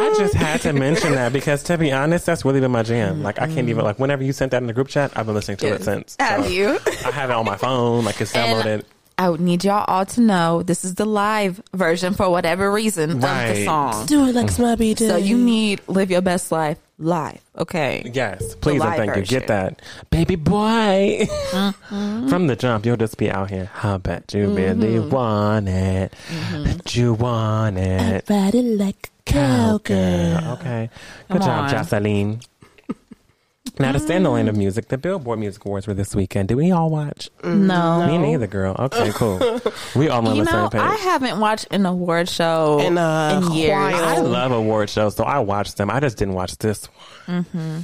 I 0.00 0.14
just 0.18 0.34
had 0.34 0.60
to 0.62 0.72
mention 0.72 1.12
that 1.12 1.32
because, 1.32 1.62
to 1.64 1.78
be 1.78 1.92
honest, 1.92 2.26
that's 2.26 2.44
really 2.44 2.60
been 2.60 2.72
my 2.72 2.82
jam. 2.82 3.22
Like, 3.22 3.40
I 3.40 3.46
can't 3.46 3.60
even, 3.60 3.76
mm-hmm. 3.76 3.84
like, 3.84 3.98
whenever 4.00 4.24
you 4.24 4.32
sent 4.32 4.50
that 4.50 4.60
in 4.62 4.66
the 4.66 4.72
group 4.72 4.88
chat, 4.88 5.12
I've 5.16 5.26
been 5.26 5.34
listening 5.36 5.58
to 5.58 5.74
it 5.74 5.84
since. 5.84 6.16
Have 6.18 6.50
you? 6.50 6.78
I 7.04 7.10
have 7.12 7.30
it 7.30 7.36
on 7.36 7.44
my 7.44 7.56
phone. 7.56 8.04
Like, 8.04 8.20
it's 8.20 8.34
And- 8.34 8.64
downloaded. 8.64 8.84
I 9.18 9.28
would 9.28 9.40
need 9.40 9.64
y'all 9.64 9.84
all 9.88 10.06
to 10.06 10.20
know 10.20 10.62
this 10.62 10.84
is 10.84 10.94
the 10.94 11.04
live 11.04 11.60
version 11.74 12.14
for 12.14 12.30
whatever 12.30 12.70
reason 12.70 13.10
of 13.10 13.20
the 13.20 13.64
song. 13.64 14.06
Do 14.06 14.24
it 14.26 14.34
like 14.34 14.46
Moppy 14.46 14.94
Day. 14.94 15.08
So 15.08 15.16
you 15.16 15.36
need 15.36 15.80
live 15.88 16.08
your 16.08 16.20
best 16.20 16.52
life 16.52 16.78
live. 17.00 17.40
Okay. 17.56 18.08
Yes, 18.14 18.54
please 18.54 18.80
and 18.80 18.90
live 18.90 18.96
thank 18.96 19.16
you. 19.16 19.22
Get 19.22 19.48
that, 19.48 19.82
baby 20.10 20.36
boy. 20.36 21.26
Mm-hmm. 21.50 22.28
From 22.28 22.46
the 22.46 22.54
jump, 22.54 22.86
you'll 22.86 22.96
just 22.96 23.18
be 23.18 23.28
out 23.28 23.50
here. 23.50 23.70
I 23.82 23.96
bet 23.96 24.32
you 24.32 24.54
really 24.54 25.00
want 25.00 25.68
it. 25.68 26.12
Bet 26.64 26.94
you 26.94 27.14
want 27.14 27.76
it. 27.76 28.30
I 28.30 28.32
Ride 28.32 28.54
it 28.54 28.78
like 28.78 29.10
a 29.26 29.32
Cowgirl. 29.32 30.52
Okay. 30.52 30.90
Good 31.28 31.40
Come 31.40 31.40
job, 31.40 31.64
on. 31.64 31.70
Jocelyn. 31.70 32.40
Now, 33.78 33.92
to 33.92 33.98
stay 34.00 34.16
in 34.16 34.22
the 34.22 34.30
lane 34.30 34.48
of 34.48 34.56
music, 34.56 34.88
the 34.88 34.98
Billboard 34.98 35.38
Music 35.38 35.64
Awards 35.64 35.86
were 35.86 35.94
this 35.94 36.14
weekend. 36.14 36.48
Did 36.48 36.56
we 36.56 36.70
all 36.70 36.90
watch? 36.90 37.30
No. 37.44 38.06
Me 38.06 38.18
neither, 38.18 38.46
girl. 38.46 38.74
Okay, 38.78 39.10
cool. 39.14 39.38
we 39.96 40.08
all 40.08 40.26
on 40.26 40.36
You 40.36 40.44
the 40.44 40.50
know, 40.52 40.68
same 40.70 40.80
I 40.80 40.96
haven't 40.96 41.38
watched 41.40 41.66
an 41.70 41.86
award 41.86 42.28
show 42.28 42.80
In 42.80 42.98
a 42.98 43.40
in 43.44 43.52
years. 43.52 43.70
while. 43.72 43.94
I 44.04 44.18
love 44.18 44.52
award 44.52 44.90
shows, 44.90 45.16
so 45.16 45.24
I 45.24 45.38
watched 45.40 45.76
them. 45.76 45.90
I 45.90 46.00
just 46.00 46.16
didn't 46.18 46.34
watch 46.34 46.56
this 46.58 46.86
one. 47.26 47.44
Mm-hmm. 47.44 47.78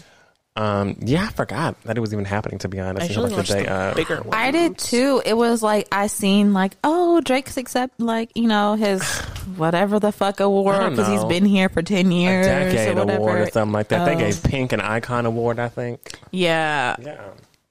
Um, 0.56 0.96
yeah, 1.00 1.24
I 1.24 1.30
forgot 1.32 1.80
that 1.82 1.96
it 1.96 2.00
was 2.00 2.12
even 2.12 2.24
happening. 2.24 2.58
To 2.60 2.68
be 2.68 2.78
honest, 2.78 3.02
I 3.02 3.04
It 3.06 3.08
usually 3.08 3.24
was 3.30 3.36
watch 3.38 3.48
the 3.48 3.54
day 3.54 3.64
the 3.64 3.72
of. 3.72 3.96
bigger 3.96 4.16
one. 4.22 4.38
I 4.38 4.52
did 4.52 4.78
too. 4.78 5.20
It 5.26 5.34
was 5.36 5.62
like 5.64 5.88
I 5.90 6.06
seen 6.06 6.52
like 6.52 6.76
oh 6.84 7.20
Drake's 7.22 7.56
accept 7.56 8.00
like 8.00 8.30
you 8.36 8.46
know 8.46 8.74
his 8.74 9.02
whatever 9.56 9.98
the 9.98 10.12
fuck 10.12 10.38
award 10.38 10.90
because 10.90 11.08
he's 11.08 11.24
been 11.24 11.44
here 11.44 11.68
for 11.68 11.82
ten 11.82 12.06
A 12.12 12.14
years 12.14 12.46
decade 12.46 12.96
or 12.96 13.00
whatever. 13.00 13.18
award 13.18 13.40
or 13.40 13.50
something 13.50 13.72
like 13.72 13.88
that. 13.88 14.04
They 14.04 14.14
Oh. 14.14 14.18
gave 14.18 14.42
Pink 14.44 14.72
an 14.72 14.80
Icon 14.80 15.26
Award, 15.26 15.58
I 15.58 15.68
think. 15.68 16.18
Yeah, 16.30 16.94
Yeah. 17.02 17.20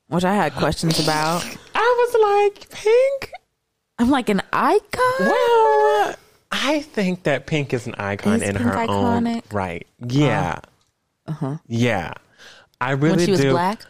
which 0.10 0.26
I 0.26 0.34
had 0.34 0.54
questions 0.54 1.00
about. 1.00 1.42
I 1.76 2.10
was 2.12 2.52
like, 2.52 2.70
Pink? 2.70 3.32
I'm 3.98 4.10
like 4.10 4.28
an 4.28 4.42
icon. 4.52 4.82
Well, 5.22 6.16
I 6.52 6.82
think 6.82 7.24
that 7.24 7.46
Pink 7.46 7.74
is 7.74 7.88
an 7.88 7.96
icon 7.98 8.42
Is 8.42 8.50
in 8.50 8.56
Pink 8.58 8.70
her 8.70 8.76
iconic? 8.76 9.36
own 9.36 9.42
right. 9.54 9.88
Yeah. 10.06 10.60
Uh-huh. 11.28 11.58
Yeah. 11.68 12.12
I 12.84 12.92
really 12.92 13.16
when 13.18 13.26
she 13.26 13.32
was 13.32 13.40
do. 13.42 13.52
black. 13.52 13.82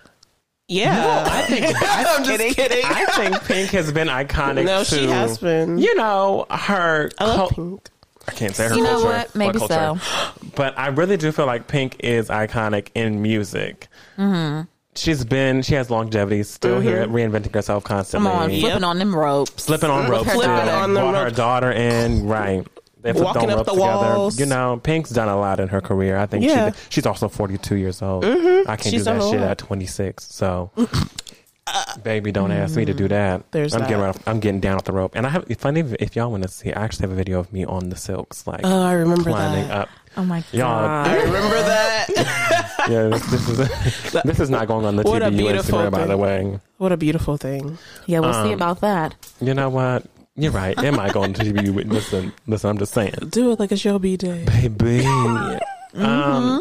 Yeah, 0.70 1.24
I 1.28 1.42
think 1.44 1.66
I'm 1.82 2.24
just 2.24 2.56
kidding. 2.56 2.86
I 2.86 3.06
think 3.18 3.44
Pink 3.44 3.70
has 3.72 3.92
been 3.92 4.08
iconic. 4.08 4.66
No, 4.66 4.84
to, 4.84 4.86
she 4.86 5.08
has 5.08 5.38
been. 5.38 5.78
You 5.78 5.94
know 5.96 6.46
her. 6.50 7.12
I 7.20 7.26
love 7.26 7.38
cul- 7.38 7.50
Pink. 7.50 7.90
I 8.28 8.32
can't 8.32 8.56
say 8.56 8.70
her 8.70 8.76
You 8.76 8.82
know 8.84 8.92
culture. 9.02 9.06
what? 9.08 9.36
Maybe 9.36 9.60
culture. 9.60 9.96
But 10.56 10.78
I 10.78 10.88
really 10.88 11.18
do 11.18 11.32
feel 11.32 11.46
like 11.48 11.68
Pink 11.68 11.98
is 12.00 12.30
iconic 12.30 12.90
in 12.96 13.22
music. 13.22 13.88
Mm-hmm. 14.18 14.62
She's 14.96 15.26
been. 15.26 15.64
She 15.64 15.74
has 15.74 15.90
longevity. 15.90 16.44
Still 16.44 16.80
here, 16.80 17.06
reinventing 17.08 17.54
herself 17.54 17.84
constantly. 17.84 18.30
Come 18.30 18.38
constantly. 18.40 18.72
on, 18.72 18.78
Yep. 18.82 18.84
on 18.88 19.00
them 19.00 19.16
ropes. 19.16 19.64
Slipping 19.64 19.90
on 19.90 20.10
ropes. 20.10 20.26
her 20.26 20.38
still. 20.38 20.42
daughter. 20.44 20.72
on 20.72 20.94
the 20.94 21.00
Brought 21.02 21.16
her 21.26 21.32
daughter 21.32 21.72
in. 21.72 22.26
Right. 22.28 22.66
They 23.04 23.12
flipped 23.14 23.26
Walking 23.36 23.52
on 23.52 23.60
up 23.60 23.66
the 23.66 23.74
together. 23.74 23.92
walls. 24.18 24.40
You 24.40 24.46
know, 24.48 24.80
Pink's 24.82 25.10
done 25.12 25.28
a 25.30 25.38
lot 25.40 25.60
in 25.60 25.68
her 25.68 25.82
career. 25.82 26.18
I 26.18 26.26
think 26.26 26.44
Yeah. 26.46 26.72
she, 26.72 26.78
she's 26.90 27.06
also 27.06 27.28
42 27.30 27.76
years 27.76 28.02
old. 28.02 28.24
Mm-hmm. 28.24 28.70
I 28.70 28.76
can't 28.78 28.92
She's 28.94 29.02
do 29.02 29.14
that 29.14 29.18
a 29.18 29.30
shit 29.30 29.42
lot. 29.42 29.50
at 29.52 29.58
26. 29.60 30.24
So, 30.24 30.72
uh, 31.68 31.98
baby, 32.04 32.32
don't 32.32 32.52
ask 32.52 32.76
me 32.76 32.86
to 32.86 32.94
do 32.94 33.06
mm, 33.06 33.10
that. 33.10 33.52
There's 33.52 33.74
I'm 33.74 33.82
that. 33.82 33.90
getting 33.90 34.02
right 34.04 34.10
off, 34.10 34.28
I'm 34.28 34.40
getting 34.40 34.60
down 34.62 34.76
off 34.78 34.86
the 34.86 34.94
rope. 34.94 35.14
And 35.16 35.26
I 35.26 35.30
have, 35.30 35.46
funny 35.58 35.82
if, 35.82 35.94
if 36.00 36.16
y'all 36.16 36.32
want 36.32 36.44
to 36.44 36.50
see, 36.50 36.72
I 36.74 36.82
actually 36.84 37.04
have 37.04 37.12
a 37.12 37.16
video 37.16 37.40
of 37.40 37.52
me 37.54 37.66
on 37.66 37.90
the 37.90 37.96
silks, 37.96 38.48
like 38.48 38.62
Oh, 38.64 38.82
I 38.84 38.94
remember 38.94 39.30
climbing 39.32 39.68
that. 39.68 39.78
up. 39.82 39.90
Oh 40.16 40.24
my 40.24 40.40
god. 40.42 40.54
Y'all- 40.54 40.82
god! 40.88 41.08
I 41.12 41.24
remember 41.24 41.56
that. 41.64 42.70
Yeah, 42.90 43.08
this, 43.08 43.26
this 43.28 43.48
is 43.50 44.24
this 44.24 44.40
is 44.42 44.50
not 44.50 44.68
going 44.68 44.86
on 44.86 44.98
the 44.98 45.04
What 45.04 45.22
a 45.22 45.28
TBU 45.28 45.38
beautiful 45.38 45.80
Instagram, 45.80 45.92
by 45.92 46.00
the 46.06 46.08
thing. 46.18 46.52
way. 46.52 46.60
what 46.80 46.92
a 46.92 46.98
beautiful 46.98 47.38
thing. 47.38 47.78
Yeah, 48.08 48.20
we'll 48.20 48.32
Um, 48.34 48.46
see 48.48 48.52
about 48.52 48.82
that. 48.82 49.16
You 49.40 49.54
know 49.54 49.70
what? 49.70 50.04
You're 50.36 50.52
right. 50.52 50.78
It 50.84 50.92
might 50.94 51.14
go 51.14 51.22
on 51.24 51.34
TBU. 51.34 51.86
Listen, 51.92 52.34
listen. 52.48 52.70
I'm 52.72 52.78
just 52.80 52.94
saying. 52.94 53.14
Do 53.30 53.52
it 53.52 53.60
like 53.60 53.72
it's 53.72 53.86
your 53.86 54.00
B 54.00 54.18
day. 54.18 54.46
baby. 54.46 55.06
Um, 55.96 56.02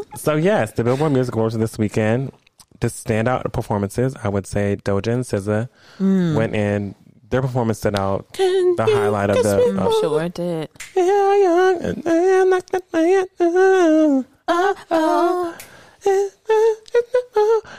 mm-hmm. 0.02 0.16
so 0.18 0.34
yes, 0.36 0.72
the 0.72 0.84
Billboard 0.84 1.10
Music 1.12 1.34
Awards 1.34 1.56
this 1.56 1.78
weekend. 1.78 2.32
The 2.80 2.88
standout 2.88 3.50
performances, 3.54 4.14
I 4.22 4.28
would 4.28 4.46
say 4.46 4.76
Doja 4.84 5.06
and 5.14 5.24
SZA 5.24 5.70
mm. 5.98 6.36
went 6.36 6.54
in. 6.54 6.94
Their 7.30 7.40
performance 7.40 7.78
stood 7.78 7.98
out. 7.98 8.30
Can 8.34 8.76
The 8.76 8.84
highlight 8.84 9.30
of 9.30 9.36
kiss 9.36 9.46
the- 9.46 9.56
me 9.56 9.70
uh, 9.70 9.84
more? 9.84 10.00
Sure 10.02 10.28
did. 10.28 10.68
Yeah, 10.94 11.36
young 11.36 11.82
and 11.82 12.02
I'm 12.06 12.50
like 12.50 12.66
that 12.66 12.92
man. 12.92 14.26
Uh, 14.90 15.52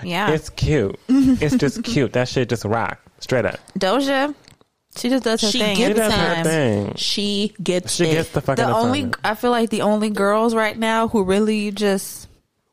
Yeah, 0.03 0.31
It's 0.31 0.49
cute. 0.49 0.99
It's 1.07 1.55
just 1.55 1.83
cute. 1.83 2.13
That 2.13 2.27
shit 2.27 2.49
just 2.49 2.65
rock 2.65 2.99
straight 3.19 3.45
up. 3.45 3.59
Doja. 3.77 4.33
She 4.95 5.09
just 5.09 5.23
does 5.23 5.41
her 5.41 5.47
She 5.49 5.59
thing 5.59 5.75
She 5.75 5.83
every 5.85 5.95
does 5.95 6.13
her 6.13 6.43
thing. 6.43 6.93
She 6.95 7.53
gets 7.61 7.93
She 7.95 8.05
it. 8.05 8.11
gets 8.13 8.29
the 8.29 8.41
fucking 8.41 8.63
The 8.65 8.71
only 8.73 8.99
assignment. 8.99 9.17
I 9.23 9.35
feel 9.35 9.51
like 9.51 9.69
the 9.69 9.81
only 9.81 10.09
girls 10.09 10.53
right 10.55 10.77
now 10.77 11.07
who 11.07 11.23
really 11.23 11.71
just 11.71 12.27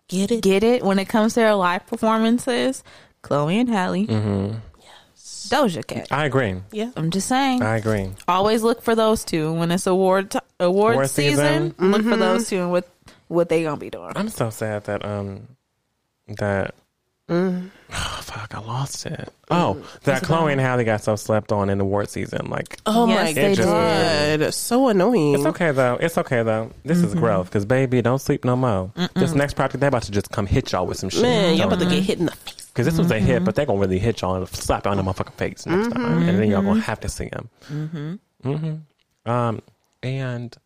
get 0.09 0.31
it. 0.31 0.43
get 0.43 0.63
it 0.63 0.83
when 0.85 0.99
it 0.99 1.07
comes 1.09 1.35
to 1.35 1.41
their 1.41 1.55
live 1.55 1.87
performances, 1.87 2.83
Chloe 3.23 3.59
and 3.59 3.69
Halle. 3.69 4.07
Mm-hmm. 4.07 4.55
Yes. 4.81 5.49
Doja 5.51 5.87
Cat. 5.87 6.09
I 6.11 6.27
agree. 6.27 6.57
Yeah. 6.73 6.91
I'm 6.97 7.11
just 7.11 7.29
saying. 7.29 7.63
I 7.63 7.77
agree. 7.77 8.11
Always 8.29 8.63
look 8.63 8.83
for 8.83 8.95
those 8.95 9.25
two 9.25 9.53
when 9.55 9.71
it's 9.71 9.87
award 9.87 10.31
t- 10.33 10.39
award 10.59 10.95
Award 10.95 11.11
season. 11.11 11.75
season. 11.79 11.91
Look 11.91 12.03
for 12.03 12.17
those 12.17 12.49
two 12.49 12.59
and 12.61 12.71
what 12.71 12.89
what 13.29 13.49
they 13.49 13.63
gonna 13.63 13.77
be 13.77 13.91
doing. 13.91 14.13
I'm 14.17 14.29
so 14.29 14.51
sad 14.51 14.85
that 14.85 15.05
um 15.05 15.49
that 16.39 16.75
oh, 17.31 17.63
fuck 18.23 18.55
I 18.55 18.61
lost 18.61 19.07
it. 19.07 19.33
Mm, 19.51 19.57
oh, 19.57 19.87
that 20.05 20.23
Chloe 20.23 20.53
and 20.53 20.61
Halle 20.61 20.85
got 20.85 21.03
so 21.03 21.17
slept 21.17 21.53
on 21.53 21.71
in 21.71 21.79
the 21.79 21.85
award 21.85 22.11
season. 22.11 22.51
Like 22.51 22.79
Oh 22.87 23.07
Yes, 23.07 23.27
my 23.27 23.33
they 23.33 23.57
god, 23.57 24.55
so 24.55 24.89
annoying. 24.89 25.35
it's 25.35 25.47
okay 25.47 25.71
though. 25.73 25.99
It's 26.01 26.19
okay 26.19 26.43
though. 26.43 26.71
This 26.85 26.99
is 26.99 27.13
mm-hmm. 27.13 27.21
growth 27.21 27.47
because 27.47 27.65
baby, 27.65 28.03
don't 28.03 28.21
sleep 28.21 28.45
no 28.45 28.57
more. 28.57 28.93
This 29.15 29.35
next 29.35 29.55
project 29.55 29.81
they're 29.81 29.89
about 29.89 30.03
to 30.05 30.13
just 30.13 30.31
come 30.31 30.47
hit 30.47 30.73
y'all 30.73 30.87
with 30.87 30.99
some 30.99 31.09
shit. 31.11 31.23
Man, 31.23 31.57
y'all 31.57 31.67
about 31.69 31.81
to 31.81 31.87
get 31.87 32.03
hit 32.03 32.19
in 32.19 32.27
the 32.27 32.33
face. 32.33 32.67
Because 32.67 32.87
this 32.87 32.99
was 32.99 33.11
a 33.11 33.19
hit, 33.19 33.37
mm-hmm. 33.37 33.45
but 33.45 33.57
they're 33.57 33.67
gonna 33.67 33.81
really 33.81 33.99
hit 33.99 34.21
y'all 34.21 34.37
and 34.37 34.49
slap 34.49 34.85
y'all 34.85 34.97
in 34.97 35.05
the 35.05 35.11
motherfucking 35.11 35.35
face 35.35 35.67
next 35.67 35.93
time, 35.93 36.29
and 36.29 36.39
then 36.39 36.49
y'all 36.51 36.63
gonna 36.63 36.75
mm-hmm. 36.75 36.81
have 36.81 37.01
to 37.01 37.09
see 37.09 37.29
them. 37.29 37.49
Mm-hmm. 37.69 39.31
Um, 39.31 39.61
and 40.03 40.57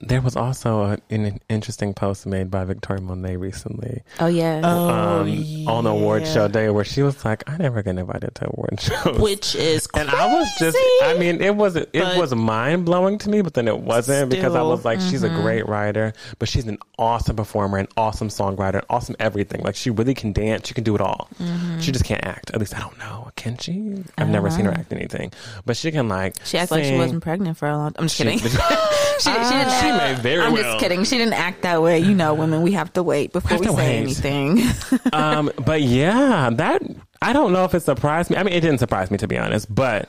there 0.00 0.20
was 0.20 0.36
also 0.36 0.82
a, 0.82 0.98
an 1.10 1.40
interesting 1.48 1.94
post 1.94 2.26
made 2.26 2.50
by 2.50 2.64
Victoria 2.64 3.02
Monet 3.02 3.36
recently 3.36 4.02
Oh 4.20 4.26
yeah. 4.26 4.60
Oh, 4.64 4.88
um, 4.88 5.68
on 5.68 5.84
the 5.84 5.90
award 5.90 6.26
show 6.26 6.48
day, 6.48 6.70
where 6.70 6.84
she 6.84 7.02
was 7.02 7.24
like, 7.24 7.48
"I 7.48 7.56
never 7.56 7.82
get 7.82 7.98
invited 7.98 8.34
to 8.36 8.48
award 8.48 8.80
shows." 8.80 9.18
Which 9.18 9.54
is 9.54 9.88
and 9.94 10.08
I 10.08 10.32
was 10.32 10.48
just, 10.58 10.76
I 11.02 11.16
mean, 11.18 11.40
it 11.40 11.54
was 11.54 11.76
it 11.76 11.92
But- 11.92 12.16
was 12.16 12.34
mind 12.34 12.84
blowing 12.84 13.18
to 13.18 13.30
me, 13.30 13.42
but 13.42 13.54
then 13.54 13.68
it 13.68 13.78
wasn't 13.78 14.30
because 14.30 14.54
I 14.54 14.62
was 14.62 14.84
like, 14.84 15.00
she's 15.00 15.22
a 15.22 15.28
mm-hmm. 15.28 15.42
great 15.42 15.68
writer, 15.68 16.12
but 16.38 16.48
she's 16.48 16.66
an 16.66 16.78
awesome 16.98 17.36
performer, 17.36 17.78
an 17.78 17.88
awesome 17.96 18.28
songwriter, 18.28 18.76
an 18.76 18.84
awesome 18.90 19.16
everything. 19.20 19.62
Like 19.62 19.76
she 19.76 19.90
really 19.90 20.14
can 20.14 20.32
dance, 20.32 20.68
she 20.68 20.74
can 20.74 20.84
do 20.84 20.94
it 20.94 21.00
all. 21.00 21.28
Mm-hmm. 21.40 21.80
She 21.80 21.92
just 21.92 22.04
can't 22.04 22.24
act. 22.24 22.50
At 22.50 22.60
least 22.60 22.74
I 22.74 22.80
don't 22.80 22.98
know. 22.98 23.30
Can 23.36 23.56
she? 23.58 24.04
I've 24.16 24.28
never 24.28 24.50
seen 24.50 24.64
her 24.64 24.72
uh-huh. 24.72 24.80
act 24.80 24.92
anything, 24.92 25.32
but 25.64 25.76
she 25.76 25.92
can 25.92 26.08
like. 26.08 26.34
she 26.44 26.58
acted 26.58 26.74
like 26.74 26.84
she 26.84 26.96
wasn't 26.96 27.22
pregnant 27.22 27.56
for 27.56 27.68
a 27.68 27.76
long. 27.76 27.94
I'm 27.96 28.06
just 28.06 28.16
She- 28.16 28.24
kidding. 28.24 28.38
she, 29.18 29.30
she 29.30 29.32
didn't. 29.32 29.48
She 29.48 29.88
act- 29.88 30.16
may 30.16 30.22
very 30.22 30.40
I'm 30.44 30.52
well. 30.52 30.62
just 30.62 30.78
kidding. 30.78 31.04
She 31.04 31.18
didn't 31.18 31.34
act 31.34 31.62
that 31.62 31.82
way. 31.82 31.98
You 31.98 32.14
know, 32.14 32.34
women, 32.34 32.62
we 32.62 32.72
have 32.72 32.92
to 32.94 33.02
wait 33.02 33.32
before 33.32 33.50
have 33.50 33.60
we 33.60 33.66
say 33.66 33.74
wait. 33.74 33.96
anything. 33.96 34.62
um, 35.12 35.50
but 35.64 35.82
yeah, 35.82 36.50
that 36.50 36.82
I 37.22 37.32
don't 37.32 37.52
know 37.52 37.64
if 37.64 37.74
it 37.74 37.80
surprised 37.80 38.30
me. 38.30 38.36
I 38.36 38.42
mean, 38.42 38.54
it 38.54 38.60
didn't 38.60 38.78
surprise 38.78 39.10
me 39.10 39.18
to 39.18 39.28
be 39.28 39.36
honest. 39.38 39.72
But 39.74 40.08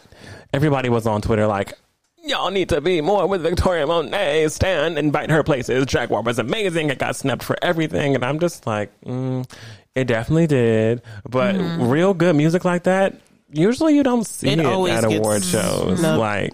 everybody 0.54 0.90
was 0.90 1.08
on 1.08 1.22
Twitter 1.22 1.48
like, 1.48 1.74
"Y'all 2.24 2.52
need 2.52 2.70
to 2.70 2.82
be 2.82 3.02
more 3.02 3.28
with 3.28 3.42
Victoria 3.42 3.88
Monet. 3.88 4.48
Stand, 4.50 4.98
invite 4.98 5.30
her 5.30 5.44
places. 5.44 5.86
Jaguar 5.86 6.22
was 6.22 6.40
amazing. 6.40 6.90
It 6.90 7.00
got 7.00 7.16
snapped 7.16 7.44
for 7.44 7.58
everything." 7.62 8.16
And 8.16 8.24
I'm 8.24 8.40
just 8.40 8.68
like, 8.68 8.92
mm, 9.02 9.50
it 9.96 10.06
definitely 10.06 10.48
did. 10.48 11.02
But 11.28 11.56
real 11.80 12.14
good 12.14 12.36
music 12.36 12.64
like 12.66 12.84
that. 12.84 13.20
Usually 13.52 13.96
you 13.96 14.04
don't 14.04 14.26
see 14.28 14.50
It 14.50 14.60
it, 14.60 14.66
always 14.66 14.94
at 14.94 15.04
award 15.06 15.44
shows. 15.44 16.00
snubbed. 16.00 16.20
Like 16.20 16.54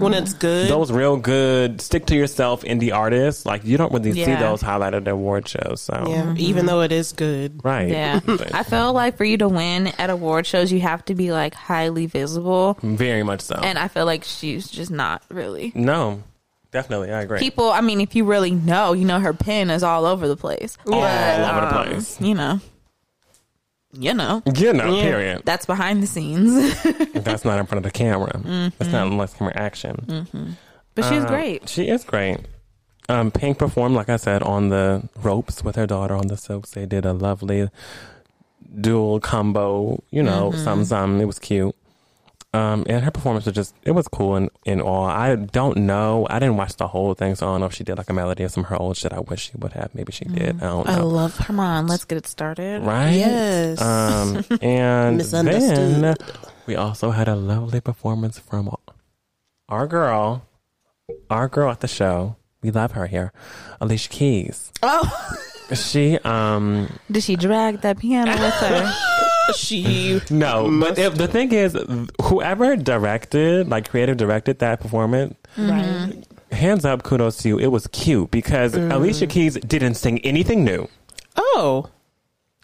when 0.00 0.14
it's 0.14 0.32
good. 0.32 0.68
those 0.70 0.92
real 0.92 1.16
good 1.16 1.80
stick 1.80 2.06
to 2.06 2.14
yourself 2.14 2.62
indie 2.62 2.94
artists, 2.94 3.44
like 3.44 3.64
you 3.64 3.76
don't 3.76 3.92
really 3.92 4.12
see 4.12 4.34
those 4.34 4.62
highlighted 4.62 5.02
at 5.02 5.08
award 5.08 5.48
shows. 5.48 5.80
So 5.80 6.04
yeah, 6.08 6.34
even 6.36 6.66
though 6.66 6.82
it 6.82 6.92
is 6.92 7.12
good. 7.12 7.64
right. 7.64 7.88
yeah, 7.88 8.20
I 8.54 8.62
feel 8.62 8.92
like 8.92 9.16
for 9.16 9.24
you 9.24 9.38
to 9.38 9.48
win 9.48 9.88
at 9.98 10.08
award 10.10 10.46
shows, 10.46 10.70
you 10.70 10.80
have 10.80 11.04
to 11.06 11.14
be 11.16 11.32
like 11.32 11.54
highly 11.54 12.06
visible, 12.06 12.78
Very 12.82 13.22
much 13.24 13.40
so. 13.40 13.56
and 13.56 13.76
I 13.78 13.88
feel 13.88 14.04
like 14.06 14.22
she's 14.24 14.68
just 14.70 14.90
not 14.92 15.22
really. 15.30 15.72
no, 15.74 16.22
definitely, 16.70 17.10
I 17.12 17.22
agree. 17.22 17.38
People, 17.40 17.70
I 17.70 17.80
mean, 17.80 18.00
if 18.00 18.14
you 18.14 18.24
really 18.24 18.52
know, 18.52 18.92
you 18.92 19.04
know 19.04 19.18
her 19.18 19.32
pen 19.32 19.68
is 19.70 19.82
all 19.82 20.04
over 20.06 20.28
the 20.28 20.36
place. 20.36 20.78
Yeah. 20.86 20.94
all 20.94 21.00
But, 21.00 21.50
over 21.56 21.60
the 21.74 21.80
um, 21.80 21.86
place. 21.94 22.20
You 22.20 22.34
know, 22.34 22.60
you 23.92 24.12
know, 24.14 24.42
You 24.54 24.72
know, 24.72 24.94
Yeah. 24.96 25.02
period. 25.02 25.42
that's 25.44 25.66
behind 25.66 26.02
the 26.02 26.06
scenes. 26.06 26.54
That's 27.14 27.44
not 27.44 27.58
in 27.58 27.66
front 27.66 27.84
of 27.84 27.90
the 27.92 27.96
camera. 27.96 28.40
That's 28.78 28.92
not 28.92 29.06
unless 29.06 29.34
camera 29.34 29.54
action. 29.56 30.26
but 30.94 31.04
she's 31.04 31.24
Uh, 31.24 31.28
great. 31.28 31.68
She 31.68 31.88
is 31.88 32.04
great. 32.04 32.38
Um, 33.08 33.30
Pink 33.30 33.58
performed, 33.58 33.94
like 33.94 34.08
I 34.08 34.16
said, 34.16 34.42
on 34.42 34.68
the 34.68 35.08
ropes 35.22 35.62
with 35.62 35.76
her 35.76 35.86
daughter 35.86 36.14
on 36.14 36.26
the 36.26 36.36
silks. 36.36 36.72
They 36.72 36.86
did 36.86 37.04
a 37.06 37.12
lovely 37.12 37.68
dual 38.80 39.20
combo, 39.20 40.02
you 40.10 40.22
know, 40.22 40.50
some 40.52 40.84
some. 40.84 41.20
It 41.20 41.26
was 41.26 41.38
cute. 41.38 41.74
Um, 42.56 42.84
and 42.88 43.04
her 43.04 43.10
performance 43.10 43.44
was 43.46 43.54
just, 43.54 43.74
it 43.82 43.90
was 43.92 44.08
cool 44.08 44.36
and 44.36 44.50
in 44.64 44.80
all. 44.80 45.04
I 45.04 45.34
don't 45.36 45.76
know. 45.78 46.26
I 46.30 46.38
didn't 46.38 46.56
watch 46.56 46.76
the 46.76 46.88
whole 46.88 47.14
thing, 47.14 47.34
so 47.34 47.46
I 47.46 47.50
don't 47.52 47.60
know 47.60 47.66
if 47.66 47.74
she 47.74 47.84
did 47.84 47.98
like 47.98 48.08
a 48.08 48.12
melody 48.12 48.44
or 48.44 48.48
some 48.48 48.64
of 48.64 48.70
her 48.70 48.76
old 48.80 48.96
shit. 48.96 49.12
I 49.12 49.20
wish 49.20 49.50
she 49.50 49.56
would 49.58 49.72
have. 49.74 49.94
Maybe 49.94 50.12
she 50.12 50.24
did. 50.24 50.56
I 50.62 50.66
don't 50.66 50.88
I 50.88 50.96
know. 50.96 51.06
love 51.08 51.36
her. 51.36 51.60
On, 51.60 51.86
let's 51.86 52.04
get 52.04 52.18
it 52.18 52.26
started. 52.26 52.82
right? 52.82 53.10
Yes. 53.12 53.80
Um, 53.80 54.44
and 54.62 55.20
then 55.20 56.14
we 56.66 56.76
also 56.76 57.10
had 57.10 57.28
a 57.28 57.36
lovely 57.36 57.80
performance 57.80 58.38
from 58.38 58.70
our 59.68 59.86
girl, 59.86 60.46
our 61.30 61.48
girl 61.48 61.70
at 61.70 61.80
the 61.80 61.88
show. 61.88 62.36
we 62.62 62.70
love 62.70 62.92
her 62.92 63.06
here. 63.06 63.32
Alicia 63.80 64.08
Keys. 64.08 64.72
Oh, 64.82 65.06
She 65.74 66.16
um 66.18 66.88
Did 67.10 67.22
she 67.24 67.34
drag 67.36 67.80
that 67.82 67.98
piano 67.98 68.30
with 68.30 68.54
her? 68.54 68.92
she. 69.54 70.20
no, 70.30 70.68
Must- 70.68 70.96
but 70.96 70.98
it, 70.98 71.14
the 71.14 71.28
thing 71.28 71.52
is, 71.52 71.76
whoever 72.22 72.76
directed, 72.76 73.68
like 73.68 73.88
creative 73.88 74.16
directed 74.16 74.58
that 74.60 74.80
performance, 74.80 75.34
Right. 75.56 76.12
hands 76.52 76.84
up, 76.84 77.02
kudos 77.02 77.38
to 77.38 77.48
you. 77.48 77.58
It 77.58 77.68
was 77.68 77.86
cute 77.88 78.30
because 78.30 78.74
Mm. 78.74 78.92
Alicia 78.92 79.26
Keys 79.26 79.54
didn't 79.54 79.94
sing 79.94 80.18
anything 80.20 80.64
new. 80.64 80.88
Oh, 81.36 81.86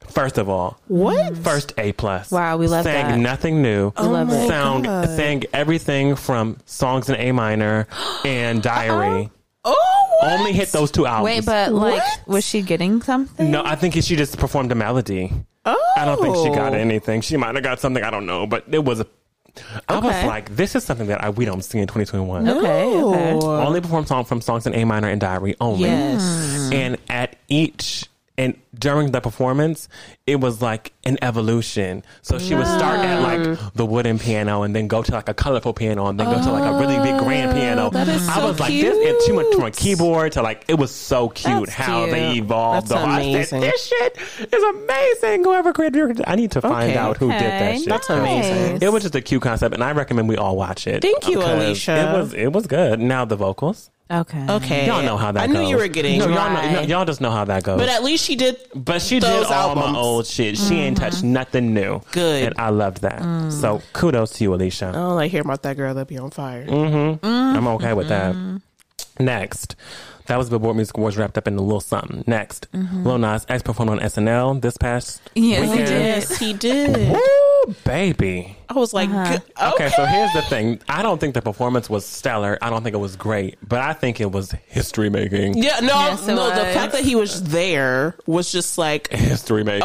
First 0.08 0.36
of 0.36 0.48
all, 0.48 0.78
what? 0.88 1.38
first 1.38 1.72
A 1.78 1.92
plus. 1.92 2.30
Wow, 2.30 2.56
we 2.58 2.66
love 2.66 2.82
sang 2.84 3.06
that. 3.06 3.18
nothing 3.18 3.62
new. 3.62 3.92
Oh 3.96 4.10
love 4.10 4.28
my 4.28 4.34
it. 4.36 4.48
Sound 4.48 4.84
God. 4.84 5.08
sang 5.08 5.44
everything 5.54 6.16
from 6.16 6.58
songs 6.66 7.08
in 7.08 7.14
A 7.16 7.32
minor 7.32 7.86
and 8.24 8.60
Diary. 8.62 9.30
Oh, 9.64 10.18
what? 10.20 10.40
Only 10.40 10.52
hit 10.52 10.70
those 10.72 10.90
two 10.90 11.06
albums. 11.06 11.24
Wait, 11.24 11.46
but 11.46 11.72
like, 11.72 11.94
What? 11.94 12.20
was 12.26 12.44
she 12.44 12.60
getting 12.62 13.00
something? 13.00 13.50
no, 13.50 13.62
I 13.64 13.74
think 13.76 13.94
she 13.94 14.16
just 14.16 14.36
performed 14.38 14.72
a 14.72 14.74
melody. 14.74 15.32
Oh, 15.64 15.92
I 15.96 16.04
don't 16.04 16.20
think 16.20 16.36
she 16.36 16.48
got 16.54 16.72
oh. 16.72 16.76
anything. 16.76 17.20
She 17.20 17.36
might 17.36 17.54
have 17.54 17.64
got 17.64 17.80
something. 17.80 18.02
I 18.02 18.10
don't 18.10 18.26
know, 18.26 18.46
but 18.46 18.64
it 18.70 18.84
was. 18.84 19.00
A, 19.00 19.06
I 19.88 19.98
was 19.98 20.24
like, 20.24 20.56
this 20.56 20.74
is 20.74 20.82
something 20.82 21.08
that 21.08 21.22
I, 21.22 21.30
we 21.30 21.44
don't 21.44 21.62
see 21.62 21.78
in 21.78 21.86
2021. 21.86 22.48
Okay, 22.48 23.02
okay. 23.02 23.46
Only 23.46 23.80
perform 23.80 24.06
song 24.06 24.24
from 24.24 24.40
songs 24.40 24.66
in 24.66 24.74
A 24.74 24.84
minor 24.84 25.08
and 25.08 25.20
Diary 25.20 25.54
only. 25.60 25.90
Yes. 25.90 26.70
And 26.72 26.96
at 27.08 27.36
each 27.48 28.08
and 28.38 28.58
during 28.74 29.12
the 29.12 29.20
performance, 29.20 29.88
it 30.26 30.40
was 30.40 30.62
like 30.62 30.92
an 31.04 31.18
evolution. 31.20 32.04
So 32.22 32.38
she 32.38 32.54
would 32.54 32.66
start 32.66 33.00
at 33.00 33.18
mm. 33.18 33.22
like 33.22 33.74
the 33.74 33.84
wooden 33.84 34.18
piano 34.18 34.62
and 34.62 34.74
then 34.74 34.86
go 34.86 35.02
to 35.02 35.12
like 35.12 35.28
a 35.28 35.34
colorful 35.34 35.72
piano 35.72 36.06
and 36.06 36.18
then 36.18 36.26
go 36.26 36.40
to 36.40 36.52
like 36.52 36.64
a 36.64 36.78
really 36.78 36.96
big 36.98 37.20
oh, 37.20 37.24
grand 37.24 37.52
piano. 37.52 37.86
Oh, 37.86 37.90
that 37.90 38.08
is 38.08 38.28
I 38.28 38.36
so 38.36 38.46
was 38.46 38.60
like, 38.60 38.70
this 38.72 38.96
is 38.96 39.26
too 39.26 39.34
much 39.34 39.52
from 39.52 39.64
a 39.64 39.70
keyboard 39.72 40.32
to 40.32 40.42
like, 40.42 40.64
it 40.68 40.74
was 40.74 40.92
so 40.92 41.28
cute 41.28 41.66
That's 41.66 41.72
how 41.72 42.06
they 42.06 42.36
evolved. 42.36 42.88
That's 42.88 43.02
though. 43.02 43.08
I 43.08 43.20
amazing. 43.20 43.62
said, 43.62 43.72
this 43.72 43.86
shit 43.86 44.18
is 44.52 44.62
amazing. 44.62 45.42
Whoever 45.42 45.72
created 45.72 46.22
I 46.26 46.36
need 46.36 46.52
to 46.52 46.60
find 46.60 46.90
Okay. 46.90 46.96
out 46.96 47.16
who 47.16 47.30
did 47.30 47.40
that 47.40 47.78
shit. 47.78 47.88
That's 47.88 48.08
amazing. 48.08 48.78
It 48.80 48.92
was 48.92 49.02
just 49.02 49.14
a 49.14 49.20
cute 49.20 49.42
concept, 49.42 49.74
and 49.74 49.82
I 49.82 49.92
recommend 49.92 50.28
we 50.28 50.36
all 50.36 50.56
watch 50.56 50.86
it. 50.86 51.02
Thank 51.02 51.28
you, 51.28 51.40
Alicia. 51.40 52.10
It 52.10 52.12
was 52.16 52.34
it 52.34 52.52
was 52.52 52.66
good. 52.66 53.00
Now 53.00 53.24
the 53.24 53.36
vocals, 53.36 53.90
Okay. 54.12 54.46
Okay. 54.46 54.86
y'all 54.86 55.02
know 55.02 55.16
how 55.16 55.32
that 55.32 55.42
I 55.42 55.46
goes. 55.46 55.56
knew 55.56 55.68
you 55.68 55.76
were 55.76 55.88
getting. 55.88 56.18
No, 56.18 56.28
y'all, 56.28 56.52
know, 56.52 56.80
y'all 56.82 57.04
just 57.06 57.22
know 57.22 57.30
how 57.30 57.46
that 57.46 57.62
goes. 57.62 57.78
But 57.78 57.88
at 57.88 58.04
least 58.04 58.24
she 58.26 58.36
did. 58.36 58.58
But 58.74 59.00
she 59.00 59.18
those 59.20 59.46
did 59.46 59.52
all 59.52 59.70
albums. 59.70 59.92
My 59.92 59.98
old 60.12 60.26
shit. 60.26 60.56
She 60.58 60.74
ain't 60.76 60.96
touched 60.96 61.22
nothing 61.22 61.72
new. 61.74 62.00
Good. 62.12 62.44
and 62.44 62.54
I 62.58 62.70
loved 62.70 63.02
that. 63.02 63.20
Mm. 63.22 63.52
So 63.52 63.82
kudos 63.92 64.32
to 64.34 64.44
you, 64.44 64.54
Alicia. 64.54 64.88
I 64.88 64.92
don't 64.92 65.16
like 65.16 65.30
hear 65.30 65.40
about 65.42 65.62
that 65.62 65.76
girl 65.76 65.94
that 65.94 66.06
be 66.08 66.18
on 66.18 66.30
fire. 66.30 66.66
Mm-hmm. 66.66 67.24
I'm 67.24 67.66
okay 67.68 67.92
with 67.94 68.08
that. 68.08 68.34
Mm-hmm. 68.34 69.24
Next. 69.24 69.76
That 70.26 70.38
was 70.38 70.48
Billboard 70.48 70.76
Music 70.76 70.96
Awards 70.96 71.16
wrapped 71.16 71.36
up 71.36 71.48
in 71.48 71.56
a 71.56 71.60
little 71.62 71.80
something. 71.80 72.22
Next, 72.28 72.68
Lil 72.72 73.18
Nas 73.18 73.44
X 73.48 73.62
performed 73.62 73.90
on 73.90 73.98
SNL 73.98 74.60
this 74.62 74.76
past 74.76 75.20
Yes, 75.34 75.64
he 75.64 75.68
weekend. 75.70 75.86
did. 75.88 76.00
Yes, 76.00 76.38
he 76.38 76.52
did. 76.52 77.16
Woo, 77.72 77.76
baby. 77.84 78.56
I 78.68 78.74
was 78.74 78.94
like, 78.94 79.08
Uh-huh. 79.10 79.32
good- 79.38 79.72
Okay, 79.74 79.88
so 79.90 80.04
here's 80.06 80.32
the 80.32 80.42
thing. 80.42 80.80
I 80.88 81.02
don't 81.02 81.18
think 81.20 81.34
the 81.34 81.42
performance 81.42 81.90
was 81.90 82.04
stellar. 82.06 82.58
I 82.62 82.70
don't 82.70 82.82
think 82.82 82.94
it 82.94 82.98
was 82.98 83.16
great, 83.16 83.58
but 83.66 83.80
I 83.80 83.92
think 83.92 84.20
it 84.20 84.30
was 84.30 84.52
history 84.66 85.10
making. 85.10 85.56
Yeah, 85.58 85.80
no, 85.80 85.88
Yes, 85.94 86.26
it 86.26 86.34
no. 86.34 86.48
The 86.48 86.72
fact 86.72 86.92
that 86.92 87.02
he 87.02 87.14
was 87.16 87.42
there 87.44 88.14
was 88.26 88.50
just 88.50 88.78
like, 88.78 89.10
History 89.12 89.64
making. 89.64 89.82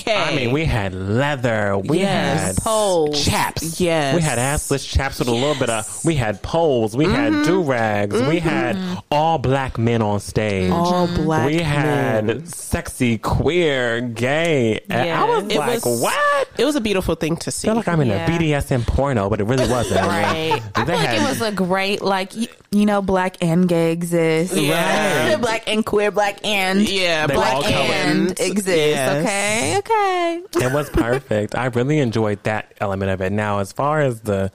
Okay. 0.00 0.16
I 0.16 0.34
mean, 0.34 0.52
we 0.52 0.64
had 0.64 0.94
leather. 0.94 1.76
We 1.78 1.98
Yes. 2.00 2.40
had 2.40 2.56
Poles. 2.56 3.24
chaps. 3.24 3.80
Yes. 3.80 4.14
We 4.14 4.20
had 4.22 4.38
assless 4.38 4.88
chaps 4.88 5.18
with 5.18 5.28
a 5.28 5.32
little 5.32 5.54
bit 5.54 5.70
of. 5.70 6.04
We 6.04 6.14
had 6.14 6.42
poles. 6.42 6.96
We 6.96 7.04
had 7.06 7.32
mm-hmm. 7.32 7.42
do 7.44 7.62
rags. 7.62 8.14
We 8.14 8.20
mm-hmm. 8.40 8.48
had 8.48 9.02
all 9.10 9.38
black 9.38 9.78
men 9.78 10.02
on 10.02 10.20
stage. 10.20 10.70
all 10.70 11.06
black. 11.06 11.46
we 11.46 11.58
had 11.58 12.26
men. 12.26 12.46
sexy, 12.46 13.18
queer, 13.18 14.00
gay. 14.00 14.80
And 14.88 15.10
I 15.10 15.24
was 15.24 15.44
Yes. 15.44 15.52
It 15.52 15.58
like, 15.58 15.84
was- 15.84 16.00
what? 16.02 16.48
It 16.58 16.64
was 16.64 16.76
a 16.76 16.80
beautiful 16.80 17.14
thing 17.14 17.36
to 17.38 17.50
see. 17.50 17.68
I 17.68 17.70
feel 17.70 17.76
like 17.76 17.88
I'm 17.88 18.00
in 18.00 18.08
Yeah. 18.08 18.26
a 18.26 18.28
BDSM 18.38 18.86
porno, 18.86 19.28
but 19.30 19.40
it 19.40 19.44
really 19.44 19.68
wasn't. 19.68 19.98
Right. 20.08 20.60
I 20.74 20.84
They 20.84 20.92
feel 20.92 20.94
like 20.96 21.08
had- 21.08 21.22
it 21.22 21.28
was 21.28 21.40
a 21.42 21.52
great, 21.52 22.02
like, 22.02 22.34
you, 22.34 22.48
you 22.70 22.86
know, 22.86 23.02
black 23.02 23.36
and 23.42 23.68
gay 23.68 23.92
exist. 23.92 24.54
Yeah. 24.54 25.30
Right. 25.32 25.40
black 25.40 25.64
and 25.66 25.84
queer, 25.84 26.10
black 26.10 26.44
and. 26.44 26.88
yeah, 26.88 27.26
They 27.26 27.34
black 27.34 27.54
all 27.54 27.64
and 27.64 28.30
exist. 28.40 28.66
Yes. 28.68 29.24
Okay. 29.24 29.78
Okay. 29.78 29.87
It 29.88 30.72
was 30.72 30.90
perfect. 30.92 31.54
I 31.54 31.66
really 31.66 31.98
enjoyed 31.98 32.42
that 32.44 32.74
element 32.80 33.10
of 33.10 33.20
it. 33.20 33.32
Now, 33.32 33.58
as 33.58 33.72
far 33.72 34.00
as 34.00 34.22
the, 34.22 34.52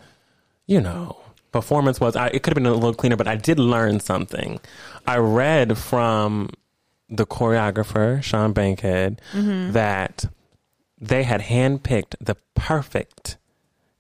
you 0.67 0.81
know, 0.81 1.17
performance 1.51 1.99
was, 1.99 2.15
I, 2.15 2.27
it 2.27 2.43
could 2.43 2.51
have 2.51 2.55
been 2.55 2.65
a 2.65 2.73
little 2.73 2.93
cleaner, 2.93 3.15
but 3.15 3.27
I 3.27 3.35
did 3.35 3.59
learn 3.59 3.99
something. 3.99 4.59
I 5.05 5.17
read 5.17 5.77
from 5.77 6.49
the 7.09 7.25
choreographer, 7.25 8.21
Sean 8.23 8.53
Bankhead, 8.53 9.21
mm-hmm. 9.31 9.71
that 9.71 10.25
they 10.99 11.23
had 11.23 11.41
handpicked 11.41 12.15
the 12.19 12.35
perfect 12.55 13.37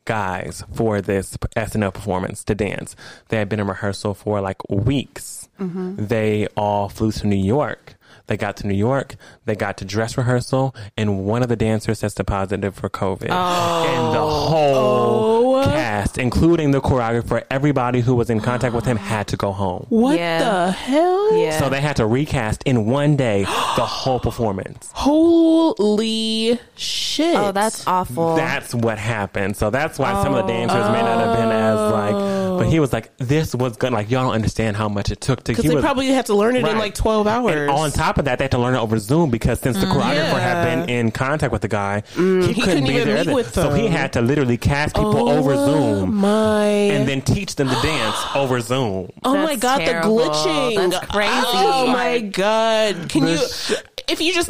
guys 0.05 0.63
for 0.73 1.01
this 1.01 1.37
SNL 1.55 1.93
performance 1.93 2.43
to 2.45 2.55
dance. 2.55 2.95
They 3.29 3.37
had 3.37 3.49
been 3.49 3.59
in 3.59 3.67
rehearsal 3.67 4.13
for 4.13 4.41
like 4.41 4.67
weeks. 4.69 5.47
Mm-hmm. 5.59 6.07
They 6.07 6.47
all 6.57 6.89
flew 6.89 7.11
to 7.11 7.27
New 7.27 7.35
York. 7.35 7.95
They 8.27 8.37
got 8.37 8.55
to 8.57 8.67
New 8.67 8.73
York. 8.73 9.15
They 9.45 9.55
got 9.55 9.77
to 9.77 9.85
dress 9.85 10.17
rehearsal, 10.17 10.73
and 10.97 11.25
one 11.25 11.43
of 11.43 11.49
the 11.49 11.55
dancers 11.55 11.99
tested 11.99 12.25
positive 12.25 12.73
for 12.75 12.89
COVID. 12.89 13.27
Oh. 13.29 13.85
And 13.87 14.15
the 14.15 14.19
oh. 14.19 14.29
whole 14.47 15.55
Oh. 15.55 15.63
cast, 15.65 16.17
including 16.17 16.71
the 16.71 16.81
choreographer, 16.81 17.43
everybody 17.51 17.99
who 18.01 18.15
was 18.15 18.29
in 18.29 18.39
contact 18.39 18.73
with 18.73 18.85
him, 18.85 18.97
had 18.97 19.27
to 19.27 19.37
go 19.37 19.51
home. 19.51 19.85
What 19.89 20.17
Yeah. 20.17 20.39
the 20.39 20.71
hell? 20.71 21.37
Yeah. 21.37 21.59
So 21.59 21.69
they 21.69 21.81
had 21.81 21.95
to 21.97 22.05
recast 22.05 22.63
in 22.65 22.85
one 22.85 23.15
day 23.15 23.43
the 23.75 23.85
whole 23.85 24.19
performance. 24.19 24.89
Holy 24.93 26.59
shit! 26.75 27.35
Oh, 27.35 27.51
that's 27.51 27.85
awful. 27.87 28.35
That's 28.35 28.73
what 28.73 28.97
happened. 28.97 29.55
So 29.57 29.69
that's 29.69 29.99
why 29.99 30.21
some 30.23 30.33
of 30.33 30.45
the 30.47 30.51
dancers 30.53 30.89
may 30.89 31.01
not 31.01 31.25
have 31.25 31.37
been 31.37 31.51
as 31.51 31.91
like. 31.91 32.42
But 32.63 32.71
he 32.71 32.77
oh. 32.77 32.81
was 32.81 32.93
like, 32.93 33.15
"This 33.17 33.53
was 33.53 33.77
good." 33.77 33.93
Like 33.93 34.09
y'all 34.09 34.23
don't 34.23 34.33
understand 34.33 34.77
how 34.77 34.89
much 34.89 35.11
it 35.11 35.21
took 35.21 35.43
to. 35.43 35.51
because 35.51 35.65
they 35.65 35.75
was, 35.75 35.83
probably 35.83 36.07
had 36.07 36.25
to 36.27 36.35
learn 36.35 36.55
it 36.55 36.65
in 36.65 36.77
like 36.77 36.95
twelve 36.95 37.27
hours. 37.27 37.53
And 37.53 37.69
on 37.69 37.91
top 37.91 38.17
of 38.17 38.25
that, 38.25 38.39
they 38.39 38.45
had 38.45 38.51
to 38.51 38.57
learn 38.57 38.75
it 38.75 38.79
over 38.79 38.97
Zoom 38.99 39.29
because 39.29 39.59
since 39.59 39.77
the 39.77 39.85
mm-hmm. 39.85 39.99
choreographer 39.99 40.39
had 40.39 40.63
been 40.65 40.89
in 40.89 41.11
contact 41.11 41.51
with 41.51 41.61
the 41.61 41.67
guy, 41.67 42.03
mm, 42.13 42.41
he, 42.41 42.53
he 42.53 42.61
couldn't, 42.61 42.85
couldn't 42.85 42.87
be 42.87 42.95
even 42.95 43.07
there. 43.07 43.25
meet 43.25 43.33
with 43.33 43.53
So 43.53 43.73
he 43.73 43.87
had 43.87 44.13
to 44.13 44.21
literally 44.21 44.57
cast 44.57 44.95
people 44.95 45.29
oh 45.29 45.37
over 45.37 45.53
Oh 45.53 45.65
Zoom 45.65 46.15
My 46.15 46.63
and 46.63 47.07
then 47.07 47.21
teach 47.21 47.55
them 47.55 47.69
to 47.69 47.75
dance 47.75 48.17
over 48.35 48.59
Zoom. 48.61 49.11
Oh 49.23 49.35
my 49.35 49.55
god, 49.55 49.79
terrible. 49.79 50.17
the 50.17 50.23
glitching. 50.23 50.91
That's 50.91 51.05
crazy. 51.07 51.31
Oh 51.33 51.87
my 51.87 52.19
god. 52.19 53.09
Can 53.09 53.27
you 53.27 53.37
This- 53.37 53.83
if 54.07 54.19
you 54.21 54.33
just 54.33 54.49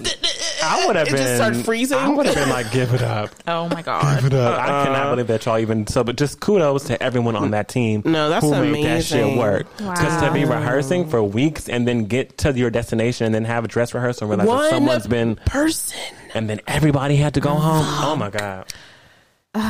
I 0.63 0.85
would 0.85 0.95
have 0.95 1.07
been. 1.07 1.17
just 1.17 1.35
start 1.35 1.55
freezing? 1.57 1.97
I 1.97 2.07
would 2.09 2.25
have 2.25 2.35
been 2.35 2.49
like, 2.49 2.71
"Give 2.71 2.93
it 2.93 3.01
up." 3.01 3.29
oh 3.47 3.69
my 3.69 3.81
god. 3.81 4.15
Give 4.21 4.33
it 4.33 4.33
up. 4.33 4.59
I 4.59 4.85
cannot 4.85 5.11
believe 5.11 5.27
that 5.27 5.45
y'all 5.45 5.59
even 5.59 5.85
so. 5.87 6.03
But 6.03 6.15
just 6.17 6.39
kudos 6.39 6.85
to 6.85 7.01
everyone 7.01 7.35
on 7.35 7.51
that 7.51 7.67
team. 7.67 8.01
No, 8.05 8.29
that's 8.29 8.45
who 8.45 8.51
made 8.51 8.85
that 8.85 9.03
shit 9.03 9.19
amazing. 9.21 9.37
work. 9.37 9.67
Because 9.77 10.21
to 10.21 10.31
be 10.33 10.45
rehearsing 10.45 11.07
for 11.09 11.21
weeks 11.23 11.69
and 11.69 11.87
then 11.87 12.05
get 12.05 12.37
to 12.39 12.51
your 12.53 12.69
destination 12.69 13.25
and 13.25 13.35
then 13.35 13.45
have 13.45 13.65
a 13.65 13.67
dress 13.67 13.93
rehearsal 13.93 14.31
and 14.31 14.39
realize 14.39 14.47
One 14.47 14.63
that 14.63 14.69
someone's 14.71 15.07
been 15.07 15.35
person. 15.45 15.99
and 16.33 16.49
then 16.49 16.59
everybody 16.67 17.15
had 17.15 17.33
to 17.35 17.39
go 17.39 17.51
home. 17.51 17.85
Oh 17.85 18.15
my 18.15 18.29
god, 18.29 18.65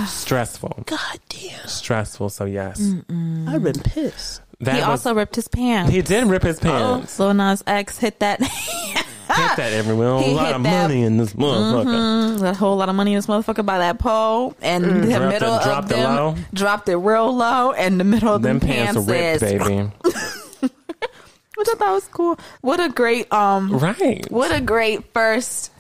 stressful, 0.08 0.84
God 0.86 1.20
damn. 1.30 1.68
stressful. 1.68 2.30
So 2.30 2.46
yes, 2.46 2.80
I've 3.48 3.64
been 3.64 3.74
pissed. 3.82 4.42
that 4.62 4.76
He 4.76 4.80
was. 4.82 4.88
also 4.90 5.14
ripped 5.14 5.36
his 5.36 5.48
pants. 5.48 5.92
he 5.92 6.02
did 6.02 6.26
rip 6.28 6.44
his 6.44 6.60
oh, 6.60 6.62
pants. 6.62 7.20
Lil 7.20 7.34
Nas 7.34 7.64
X 7.68 7.98
hit 7.98 8.20
that. 8.20 8.40
Hit 9.28 9.58
that 9.58 9.74
everyone. 9.74 10.24
He 10.24 10.32
A 10.32 10.36
lot 10.36 10.54
of 10.54 10.64
that- 10.64 10.82
money 10.88 11.04
in 11.04 11.18
this 11.18 11.34
motherfucker. 11.34 12.42
a 12.44 12.54
whole 12.54 12.76
lot 12.78 12.90
of 12.90 12.96
money 12.96 13.14
in 13.14 13.18
this 13.18 13.28
motherfucker 13.28 13.66
by 13.66 13.80
that 13.80 14.00
pole, 14.00 14.56
and 14.62 14.84
the 14.84 14.90
Mm. 14.90 15.02
Dropped 15.10 15.14
it- 15.24 15.30
middle 15.30 15.60
dropped 15.60 15.86
of 15.86 15.92
it 15.92 15.96
them 15.96 16.16
low? 16.16 16.36
dropped 16.54 16.90
it 16.90 16.96
real 16.98 17.36
low, 17.36 17.72
and 17.72 18.00
the 18.00 18.04
middle 18.04 18.34
of 18.36 18.42
Them 18.42 18.60
them, 18.60 18.68
pants 18.70 19.06
pants, 19.06 19.10
ripped, 19.10 19.42
baby. 19.68 19.92
which 21.56 21.68
I 21.70 21.76
thought 21.76 21.94
was 21.94 22.08
cool. 22.12 22.38
What 22.62 22.80
a 22.80 22.90
great 22.90 23.32
um, 23.32 23.78
right. 23.78 24.26
what 24.32 24.52
a 24.52 24.60
great 24.60 25.14
first, 25.14 25.72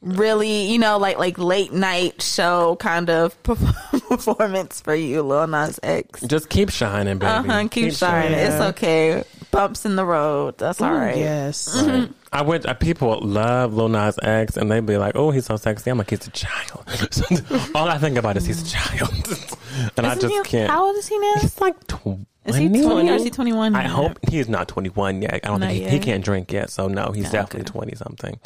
really, 0.00 0.62
you 0.70 0.78
know, 0.78 0.96
like 0.98 1.18
like 1.18 1.38
late 1.38 1.72
night 1.72 2.22
show 2.22 2.76
kind 2.76 3.10
of 3.10 3.40
performance 3.42 4.80
for 4.80 4.94
you, 4.94 5.22
Lil 5.22 5.46
Nas 5.46 5.78
X. 5.82 6.22
Just 6.22 6.48
keep 6.48 6.70
shining, 6.70 7.18
baby. 7.18 7.30
Uh 7.30 7.42
huh. 7.42 7.68
Keep, 7.70 7.92
shining. 7.94 8.32
It's 8.38 8.54
okay. 8.60 9.24
Bumps 9.50 9.84
in 9.86 9.96
the 9.96 10.04
road. 10.04 10.58
That's 10.58 10.80
all 10.80 10.92
right. 10.92 11.16
Yes. 11.16 11.68
Right. 11.86 12.10
I 12.30 12.42
went. 12.42 12.66
Uh, 12.66 12.74
people 12.74 13.18
love 13.22 13.72
Lil 13.72 13.88
Nas 13.88 14.18
X, 14.22 14.58
and 14.58 14.70
they'd 14.70 14.84
be 14.84 14.98
like, 14.98 15.16
"Oh, 15.16 15.30
he's 15.30 15.46
so 15.46 15.56
sexy." 15.56 15.88
I'm 15.90 15.96
like, 15.96 16.10
"He's 16.10 16.26
a 16.26 16.30
child." 16.30 16.84
All 17.74 17.88
I 17.88 17.96
think 17.96 18.18
about 18.18 18.36
is 18.36 18.44
he's 18.44 18.60
a 18.60 18.66
child, 18.76 19.10
and 19.96 20.06
I 20.06 20.10
Isn't 20.14 20.20
just 20.30 20.34
he- 20.46 20.50
can't. 20.50 20.70
How 20.70 20.84
old 20.86 20.96
is 20.96 21.08
he 21.08 21.18
now? 21.18 21.32
He's 21.40 21.58
like 21.58 21.86
twenty. 21.86 22.26
Is 22.44 22.56
he 22.56 22.68
twenty 22.68 23.08
or 23.10 23.14
is 23.14 23.24
he 23.24 23.30
twenty 23.30 23.54
one? 23.54 23.74
I 23.74 23.84
hope 23.84 24.18
he's 24.28 24.46
not 24.48 24.68
21 24.68 25.22
yet. 25.22 25.34
I 25.34 25.38
don't 25.48 25.60
Not 25.60 25.70
think 25.70 25.84
he, 25.84 25.90
he 25.90 25.98
can't 25.98 26.22
drink 26.24 26.52
yet. 26.52 26.68
So 26.70 26.86
no, 26.88 27.12
he's 27.12 27.28
Oh, 27.28 27.32
definitely 27.32 27.60
okay. 27.62 27.70
20 27.72 27.94
something. 27.96 28.40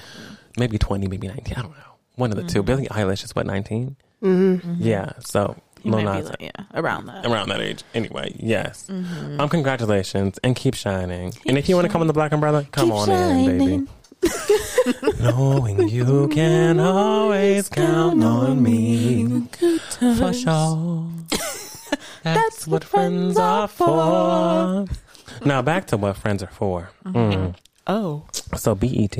Maybe 0.58 0.76
20, 0.78 1.06
maybe 1.08 1.26
19. 1.28 1.54
I 1.56 1.62
don't 1.62 1.70
know. 1.70 1.76
One 2.16 2.30
of 2.30 2.36
the 2.36 2.42
Mm-hmm. 2.42 2.48
two. 2.52 2.62
Billie 2.64 2.86
Eilish 2.86 3.22
is 3.24 3.34
what 3.34 3.46
19. 3.46 3.96
Mm-hmm. 4.22 4.74
Yeah. 4.78 5.12
So 5.20 5.56
He 5.71 5.71
Lil 5.84 6.02
Nas 6.02 6.28
like, 6.28 6.40
yeah, 6.40 6.50
around 6.74 7.06
that. 7.06 7.26
around 7.26 7.48
that 7.48 7.60
age. 7.60 7.82
Anyway, 7.94 8.34
yes. 8.38 8.86
Mm-hmm. 8.88 9.40
Um, 9.40 9.48
congratulations 9.48 10.38
and 10.44 10.54
keep 10.56 10.74
shining. 10.74 11.32
and 11.46 11.58
if 11.58 11.68
you 11.68 11.74
want 11.74 11.86
to 11.86 11.92
come 11.92 12.00
on 12.00 12.06
the 12.06 12.12
Black 12.12 12.32
Umbrella, 12.32 12.64
come 12.70 12.86
Keep 12.86 12.94
on 12.94 13.10
in, 13.10 13.58
baby. 13.58 13.86
Knowing 15.20 15.88
you 15.88 16.28
can 16.28 16.78
always 16.80 17.68
count 17.68 18.22
on 18.22 18.62
me 18.62 19.46
for 19.98 20.32
sure. 20.32 21.08
That's 22.22 22.66
what 22.68 22.84
friends 22.84 23.36
are 23.36 23.66
for. 23.68 24.86
Now 25.44 25.62
back 25.62 25.86
to 25.88 25.96
what 25.96 26.16
friends 26.16 26.42
are 26.42 26.50
for. 26.50 26.90
Mm. 27.04 27.56
Oh. 27.86 28.24
So 28.56 28.74
BET, 28.76 29.16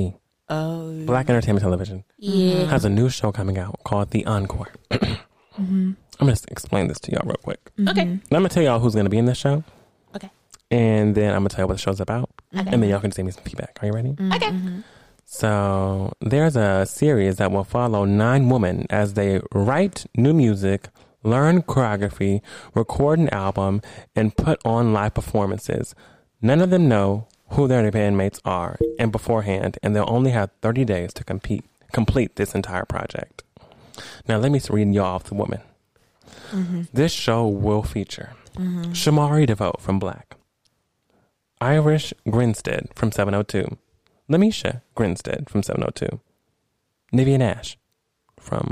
Oh. 0.49 1.05
Black 1.05 1.29
Entertainment 1.29 1.63
Television, 1.63 2.03
has 2.21 2.85
a 2.85 2.89
new 2.89 3.09
show 3.09 3.31
coming 3.31 3.57
out 3.57 3.79
called 3.83 4.11
The 4.11 4.25
Encore. 4.25 4.71
I'm 6.19 6.27
gonna 6.27 6.37
explain 6.49 6.87
this 6.87 6.99
to 7.01 7.11
y'all 7.11 7.23
real 7.25 7.35
quick. 7.41 7.59
Mm-hmm. 7.77 7.89
Okay. 7.89 8.01
Mm-hmm. 8.01 8.33
I'm 8.35 8.39
gonna 8.41 8.49
tell 8.49 8.63
y'all 8.63 8.79
who's 8.79 8.95
gonna 8.95 9.09
be 9.09 9.17
in 9.17 9.25
this 9.25 9.37
show, 9.37 9.63
Okay. 10.15 10.29
and 10.71 11.15
then 11.15 11.31
I'm 11.33 11.39
gonna 11.39 11.49
tell 11.49 11.63
you 11.63 11.67
what 11.67 11.73
the 11.77 11.81
show's 11.81 11.99
about, 11.99 12.29
Okay. 12.55 12.69
and 12.71 12.81
then 12.81 12.89
y'all 12.89 12.99
can 12.99 13.11
send 13.11 13.25
me 13.25 13.31
some 13.31 13.43
feedback. 13.43 13.77
Are 13.81 13.87
you 13.87 13.93
ready? 13.93 14.15
Okay. 14.35 14.51
So 15.25 16.13
there's 16.21 16.55
a 16.55 16.85
series 16.85 17.37
that 17.37 17.51
will 17.51 17.63
follow 17.63 18.05
nine 18.05 18.49
women 18.49 18.85
as 18.89 19.13
they 19.15 19.41
write 19.53 20.05
new 20.15 20.33
music, 20.33 20.89
learn 21.23 21.63
choreography, 21.63 22.41
record 22.75 23.19
an 23.19 23.29
album, 23.29 23.81
and 24.15 24.35
put 24.35 24.61
on 24.65 24.93
live 24.93 25.13
performances. 25.13 25.95
None 26.41 26.61
of 26.61 26.69
them 26.69 26.87
know 26.87 27.27
who 27.49 27.67
their 27.67 27.89
bandmates 27.91 28.39
are 28.45 28.77
and 28.99 29.11
beforehand, 29.11 29.79
and 29.81 29.95
they'll 29.95 30.05
only 30.07 30.31
have 30.31 30.51
30 30.61 30.85
days 30.85 31.13
to 31.13 31.23
compete, 31.23 31.63
complete 31.91 32.35
this 32.35 32.53
entire 32.53 32.85
project. 32.85 33.43
Now 34.27 34.37
let 34.37 34.51
me 34.51 34.59
read 34.69 34.93
y'all 34.93 35.05
off 35.05 35.23
the 35.25 35.35
women. 36.53 36.87
This 36.93 37.11
show 37.11 37.47
will 37.47 37.83
feature 37.83 38.31
Shamari 38.57 39.47
DeVoe 39.47 39.75
from 39.79 39.99
Blaque, 39.99 40.33
Irish 41.61 42.13
Grinstead 42.29 42.89
from 42.95 43.11
702, 43.11 43.77
LeMisha 44.29 44.81
Grinstead 44.95 45.49
from 45.49 45.63
702, 45.63 46.19
Nivea 47.13 47.37
Nash 47.39 47.77
from. 48.39 48.71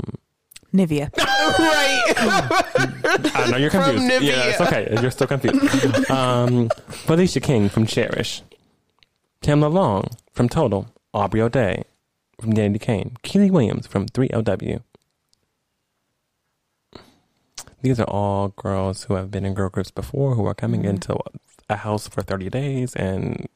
Nivea. 0.72 1.10
I 3.34 3.48
know 3.50 3.56
you're 3.58 3.68
confused. 3.70 4.04
Nivea. 4.04 4.22
yeah, 4.22 4.44
it's 4.46 4.60
okay. 4.60 4.88
You're 5.02 5.10
still 5.10 5.26
confused. 5.26 6.10
um, 6.10 6.68
Felisha 6.88 7.42
King 7.42 7.68
from 7.68 7.86
Cherish, 7.86 8.42
Tamla 9.42 9.70
Long 9.70 10.08
from 10.32 10.48
Total, 10.48 10.86
Aubrey 11.12 11.42
O'Day 11.42 11.84
from 12.40 12.54
Danity 12.54 12.80
Kane, 12.80 13.16
Kiely 13.22 13.50
Williams 13.50 13.86
from 13.86 14.06
3LW. 14.06 14.82
These 17.82 18.00
are 18.00 18.04
all 18.08 18.48
girls 18.48 19.04
who 19.04 19.14
have 19.14 19.30
been 19.30 19.44
in 19.44 19.54
girl 19.54 19.68
groups 19.68 19.90
before, 19.90 20.34
who 20.34 20.46
are 20.46 20.54
coming 20.54 20.80
mm-hmm. 20.82 20.90
into 20.90 21.18
a 21.68 21.76
house 21.76 22.08
for 22.08 22.22
30 22.22 22.48
days 22.50 22.94
and 22.94 23.48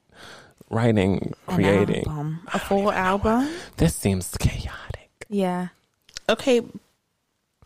writing, 0.70 1.32
creating. 1.46 2.04
Album. 2.06 2.40
A 2.52 2.58
full 2.58 2.90
album. 2.92 3.48
This 3.76 3.94
seems 3.94 4.36
chaotic. 4.38 5.10
Yeah. 5.28 5.68
Okay. 6.28 6.62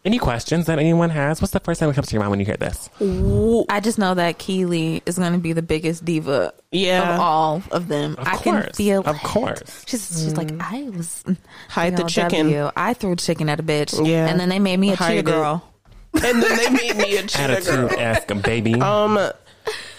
Any 0.03 0.19
questions 0.19 0.65
that 0.67 0.79
anyone 0.79 1.11
has? 1.11 1.43
What's 1.43 1.53
the 1.53 1.61
first 1.61 1.79
thing 1.79 1.89
that 1.89 1.95
comes 1.95 2.09
to 2.09 2.15
your 2.15 2.21
mind 2.21 2.31
when 2.31 2.41
you 2.41 2.47
hear 2.47 2.57
this? 2.57 2.89
I 3.69 3.81
just 3.81 3.99
know 3.99 4.15
that 4.15 4.39
Kiely 4.39 5.03
is 5.05 5.19
going 5.19 5.35
to 5.35 5.39
be 5.39 5.53
the 5.53 5.61
biggest 5.61 6.07
diva 6.07 6.55
Yeah. 6.73 7.15
of 7.15 7.21
all 7.21 7.63
of 7.71 7.89
them. 7.89 8.15
Of 8.17 8.27
I 8.27 8.37
course. 8.37 8.65
can 8.65 8.73
feel 8.73 9.03
Of 9.03 9.19
course. 9.23 9.85
She's 9.87 10.07
she's 10.09 10.37
like 10.39 10.49
mm. 10.49 10.63
I 10.63 10.89
was 10.97 11.23
Hide 11.69 11.99
the 11.99 12.05
PLW. 12.05 12.09
chicken. 12.09 12.71
I 12.77 12.95
threw 12.95 13.15
chicken 13.17 13.51
at 13.51 13.61
a 13.61 13.63
bitch. 13.63 14.07
Yeah. 14.07 14.27
and 14.27 14.41
then 14.41 14.49
they 14.49 14.59
made 14.59 14.79
me 14.79 14.93
a 14.93 14.97
Hide 14.97 15.09
cheer 15.11 15.19
it. 15.21 15.27
girl. 15.27 15.70
And 16.15 16.43
then 16.43 16.57
they 16.57 16.71
made 16.71 16.97
me 16.97 17.17
a 17.17 17.23
cheetah 17.23 17.41
Attitude 17.41 17.91
girl. 17.91 18.01
ask 18.01 18.43
baby. 18.43 18.75
Um. 18.81 19.31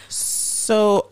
So 0.10 1.08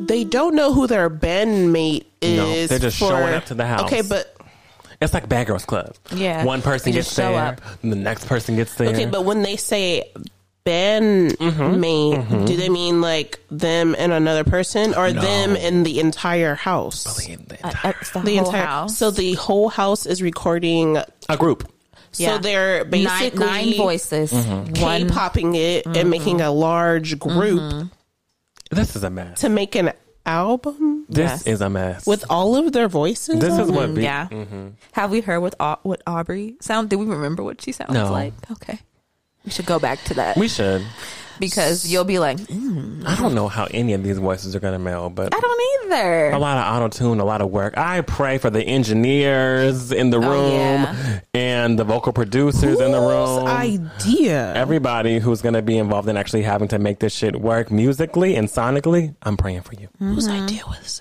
they 0.00 0.24
don't 0.24 0.54
know 0.54 0.72
who 0.72 0.86
their 0.86 1.08
bandmate 1.10 2.04
is. 2.20 2.36
No, 2.36 2.66
they're 2.66 2.78
just 2.78 2.98
for- 2.98 3.08
showing 3.10 3.34
up 3.34 3.46
to 3.46 3.54
the 3.54 3.66
house. 3.66 3.82
Okay, 3.84 4.02
but 4.02 4.34
it's 5.00 5.14
like 5.14 5.28
Bad 5.28 5.46
Girls 5.46 5.64
Club. 5.64 5.94
Yeah. 6.14 6.44
One 6.44 6.62
person 6.62 6.92
You 6.92 6.98
gets 6.98 7.08
just 7.08 7.16
show 7.16 7.32
there, 7.32 7.44
up. 7.46 7.60
and 7.82 7.92
the 7.92 7.96
next 7.96 8.26
person 8.26 8.56
gets 8.56 8.74
there. 8.74 8.88
okay, 8.88 9.06
but 9.06 9.24
when 9.24 9.42
they 9.42 9.56
say 9.56 10.10
bandmate, 10.64 11.36
Mm-hmm. 12.16 12.44
do 12.44 12.56
they 12.56 12.68
mean 12.68 13.00
like 13.00 13.40
them 13.50 13.94
and 13.98 14.12
another 14.12 14.44
person, 14.44 14.94
or 14.94 15.10
No. 15.12 15.20
them 15.20 15.56
and 15.56 15.84
the 15.86 16.00
entire 16.00 16.54
house? 16.54 17.06
Uh, 17.06 17.12
It's 18.00 18.10
the, 18.10 18.20
The 18.20 18.36
whole 18.36 18.46
entire 18.46 18.66
house. 18.66 18.96
So 18.98 19.10
the 19.10 19.34
whole 19.34 19.68
house 19.68 20.06
is 20.06 20.22
recording. 20.22 20.98
a 21.28 21.36
group. 21.36 21.70
So 22.16 22.38
they're 22.38 22.84
basically 22.84 23.44
nine 23.46 23.76
voices. 23.76 24.32
Mm-hmm. 24.32 24.82
One 24.82 25.08
K-popping 25.08 25.54
it 25.54 25.86
and 25.86 25.94
mm-hmm. 25.96 26.10
making 26.10 26.40
a 26.40 26.50
large 26.50 27.18
group 27.18 27.60
mm-hmm. 27.60 27.86
This 28.70 28.96
is 28.96 29.04
a 29.04 29.10
mess. 29.10 29.40
to 29.42 29.48
make 29.48 29.74
an 29.76 29.92
album 30.24 31.06
This 31.08 31.30
Yes. 31.30 31.46
is 31.46 31.60
a 31.60 31.70
mess. 31.70 32.06
with 32.06 32.24
all 32.28 32.56
of 32.56 32.72
their 32.72 32.88
voices. 32.88 33.38
this 33.38 33.52
on 33.52 33.60
is 33.60 33.70
what. 33.70 33.94
Be- 33.94 34.02
yeah. 34.02 34.26
Mm-hmm. 34.28 34.68
Have 34.92 35.10
we 35.10 35.20
heard 35.20 35.40
what 35.40 35.54
what 35.84 36.02
Aubrey 36.06 36.56
sound? 36.60 36.90
Do 36.90 36.98
we 36.98 37.06
remember 37.06 37.42
what 37.44 37.62
she 37.62 37.72
sounds 37.72 37.92
No. 37.92 38.10
like? 38.10 38.34
Okay, 38.50 38.80
we 39.44 39.50
should 39.52 39.66
go 39.66 39.78
back 39.78 40.02
to 40.04 40.14
that 40.14 40.36
we 40.36 40.48
should. 40.48 40.82
Because 41.40 41.86
you'll 41.90 42.04
be 42.04 42.18
like, 42.18 42.38
"Mm, 42.38 43.04
I 43.06 43.16
don't 43.16 43.34
know 43.34 43.48
how 43.48 43.66
any 43.70 43.92
of 43.92 44.02
these 44.02 44.18
voices 44.18 44.54
are 44.56 44.60
going 44.60 44.72
to 44.74 44.78
meld, 44.78 45.14
but 45.14 45.34
I 45.34 45.38
don't 45.40 45.60
either. 45.92 46.30
a 46.30 46.38
lot 46.38 46.56
of 46.58 46.82
auto 46.82 46.88
tune, 46.88 47.20
a 47.20 47.24
lot 47.24 47.40
of 47.40 47.50
work. 47.50 47.76
I 47.78 48.00
pray 48.00 48.38
for 48.38 48.50
the 48.50 48.62
engineers 48.62 49.92
in 49.92 50.10
the 50.10 50.16
Oh, 50.18 50.30
room 50.30 50.82
yeah. 50.82 51.20
and 51.34 51.78
the 51.78 51.84
vocal 51.84 52.12
producers 52.12 52.80
in 52.80 52.92
the 52.92 53.00
room. 53.00 53.46
idea? 53.46 54.52
Everybody 54.54 55.18
who's 55.18 55.42
going 55.42 55.54
to 55.54 55.62
be 55.62 55.78
involved 55.78 56.08
in 56.08 56.16
actually 56.16 56.42
having 56.42 56.68
to 56.68 56.78
make 56.78 56.98
this 56.98 57.14
shit 57.14 57.40
work 57.40 57.70
musically 57.70 58.34
and 58.36 58.48
sonically, 58.48 59.14
I'm 59.22 59.36
praying 59.36 59.62
for 59.62 59.74
you. 59.74 59.88
Whose 59.98 60.28
idea 60.28 60.62
was 60.66 61.00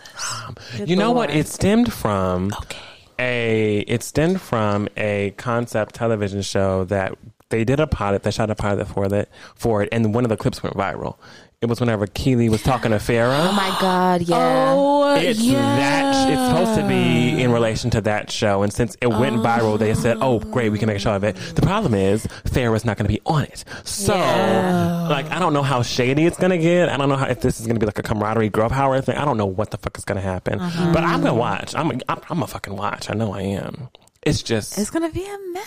this? 0.73 0.89
you 0.89 0.95
know 0.95 1.11
what? 1.11 1.29
It 1.29 1.47
stemmed 1.47 1.91
from 1.91 2.51
Okay. 2.61 2.77
a 3.19 3.79
it 3.87 4.03
stemmed 4.03 4.41
from 4.41 4.87
a 4.97 5.33
concept 5.37 5.95
television 5.95 6.41
show 6.41 6.83
that 6.85 7.13
they 7.49 7.63
did 7.63 7.79
a 7.79 7.87
pilot. 7.87 8.23
They 8.23 8.31
shot 8.31 8.49
a 8.49 8.55
pilot 8.55 8.87
for 8.87 9.07
that 9.07 9.29
for 9.55 9.83
it, 9.83 9.89
and 9.91 10.13
one 10.13 10.23
of 10.25 10.29
the 10.29 10.37
clips 10.37 10.63
went 10.63 10.75
viral. 10.75 11.17
It 11.61 11.67
was 11.67 11.79
whenever 11.79 12.05
Kiely 12.05 12.49
was 12.49 12.61
talking 12.61 12.91
to 12.91 12.97
Farrah. 12.97 13.47
oh 13.49 13.51
my 13.53 13.75
god, 13.79 14.21
yeah. 14.23 14.73
Oh, 14.75 15.15
It's 15.15 15.39
that. 15.47 16.29
It's 16.29 16.41
supposed 16.49 16.79
to 16.79 16.87
be 16.87 17.41
in 17.41 17.51
relation 17.51 17.89
to 17.91 18.01
that 18.01 18.29
show, 18.29 18.61
and 18.61 18.71
since 18.73 18.95
it 19.01 19.07
went 19.07 19.37
viral, 19.37 19.79
they 19.79 19.93
said, 19.95 20.17
"Oh, 20.21 20.39
great, 20.39 20.69
we 20.71 20.77
can 20.77 20.87
make 20.87 20.97
a 20.97 20.99
show 20.99 21.15
of 21.15 21.23
it." 21.23 21.35
The 21.55 21.61
problem 21.61 21.93
is, 21.93 22.27
Farrah's 22.45 22.83
not 22.85 22.97
going 22.97 23.07
to 23.07 23.13
be 23.13 23.21
on 23.25 23.43
it, 23.43 23.63
so 23.83 24.15
Yeah. 24.15 25.07
like 25.09 25.29
I 25.31 25.39
don't 25.39 25.53
know 25.53 25.63
how 25.63 25.81
shady 25.81 26.25
it's 26.25 26.37
going 26.37 26.51
to 26.51 26.57
get. 26.57 26.89
I 26.89 26.97
don't 26.97 27.09
know 27.09 27.15
how, 27.15 27.27
if 27.27 27.41
this 27.41 27.59
is 27.59 27.65
going 27.65 27.75
to 27.77 27.79
be 27.79 27.85
like 27.85 27.97
a 27.99 28.03
camaraderie, 28.03 28.49
girl 28.49 28.69
power 28.69 28.99
thing. 29.01 29.15
I 29.17 29.23
don't 29.25 29.37
know 29.37 29.45
what 29.45 29.71
the 29.71 29.77
fuck 29.77 29.97
is 29.97 30.03
going 30.03 30.17
to 30.17 30.21
happen, 30.27 30.59
uh-huh. 30.59 30.93
but 30.93 31.03
I'm 31.03 31.21
gonna 31.21 31.33
watch. 31.33 31.73
I'm 31.73 31.89
a, 31.91 31.99
I'm, 32.09 32.21
I'm 32.29 32.43
a 32.43 32.47
fucking 32.47 32.75
watch. 32.75 33.09
I 33.09 33.13
know 33.13 33.33
I 33.33 33.41
am. 33.41 33.89
It's 34.23 34.43
just 34.43 34.77
It's 34.77 34.89
gonna 34.89 35.09
be 35.11 35.23
a 35.25 35.37
mess. 35.53 35.65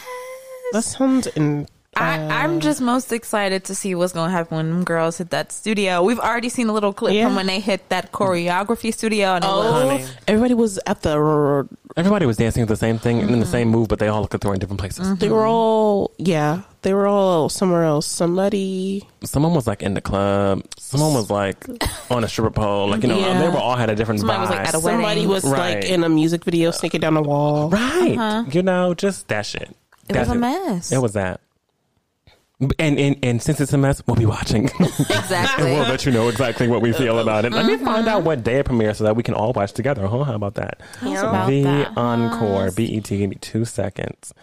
That 0.72 0.82
sounds 0.82 1.26
in. 1.28 1.66
I, 1.96 2.44
I'm 2.44 2.58
uh, 2.58 2.60
just 2.60 2.80
most 2.80 3.12
excited 3.12 3.64
to 3.64 3.74
see 3.74 3.94
what's 3.96 4.12
going 4.12 4.28
to 4.28 4.30
happen 4.30 4.56
when 4.56 4.70
them 4.70 4.84
girls 4.84 5.18
hit 5.18 5.30
that 5.30 5.50
studio. 5.50 6.02
We've 6.02 6.20
already 6.20 6.48
seen 6.48 6.68
a 6.68 6.72
little 6.72 6.92
clip 6.92 7.12
Yeah. 7.12 7.24
from 7.26 7.34
when 7.34 7.46
they 7.46 7.58
hit 7.58 7.88
that 7.88 8.12
choreography 8.12 8.92
studio, 8.94 9.34
and 9.34 9.44
it 9.44 9.48
was 9.48 10.08
Oh, 10.08 10.14
everybody 10.28 10.54
was 10.54 10.78
at 10.86 11.02
the. 11.02 11.66
everybody 11.96 12.24
was 12.26 12.36
dancing 12.36 12.66
the 12.66 12.76
same 12.76 12.98
thing 12.98 13.18
and 13.20 13.30
in 13.30 13.40
the 13.40 13.44
mm-hmm. 13.46 13.52
same 13.52 13.68
move, 13.68 13.88
but 13.88 13.98
they 13.98 14.06
all 14.06 14.20
look 14.20 14.32
like 14.32 14.42
they're 14.42 14.54
in 14.54 14.60
different 14.60 14.78
places. 14.78 15.08
Mm-hmm. 15.08 15.16
They 15.18 15.28
were 15.28 15.46
all. 15.46 16.12
Yeah, 16.18 16.62
they 16.82 16.94
were 16.94 17.08
all 17.08 17.48
somewhere 17.48 17.82
else. 17.82 18.06
Somebody. 18.06 19.04
Someone 19.24 19.54
was 19.54 19.66
like 19.66 19.82
in 19.82 19.94
the 19.94 20.00
club. 20.00 20.62
Someone 20.78 21.14
was 21.14 21.30
like 21.30 21.66
on 22.10 22.22
a 22.22 22.28
stripper 22.28 22.50
pole. 22.50 22.90
Like 22.90 23.02
you 23.02 23.08
know, 23.08 23.18
Yeah. 23.18 23.40
they 23.40 23.48
were 23.48 23.56
all 23.58 23.74
had 23.74 23.90
a 23.90 23.96
different 23.96 24.20
Somebody 24.20 24.38
vibe. 24.38 24.40
was, 24.42 24.50
like, 24.50 24.68
at 24.68 24.74
a 24.74 24.78
Somebody 24.78 25.26
was 25.26 25.42
Right. 25.44 25.76
like 25.82 25.84
in 25.86 26.04
a 26.04 26.08
music 26.08 26.44
video, 26.44 26.70
sneaking 26.70 27.00
down 27.00 27.14
the 27.14 27.22
wall. 27.22 27.70
Right. 27.70 28.16
Uh-huh. 28.16 28.44
You 28.52 28.62
know, 28.62 28.94
just 28.94 29.26
that 29.28 29.46
shit. 29.46 29.74
It 30.08 30.12
That's 30.14 30.28
was 30.28 30.36
a 30.36 30.40
mess. 30.40 30.92
It 30.92 30.98
was 30.98 31.12
that. 31.14 31.40
And, 32.80 32.98
and 32.98 33.16
and 33.22 33.40
since 33.40 33.60
it's 33.60 33.72
a 33.72 33.78
mess, 33.78 34.02
we'll 34.06 34.16
be 34.16 34.26
watching. 34.26 34.64
exactly. 34.98 35.70
and 35.70 35.78
we'll 35.78 35.88
let 35.88 36.04
you 36.04 36.10
know 36.10 36.28
exactly 36.28 36.66
what 36.66 36.82
we 36.82 36.92
feel 36.92 37.20
about 37.20 37.44
it. 37.44 37.52
Let 37.52 37.66
me 37.66 37.76
find 37.76 38.08
out 38.08 38.24
what 38.24 38.42
day 38.42 38.56
it 38.58 38.66
premieres 38.66 38.98
so 38.98 39.04
that 39.04 39.14
we 39.14 39.22
can 39.22 39.34
all 39.34 39.52
watch 39.52 39.72
together. 39.72 40.08
Huh? 40.08 40.24
How 40.24 40.34
about 40.34 40.54
that? 40.56 40.80
How's 40.98 41.20
about 41.20 41.46
the 41.48 41.62
that? 41.62 41.96
encore 41.96 42.72
BET. 42.72 43.04
Give 43.04 43.30
me 43.30 43.36
two 43.36 43.64
seconds. 43.64 44.34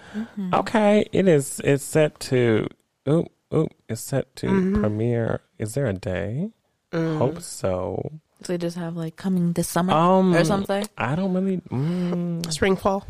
Okay, 0.54 1.10
it 1.12 1.28
is. 1.28 1.60
It's 1.66 1.84
set 1.84 2.18
to. 2.22 2.68
Oop, 3.10 3.28
oop. 3.54 3.74
It's 3.90 4.00
set 4.00 4.34
to 4.38 4.48
premiere. 4.80 5.42
Is 5.60 5.74
there 5.74 5.88
a 5.88 5.94
day? 5.94 6.52
Hope 6.94 7.42
so. 7.42 8.14
So 8.44 8.54
they 8.54 8.58
just 8.58 8.78
have 8.78 8.96
like 8.96 9.18
coming 9.18 9.52
this 9.52 9.68
summer 9.68 9.92
Um, 9.92 10.34
or 10.34 10.46
something. 10.46 10.88
I 10.98 11.16
don't 11.16 11.34
really. 11.34 11.58
Mm. 11.70 12.50
Spring, 12.50 12.78
fall. 12.78 13.06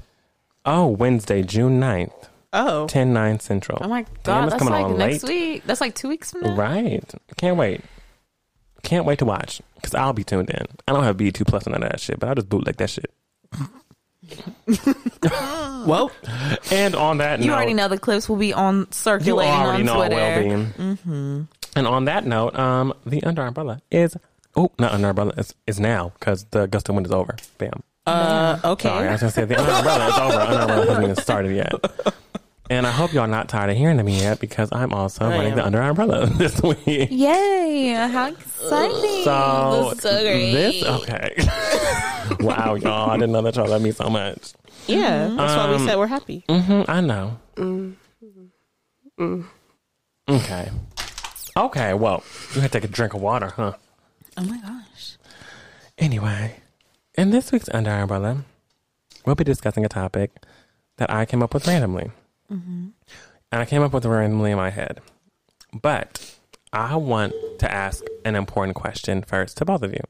Oh, 0.65 0.87
Wednesday, 0.87 1.43
June 1.43 1.79
9th, 1.79 2.29
Oh, 2.55 2.87
10 2.87 3.13
9 3.13 3.39
Central. 3.39 3.79
Oh 3.81 3.87
my 3.87 4.05
god, 4.23 4.45
it's 4.45 4.53
that's 4.53 4.63
coming 4.63 4.73
like 4.73 4.85
on 4.85 4.97
next 4.97 5.23
late. 5.23 5.33
week. 5.53 5.63
That's 5.65 5.81
like 5.81 5.93
two 5.95 6.07
weeks 6.09 6.31
from 6.31 6.41
now. 6.41 6.55
Right. 6.55 7.03
Can't 7.37 7.57
wait. 7.57 7.81
Can't 8.83 9.05
wait 9.05 9.19
to 9.19 9.25
watch 9.25 9.61
because 9.75 9.93
I'll 9.95 10.13
be 10.13 10.23
tuned 10.23 10.49
in. 10.51 10.65
I 10.87 10.93
don't 10.93 11.03
have 11.03 11.17
BET 11.17 11.35
Plus 11.47 11.65
and 11.65 11.73
none 11.73 11.83
of 11.83 11.89
that 11.89 11.99
shit, 11.99 12.19
but 12.19 12.29
I'll 12.29 12.35
just 12.35 12.49
bootleg 12.49 12.77
that 12.77 12.89
shit. 12.89 13.11
Well, 15.85 16.11
And 16.71 16.95
on 16.95 17.19
that 17.19 17.39
note 17.39 17.45
You 17.45 17.51
note, 17.51 17.55
already 17.57 17.73
know 17.75 17.87
the 17.87 17.99
clips 17.99 18.27
will 18.27 18.37
be 18.37 18.53
on 18.53 18.79
you 18.79 18.87
circulating 18.89 19.53
already 19.53 19.81
on 19.81 19.85
know 19.85 19.95
Twitter. 19.97 20.15
will 20.15 20.43
be. 20.65 20.71
Mm-hmm. 20.95 21.41
And 21.75 21.87
on 21.87 22.05
that 22.05 22.25
note, 22.25 22.57
um, 22.57 22.93
the 23.05 23.23
Under 23.23 23.43
Umbrella 23.43 23.81
is 23.91 24.17
oh, 24.55 24.71
not 24.79 24.93
Under 24.93 25.09
Umbrella 25.09 25.33
is 25.37 25.53
is 25.67 25.79
now 25.79 26.11
because 26.19 26.45
the 26.45 26.65
gust 26.67 26.89
of 26.89 26.95
wind 26.95 27.05
is 27.05 27.11
over. 27.11 27.35
Bam. 27.59 27.83
uh, 28.07 28.59
okay. 28.63 28.89
Sorry, 28.89 29.07
I 29.07 29.11
was 29.11 29.21
gonna 29.21 29.31
say 29.31 29.45
the 29.45 29.59
Under 29.59 29.71
Umbrella 29.71 30.07
is 30.07 30.17
over. 30.17 30.39
Under 30.39 30.59
Umbrella 30.61 30.85
hasn't 30.87 31.03
even 31.03 31.15
started 31.17 31.55
yet. 31.55 32.15
And 32.69 32.87
I 32.87 32.91
hope 32.91 33.13
y'all 33.13 33.27
not 33.27 33.47
tired 33.47 33.69
of 33.69 33.77
hearing 33.77 34.03
me 34.03 34.19
yet 34.19 34.39
because 34.39 34.69
I'm 34.71 34.91
also 34.91 35.25
I 35.25 35.29
running 35.29 35.51
am. 35.51 35.57
the 35.57 35.65
Under 35.67 35.81
Umbrella 35.81 36.25
this 36.37 36.59
week. 36.63 37.09
Yay! 37.11 37.89
How 38.11 38.29
exciting! 38.29 39.23
So, 39.23 39.91
This 39.93 39.97
is 39.97 40.01
so 40.01 40.21
great. 40.23 40.51
this 40.51 40.83
okay. 40.83 41.35
wow, 42.45 42.73
y'all! 42.73 43.11
I 43.11 43.17
didn't 43.17 43.33
know 43.33 43.43
that 43.43 43.55
y'all 43.55 43.67
love 43.67 43.83
me 43.83 43.91
so 43.91 44.09
much. 44.09 44.53
Yeah, 44.87 45.27
that's 45.37 45.55
why 45.55 45.69
we 45.69 45.75
Um, 45.75 45.85
said 45.87 45.97
we're 45.97 46.07
happy. 46.07 46.43
Mm-hmm, 46.49 46.89
I 46.89 47.01
know. 47.01 47.37
Okay. 50.27 50.69
Okay. 51.57 51.93
Well, 51.93 52.23
you 52.55 52.61
had 52.61 52.71
to 52.71 52.79
take 52.79 52.89
a 52.89 52.91
drink 52.91 53.13
of 53.13 53.21
water, 53.21 53.47
huh? 53.55 53.73
oh 54.37 54.43
my 54.43 54.57
gosh. 54.59 55.17
Anyway, 55.99 56.55
in 57.17 57.29
this 57.29 57.51
week's 57.51 57.69
Under 57.73 57.91
Our 57.91 58.01
Umbrella, 58.01 58.43
we'll 59.25 59.35
be 59.35 59.43
discussing 59.43 59.85
a 59.85 59.89
topic 59.89 60.31
that 60.97 61.09
I 61.11 61.25
came 61.25 61.41
up 61.43 61.53
with 61.53 61.67
randomly. 61.67 62.11
And 62.49 62.93
I 63.51 63.65
came 63.65 63.81
up 63.81 63.93
with 63.93 64.05
it 64.05 64.09
randomly 64.09 64.51
in 64.51 64.57
my 64.57 64.69
head. 64.69 65.01
But 65.73 66.35
I 66.73 66.95
want 66.95 67.33
to 67.59 67.71
ask 67.71 68.03
an 68.23 68.35
important 68.35 68.75
question 68.75 69.23
first 69.23 69.57
to 69.57 69.65
both 69.65 69.81
of 69.83 69.93
you. 69.93 70.01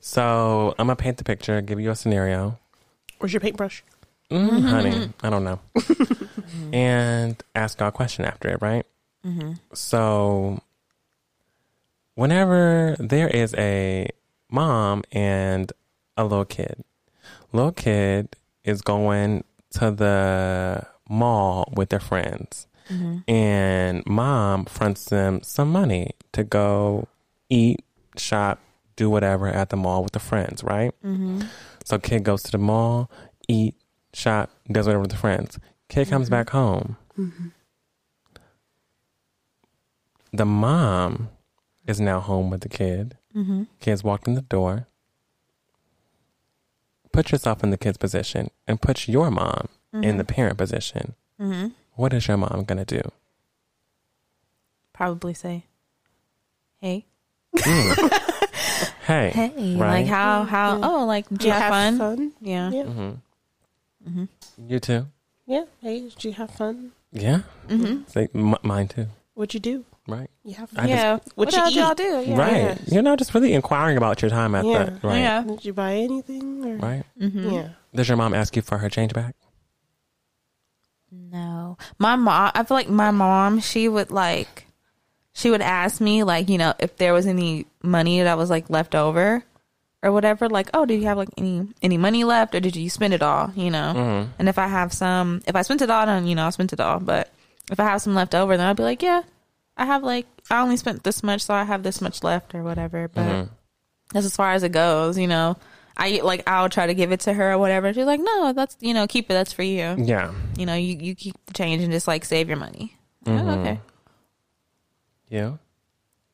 So 0.00 0.74
I'm 0.78 0.86
going 0.86 0.96
to 0.96 1.02
paint 1.02 1.16
the 1.18 1.24
picture, 1.24 1.60
give 1.62 1.80
you 1.80 1.90
a 1.90 1.96
scenario. 1.96 2.58
Where's 3.18 3.32
your 3.32 3.40
paintbrush? 3.40 3.82
Mm, 4.30 4.62
Honey, 4.62 5.12
I 5.22 5.30
don't 5.30 5.44
know. 5.44 5.60
and 6.72 7.42
ask 7.54 7.78
y'all 7.78 7.88
a 7.88 7.92
question 7.92 8.24
after 8.24 8.48
it, 8.48 8.62
right? 8.62 8.84
So, 9.74 10.60
whenever 12.14 12.96
there 12.98 13.28
is 13.28 13.54
a 13.54 14.08
mom 14.50 15.02
and 15.12 15.72
a 16.16 16.24
little 16.24 16.44
kid, 16.44 16.82
little 17.52 17.72
kid 17.72 18.34
is 18.64 18.80
going 18.82 19.44
to 19.72 19.90
the 19.90 20.86
mall 21.12 21.72
with 21.76 21.90
their 21.90 22.00
friends, 22.00 22.66
mm-hmm. 22.88 23.18
and 23.30 24.04
mom 24.06 24.64
fronts 24.64 25.04
them 25.04 25.42
some 25.42 25.70
money 25.70 26.12
to 26.32 26.42
go 26.42 27.06
eat, 27.48 27.84
shop, 28.16 28.58
do 28.96 29.10
whatever 29.10 29.46
at 29.46 29.68
the 29.68 29.76
mall 29.76 30.02
with 30.02 30.12
the 30.12 30.18
friends, 30.18 30.64
right? 30.64 30.92
Mm-hmm. 31.04 31.42
So, 31.84 31.98
kid 31.98 32.24
goes 32.24 32.42
to 32.44 32.50
the 32.50 32.58
mall, 32.58 33.10
eat, 33.46 33.74
shop, 34.14 34.50
does 34.70 34.86
whatever 34.86 35.02
with 35.02 35.10
the 35.10 35.16
friends. 35.16 35.58
Kid 35.88 36.08
comes 36.08 36.26
mm-hmm. 36.26 36.34
back 36.34 36.50
home. 36.50 36.96
The 40.32 40.46
mom 40.46 41.28
is 41.86 42.00
now 42.00 42.20
home 42.20 42.48
with 42.48 42.62
the 42.62 42.68
kid. 42.70 43.18
Kid's 43.80 44.02
walked 44.02 44.26
in 44.26 44.34
the 44.34 44.40
door. 44.42 44.86
Put 47.12 47.32
yourself 47.32 47.62
in 47.62 47.68
the 47.68 47.76
kid's 47.76 47.98
position 47.98 48.50
and 48.66 48.80
put 48.80 49.06
your 49.06 49.30
mom 49.30 49.68
in 49.92 50.16
the 50.16 50.24
mm-hmm. 50.24 50.34
parent 50.34 50.58
position. 50.58 51.14
Mm-hmm. 51.40 51.68
What 51.94 52.12
is 52.12 52.26
your 52.28 52.36
mom 52.36 52.64
going 52.64 52.84
to 52.84 53.00
do? 53.02 53.10
Probably 54.92 55.34
say, 55.34 55.64
"Hey, 56.80 57.06
mm. 57.56 58.18
Hey. 59.06 59.30
hey, 59.30 59.76
Right? 59.76 60.02
like 60.02 60.06
how 60.06 60.42
mm-hmm. 60.42 60.50
how 60.50 60.80
oh 60.82 61.06
like 61.06 61.28
did 61.28 61.44
you 61.44 61.50
have, 61.50 61.98
fun? 61.98 62.32
Yeah. 62.40 62.70
Yeah. 62.70 62.82
Mm-hmm. 62.84 64.24
You 64.68 64.78
too? 64.80 65.06
Yeah. 65.46 65.64
Hey, 65.80 66.00
did 66.00 66.24
you 66.24 66.32
have 66.32 66.50
fun? 66.50 66.92
Yeah. 67.12 67.40
Say, 68.06 68.28
m- 68.34 68.56
mine 68.62 68.88
too. 68.88 69.06
What'd 69.34 69.54
you 69.54 69.60
do? 69.60 69.84
Right. 70.08 70.30
You 70.44 70.54
have 70.54 70.70
I 70.74 70.76
fun? 70.76 70.88
just- 70.88 70.98
Yeah. 70.98 71.12
What 71.34 71.52
What, 71.52 71.74
you 71.74 71.80
y'all 71.80 71.94
do? 71.94 72.24
Yeah. 72.26 72.36
right. 72.36 72.78
You 72.86 73.02
know, 73.02 73.16
just 73.16 73.34
really 73.34 73.52
inquiring 73.54 73.96
about 73.96 74.22
your 74.22 74.30
time 74.30 74.54
at 74.54 74.64
Yeah. 74.64 74.84
that. 74.84 75.04
Right. 75.04 75.18
Yeah. 75.18 75.42
Did 75.42 75.64
you 75.64 75.72
buy 75.72 75.94
anything? 75.94 76.64
Or? 76.64 76.76
Right. 76.76 77.04
Yeah. 77.16 77.68
Does 77.94 78.08
your 78.08 78.16
mom 78.16 78.34
ask 78.34 78.56
you 78.56 78.62
for 78.62 78.78
her 78.78 78.88
change 78.88 79.12
back? 79.14 79.34
No. 81.12 81.76
My 81.98 82.16
mom, 82.16 82.50
I 82.54 82.64
feel 82.64 82.76
like 82.76 82.88
my 82.88 83.10
mom, 83.10 83.60
she 83.60 83.88
would 83.88 84.10
like, 84.10 84.66
she 85.34 85.50
would 85.50 85.60
ask 85.60 86.00
me, 86.00 86.24
like, 86.24 86.48
you 86.48 86.58
know, 86.58 86.74
if 86.78 86.96
there 86.96 87.12
was 87.12 87.26
any 87.26 87.66
money 87.82 88.22
that 88.22 88.36
was 88.38 88.50
like 88.50 88.70
left 88.70 88.94
over 88.94 89.44
or 90.02 90.12
whatever. 90.12 90.48
Like, 90.48 90.68
oh, 90.74 90.84
did 90.86 91.00
you 91.00 91.06
have 91.06 91.18
like 91.18 91.28
any, 91.36 91.68
any 91.82 91.96
money 91.98 92.24
left 92.24 92.54
or 92.54 92.60
did 92.60 92.76
you 92.76 92.90
spend 92.90 93.14
it 93.14 93.22
all, 93.22 93.52
you 93.54 93.70
know? 93.70 93.92
Mm-hmm. 93.94 94.30
And 94.38 94.48
if 94.48 94.58
I 94.58 94.66
have 94.68 94.92
some, 94.92 95.42
if 95.46 95.54
I 95.54 95.62
spent 95.62 95.82
it 95.82 95.90
all, 95.90 96.06
then, 96.06 96.26
you 96.26 96.34
know, 96.34 96.46
I 96.46 96.50
spent 96.50 96.72
it 96.72 96.80
all. 96.80 96.98
But 96.98 97.30
if 97.70 97.78
I 97.78 97.84
have 97.84 98.02
some 98.02 98.14
left 98.14 98.34
over, 98.34 98.56
then 98.56 98.66
I'd 98.66 98.76
be 98.76 98.82
like, 98.82 99.02
yeah, 99.02 99.22
I 99.76 99.86
have 99.86 100.02
like, 100.02 100.26
I 100.50 100.60
only 100.62 100.76
spent 100.76 101.02
this 101.04 101.22
much, 101.22 101.42
so 101.42 101.54
I 101.54 101.64
have 101.64 101.82
this 101.82 102.00
much 102.00 102.22
left 102.22 102.54
or 102.54 102.62
whatever. 102.62 103.08
But 103.08 103.22
Mm-hmm. 103.22 103.52
that's 104.12 104.26
as 104.26 104.36
far 104.36 104.52
as 104.52 104.62
it 104.62 104.72
goes, 104.72 105.18
you 105.18 105.28
know. 105.28 105.56
I 105.96 106.20
like 106.22 106.42
I'll 106.46 106.68
try 106.68 106.86
to 106.86 106.94
give 106.94 107.12
it 107.12 107.20
to 107.20 107.32
her 107.32 107.52
or 107.52 107.58
whatever. 107.58 107.92
She's 107.92 108.06
like, 108.06 108.20
no, 108.22 108.52
that's 108.52 108.76
you 108.80 108.94
know, 108.94 109.06
keep 109.06 109.26
it. 109.26 109.34
That's 109.34 109.52
for 109.52 109.62
you 109.62 109.94
Yeah. 109.98 110.32
you 110.56 110.66
know, 110.66 110.74
you, 110.74 110.96
you 110.96 111.14
keep 111.14 111.34
the 111.46 111.52
change 111.52 111.82
and 111.82 111.92
just 111.92 112.08
like 112.08 112.24
save 112.24 112.48
your 112.48 112.56
money. 112.56 112.96
Oh, 113.26 113.30
mm-hmm. 113.30 113.48
okay. 113.48 113.80
You? 115.28 115.58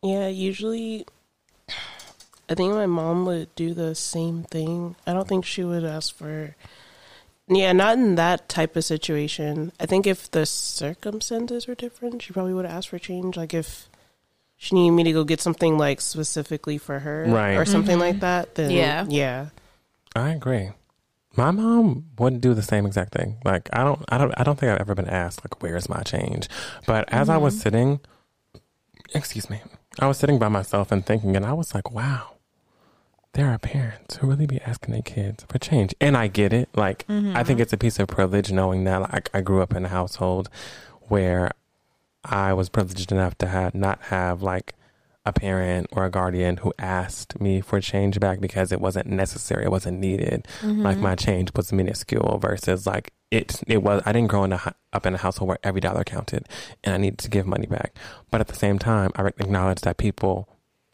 Yeah, 0.02 0.28
usually 0.28 1.06
I 2.48 2.54
think 2.54 2.72
my 2.72 2.86
mom 2.86 3.26
would 3.26 3.54
do 3.54 3.74
the 3.74 3.94
same 3.94 4.44
thing. 4.44 4.96
I 5.06 5.12
don't 5.12 5.28
think 5.28 5.44
she 5.44 5.64
would 5.64 5.84
ask 5.84 6.14
for 6.14 6.54
Yeah, 7.46 7.72
not 7.72 7.98
in 7.98 8.14
that 8.14 8.48
type 8.48 8.76
of 8.76 8.84
situation. 8.84 9.72
I 9.78 9.86
think 9.86 10.06
if 10.06 10.30
the 10.30 10.46
circumstances 10.46 11.66
were 11.66 11.74
different, 11.74 12.22
she 12.22 12.32
probably 12.32 12.54
would 12.54 12.64
have 12.64 12.74
asked 12.74 12.88
for 12.88 12.98
change 12.98 13.36
like 13.36 13.52
if 13.54 13.88
she 14.60 14.74
needed 14.74 14.90
me 14.90 15.04
to 15.04 15.12
go 15.12 15.24
get 15.24 15.40
something 15.40 15.78
like 15.78 16.00
specifically 16.00 16.76
for 16.78 16.98
her 16.98 17.24
Right. 17.28 17.54
or 17.54 17.64
something 17.64 17.92
mm-hmm. 17.92 18.00
like 18.00 18.20
that, 18.20 18.56
then 18.56 18.72
Yeah. 18.72 19.06
yeah. 19.08 19.46
I 20.14 20.30
agree. 20.30 20.70
My 21.36 21.52
mom 21.52 22.06
wouldn't 22.18 22.42
do 22.42 22.52
the 22.52 22.62
same 22.62 22.84
exact 22.84 23.14
thing. 23.14 23.36
Like 23.44 23.68
I 23.72 23.84
don't, 23.84 24.04
I 24.08 24.18
don't, 24.18 24.34
I 24.36 24.42
don't 24.42 24.58
think 24.58 24.72
I've 24.72 24.80
ever 24.80 24.96
been 24.96 25.08
asked 25.08 25.44
like, 25.44 25.62
"Where's 25.62 25.88
my 25.88 26.02
change?" 26.02 26.48
But 26.86 27.08
as 27.12 27.28
I 27.28 27.36
was 27.36 27.54
mm-hmm. 27.54 27.62
sitting, 27.62 28.00
excuse 29.14 29.48
me, 29.48 29.60
I 30.00 30.08
was 30.08 30.18
sitting 30.18 30.40
by 30.40 30.48
myself 30.48 30.90
and 30.90 31.06
thinking, 31.06 31.36
and 31.36 31.46
I 31.46 31.52
was 31.52 31.74
like, 31.76 31.92
"Wow, 31.92 32.38
there 33.34 33.48
are 33.48 33.58
parents 33.58 34.16
who 34.16 34.26
really 34.26 34.46
be 34.46 34.60
asking 34.62 34.92
their 34.92 35.02
kids 35.02 35.44
for 35.48 35.58
change." 35.58 35.94
And 36.00 36.16
I 36.16 36.26
get 36.26 36.52
it. 36.52 36.70
Like 36.74 37.04
I 37.08 37.12
think 37.12 37.36
mm-hmm. 37.36 37.60
it's 37.60 37.72
a 37.72 37.78
piece 37.78 38.00
of 38.00 38.08
privilege 38.08 38.50
knowing 38.50 38.82
that 38.84 39.02
like, 39.12 39.30
I 39.32 39.40
grew 39.40 39.62
up 39.62 39.72
in 39.72 39.84
a 39.84 39.88
household 39.88 40.48
where 41.02 41.52
I 42.28 42.52
was 42.52 42.68
privileged 42.68 43.10
enough 43.10 43.36
to 43.38 43.46
have 43.46 43.74
not 43.74 44.00
have 44.02 44.42
like 44.42 44.74
a 45.24 45.32
parent 45.32 45.88
or 45.92 46.04
a 46.04 46.10
guardian 46.10 46.58
who 46.58 46.72
asked 46.78 47.40
me 47.40 47.60
for 47.60 47.80
change 47.80 48.18
back 48.18 48.40
because 48.40 48.72
it 48.72 48.80
wasn't 48.80 49.06
necessary, 49.06 49.64
it 49.64 49.70
wasn't 49.70 49.98
needed. 49.98 50.46
Like 50.82 50.98
my 50.98 51.14
change 51.14 51.50
was 51.54 51.72
minuscule 51.72 52.38
versus 52.38 52.86
like 52.86 53.12
it. 53.30 53.62
It 53.66 53.82
was. 53.82 54.02
I 54.06 54.12
didn't 54.12 54.28
grow 54.28 54.44
in 54.44 54.52
a, 54.52 54.74
up 54.92 55.06
in 55.06 55.14
a 55.14 55.18
household 55.18 55.48
where 55.48 55.58
every 55.62 55.80
dollar 55.80 56.04
counted, 56.04 56.48
and 56.82 56.94
I 56.94 56.98
needed 56.98 57.18
to 57.20 57.28
give 57.28 57.46
money 57.46 57.66
back. 57.66 57.94
But 58.30 58.40
at 58.40 58.48
the 58.48 58.54
same 58.54 58.78
time, 58.78 59.10
I 59.16 59.26
acknowledge 59.26 59.82
that 59.82 59.98
people 59.98 60.48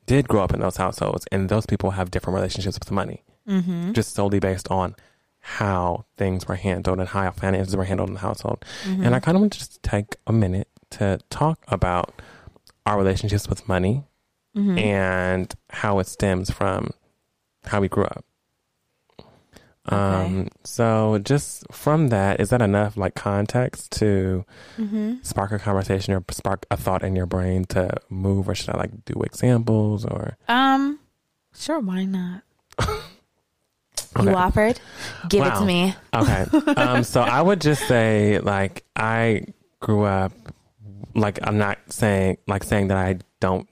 did 0.07 0.28
grow 0.28 0.43
up 0.43 0.53
in 0.53 0.61
those 0.61 0.76
households, 0.76 1.26
and 1.30 1.49
those 1.49 1.66
people 1.66 1.93
have 1.93 2.11
different 2.11 2.35
relationships 2.35 2.78
with 2.78 2.91
money, 2.91 3.22
mm-hmm. 3.49 3.93
just 3.93 4.14
solely 4.14 4.41
based 4.41 4.68
on 4.70 4.97
how 5.41 6.07
things 6.16 6.49
were 6.49 6.57
handled 6.57 6.99
and 6.99 7.09
how 7.09 7.30
finances 7.30 7.76
were 7.76 7.85
handled 7.85 8.09
in 8.09 8.14
the 8.14 8.20
household. 8.20 8.64
And 9.05 9.14
I 9.14 9.20
kind 9.20 9.37
of 9.37 9.43
want 9.43 9.53
to 9.53 9.59
just 9.59 9.82
take 9.82 10.16
a 10.26 10.32
minute 10.32 10.68
to 10.99 11.18
talk 11.30 11.59
about 11.68 12.20
our 12.86 12.97
relationships 12.99 13.49
with 13.49 13.68
money 13.68 14.05
and 14.78 15.53
how 15.70 15.99
it 15.99 16.07
stems 16.07 16.51
from 16.51 16.90
how 17.64 17.80
we 17.80 17.88
grew 17.88 18.05
up. 18.05 18.24
Um, 19.86 20.49
so 20.64 21.18
just 21.18 21.64
from 21.72 22.09
that, 22.09 22.40
is 22.40 22.49
that 22.51 22.62
enough 22.62 22.97
like 22.97 23.14
context 23.14 23.90
to 23.99 24.45
spark 25.22 25.53
a 25.53 25.59
conversation 25.59 26.14
or 26.14 26.24
spark 26.30 26.64
a 26.70 26.76
thought 26.76 27.03
in 27.03 27.14
your 27.16 27.26
brain 27.26 27.64
to 27.66 27.90
move, 28.09 28.49
or 28.49 28.55
should 28.55 28.70
I 28.70 28.78
like 28.78 29.05
do 29.05 29.20
examples 29.22 30.05
or? 30.07 30.36
Um, 30.49 31.01
sure, 31.55 31.80
why 31.80 32.05
not? 32.05 32.42
Okay. 34.16 34.30
You 34.30 34.36
offered, 34.36 34.78
give 35.28 35.45
it 35.45 35.51
to 35.57 35.64
me. 35.64 35.92
Okay. 36.14 36.45
um, 36.76 37.03
so 37.03 37.20
I 37.20 37.42
would 37.42 37.61
just 37.61 37.82
say 37.88 38.38
like 38.38 38.84
I 38.95 39.47
grew 39.80 40.05
up 40.05 40.32
like 41.15 41.39
I'm 41.43 41.59
not 41.59 41.79
saying 41.89 42.39
like 42.47 42.65
saying 42.65 42.89
that 42.89 42.99
I 42.99 43.19
don't 43.41 43.69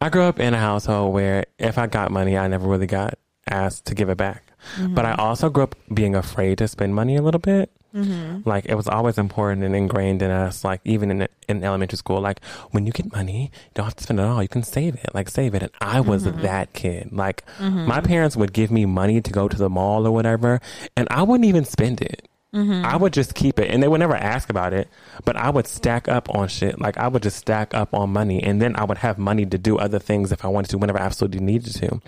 I 0.00 0.08
grew 0.08 0.22
up 0.22 0.40
in 0.40 0.54
a 0.54 0.58
household 0.58 1.12
where 1.12 1.44
if 1.58 1.78
I 1.78 1.86
got 1.86 2.10
money 2.10 2.36
I 2.36 2.48
never 2.48 2.66
really 2.66 2.86
got 2.86 3.18
asked 3.48 3.86
to 3.86 3.94
give 3.94 4.08
it 4.08 4.16
back. 4.16 4.44
Mm-hmm. 4.76 4.94
But 4.94 5.04
I 5.04 5.14
also 5.14 5.50
grew 5.50 5.64
up 5.64 5.74
being 5.92 6.14
afraid 6.14 6.58
to 6.58 6.68
spend 6.68 6.94
money 6.94 7.16
a 7.16 7.22
little 7.22 7.40
bit. 7.40 7.70
Mm-hmm. 7.94 8.48
Like 8.48 8.64
it 8.66 8.74
was 8.74 8.88
always 8.88 9.18
important 9.18 9.64
and 9.64 9.76
ingrained 9.76 10.22
in 10.22 10.30
us. 10.30 10.64
Like 10.64 10.80
even 10.84 11.10
in 11.10 11.28
in 11.48 11.62
elementary 11.62 11.98
school, 11.98 12.20
like 12.20 12.42
when 12.70 12.86
you 12.86 12.92
get 12.92 13.12
money, 13.12 13.50
you 13.52 13.70
don't 13.74 13.84
have 13.84 13.96
to 13.96 14.04
spend 14.04 14.20
it 14.20 14.22
all. 14.22 14.42
You 14.42 14.48
can 14.48 14.62
save 14.62 14.94
it. 14.94 15.14
Like 15.14 15.28
save 15.28 15.54
it. 15.54 15.62
And 15.62 15.72
I 15.80 16.00
was 16.00 16.24
mm-hmm. 16.24 16.40
that 16.42 16.72
kid. 16.72 17.12
Like 17.12 17.44
my 17.60 18.00
parents 18.00 18.36
would 18.36 18.52
give 18.52 18.70
me 18.70 18.86
money 18.86 19.20
to 19.20 19.30
go 19.30 19.46
to 19.48 19.56
the 19.56 19.68
mall 19.68 20.06
or 20.06 20.12
whatever, 20.12 20.60
and 20.96 21.06
I 21.10 21.22
wouldn't 21.22 21.46
even 21.46 21.64
spend 21.64 22.00
it. 22.00 22.28
Mm-hmm. 22.54 22.84
I 22.84 22.96
would 22.96 23.14
just 23.14 23.34
keep 23.34 23.58
it, 23.58 23.70
and 23.70 23.82
they 23.82 23.88
would 23.88 24.00
never 24.00 24.14
ask 24.14 24.50
about 24.50 24.74
it. 24.74 24.88
But 25.24 25.36
I 25.36 25.48
would 25.48 25.66
stack 25.66 26.06
up 26.06 26.28
on 26.34 26.48
shit. 26.48 26.78
Like 26.78 26.98
I 26.98 27.08
would 27.08 27.22
just 27.22 27.38
stack 27.38 27.72
up 27.74 27.94
on 27.94 28.12
money, 28.12 28.42
and 28.42 28.60
then 28.60 28.76
I 28.76 28.84
would 28.84 28.98
have 28.98 29.16
money 29.16 29.46
to 29.46 29.56
do 29.56 29.78
other 29.78 29.98
things 29.98 30.32
if 30.32 30.44
I 30.44 30.48
wanted 30.48 30.68
to, 30.70 30.78
whenever 30.78 31.00
I 31.00 31.02
absolutely 31.02 31.40
needed 31.40 31.74
to. 31.76 32.02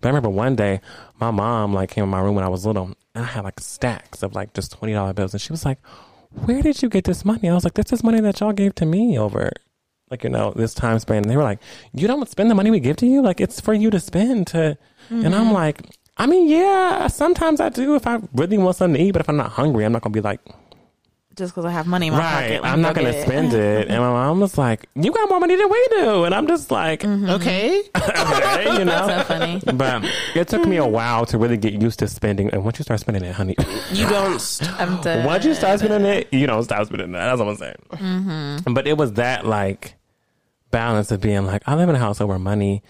But 0.00 0.04
I 0.04 0.08
remember 0.08 0.30
one 0.30 0.56
day, 0.56 0.80
my 1.20 1.30
mom 1.30 1.72
like 1.72 1.90
came 1.90 2.02
in 2.02 2.10
my 2.10 2.20
room 2.20 2.34
when 2.34 2.44
I 2.44 2.48
was 2.48 2.66
little, 2.66 2.96
and 3.14 3.24
I 3.24 3.28
had 3.28 3.44
like 3.44 3.60
stacks 3.60 4.24
of 4.24 4.34
like 4.34 4.52
just 4.52 4.72
twenty 4.72 4.94
dollar 4.94 5.12
bills, 5.12 5.32
and 5.32 5.40
she 5.40 5.52
was 5.52 5.64
like, 5.64 5.78
"Where 6.30 6.60
did 6.60 6.82
you 6.82 6.88
get 6.88 7.04
this 7.04 7.24
money?" 7.24 7.48
I 7.48 7.54
was 7.54 7.62
like, 7.62 7.74
"This 7.74 7.92
is 7.92 8.02
money 8.02 8.20
that 8.20 8.40
y'all 8.40 8.52
gave 8.52 8.74
to 8.76 8.86
me 8.86 9.16
over." 9.16 9.52
Like 10.10 10.24
you 10.24 10.30
know 10.30 10.52
this 10.56 10.74
time 10.74 10.98
span, 10.98 11.18
and 11.18 11.30
they 11.30 11.36
were 11.36 11.44
like, 11.44 11.60
"You 11.92 12.08
don't 12.08 12.28
spend 12.28 12.50
the 12.50 12.56
money 12.56 12.72
we 12.72 12.80
give 12.80 12.96
to 12.96 13.06
you. 13.06 13.22
Like 13.22 13.40
it's 13.40 13.60
for 13.60 13.74
you 13.74 13.90
to 13.90 14.00
spend 14.00 14.48
to." 14.48 14.76
And 15.10 15.34
I'm 15.34 15.44
mm-hmm. 15.44 15.52
like, 15.52 15.82
I 16.16 16.26
mean, 16.26 16.48
yeah, 16.48 17.08
sometimes 17.08 17.60
I 17.60 17.68
do 17.70 17.96
if 17.96 18.06
I 18.06 18.20
really 18.34 18.56
want 18.58 18.76
something 18.76 19.00
to 19.00 19.06
eat, 19.08 19.10
but 19.12 19.20
if 19.20 19.28
I'm 19.28 19.36
not 19.36 19.50
hungry, 19.50 19.84
I'm 19.84 19.92
not 19.92 20.02
gonna 20.02 20.12
be 20.12 20.20
like, 20.20 20.40
Just 21.34 21.52
because 21.52 21.64
I 21.64 21.72
have 21.72 21.88
money 21.88 22.06
in 22.06 22.12
my 22.12 22.20
right, 22.20 22.60
pocket. 22.60 22.70
I'm 22.70 22.80
not 22.80 22.94
gonna 22.94 23.08
it. 23.08 23.22
spend 23.26 23.52
it. 23.52 23.88
And 23.88 23.98
my 24.00 24.10
mom 24.12 24.38
was 24.38 24.56
like, 24.56 24.86
"You 24.94 25.10
got 25.10 25.28
more 25.28 25.40
money 25.40 25.56
than 25.56 25.68
we 25.68 25.86
do," 25.90 26.22
and 26.24 26.32
I'm 26.32 26.46
just 26.46 26.70
like, 26.70 27.00
Mm-hmm. 27.02 27.30
Okay. 27.30 27.82
okay, 27.96 28.72
you 28.78 28.84
know. 28.90 29.08
So 29.08 29.24
funny. 29.24 29.60
But 29.74 30.04
it 30.36 30.46
took 30.46 30.64
me 30.68 30.76
a 30.76 30.86
while 30.86 31.26
to 31.26 31.36
really 31.36 31.56
get 31.56 31.74
used 31.82 31.98
to 31.98 32.06
spending. 32.06 32.48
And 32.50 32.62
once 32.64 32.78
you 32.78 32.84
start 32.84 33.00
spending 33.00 33.24
it, 33.24 33.34
honey, 33.34 33.56
You 33.92 34.06
don't. 34.08 34.40
St- 34.40 34.70
I'm 34.80 35.00
done. 35.02 35.24
once 35.32 35.44
you 35.44 35.54
start 35.54 35.80
spending 35.80 36.04
it, 36.08 36.32
you 36.32 36.46
don't 36.46 36.62
stop 36.62 36.86
spending 36.86 37.10
that. 37.10 37.26
That's 37.26 37.38
what 37.40 37.48
I'm 37.48 37.56
saying. 37.56 37.82
Mm-hmm. 37.90 38.72
But 38.72 38.86
it 38.86 38.96
was 38.96 39.14
that 39.14 39.44
like 39.46 39.96
balance 40.70 41.10
of 41.10 41.20
being 41.20 41.44
like, 41.44 41.62
I 41.66 41.74
live 41.74 41.88
in 41.88 41.96
a 41.96 41.98
household 41.98 42.30
where 42.30 42.38
money 42.38 42.84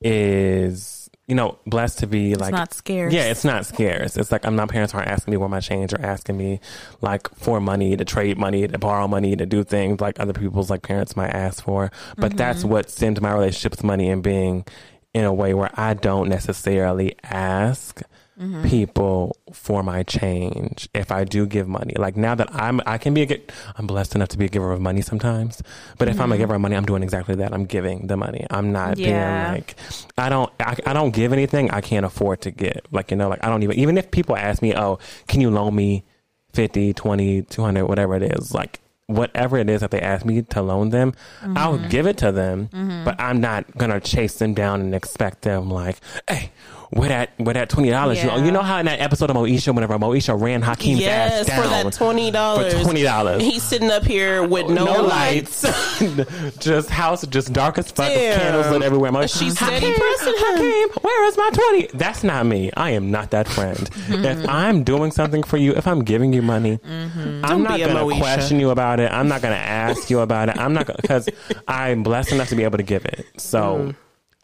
is, 0.00 0.97
you 1.28 1.34
know, 1.34 1.58
blessed 1.66 1.98
to 1.98 2.06
be 2.06 2.34
like 2.34 2.52
not 2.52 2.72
scarce. 2.72 3.12
Yeah, 3.12 3.24
it's 3.24 3.44
not 3.44 3.66
scarce. 3.66 4.16
It's 4.16 4.32
like 4.32 4.46
I'm 4.46 4.56
not 4.56 4.70
parents 4.70 4.94
aren't 4.94 5.08
asking 5.08 5.32
me 5.32 5.36
where 5.36 5.48
my 5.48 5.60
change 5.60 5.92
or 5.92 6.00
asking 6.00 6.38
me 6.38 6.58
like 7.02 7.28
for 7.34 7.60
money 7.60 7.96
to 7.96 8.04
trade 8.04 8.38
money 8.38 8.66
to 8.66 8.78
borrow 8.78 9.06
money 9.06 9.36
to 9.36 9.44
do 9.44 9.62
things 9.62 10.00
like 10.00 10.18
other 10.18 10.32
people's 10.32 10.70
like 10.70 10.82
parents 10.82 11.16
might 11.16 11.30
ask 11.30 11.62
for. 11.62 11.92
But 12.16 12.30
mm-hmm. 12.30 12.38
that's 12.38 12.64
what 12.64 12.90
stemmed 12.90 13.20
my 13.20 13.32
relationship 13.32 13.72
with 13.72 13.84
money 13.84 14.08
and 14.08 14.22
being 14.22 14.64
in 15.12 15.26
a 15.26 15.32
way 15.32 15.52
where 15.52 15.70
I 15.74 15.92
don't 15.92 16.30
necessarily 16.30 17.14
ask 17.22 18.00
Mm-hmm. 18.38 18.68
people 18.68 19.36
for 19.52 19.82
my 19.82 20.04
change 20.04 20.88
if 20.94 21.10
I 21.10 21.24
do 21.24 21.44
give 21.44 21.66
money. 21.66 21.94
Like 21.96 22.16
now 22.16 22.36
that 22.36 22.54
I'm 22.54 22.80
I 22.86 22.96
can 22.96 23.12
be 23.12 23.22
a 23.22 23.26
gi- 23.26 23.42
I'm 23.74 23.88
blessed 23.88 24.14
enough 24.14 24.28
to 24.28 24.38
be 24.38 24.44
a 24.44 24.48
giver 24.48 24.70
of 24.70 24.80
money 24.80 25.00
sometimes. 25.00 25.60
But 25.98 26.06
if 26.06 26.20
I'm 26.20 26.30
a 26.30 26.34
mm-hmm. 26.34 26.42
giver 26.42 26.54
of 26.54 26.60
money, 26.60 26.76
I'm 26.76 26.84
doing 26.86 27.02
exactly 27.02 27.34
that. 27.34 27.52
I'm 27.52 27.64
giving 27.64 28.06
the 28.06 28.16
money. 28.16 28.46
I'm 28.48 28.70
not 28.70 28.96
Yeah. 28.96 29.50
being 29.50 29.54
like 29.54 29.74
I 30.16 30.28
don't 30.28 30.52
I, 30.60 30.76
I 30.86 30.92
don't 30.92 31.10
give 31.10 31.32
anything 31.32 31.72
I 31.72 31.80
can't 31.80 32.06
afford 32.06 32.42
to 32.42 32.52
give. 32.52 32.80
Like 32.92 33.10
you 33.10 33.16
know 33.16 33.28
like 33.28 33.42
I 33.42 33.48
don't 33.48 33.64
even 33.64 33.76
even 33.76 33.98
if 33.98 34.12
people 34.12 34.36
ask 34.36 34.62
me, 34.62 34.72
"Oh, 34.72 35.00
can 35.26 35.40
you 35.40 35.50
loan 35.50 35.74
me 35.74 36.04
50, 36.52 36.94
20, 36.94 37.42
200 37.42 37.86
whatever 37.86 38.14
it 38.14 38.22
is." 38.22 38.54
Like 38.54 38.78
whatever 39.08 39.56
it 39.56 39.68
is 39.68 39.80
that 39.80 39.90
they 39.90 40.00
ask 40.00 40.24
me 40.24 40.42
to 40.42 40.62
loan 40.62 40.90
them, 40.90 41.12
I'll 41.42 41.78
mm-hmm. 41.78 41.88
give 41.88 42.06
it 42.06 42.18
to 42.18 42.30
them, 42.30 42.68
but 43.04 43.18
I'm 43.18 43.40
not 43.40 43.76
going 43.76 43.90
to 43.90 44.00
chase 44.00 44.38
them 44.38 44.54
down 44.54 44.80
and 44.80 44.94
expect 44.94 45.42
them 45.42 45.70
like, 45.70 45.96
"Hey, 46.28 46.52
where 46.90 47.08
that 47.10 47.30
where 47.36 47.54
that 47.54 47.68
twenty 47.68 47.90
dollars? 47.90 48.18
Yeah. 48.18 48.38
You, 48.38 48.46
you 48.46 48.50
know 48.50 48.62
how 48.62 48.78
in 48.78 48.86
that 48.86 49.00
episode 49.00 49.28
of 49.28 49.36
Moesha, 49.36 49.74
whenever 49.74 49.98
Moesha 49.98 50.40
ran 50.40 50.62
Hakeem's 50.62 51.00
yes, 51.00 51.40
ass 51.40 51.46
down 51.46 51.62
for 51.62 51.68
that 51.68 51.92
twenty 51.92 52.30
dollars. 52.30 52.72
for 52.72 52.82
twenty 52.82 53.02
dollars. 53.02 53.42
He's 53.42 53.62
sitting 53.62 53.90
up 53.90 54.04
here 54.04 54.42
with 54.46 54.68
no, 54.70 54.84
No 54.84 55.02
lights. 55.02 55.62
just 56.58 56.88
house, 56.88 57.26
just 57.26 57.52
dark 57.52 57.76
as 57.78 57.90
fuck, 57.90 58.08
Damn. 58.08 58.40
candles 58.40 58.70
lit 58.70 58.82
everywhere. 58.82 59.12
My, 59.12 59.26
She's 59.26 59.58
Hakeem, 59.58 59.94
steady. 59.94 59.94
Hakeem, 59.98 60.88
where 61.02 61.24
is 61.26 61.36
my 61.36 61.50
twenty? 61.52 61.88
That's 61.94 62.24
not 62.24 62.46
me. 62.46 62.70
I 62.74 62.90
am 62.90 63.10
not 63.10 63.32
that 63.32 63.48
friend. 63.48 63.88
if 64.08 64.48
I'm 64.48 64.82
doing 64.82 65.10
something 65.10 65.42
for 65.42 65.58
you, 65.58 65.74
if 65.74 65.86
I'm 65.86 66.04
giving 66.04 66.32
you 66.32 66.40
money, 66.40 66.80
I'm 66.84 67.42
Don't 67.42 67.62
not 67.64 67.78
gonna 67.78 67.94
Moesha. 67.94 68.18
question 68.18 68.60
you 68.60 68.70
about 68.70 68.98
it. 69.00 69.12
I'm 69.12 69.28
not 69.28 69.42
gonna 69.42 69.56
ask 69.56 70.08
you 70.08 70.20
about 70.20 70.48
it. 70.48 70.56
I'm 70.56 70.72
not 70.72 70.86
because 70.86 71.28
I'm 71.68 72.02
blessed 72.02 72.32
enough 72.32 72.48
to 72.48 72.56
be 72.56 72.64
able 72.64 72.78
to 72.78 72.84
give 72.84 73.04
it. 73.04 73.26
So. 73.36 73.58
Mm. 73.92 73.96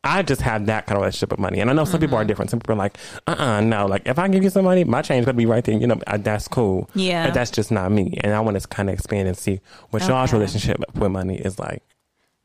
I 0.04 0.22
just 0.22 0.42
have 0.42 0.66
that 0.66 0.86
kind 0.86 0.96
of 0.98 1.02
relationship 1.02 1.30
with 1.30 1.40
money, 1.40 1.60
and 1.60 1.70
I 1.70 1.72
know 1.72 1.84
some 1.84 1.98
people 1.98 2.16
are 2.18 2.24
different. 2.24 2.50
Some 2.50 2.60
people 2.60 2.74
are 2.74 2.78
like, 2.78 2.96
"Uh, 3.26 3.34
uh 3.38 3.60
no." 3.60 3.86
Like, 3.86 4.02
if 4.06 4.18
I 4.18 4.28
give 4.28 4.42
you 4.44 4.50
some 4.50 4.64
money, 4.64 4.84
my 4.84 5.02
change 5.02 5.24
could 5.24 5.36
be 5.36 5.46
right 5.46 5.64
there. 5.64 5.76
You 5.76 5.86
know, 5.86 6.00
uh, 6.06 6.18
that's 6.18 6.46
cool. 6.46 6.88
Yeah. 6.94 7.26
but 7.26 7.34
that's 7.34 7.50
just 7.50 7.70
not 7.72 7.90
me. 7.90 8.18
And 8.22 8.32
I 8.34 8.40
want 8.40 8.60
to 8.60 8.68
kind 8.68 8.88
of 8.90 8.94
expand 8.94 9.26
and 9.28 9.36
see 9.36 9.60
what 9.90 10.06
y'all's 10.06 10.32
relationship 10.32 10.82
with 10.94 11.10
money 11.10 11.38
is 11.38 11.58
like. 11.58 11.82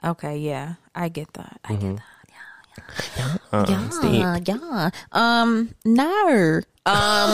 Okay, 0.04 0.38
yeah, 0.38 0.76
I 0.96 1.10
get 1.10 1.34
that. 1.34 1.60
I 1.66 1.74
Mm-hmm. 1.74 1.96
get 1.96 1.98
that. 1.98 2.06
Yeah, 3.52 3.90
yeah, 4.04 4.10
yeah, 4.10 4.40
yeah. 4.46 4.90
Um, 5.12 5.76
no. 5.84 6.62
Um, 6.86 7.30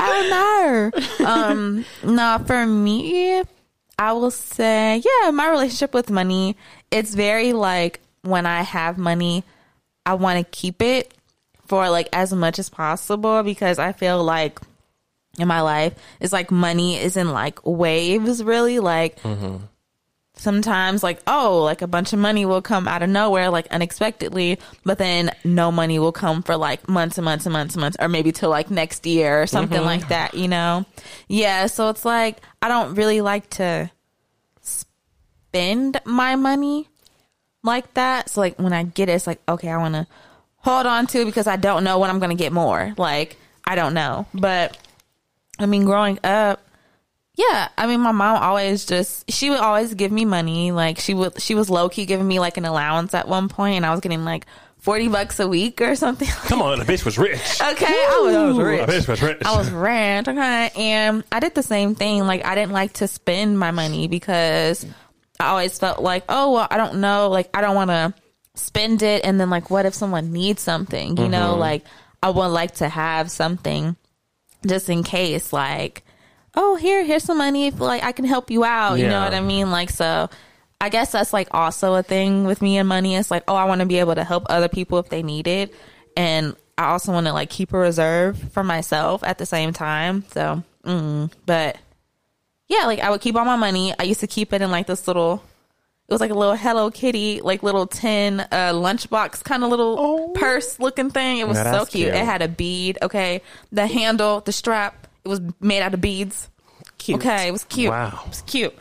I 0.00 0.90
don't 1.18 1.20
know. 1.20 1.26
Um, 1.26 1.84
no, 2.04 2.38
for 2.46 2.66
me, 2.66 3.42
I 3.98 4.12
will 4.12 4.30
say, 4.30 5.02
yeah, 5.04 5.30
my 5.30 5.48
relationship 5.50 5.94
with 5.94 6.10
money, 6.10 6.56
it's 6.90 7.14
very 7.14 7.52
like 7.52 8.00
when 8.24 8.46
I 8.46 8.62
have 8.62 8.98
money, 8.98 9.44
I 10.04 10.14
want 10.14 10.38
to 10.38 10.50
keep 10.50 10.82
it 10.82 11.14
for 11.66 11.88
like 11.88 12.08
as 12.12 12.32
much 12.32 12.58
as 12.58 12.68
possible 12.68 13.42
because 13.42 13.78
I 13.78 13.92
feel 13.92 14.22
like 14.22 14.58
in 15.38 15.48
my 15.48 15.60
life, 15.60 15.94
it's 16.20 16.32
like 16.32 16.50
money 16.50 16.96
is 16.96 17.16
in 17.16 17.30
like 17.30 17.64
waves, 17.66 18.42
really. 18.42 18.78
Like, 18.78 19.20
mm-hmm. 19.20 19.64
sometimes 20.36 21.02
like 21.02 21.20
oh 21.26 21.62
like 21.62 21.82
a 21.82 21.86
bunch 21.86 22.12
of 22.12 22.18
money 22.18 22.44
will 22.44 22.62
come 22.62 22.88
out 22.88 23.02
of 23.02 23.08
nowhere 23.08 23.50
like 23.50 23.68
unexpectedly 23.68 24.58
but 24.84 24.98
then 24.98 25.30
no 25.44 25.70
money 25.70 25.98
will 26.00 26.10
come 26.10 26.42
for 26.42 26.56
like 26.56 26.88
months 26.88 27.18
and 27.18 27.24
months 27.24 27.46
and 27.46 27.52
months 27.52 27.74
and 27.76 27.80
months 27.80 27.96
or 28.00 28.08
maybe 28.08 28.32
till 28.32 28.50
like 28.50 28.68
next 28.68 29.06
year 29.06 29.40
or 29.40 29.46
something 29.46 29.78
mm-hmm. 29.78 29.86
like 29.86 30.08
that 30.08 30.34
you 30.34 30.48
know 30.48 30.84
yeah 31.28 31.66
so 31.66 31.88
it's 31.88 32.04
like 32.04 32.38
i 32.60 32.66
don't 32.66 32.96
really 32.96 33.20
like 33.20 33.48
to 33.48 33.88
spend 34.60 36.00
my 36.04 36.34
money 36.34 36.88
like 37.64 37.92
that 37.94 38.30
so 38.30 38.40
like 38.40 38.56
when 38.58 38.72
i 38.72 38.82
get 38.84 39.08
it 39.08 39.12
it's 39.12 39.26
like 39.26 39.40
okay 39.48 39.68
i 39.70 39.76
want 39.76 39.94
to 39.94 40.06
hold 40.58 40.86
on 40.86 41.06
to 41.06 41.22
it 41.22 41.24
because 41.24 41.46
i 41.48 41.56
don't 41.56 41.82
know 41.82 41.98
when 41.98 42.10
i'm 42.10 42.18
gonna 42.20 42.34
get 42.34 42.52
more 42.52 42.94
like 42.96 43.36
i 43.64 43.74
don't 43.74 43.94
know 43.94 44.26
but 44.32 44.78
i 45.58 45.66
mean 45.66 45.84
growing 45.84 46.18
up 46.22 46.60
yeah, 47.36 47.66
I 47.76 47.88
mean, 47.88 47.98
my 48.00 48.12
mom 48.12 48.40
always 48.40 48.86
just 48.86 49.28
she 49.28 49.50
would 49.50 49.58
always 49.58 49.92
give 49.94 50.12
me 50.12 50.24
money. 50.24 50.70
Like 50.70 51.00
she 51.00 51.14
would, 51.14 51.42
she 51.42 51.56
was 51.56 51.68
low 51.68 51.88
key 51.88 52.06
giving 52.06 52.28
me 52.28 52.38
like 52.38 52.58
an 52.58 52.64
allowance 52.64 53.12
at 53.12 53.26
one 53.26 53.48
point, 53.48 53.74
and 53.74 53.84
I 53.84 53.90
was 53.90 53.98
getting 53.98 54.24
like 54.24 54.46
forty 54.78 55.08
bucks 55.08 55.40
a 55.40 55.48
week 55.48 55.80
or 55.80 55.96
something. 55.96 56.28
Come 56.46 56.62
on, 56.62 56.78
the 56.78 56.84
bitch 56.84 57.04
was 57.04 57.18
rich. 57.18 57.40
okay, 57.60 57.86
I 57.86 58.20
was, 58.24 58.36
I 58.36 58.46
was 58.46 58.56
The 58.56 58.64
rich. 58.64 58.88
bitch 58.88 59.08
was 59.08 59.20
rich. 59.20 59.42
I 59.44 59.56
was 59.56 59.68
rich. 59.68 60.28
Okay, 60.28 60.70
and 60.76 61.24
I 61.32 61.40
did 61.40 61.56
the 61.56 61.64
same 61.64 61.96
thing. 61.96 62.24
Like 62.24 62.44
I 62.44 62.54
didn't 62.54 62.70
like 62.70 62.92
to 62.92 63.08
spend 63.08 63.58
my 63.58 63.72
money 63.72 64.06
because 64.06 64.86
I 65.40 65.46
always 65.46 65.78
felt 65.78 66.00
like, 66.00 66.24
oh 66.28 66.52
well, 66.52 66.68
I 66.70 66.76
don't 66.76 67.00
know. 67.00 67.28
Like 67.28 67.50
I 67.54 67.60
don't 67.60 67.74
want 67.74 67.90
to 67.90 68.14
spend 68.54 69.02
it, 69.02 69.24
and 69.24 69.40
then 69.40 69.50
like, 69.50 69.70
what 69.70 69.86
if 69.86 69.94
someone 69.94 70.32
needs 70.32 70.62
something? 70.62 71.16
You 71.16 71.28
know, 71.28 71.56
like 71.56 71.84
I 72.22 72.30
would 72.30 72.48
like 72.48 72.74
to 72.76 72.88
have 72.88 73.30
something 73.30 73.96
just 74.66 74.88
in 74.88 75.02
case. 75.02 75.52
Like, 75.52 76.04
oh 76.54 76.76
here, 76.76 77.04
here's 77.04 77.24
some 77.24 77.38
money. 77.38 77.66
If 77.66 77.80
like 77.80 78.02
I 78.02 78.12
can 78.12 78.24
help 78.24 78.50
you 78.50 78.64
out. 78.64 78.98
You 78.98 79.08
know 79.08 79.22
what 79.22 79.34
I 79.34 79.40
mean? 79.40 79.70
Like 79.70 79.90
so. 79.90 80.30
I 80.80 80.90
guess 80.90 81.12
that's 81.12 81.32
like 81.32 81.48
also 81.52 81.94
a 81.94 82.02
thing 82.02 82.44
with 82.44 82.60
me 82.60 82.76
and 82.76 82.86
money. 82.86 83.16
It's 83.16 83.30
like, 83.30 83.44
oh, 83.48 83.54
I 83.54 83.64
want 83.64 83.80
to 83.80 83.86
be 83.86 84.00
able 84.00 84.16
to 84.16 84.24
help 84.24 84.44
other 84.50 84.68
people 84.68 84.98
if 84.98 85.08
they 85.08 85.22
need 85.22 85.46
it. 85.46 85.74
And 86.14 86.56
I 86.76 86.86
also 86.86 87.12
want 87.12 87.26
to 87.26 87.32
like 87.32 87.48
keep 87.48 87.72
a 87.72 87.78
reserve 87.78 88.52
for 88.52 88.62
myself 88.62 89.24
at 89.24 89.38
the 89.38 89.46
same 89.46 89.72
time. 89.72 90.24
So, 90.32 90.62
mm, 90.84 91.32
but 91.46 91.78
yeah, 92.78 92.86
like 92.86 93.00
I 93.00 93.10
would 93.10 93.20
keep 93.20 93.36
all 93.36 93.44
my 93.44 93.56
money. 93.56 93.94
I 93.98 94.02
used 94.04 94.20
to 94.20 94.26
keep 94.26 94.52
it 94.52 94.62
in 94.62 94.70
like 94.70 94.86
this 94.86 95.06
little, 95.06 95.42
it 96.08 96.12
was 96.12 96.20
like 96.20 96.30
a 96.30 96.34
little 96.34 96.54
Hello 96.56 96.90
Kitty, 96.90 97.40
like 97.40 97.62
little 97.62 97.86
tin 97.86 98.40
uh, 98.40 98.72
lunchbox 98.72 99.42
kind 99.44 99.64
of 99.64 99.70
little 99.70 100.30
purse 100.34 100.78
looking 100.80 101.10
thing. 101.10 101.38
It 101.38 101.48
was 101.48 101.56
Now 101.58 101.72
so 101.72 101.86
cute. 101.86 102.12
cute. 102.12 102.14
It 102.14 102.24
had 102.24 102.42
a 102.42 102.48
bead. 102.48 102.98
Okay. 103.02 103.40
The 103.72 103.86
handle, 103.86 104.40
the 104.40 104.52
strap, 104.52 105.06
it 105.24 105.28
was 105.28 105.40
made 105.60 105.82
out 105.82 105.94
of 105.94 106.00
beads. 106.00 106.48
Cute. 106.98 107.20
Okay. 107.20 107.48
It 107.48 107.52
was 107.52 107.64
cute. 107.64 107.90
Wow. 107.90 108.20
It 108.24 108.28
was 108.28 108.42
cute. 108.42 108.74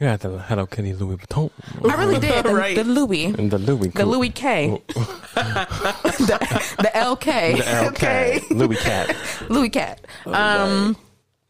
You 0.00 0.06
had 0.06 0.20
the 0.20 0.38
Hello 0.38 0.64
Kitty 0.66 0.92
Louis 0.94 1.16
Vuitton 1.16 1.50
I 1.90 1.94
really 1.96 2.20
did. 2.28 2.44
The, 2.44 2.54
Right. 2.54 2.76
the 2.76 2.84
Louis. 2.84 3.24
and 3.26 3.50
the 3.50 3.58
Louis. 3.58 3.88
The 3.88 4.06
Louis 4.06 4.30
K. 4.30 4.80
the, 4.94 6.74
the 6.78 6.90
LK. 6.94 7.56
The 7.56 7.62
LK. 7.62 8.50
Louis 8.50 8.76
Cat. 8.76 9.16
Louis 9.48 9.70
Cat. 9.70 10.00
Um, 10.26 10.96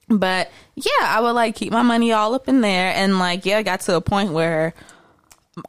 but 0.08 0.50
yeah, 0.74 0.90
I 1.02 1.20
would 1.20 1.32
like 1.32 1.54
keep 1.54 1.72
my 1.72 1.82
money 1.82 2.12
all 2.12 2.34
up 2.34 2.48
in 2.48 2.60
there, 2.60 2.92
and 2.94 3.18
like 3.18 3.44
yeah, 3.46 3.58
I 3.58 3.62
got 3.62 3.80
to 3.82 3.96
a 3.96 4.00
point 4.00 4.32
where 4.32 4.74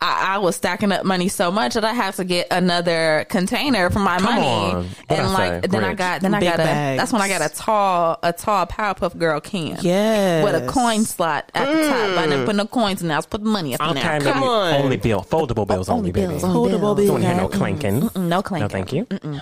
I, 0.01 0.35
I 0.35 0.37
was 0.37 0.55
stacking 0.55 0.91
up 0.91 1.03
money 1.03 1.29
so 1.29 1.49
much 1.49 1.73
that 1.73 1.83
I 1.83 1.93
have 1.93 2.15
to 2.17 2.23
get 2.23 2.45
another 2.51 3.25
container 3.27 3.89
for 3.89 3.97
my 3.97 4.17
Come 4.19 4.35
money. 4.35 4.45
on. 4.45 4.89
And 5.09 5.21
I 5.21 5.25
like 5.31 5.63
say? 5.63 5.67
then 5.67 5.83
I 5.83 5.95
got 5.95 6.21
then 6.21 6.35
I 6.35 6.39
Big 6.39 6.49
got 6.51 6.59
a 6.59 6.63
that's 6.63 7.11
when 7.11 7.23
I 7.23 7.27
got 7.27 7.41
a 7.41 7.49
tall 7.53 8.19
a 8.21 8.31
tall 8.31 8.67
Powerpuff 8.67 9.17
Girl 9.17 9.39
can. 9.41 9.79
Yes. 9.81 10.43
With 10.43 10.63
a 10.63 10.67
coin 10.67 11.05
slot 11.05 11.51
at 11.55 11.65
the 11.65 11.87
top. 11.89 12.19
I 12.19 12.27
didn't 12.27 12.45
put 12.45 12.55
no 12.55 12.67
coins 12.67 13.01
in 13.01 13.07
there. 13.07 13.15
I 13.15 13.17
was 13.17 13.25
putting 13.25 13.47
money 13.47 13.73
up 13.73 13.81
in 13.81 13.97
Okay, 13.97 14.19
there. 14.19 14.31
Come 14.31 14.43
on. 14.43 14.75
Only 14.75 14.97
bill, 14.97 15.21
foldable 15.23 15.67
bills, 15.67 15.89
only, 15.89 15.99
only 15.99 16.11
baby. 16.11 16.27
bills, 16.27 16.43
only 16.43 16.71
Foldable 16.71 16.95
bills. 16.95 17.09
Don't 17.09 17.21
hear 17.23 17.33
no 17.35 17.47
clanking. 17.47 18.01
Mm, 18.01 18.27
No 18.27 18.43
clanking. 18.43 18.67
No, 18.67 18.69
thank 18.71 18.93
you. 18.93 19.07
No, 19.23 19.31
No. 19.31 19.41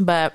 But 0.00 0.34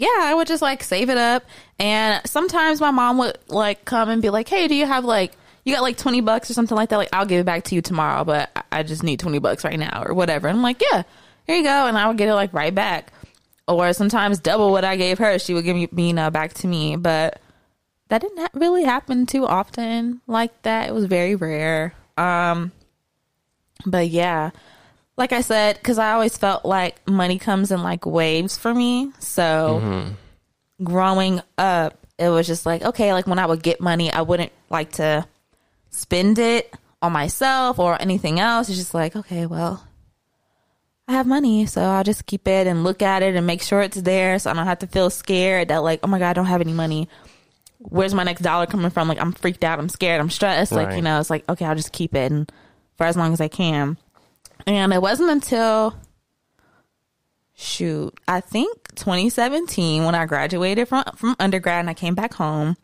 yeah, 0.00 0.08
I 0.20 0.34
would 0.34 0.46
just 0.46 0.62
like 0.62 0.82
save 0.82 1.10
it 1.10 1.18
up. 1.18 1.44
And 1.78 2.26
sometimes 2.26 2.80
my 2.80 2.90
mom 2.90 3.18
would 3.18 3.36
like 3.48 3.84
come 3.84 4.08
and 4.08 4.22
be 4.22 4.30
like, 4.30 4.48
Hey, 4.48 4.66
do 4.66 4.74
you 4.74 4.86
have 4.86 5.04
like, 5.04 5.32
you 5.64 5.74
got 5.74 5.82
like 5.82 5.98
20 5.98 6.22
bucks 6.22 6.50
or 6.50 6.54
something 6.54 6.74
like 6.76 6.88
that? 6.88 6.96
Like, 6.96 7.10
I'll 7.12 7.26
give 7.26 7.40
it 7.40 7.44
back 7.44 7.64
to 7.64 7.74
you 7.74 7.82
tomorrow, 7.82 8.24
but 8.24 8.50
I- 8.72 8.82
just 8.82 9.02
need 9.02 9.20
20 9.20 9.38
bucks 9.40 9.62
right 9.62 9.78
now 9.78 10.02
or 10.06 10.14
whatever. 10.14 10.48
And 10.48 10.56
I'm 10.56 10.62
like, 10.62 10.80
yeah, 10.90 11.02
here 11.46 11.56
you 11.56 11.62
go. 11.62 11.86
And 11.86 11.98
I 11.98 12.08
would 12.08 12.16
get 12.16 12.30
it 12.30 12.34
like 12.34 12.54
right 12.54 12.74
back. 12.74 13.12
Or 13.68 13.92
sometimes 13.92 14.38
double 14.40 14.72
what 14.72 14.84
I 14.84 14.96
gave 14.96 15.18
her, 15.18 15.38
she 15.38 15.52
would 15.52 15.64
give 15.64 15.76
me, 15.76 15.86
me 15.92 16.18
uh, 16.18 16.30
back 16.30 16.54
to 16.54 16.66
me. 16.66 16.96
But 16.96 17.40
that 18.08 18.22
didn't 18.22 18.50
really 18.54 18.84
happen 18.84 19.26
too 19.26 19.46
often 19.46 20.22
like 20.26 20.62
that. 20.62 20.88
It 20.88 20.92
was 20.94 21.04
very 21.04 21.34
rare. 21.34 21.92
Um, 22.16 22.72
but 23.84 24.08
yeah, 24.08 24.50
like 25.20 25.32
I 25.32 25.42
said, 25.42 25.76
because 25.76 25.98
I 25.98 26.12
always 26.12 26.36
felt 26.38 26.64
like 26.64 27.06
money 27.06 27.38
comes 27.38 27.70
in 27.70 27.82
like 27.82 28.06
waves 28.06 28.56
for 28.56 28.74
me. 28.74 29.12
So 29.18 29.80
mm-hmm. 29.82 30.84
growing 30.84 31.42
up, 31.58 32.06
it 32.18 32.30
was 32.30 32.46
just 32.46 32.64
like, 32.64 32.82
okay, 32.82 33.12
like 33.12 33.26
when 33.26 33.38
I 33.38 33.44
would 33.44 33.62
get 33.62 33.82
money, 33.82 34.10
I 34.10 34.22
wouldn't 34.22 34.50
like 34.70 34.92
to 34.92 35.26
spend 35.90 36.38
it 36.38 36.74
on 37.02 37.12
myself 37.12 37.78
or 37.78 38.00
anything 38.00 38.40
else. 38.40 38.70
It's 38.70 38.78
just 38.78 38.94
like, 38.94 39.14
okay, 39.14 39.44
well, 39.44 39.86
I 41.06 41.12
have 41.12 41.26
money, 41.26 41.66
so 41.66 41.82
I'll 41.82 42.04
just 42.04 42.24
keep 42.24 42.48
it 42.48 42.66
and 42.66 42.82
look 42.82 43.02
at 43.02 43.22
it 43.22 43.36
and 43.36 43.46
make 43.46 43.60
sure 43.60 43.82
it's 43.82 44.00
there 44.00 44.38
so 44.38 44.50
I 44.50 44.54
don't 44.54 44.66
have 44.66 44.78
to 44.78 44.86
feel 44.86 45.10
scared 45.10 45.68
that, 45.68 45.82
like, 45.82 46.00
oh 46.02 46.06
my 46.06 46.18
God, 46.18 46.30
I 46.30 46.32
don't 46.32 46.46
have 46.46 46.62
any 46.62 46.72
money. 46.72 47.10
Where's 47.78 48.14
my 48.14 48.24
next 48.24 48.40
dollar 48.40 48.64
coming 48.64 48.90
from? 48.90 49.06
Like, 49.06 49.20
I'm 49.20 49.32
freaked 49.32 49.64
out, 49.64 49.78
I'm 49.78 49.88
scared, 49.90 50.20
I'm 50.20 50.30
stressed. 50.30 50.72
Like, 50.72 50.96
you 50.96 51.02
know, 51.02 51.20
it's 51.20 51.28
like, 51.28 51.46
okay, 51.46 51.66
I'll 51.66 51.74
just 51.74 51.92
keep 51.92 52.14
it 52.14 52.32
and 52.32 52.50
for 52.96 53.04
as 53.04 53.18
long 53.18 53.34
as 53.34 53.40
I 53.40 53.48
can. 53.48 53.98
And 54.66 54.92
it 54.92 55.02
wasn't 55.02 55.30
until 55.30 55.94
shoot, 57.54 58.18
I 58.26 58.40
think 58.40 58.94
2017 58.94 60.04
when 60.04 60.14
I 60.14 60.26
graduated 60.26 60.88
from 60.88 61.04
from 61.16 61.36
undergrad 61.38 61.80
and 61.80 61.90
I 61.90 61.94
came 61.94 62.14
back 62.14 62.34
home 62.34 62.76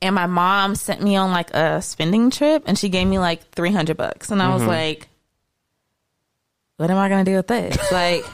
and 0.00 0.14
my 0.14 0.26
mom 0.26 0.74
sent 0.74 1.02
me 1.02 1.16
on 1.16 1.30
like 1.30 1.50
a 1.52 1.82
spending 1.82 2.30
trip 2.30 2.64
and 2.66 2.78
she 2.78 2.88
gave 2.88 3.06
me 3.06 3.18
like 3.18 3.50
300 3.50 3.96
bucks 3.96 4.30
and 4.30 4.42
I 4.42 4.52
was 4.52 4.62
mm-hmm. 4.62 4.70
like 4.70 5.08
what 6.76 6.90
am 6.90 6.96
I 6.98 7.08
going 7.08 7.24
to 7.24 7.30
do 7.30 7.36
with 7.36 7.46
this? 7.46 7.76
Like 7.92 8.24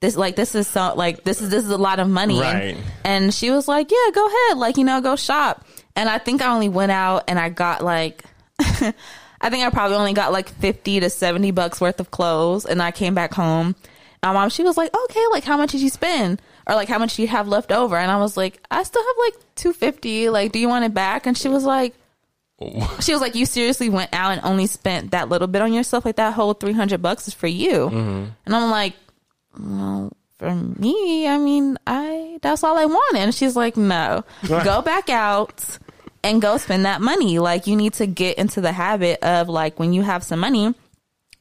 this 0.00 0.16
like 0.16 0.36
this 0.36 0.54
is 0.54 0.68
so 0.68 0.94
like 0.94 1.24
this 1.24 1.40
is 1.40 1.48
this 1.48 1.64
is 1.64 1.70
a 1.70 1.78
lot 1.78 1.98
of 1.98 2.08
money 2.08 2.38
Right. 2.38 2.76
and, 2.76 2.84
and 3.04 3.34
she 3.34 3.50
was 3.50 3.66
like, 3.66 3.90
"Yeah, 3.90 4.10
go 4.14 4.26
ahead. 4.26 4.58
Like, 4.58 4.76
you 4.76 4.84
know, 4.84 5.00
go 5.00 5.16
shop." 5.16 5.64
And 5.96 6.08
I 6.08 6.18
think 6.18 6.42
I 6.42 6.52
only 6.52 6.68
went 6.68 6.92
out 6.92 7.24
and 7.26 7.38
I 7.38 7.48
got 7.48 7.82
like 7.82 8.22
I 9.44 9.50
think 9.50 9.62
I 9.62 9.68
probably 9.68 9.98
only 9.98 10.14
got 10.14 10.32
like 10.32 10.48
50 10.48 11.00
to 11.00 11.10
70 11.10 11.50
bucks 11.50 11.78
worth 11.78 12.00
of 12.00 12.10
clothes 12.10 12.64
and 12.64 12.80
I 12.80 12.90
came 12.92 13.14
back 13.14 13.34
home. 13.34 13.76
And 14.22 14.32
my 14.32 14.32
mom, 14.32 14.48
she 14.48 14.62
was 14.62 14.78
like, 14.78 14.90
okay, 14.96 15.22
like 15.32 15.44
how 15.44 15.58
much 15.58 15.72
did 15.72 15.82
you 15.82 15.90
spend? 15.90 16.40
Or 16.66 16.74
like 16.74 16.88
how 16.88 16.98
much 16.98 17.16
do 17.16 17.22
you 17.22 17.28
have 17.28 17.46
left 17.46 17.70
over? 17.70 17.94
And 17.94 18.10
I 18.10 18.16
was 18.16 18.38
like, 18.38 18.58
I 18.70 18.82
still 18.84 19.02
have 19.02 19.16
like 19.18 19.34
250. 19.56 20.30
Like, 20.30 20.52
do 20.52 20.58
you 20.58 20.66
want 20.66 20.86
it 20.86 20.94
back? 20.94 21.26
And 21.26 21.36
she 21.36 21.50
was 21.50 21.62
like, 21.62 21.94
oh. 22.58 22.98
she 23.02 23.12
was 23.12 23.20
like, 23.20 23.34
you 23.34 23.44
seriously 23.44 23.90
went 23.90 24.14
out 24.14 24.32
and 24.32 24.40
only 24.44 24.66
spent 24.66 25.10
that 25.10 25.28
little 25.28 25.46
bit 25.46 25.60
on 25.60 25.74
yourself? 25.74 26.06
Like 26.06 26.16
that 26.16 26.32
whole 26.32 26.54
300 26.54 27.02
bucks 27.02 27.28
is 27.28 27.34
for 27.34 27.46
you. 27.46 27.90
Mm-hmm. 27.90 28.24
And 28.46 28.56
I'm 28.56 28.70
like, 28.70 28.94
well, 29.60 30.10
for 30.38 30.54
me, 30.54 31.28
I 31.28 31.36
mean, 31.36 31.76
I, 31.86 32.38
that's 32.40 32.64
all 32.64 32.78
I 32.78 32.86
wanted. 32.86 33.20
And 33.20 33.34
she's 33.34 33.56
like, 33.56 33.76
no, 33.76 34.24
go 34.48 34.80
back 34.80 35.10
out 35.10 35.78
and 36.24 36.42
go 36.42 36.56
spend 36.58 36.84
that 36.86 37.00
money. 37.00 37.38
Like 37.38 37.66
you 37.66 37.76
need 37.76 37.92
to 37.94 38.06
get 38.06 38.38
into 38.38 38.60
the 38.60 38.72
habit 38.72 39.22
of 39.22 39.48
like 39.48 39.78
when 39.78 39.92
you 39.92 40.02
have 40.02 40.24
some 40.24 40.40
money, 40.40 40.74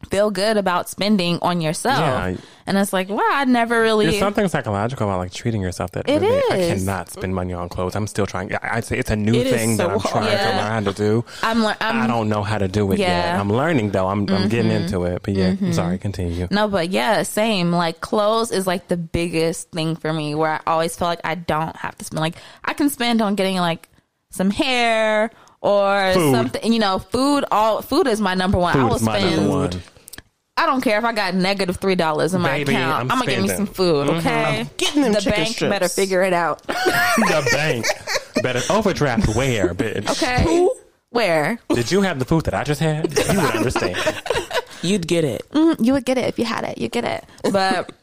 feel 0.10 0.30
good 0.32 0.58
about 0.58 0.90
spending 0.90 1.40
on 1.42 1.62
yourself. 1.62 2.00
Yeah. 2.00 2.36
And 2.66 2.78
it's 2.78 2.92
like, 2.92 3.08
wow, 3.10 3.22
I 3.22 3.46
never 3.46 3.82
really. 3.82 4.06
There's 4.06 4.20
something 4.20 4.46
psychological 4.50 5.08
about 5.08 5.18
like 5.20 5.32
treating 5.32 5.62
yourself 5.62 5.92
that 5.92 6.10
It 6.10 6.20
really, 6.22 6.72
I 6.72 6.76
cannot 6.76 7.10
spend 7.10 7.34
money 7.34 7.54
on 7.54 7.70
clothes. 7.70 7.96
I'm 7.96 8.08
still 8.08 8.26
trying. 8.26 8.54
I'd 8.56 8.84
say 8.84 8.98
it's 8.98 9.12
a 9.12 9.16
new 9.16 9.34
It 9.34 9.48
is 9.48 9.54
thing 9.54 9.78
that 9.78 9.90
I'm 9.90 10.00
trying 10.02 10.26
Yeah. 10.26 10.52
to 10.52 10.58
learn 10.58 10.84
to 10.86 10.94
do. 10.94 11.26
I'm, 11.42 11.64
lear- 11.64 11.78
I'm 11.80 12.02
I 12.02 12.08
don't 12.08 12.28
know 12.30 12.44
how 12.44 12.58
to 12.58 12.68
do 12.68 12.92
it 12.92 13.00
yet. 13.00 13.08
Yeah. 13.08 13.32
Mm-hmm. 13.32 13.42
I'm 13.42 13.54
learning 13.54 13.92
though. 13.92 14.08
I'm 14.08 14.30
I'm 14.30 14.50
getting 14.50 14.72
into 14.72 15.04
it. 15.06 15.24
But 15.24 15.34
yeah, 15.36 15.56
I'm 15.62 15.72
sorry. 15.74 15.98
Continue. 15.98 16.48
No, 16.52 16.68
but 16.68 16.90
yeah, 16.90 17.24
same. 17.24 17.72
Like 17.72 18.02
clothes 18.02 18.52
is 18.52 18.68
like 18.68 18.88
the 18.90 18.98
biggest 18.98 19.72
thing 19.72 19.96
for 19.96 20.12
me 20.12 20.36
where 20.36 20.52
I 20.52 20.60
always 20.68 20.96
feel 20.98 21.08
like 21.08 21.22
I 21.24 21.36
don't 21.36 21.76
have 21.78 21.98
to 21.98 22.06
spend. 22.06 22.20
Like 22.20 22.36
I 22.64 22.74
can 22.74 22.90
spend 22.90 23.22
on 23.22 23.36
getting 23.36 23.56
like 23.58 23.88
some 24.34 24.50
hair 24.50 25.32
or 25.62 26.12
Food. 26.14 26.32
something. 26.36 26.74
You 26.74 26.80
know, 26.80 27.00
food. 27.00 27.46
All 27.52 27.82
food 27.82 28.08
is 28.08 28.20
my 28.20 28.34
number 28.34 28.58
one. 28.58 28.76
I 28.76 28.82
Food 28.82 28.88
will 28.90 28.96
is 28.96 29.02
my 29.04 29.20
spend. 29.20 29.36
number 29.38 29.50
one. 29.56 29.82
I 30.56 30.66
don't 30.68 30.82
care 30.82 31.00
if 31.00 31.04
I 31.06 31.14
got 31.14 31.34
negative 31.34 31.78
three 31.78 31.96
dollars 31.96 32.34
in 32.34 32.42
my 32.42 32.60
Baby, 32.60 32.74
account. 32.74 33.02
I'm 33.06 33.12
I'm, 33.12 33.20
gonna 33.20 33.32
get 33.32 33.42
me 33.42 33.48
some 33.48 33.66
food. 33.66 34.08
Mm-hmm. 34.08 34.18
Okay, 34.20 34.70
getting 34.78 35.02
them 35.02 35.14
the 35.14 35.22
bank 35.22 35.48
strips. 35.56 35.72
better 35.72 35.88
figure 35.88 36.22
it 36.22 36.34
out. 36.34 36.62
the 36.68 37.50
bank 37.52 37.86
better 38.44 38.62
overdraft 38.72 39.36
where, 39.36 39.74
bitch. 39.74 40.10
Okay, 40.12 40.68
where 41.10 41.58
Did 41.70 41.92
you 41.92 42.02
have 42.02 42.20
the 42.20 42.26
food 42.26 42.46
that 42.46 42.54
I 42.54 42.64
just 42.64 42.80
had? 42.82 43.18
You 43.18 43.42
would 43.42 43.56
understand. 43.56 43.98
You'd 44.84 45.08
get 45.08 45.24
it. 45.24 45.50
Mm-hmm. 45.52 45.84
you 45.84 45.94
would 45.94 46.06
get 46.06 46.18
it 46.18 46.26
if 46.26 46.38
you 46.38 46.46
had 46.46 46.66
it. 46.66 46.78
You 46.78 46.90
get 46.90 47.06
it, 47.06 47.26
but. 47.52 47.92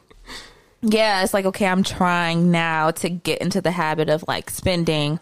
Yeah, 0.82 1.23
it's 1.23 1.35
like 1.35 1.44
okay, 1.44 1.66
I'm 1.66 1.82
trying 1.82 2.51
now 2.51 2.90
to 2.90 3.11
get 3.11 3.43
into 3.43 3.61
the 3.61 3.70
habit 3.70 4.09
of 4.09 4.24
like 4.27 4.48
spending 4.48 5.20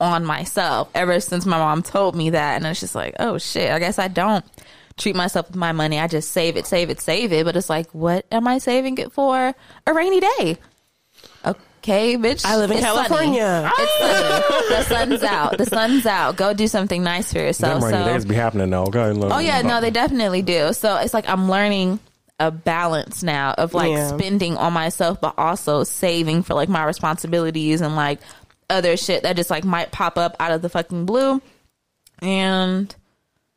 on 0.00 0.24
myself 0.24 0.88
ever 0.94 1.20
since 1.20 1.44
my 1.44 1.58
mom 1.58 1.82
told 1.82 2.14
me 2.14 2.30
that 2.30 2.56
and 2.56 2.66
it's 2.66 2.80
just 2.80 2.94
like, 2.94 3.14
oh 3.18 3.38
shit, 3.38 3.70
I 3.70 3.78
guess 3.78 3.98
I 3.98 4.08
don't 4.08 4.44
treat 4.96 5.16
myself 5.16 5.48
with 5.48 5.56
my 5.56 5.72
money. 5.72 5.98
I 5.98 6.06
just 6.06 6.30
save 6.30 6.56
it, 6.56 6.66
save 6.66 6.90
it, 6.90 7.00
save 7.00 7.32
it, 7.32 7.44
but 7.44 7.56
it's 7.56 7.70
like 7.70 7.90
what 7.92 8.26
am 8.30 8.46
I 8.46 8.58
saving 8.58 8.98
it 8.98 9.12
for? 9.12 9.54
A 9.86 9.92
rainy 9.92 10.20
day. 10.20 10.58
Okay, 11.44 12.16
bitch. 12.16 12.44
I 12.44 12.56
live 12.56 12.70
in 12.70 12.78
it's 12.78 12.86
sunny. 12.86 13.08
California. 13.08 13.72
It's 13.76 13.92
ah! 14.00 14.44
sunny. 14.48 14.68
the 14.68 14.82
sun's 14.84 15.22
out. 15.22 15.58
The 15.58 15.66
sun's 15.66 16.06
out. 16.06 16.36
Go 16.36 16.52
do 16.52 16.68
something 16.68 17.02
nice 17.02 17.32
for 17.32 17.38
yourself. 17.38 17.80
Them 17.80 17.90
rainy 17.92 18.04
So- 18.04 18.12
days 18.12 18.24
be 18.24 18.34
happening 18.34 18.70
though. 18.70 18.86
Go 18.86 19.00
ahead, 19.00 19.16
look. 19.16 19.32
Oh 19.32 19.38
yeah, 19.38 19.62
no, 19.62 19.80
they 19.80 19.90
definitely 19.90 20.42
do. 20.42 20.72
So 20.72 20.96
it's 20.96 21.14
like 21.14 21.28
I'm 21.28 21.48
learning 21.48 21.98
a 22.40 22.50
balance 22.52 23.22
now 23.24 23.52
of 23.58 23.74
like 23.74 23.90
Yeah. 23.90 24.08
spending 24.08 24.56
on 24.56 24.72
myself, 24.72 25.20
but 25.20 25.34
also 25.38 25.82
saving 25.82 26.44
for 26.44 26.54
like 26.54 26.68
my 26.68 26.84
responsibilities 26.84 27.80
and 27.80 27.96
like 27.96 28.20
other 28.70 28.96
shit 28.96 29.22
that 29.22 29.36
just 29.36 29.50
like 29.50 29.64
might 29.64 29.92
pop 29.92 30.18
up 30.18 30.36
out 30.40 30.52
of 30.52 30.62
the 30.62 30.68
fucking 30.68 31.06
blue. 31.06 31.40
And 32.20 32.94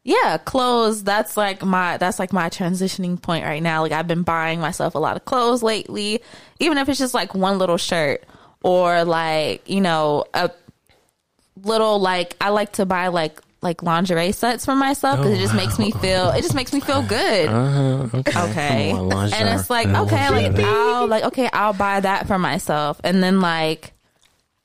yeah, 0.03 0.37
clothes. 0.37 1.03
That's 1.03 1.37
like 1.37 1.63
my 1.63 1.97
that's 1.97 2.19
like 2.19 2.33
my 2.33 2.49
transitioning 2.49 3.21
point 3.21 3.45
right 3.45 3.61
now. 3.61 3.81
Like 3.81 3.91
I've 3.91 4.07
been 4.07 4.23
buying 4.23 4.59
myself 4.59 4.95
a 4.95 4.99
lot 4.99 5.15
of 5.15 5.25
clothes 5.25 5.61
lately, 5.63 6.21
even 6.59 6.77
if 6.77 6.89
it's 6.89 6.99
just 6.99 7.13
like 7.13 7.33
one 7.35 7.57
little 7.57 7.77
shirt 7.77 8.23
or 8.63 9.03
like 9.03 9.67
you 9.69 9.81
know 9.81 10.25
a 10.33 10.49
little 11.63 11.99
like 11.99 12.35
I 12.41 12.49
like 12.49 12.73
to 12.73 12.85
buy 12.85 13.07
like 13.09 13.39
like 13.61 13.83
lingerie 13.83 14.31
sets 14.31 14.65
for 14.65 14.75
myself 14.75 15.17
because 15.19 15.33
it 15.33 15.41
just 15.41 15.53
makes 15.53 15.77
me 15.77 15.91
feel 15.91 16.29
it 16.29 16.41
just 16.41 16.55
makes 16.55 16.73
me 16.73 16.79
feel 16.79 17.03
good. 17.03 17.47
Uh-huh, 17.49 18.17
okay. 18.17 18.49
Okay, 18.49 18.91
Come 18.91 18.99
on, 19.01 19.09
lingerie. 19.09 19.39
and 19.39 19.59
it's 19.59 19.69
like 19.69 19.87
okay, 19.87 20.29
like. 20.29 20.59
I'll 20.59 21.07
like 21.07 21.23
okay, 21.25 21.49
I'll 21.53 21.73
buy 21.73 21.99
that 21.99 22.25
for 22.27 22.39
myself, 22.39 22.99
and 23.03 23.21
then 23.21 23.39
like 23.39 23.93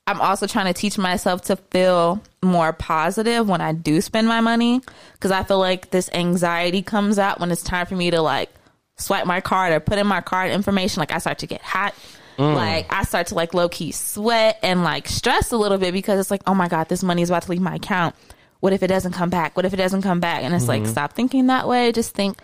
I'm 0.06 0.20
also 0.20 0.46
trying 0.46 0.72
to 0.72 0.72
teach 0.72 0.98
myself 0.98 1.42
to 1.42 1.56
feel 1.56 2.22
more 2.42 2.72
positive 2.72 3.48
when 3.48 3.60
I 3.60 3.72
do 3.72 4.00
spend 4.00 4.28
my 4.28 4.40
money 4.40 4.80
because 5.14 5.32
I 5.32 5.42
feel 5.42 5.58
like 5.58 5.90
this 5.90 6.08
anxiety 6.12 6.82
comes 6.82 7.18
out 7.18 7.40
when 7.40 7.50
it's 7.50 7.62
time 7.62 7.86
for 7.86 7.96
me 7.96 8.10
to 8.12 8.20
like 8.20 8.50
swipe 8.98 9.26
my 9.26 9.40
card 9.40 9.72
or 9.72 9.80
put 9.80 9.98
in 9.98 10.06
my 10.06 10.20
card 10.20 10.52
information. 10.52 11.00
Like 11.00 11.12
I 11.12 11.18
start 11.18 11.38
to 11.38 11.46
get 11.46 11.60
hot. 11.60 11.94
Mm. 12.38 12.54
Like 12.54 12.92
I 12.92 13.02
start 13.02 13.28
to 13.28 13.34
like 13.34 13.52
low 13.52 13.68
key 13.68 13.90
sweat 13.90 14.58
and 14.62 14.84
like 14.84 15.08
stress 15.08 15.50
a 15.50 15.56
little 15.56 15.78
bit 15.78 15.92
because 15.92 16.20
it's 16.20 16.30
like, 16.30 16.42
oh 16.46 16.54
my 16.54 16.68
God, 16.68 16.88
this 16.88 17.02
money 17.02 17.22
is 17.22 17.30
about 17.30 17.42
to 17.42 17.50
leave 17.50 17.60
my 17.60 17.74
account. 17.74 18.14
What 18.60 18.72
if 18.72 18.82
it 18.82 18.88
doesn't 18.88 19.12
come 19.12 19.30
back? 19.30 19.56
What 19.56 19.64
if 19.64 19.74
it 19.74 19.78
doesn't 19.78 20.02
come 20.02 20.20
back? 20.20 20.42
And 20.42 20.54
it's 20.54 20.68
like, 20.68 20.82
mm-hmm. 20.82 20.92
stop 20.92 21.14
thinking 21.14 21.48
that 21.48 21.66
way. 21.66 21.90
Just 21.92 22.14
think 22.14 22.40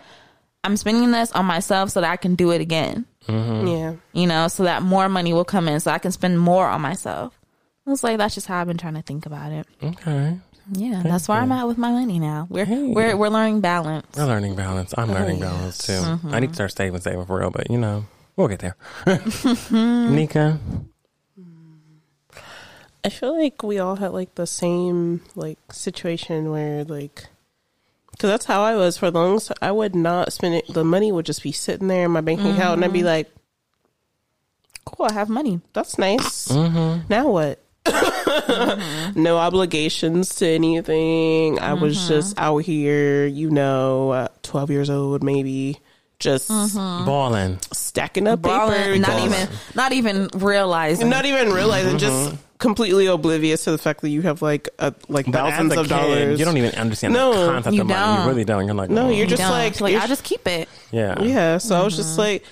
I'm 0.63 0.75
spending 0.77 1.11
this 1.11 1.31
on 1.31 1.45
myself 1.45 1.91
so 1.91 2.01
that 2.01 2.09
I 2.11 2.17
can 2.17 2.35
do 2.35 2.51
it 2.51 2.61
again 2.61 3.05
mm-hmm. 3.27 3.67
Yeah. 3.67 3.93
you 4.13 4.27
know, 4.27 4.47
so 4.47 4.63
that 4.63 4.81
more 4.83 5.09
money 5.09 5.33
will 5.33 5.45
come 5.45 5.67
in 5.67 5.79
so 5.79 5.91
I 5.91 5.99
can 5.99 6.11
spend 6.11 6.39
more 6.39 6.67
on 6.67 6.81
myself. 6.81 7.37
I 7.85 7.89
was 7.89 8.03
like, 8.03 8.17
that's 8.17 8.35
just 8.35 8.47
how 8.47 8.61
I've 8.61 8.67
been 8.67 8.77
trying 8.77 8.93
to 8.95 9.01
think 9.01 9.25
about 9.25 9.51
it. 9.51 9.67
Okay. 9.83 10.37
Yeah, 10.71 11.01
that's 11.03 11.27
where 11.27 11.37
I'm 11.37 11.51
at 11.51 11.67
with 11.67 11.77
my 11.77 11.91
money 11.91 12.19
now. 12.19 12.47
We're 12.49 12.65
we're 12.65 13.17
we're 13.17 13.29
learning 13.29 13.59
balance. 13.59 14.07
We're 14.15 14.25
learning 14.25 14.55
balance. 14.55 14.93
I'm 14.97 15.09
oh, 15.09 15.13
learning 15.13 15.41
balance 15.41 15.79
too. 15.79 15.91
Mm-hmm. 15.91 16.33
I 16.33 16.39
need 16.39 16.47
to 16.49 16.53
start 16.53 16.71
saving, 16.71 17.01
saving 17.01 17.25
for 17.25 17.39
real, 17.39 17.51
but 17.51 17.69
you 17.69 17.77
know, 17.77 18.05
we'll 18.37 18.47
get 18.47 18.59
there. 18.59 18.77
Nika, 19.71 20.59
I 23.03 23.09
feel 23.09 23.37
like 23.37 23.61
we 23.61 23.79
all 23.79 23.97
had 23.97 24.13
like 24.13 24.35
the 24.35 24.47
same 24.47 25.21
like 25.35 25.59
situation 25.73 26.49
where 26.49 26.85
like 26.85 27.27
Because 28.11 28.29
that's 28.29 28.45
how 28.45 28.61
I 28.61 28.77
was 28.77 28.97
for 28.97 29.11
the 29.11 29.19
longest. 29.19 29.51
I 29.61 29.71
would 29.71 29.95
not 29.95 30.31
spend 30.31 30.55
it. 30.55 30.73
The 30.73 30.85
money 30.85 31.11
would 31.11 31.25
just 31.25 31.43
be 31.43 31.51
sitting 31.51 31.89
there 31.89 32.05
in 32.05 32.11
my 32.11 32.21
bank 32.21 32.39
account, 32.39 32.75
and 32.75 32.85
I'd 32.85 32.93
be 32.93 32.99
mm-hmm. 32.99 33.07
like, 33.07 33.31
Cool, 34.85 35.07
I 35.09 35.13
have 35.13 35.29
money. 35.29 35.59
"That's 35.73 35.97
nice." 35.97 36.47
Mm-hmm. 36.47 37.07
Now 37.09 37.29
what? 37.29 37.62
No 39.15 39.37
obligations 39.37 40.35
to 40.35 40.47
anything. 40.47 41.59
I 41.59 41.73
was 41.73 42.07
just 42.07 42.37
out 42.39 42.59
here, 42.59 43.25
you 43.27 43.49
know, 43.51 44.11
uh, 44.11 44.27
twelve 44.41 44.71
years 44.71 44.89
old, 44.89 45.23
maybe, 45.23 45.79
just 46.19 46.47
Balling. 46.49 47.59
stacking 47.71 48.27
up 48.27 48.41
Balling, 48.41 48.73
paper. 48.75 48.99
not 48.99 49.21
because- 49.23 49.25
even 49.25 49.57
not 49.75 49.91
even 49.93 50.27
realizing. 50.35 51.09
not 51.09 51.25
even 51.25 51.51
realizing, 51.51 51.97
just 51.97 52.35
completely 52.57 53.07
oblivious 53.07 53.65
to 53.65 53.71
the 53.71 53.77
fact 53.77 54.01
that 54.01 54.09
you 54.09 54.21
have 54.21 54.41
like 54.41 54.69
a, 54.79 54.93
like 55.09 55.25
But 55.25 55.33
thousands 55.33 55.73
a 55.73 55.79
of 55.81 55.87
kid, 55.87 55.89
dollars. 55.89 56.39
you 56.39 56.45
don't 56.45 56.57
even 56.57 56.73
understand 56.75 57.13
No, 57.13 57.33
the 57.33 57.51
concept 57.51 57.75
you 57.75 57.81
of 57.81 57.87
money. 57.87 57.99
You 58.11 58.17
don't. 58.19 58.27
really 58.27 58.45
don't. 58.45 58.65
You're 58.65 58.75
like, 58.75 58.89
No, 58.89 59.07
oh. 59.07 59.09
you're 59.09 59.27
just 59.27 59.41
don't. 59.41 59.51
like- 59.51 59.81
like 59.81 59.91
you're- 59.91 60.01
I'll 60.01 60.07
just 60.07 60.23
keep 60.23 60.47
it. 60.47 60.69
yeah. 60.91 61.21
Yeah, 61.21 61.57
so 61.57 61.75
I 61.75 61.83
was 61.83 61.93
Mm-hmm. 61.93 62.01
just 62.03 62.17
like 62.17 62.43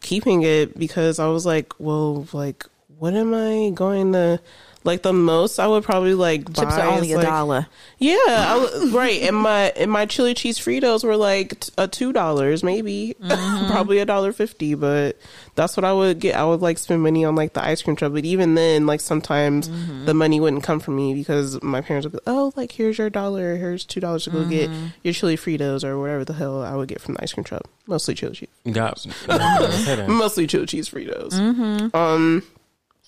keeping 0.00 0.42
it 0.42 0.76
because 0.76 1.20
I 1.20 1.28
was 1.28 1.46
like, 1.46 1.72
well, 1.78 2.26
like, 2.32 2.66
what 2.98 3.14
am 3.14 3.32
I 3.34 3.70
going 3.72 4.12
to 4.14 4.40
like? 4.84 5.02
The 5.02 5.12
most 5.12 5.58
I 5.58 5.66
would 5.66 5.84
probably 5.84 6.14
like 6.14 6.44
buy 6.52 6.62
Chips 6.64 6.74
are 6.74 6.86
only 6.88 7.08
is, 7.08 7.14
a 7.14 7.16
like- 7.18 7.26
dollar. 7.26 7.66
Yeah, 7.98 8.16
I 8.26 8.58
w- 8.66 8.96
right. 8.96 9.22
And 9.22 9.36
my 9.36 9.70
and 9.76 9.90
my 9.90 10.06
chili 10.06 10.34
cheese 10.34 10.58
Fritos 10.58 11.04
were 11.04 11.16
like 11.16 11.60
t- 11.60 11.72
a 11.78 11.86
two 11.86 12.12
dollars, 12.12 12.62
maybe 12.64 13.14
Mm-hmm. 13.22 13.66
probably 13.70 13.98
a 13.98 14.04
dollar 14.04 14.32
fifty. 14.32 14.74
But 14.74 15.16
that's 15.54 15.76
what 15.76 15.84
I 15.84 15.92
would 15.92 16.18
get. 16.18 16.34
I 16.36 16.44
would 16.44 16.60
like 16.62 16.78
spend 16.78 17.02
money 17.02 17.24
on 17.24 17.36
like 17.36 17.52
the 17.52 17.62
ice 17.64 17.80
cream 17.82 17.94
truck. 17.96 18.12
But 18.12 18.24
even 18.24 18.54
then, 18.54 18.86
like 18.86 19.00
sometimes 19.00 19.68
Mm-hmm. 19.68 20.06
the 20.06 20.14
money 20.14 20.40
wouldn't 20.40 20.64
come 20.64 20.80
from 20.80 20.96
me 20.96 21.14
because 21.14 21.62
my 21.62 21.80
parents 21.80 22.04
would 22.06 22.12
be, 22.12 22.18
oh, 22.26 22.52
like 22.56 22.72
here's 22.72 22.98
your 22.98 23.10
dollar, 23.10 23.56
here's 23.56 23.84
two 23.84 24.00
dollars 24.00 24.24
to 24.24 24.30
go 24.30 24.44
get 24.44 24.68
Mm-hmm. 24.70 24.86
your 25.04 25.14
chili 25.14 25.36
Fritos 25.36 25.84
or 25.84 25.98
whatever 26.00 26.24
the 26.24 26.32
hell 26.32 26.62
I 26.62 26.74
would 26.74 26.88
get 26.88 27.00
from 27.00 27.14
the 27.14 27.22
ice 27.22 27.32
cream 27.32 27.44
truck. 27.44 27.62
Mostly 27.86 28.14
chili 28.14 28.34
cheese. 28.34 28.48
Got. 28.72 29.06
Mostly 30.08 30.46
chili 30.46 30.66
cheese 30.66 30.88
Fritos. 30.88 31.32
Mm-hmm. 31.32 31.96
Um, 31.96 32.42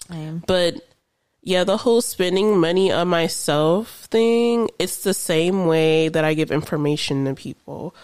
Same. 0.09 0.43
but 0.47 0.77
yeah, 1.45 1.63
the 1.63 1.77
whole 1.77 2.01
spending 2.01 2.59
money 2.59 2.91
on 2.91 3.09
myself 3.09 4.07
thing, 4.11 4.71
it's 4.79 5.03
the 5.03 5.13
same 5.13 5.67
way 5.67 6.09
that 6.09 6.25
I 6.25 6.33
give 6.33 6.51
information 6.51 7.27
to 7.27 7.35
people. 7.35 7.95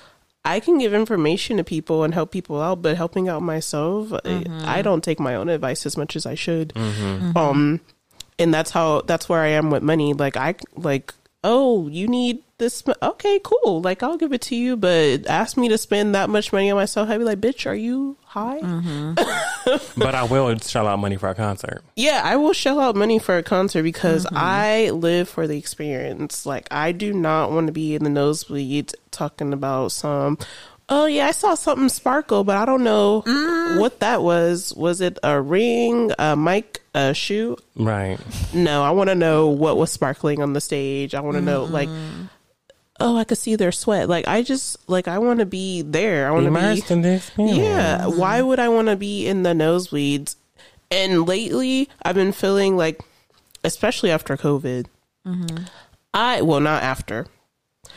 I 0.44 0.60
can 0.60 0.78
give 0.78 0.92
information 0.92 1.56
to 1.56 1.64
people 1.64 2.04
and 2.04 2.12
help 2.12 2.30
people 2.32 2.60
out, 2.60 2.82
but 2.82 2.96
helping 2.96 3.28
out 3.28 3.42
myself, 3.42 4.12
I- 4.12 4.18
mm-hmm. 4.18 4.62
I 4.64 4.82
don't 4.82 5.02
take 5.02 5.18
my 5.18 5.34
own 5.34 5.48
advice 5.48 5.86
as 5.86 5.96
much 5.96 6.16
as 6.16 6.26
I 6.26 6.34
should. 6.34 6.74
Mm-hmm. 6.74 7.02
Mm-hmm. 7.02 7.36
Um, 7.36 7.80
and 8.38 8.52
that's 8.52 8.70
how 8.70 9.02
that's 9.02 9.28
where 9.28 9.40
I 9.40 9.48
am 9.48 9.70
with 9.70 9.82
money. 9.82 10.12
Like 10.12 10.36
I 10.36 10.54
like, 10.76 11.14
oh, 11.42 11.88
you 11.88 12.08
need 12.08 12.42
this? 12.60 12.84
Okay, 13.02 13.40
cool. 13.42 13.80
Like 13.82 14.04
I'll 14.04 14.16
give 14.16 14.32
it 14.32 14.42
to 14.42 14.54
you, 14.54 14.76
but 14.76 15.26
ask 15.26 15.56
me 15.56 15.68
to 15.70 15.76
spend 15.78 16.14
that 16.14 16.30
much 16.30 16.52
money 16.52 16.70
on 16.70 16.76
myself. 16.76 17.08
I'd 17.10 17.18
be 17.18 17.24
like, 17.24 17.40
bitch, 17.40 17.68
are 17.68 17.74
you 17.74 18.16
high? 18.26 18.60
but 19.96 20.14
I 20.14 20.22
will 20.22 20.56
shell 20.58 20.86
out 20.86 20.98
money 21.00 21.16
for 21.16 21.28
a 21.28 21.34
concert. 21.34 21.82
Yeah, 21.96 22.22
I 22.24 22.36
will 22.36 22.52
shell 22.52 22.78
out 22.78 22.94
money 22.94 23.18
for 23.18 23.36
a 23.36 23.42
concert 23.42 23.82
because 23.82 24.24
Mm-hmm. 24.26 24.36
I 24.38 24.90
live 24.90 25.28
for 25.28 25.46
the 25.48 25.58
experience. 25.58 26.46
Like, 26.46 26.68
I 26.70 26.92
do 26.92 27.12
not 27.12 27.50
want 27.50 27.66
to 27.66 27.72
be 27.72 27.94
in 27.96 28.04
the 28.04 28.10
nosebleeds 28.10 28.94
talking 29.10 29.52
about 29.52 29.92
some. 29.92 30.38
Oh 30.92 31.06
yeah, 31.06 31.28
I 31.28 31.30
saw 31.30 31.54
something 31.54 31.88
sparkle, 31.88 32.42
but 32.44 32.56
I 32.56 32.64
don't 32.64 32.82
know 32.82 33.22
Mm. 33.24 33.78
what 33.78 34.00
that 34.00 34.22
was. 34.22 34.74
Was 34.74 35.00
it 35.00 35.18
a 35.22 35.40
ring, 35.40 36.10
a 36.18 36.34
mic, 36.36 36.80
a 36.94 37.14
shoe? 37.14 37.56
Right. 37.76 38.18
No, 38.52 38.82
I 38.82 38.90
want 38.90 39.08
to 39.08 39.14
know 39.14 39.48
what 39.48 39.76
was 39.76 39.92
sparkling 39.92 40.42
on 40.42 40.52
the 40.52 40.60
stage. 40.60 41.14
I 41.14 41.20
want 41.20 41.36
to 41.36 41.40
know 41.42 41.62
like, 41.64 41.88
Mm-hmm. 41.88 42.24
Oh, 43.00 43.16
I 43.16 43.24
could 43.24 43.38
see 43.38 43.56
their 43.56 43.72
sweat. 43.72 44.08
Like, 44.08 44.28
I 44.28 44.42
just 44.42 44.76
like 44.88 45.08
I 45.08 45.18
want 45.18 45.40
to 45.40 45.46
be 45.46 45.82
there. 45.82 46.28
I 46.28 46.30
want 46.30 46.44
to 46.44 46.50
be 46.50 46.56
Immersed 46.56 46.90
in 46.90 47.02
the 47.02 47.14
experience. 47.16 47.58
yeah. 47.58 48.06
Why 48.06 48.42
would 48.42 48.58
I 48.58 48.68
want 48.68 48.88
to 48.88 48.96
be 48.96 49.26
in 49.26 49.42
the 49.42 49.50
nosebleeds? 49.50 50.36
And 50.90 51.26
lately, 51.26 51.88
I've 52.02 52.14
been 52.16 52.32
feeling 52.32 52.76
like, 52.76 53.00
especially 53.64 54.10
after 54.10 54.36
COVID, 54.36 54.86
mm-hmm. 55.26 55.64
I 56.12 56.42
well 56.42 56.60
not 56.60 56.82
after, 56.82 57.26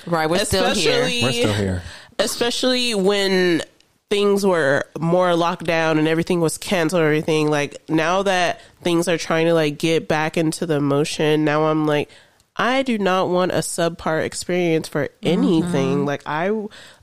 Right, 0.06 0.30
we're 0.30 0.46
still 0.46 0.74
here. 0.74 1.04
We're 1.04 1.32
still 1.32 1.54
here. 1.54 1.84
especially 2.20 2.94
when 2.96 3.62
things 4.10 4.46
were 4.46 4.86
more 5.00 5.36
locked 5.36 5.64
down 5.66 5.98
and 5.98 6.08
everything 6.08 6.40
was 6.40 6.60
canceled 6.60 7.02
everything 7.02 7.50
like 7.50 7.82
now 7.90 8.22
that 8.22 8.62
things 8.84 9.08
are 9.08 9.18
trying 9.18 9.48
to 9.48 9.56
like 9.56 9.80
get 9.80 10.08
back 10.08 10.38
into 10.38 10.68
the 10.68 10.80
motion 10.80 11.44
now 11.44 11.64
i'm 11.64 11.88
like 11.88 12.12
i 12.56 12.84
do 12.84 12.98
not 12.98 13.30
want 13.30 13.52
a 13.52 13.56
subpar 13.56 14.24
experience 14.24 14.88
for 14.88 15.10
anything. 15.22 15.98
Mm-hmm. 15.98 16.06
Like 16.06 16.24
i 16.26 16.52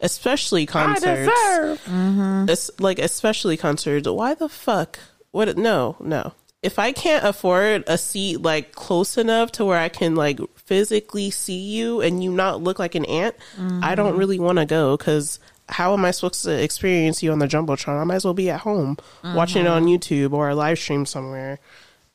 especially 0.00 0.66
concerts. 0.66 1.28
I 1.28 1.76
mm-hmm. 1.88 2.48
Es- 2.48 2.70
like 2.78 2.98
especially 2.98 3.56
concerts. 3.56 4.08
Why 4.08 4.34
the 4.34 4.48
fuck? 4.48 4.98
What 5.32 5.56
no 5.56 5.96
no. 6.00 6.32
If 6.62 6.78
i 6.78 6.92
can't 6.92 7.24
afford 7.24 7.84
a 7.86 7.96
seat 7.98 8.42
like 8.42 8.72
close 8.72 9.16
enough 9.16 9.50
to 9.52 9.64
where 9.64 9.78
i 9.78 9.88
can 9.88 10.14
like 10.14 10.40
physically 10.56 11.30
see 11.30 11.58
you 11.58 12.00
and 12.00 12.22
you 12.22 12.30
not 12.30 12.62
look 12.62 12.78
like 12.78 12.94
an 12.94 13.06
ant 13.06 13.34
i 13.82 13.94
don't 13.94 14.10
mm-hmm. 14.10 14.18
really 14.18 14.38
want 14.38 14.58
to 14.58 14.66
go 14.66 14.96
because 14.96 15.40
how 15.70 15.94
am 15.94 16.04
i 16.04 16.10
supposed 16.10 16.44
to 16.44 16.62
experience 16.62 17.22
you 17.22 17.32
on 17.32 17.38
the 17.38 17.48
jumbotron? 17.48 18.00
I 18.00 18.04
might 18.04 18.16
as 18.16 18.24
well 18.24 18.34
be 18.34 18.50
at 18.50 18.60
home 18.60 18.98
watching 19.24 19.64
it 19.64 19.68
on 19.68 19.86
youtube 19.86 20.32
or 20.32 20.50
a 20.50 20.54
live 20.54 20.78
stream 20.78 21.06
somewhere 21.06 21.58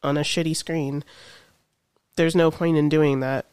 on 0.03 0.15
a 0.15 0.21
shitty 0.21 0.55
screen 0.55 1.03
there's 2.15 2.35
no 2.35 2.51
point 2.51 2.77
in 2.77 2.89
doing 2.89 3.19
that 3.19 3.45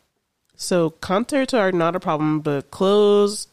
so 0.57 0.91
concerts 0.91 1.55
are 1.55 1.73
not 1.73 1.97
a 1.97 2.01
problem 2.01 2.41
but 2.41 2.71
clothes 2.71 3.49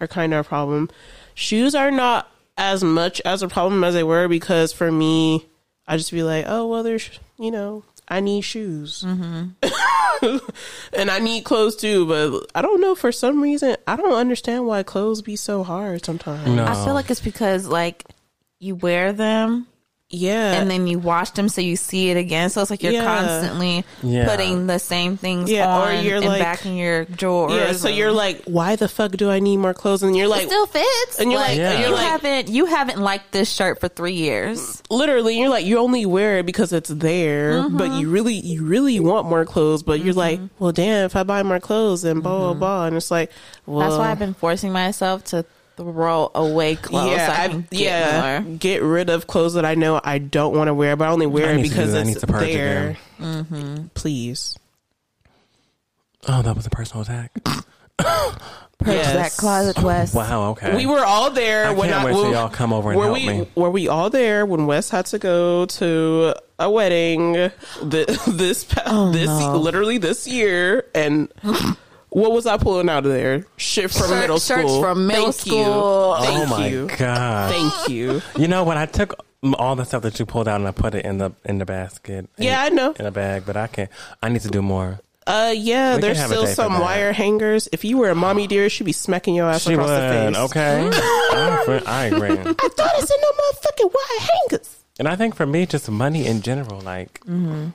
are 0.00 0.08
kind 0.08 0.34
of 0.34 0.46
a 0.46 0.48
problem. 0.48 0.88
Shoes 1.34 1.74
are 1.74 1.90
not 1.90 2.30
as 2.56 2.82
much 2.82 3.20
as 3.24 3.42
a 3.42 3.48
problem 3.48 3.84
as 3.84 3.94
they 3.94 4.02
were 4.02 4.28
because 4.28 4.72
for 4.72 4.90
me, 4.90 5.46
I 5.86 5.96
just 5.96 6.12
be 6.12 6.22
like, 6.22 6.44
oh 6.48 6.66
well, 6.66 6.82
there's 6.82 7.10
you 7.38 7.50
know, 7.50 7.84
I 8.08 8.20
need 8.20 8.42
shoes, 8.42 9.04
mm-hmm. 9.06 9.50
and 10.92 11.10
I 11.10 11.18
need 11.18 11.44
clothes 11.44 11.76
too. 11.76 12.06
But 12.06 12.46
I 12.54 12.62
don't 12.62 12.80
know 12.80 12.94
for 12.94 13.12
some 13.12 13.42
reason, 13.42 13.76
I 13.86 13.96
don't 13.96 14.14
understand 14.14 14.66
why 14.66 14.82
clothes 14.82 15.22
be 15.22 15.36
so 15.36 15.62
hard 15.62 16.04
sometimes. 16.04 16.48
No. 16.48 16.64
I 16.64 16.74
feel 16.84 16.94
like 16.94 17.10
it's 17.10 17.20
because 17.20 17.66
like 17.66 18.04
you 18.58 18.74
wear 18.74 19.12
them 19.12 19.66
Yeah, 20.12 20.54
and 20.54 20.68
then 20.68 20.88
you 20.88 20.98
wash 20.98 21.30
them 21.30 21.48
so 21.48 21.60
you 21.60 21.76
see 21.76 22.10
it 22.10 22.16
again. 22.16 22.50
So 22.50 22.60
it's 22.60 22.70
like 22.70 22.82
you're 22.82 22.92
Yeah. 22.92 23.04
constantly 23.04 23.84
Yeah. 24.02 24.26
putting 24.28 24.66
the 24.66 24.80
same 24.80 25.16
things 25.16 25.48
Yeah, 25.48 25.66
or 25.66 25.92
on 25.92 26.04
you're 26.04 26.16
and 26.16 26.26
like- 26.26 26.42
back 26.42 26.66
in 26.66 26.76
your 26.76 27.04
drawers. 27.04 27.54
yeah. 27.54 27.72
So 27.74 27.88
you're 27.88 28.10
like, 28.10 28.42
why 28.44 28.74
the 28.74 28.88
fuck 28.88 29.12
do 29.12 29.30
I 29.30 29.38
need 29.38 29.58
more 29.58 29.72
clothes? 29.72 30.02
And 30.02 30.16
you're 30.16 30.26
like, 30.26 30.42
it 30.42 30.48
like, 30.48 30.50
still 30.50 30.66
fits. 30.66 31.20
and 31.20 31.30
you're 31.30 31.40
like, 31.40 31.56
Yeah. 31.56 31.78
you're 31.78 31.88
you 31.90 31.94
like, 31.94 32.06
haven't 32.06 32.48
you 32.48 32.66
haven't 32.66 32.98
liked 33.00 33.30
this 33.30 33.48
shirt 33.48 33.78
for 33.78 33.86
three 33.86 34.14
years. 34.14 34.82
literally 34.90 35.38
you're 35.38 35.48
like 35.48 35.64
you 35.64 35.78
only 35.78 36.04
wear 36.04 36.38
it 36.38 36.46
because 36.46 36.72
it's 36.72 36.88
there 36.88 37.62
mm-hmm. 37.62 37.76
but 37.76 37.92
you 37.92 38.10
really 38.10 38.34
you 38.34 38.64
really 38.64 38.98
want 38.98 39.28
more 39.28 39.44
clothes 39.44 39.84
but 39.84 40.00
you're 40.00 40.12
mm-hmm. 40.12 40.18
like 40.18 40.40
well 40.58 40.72
damn 40.72 41.04
if 41.06 41.14
i 41.14 41.22
buy 41.22 41.42
more 41.44 41.60
clothes 41.60 42.02
then 42.02 42.20
blah 42.20 42.36
blah 42.36 42.50
mm-hmm. 42.50 42.58
blah 42.58 42.86
and 42.86 42.96
it's 42.96 43.10
like 43.10 43.30
well 43.66 43.80
That's 43.88 43.98
why 43.98 44.10
I've 44.10 44.18
been 44.18 44.34
forcing 44.34 44.72
myself 44.72 45.22
to 45.26 45.44
throw 45.80 46.30
away 46.34 46.76
clothes. 46.76 47.10
yeah, 47.10 47.36
I 47.38 47.44
I- 47.44 47.48
get 47.48 47.72
yeah. 47.72 48.40
more. 48.40 48.56
Get 48.56 48.82
rid 48.82 49.10
of 49.10 49.26
clothes 49.26 49.54
that 49.54 49.64
I 49.64 49.74
know 49.74 50.00
I 50.02 50.18
don't 50.18 50.54
want 50.56 50.68
to 50.68 50.74
wear, 50.74 50.96
but 50.96 51.08
I 51.08 51.10
only 51.10 51.26
wear 51.26 51.46
I 51.48 51.52
it 51.52 51.56
need 51.56 51.62
to 51.64 51.68
do 51.68 51.74
because 51.74 51.92
that. 51.92 52.00
I 52.00 52.02
need 52.04 52.12
it's 52.12 52.20
to 52.20 52.26
purge 52.26 52.52
there. 52.52 52.96
again. 53.18 53.44
Mm-hmm. 53.44 53.86
Please, 53.94 54.56
Oh, 56.28 56.42
that 56.42 56.54
was 56.54 56.66
a 56.66 56.70
personal 56.70 57.02
attack. 57.02 57.32
Purge 58.78 58.94
Yes. 58.94 59.12
that 59.14 59.32
closet, 59.40 59.82
Wes. 59.82 60.14
Wow. 60.14 60.50
Okay. 60.52 60.74
we 60.74 60.86
were 60.86 61.04
all 61.04 61.30
there 61.30 61.66
I 61.66 61.72
when 61.72 61.90
can't 61.90 62.00
I 62.00 62.04
wait 62.06 62.14
when, 62.14 62.22
till 62.24 62.32
y'all 62.32 62.48
come 62.48 62.72
over 62.72 62.90
and 62.90 62.98
were 62.98 63.04
help 63.06 63.18
we 63.18 63.26
me. 63.28 63.46
were 63.54 63.68
we 63.70 63.88
all 63.88 64.08
there 64.08 64.46
when 64.46 64.64
Wes 64.66 64.88
had 64.88 65.04
to 65.06 65.18
go 65.18 65.66
to 65.66 66.34
a 66.58 66.70
wedding 66.70 67.34
th- 67.90 68.06
this 68.26 68.66
Oh, 68.86 69.12
this 69.12 69.26
no. 69.28 69.56
literally 69.58 69.98
this 69.98 70.26
year 70.26 70.86
and. 70.94 71.30
What 72.10 72.32
was 72.32 72.46
I 72.46 72.56
pulling 72.56 72.88
out 72.88 73.06
of 73.06 73.12
there? 73.12 73.46
Shit 73.56 73.90
from 73.90 74.08
Shirt- 74.08 74.20
middle 74.20 74.38
shirts 74.38 74.68
school. 74.68 74.82
from 74.82 75.06
middle 75.06 75.24
Thank 75.32 75.34
school. 75.36 75.58
You. 75.58 75.64
Oh 75.72 76.18
Thank 76.22 76.50
my 76.50 76.66
you. 76.68 76.86
god. 76.98 77.52
Thank 77.52 77.88
you. 77.88 78.20
You 78.36 78.48
know 78.48 78.64
when 78.64 78.76
I 78.78 78.86
took 78.86 79.14
all 79.54 79.76
the 79.76 79.84
stuff 79.84 80.02
that 80.02 80.18
you 80.18 80.26
pulled 80.26 80.48
out 80.48 80.56
and 80.60 80.68
I 80.68 80.72
put 80.72 80.94
it 80.94 81.04
in 81.04 81.18
the 81.18 81.30
in 81.44 81.58
the 81.58 81.64
basket. 81.66 82.28
in- 82.36 82.44
Yeah, 82.44 82.62
I 82.62 82.68
know. 82.70 82.92
In 82.98 83.06
a 83.06 83.10
bag, 83.12 83.44
but 83.46 83.56
I 83.56 83.68
can't. 83.68 83.90
I 84.22 84.28
need 84.28 84.42
to 84.42 84.48
do 84.50 84.60
more. 84.60 85.00
Uh, 85.26 85.52
yeah, 85.56 85.94
We 85.96 86.00
there's 86.00 86.20
still 86.24 86.46
some 86.46 86.80
wire 86.80 87.12
hangers. 87.12 87.68
If 87.70 87.84
you 87.84 87.98
were 87.98 88.10
a 88.10 88.14
mommy 88.16 88.48
dear, 88.48 88.68
she'd 88.68 88.84
be 88.84 88.92
smacking 88.92 89.36
your 89.36 89.48
ass 89.48 89.62
She 89.62 89.74
across 89.74 89.88
would. 89.90 90.00
the 90.02 90.32
face. 90.32 90.36
Okay. 90.50 90.90
I, 90.92 91.60
agree- 91.62 91.86
I 91.86 92.04
agree. 92.06 92.30
I 92.30 92.68
thought 92.68 92.92
I 92.96 93.00
said 93.00 93.16
no 93.22 93.30
motherfucking 93.38 93.94
wire 93.94 94.28
hangers. 94.50 94.76
And 94.98 95.06
I 95.06 95.14
think 95.16 95.36
for 95.36 95.46
me, 95.46 95.66
just 95.66 95.88
money 95.88 96.26
in 96.26 96.42
general, 96.42 96.80
like 96.80 97.20
Mm-hmm. 97.20 97.68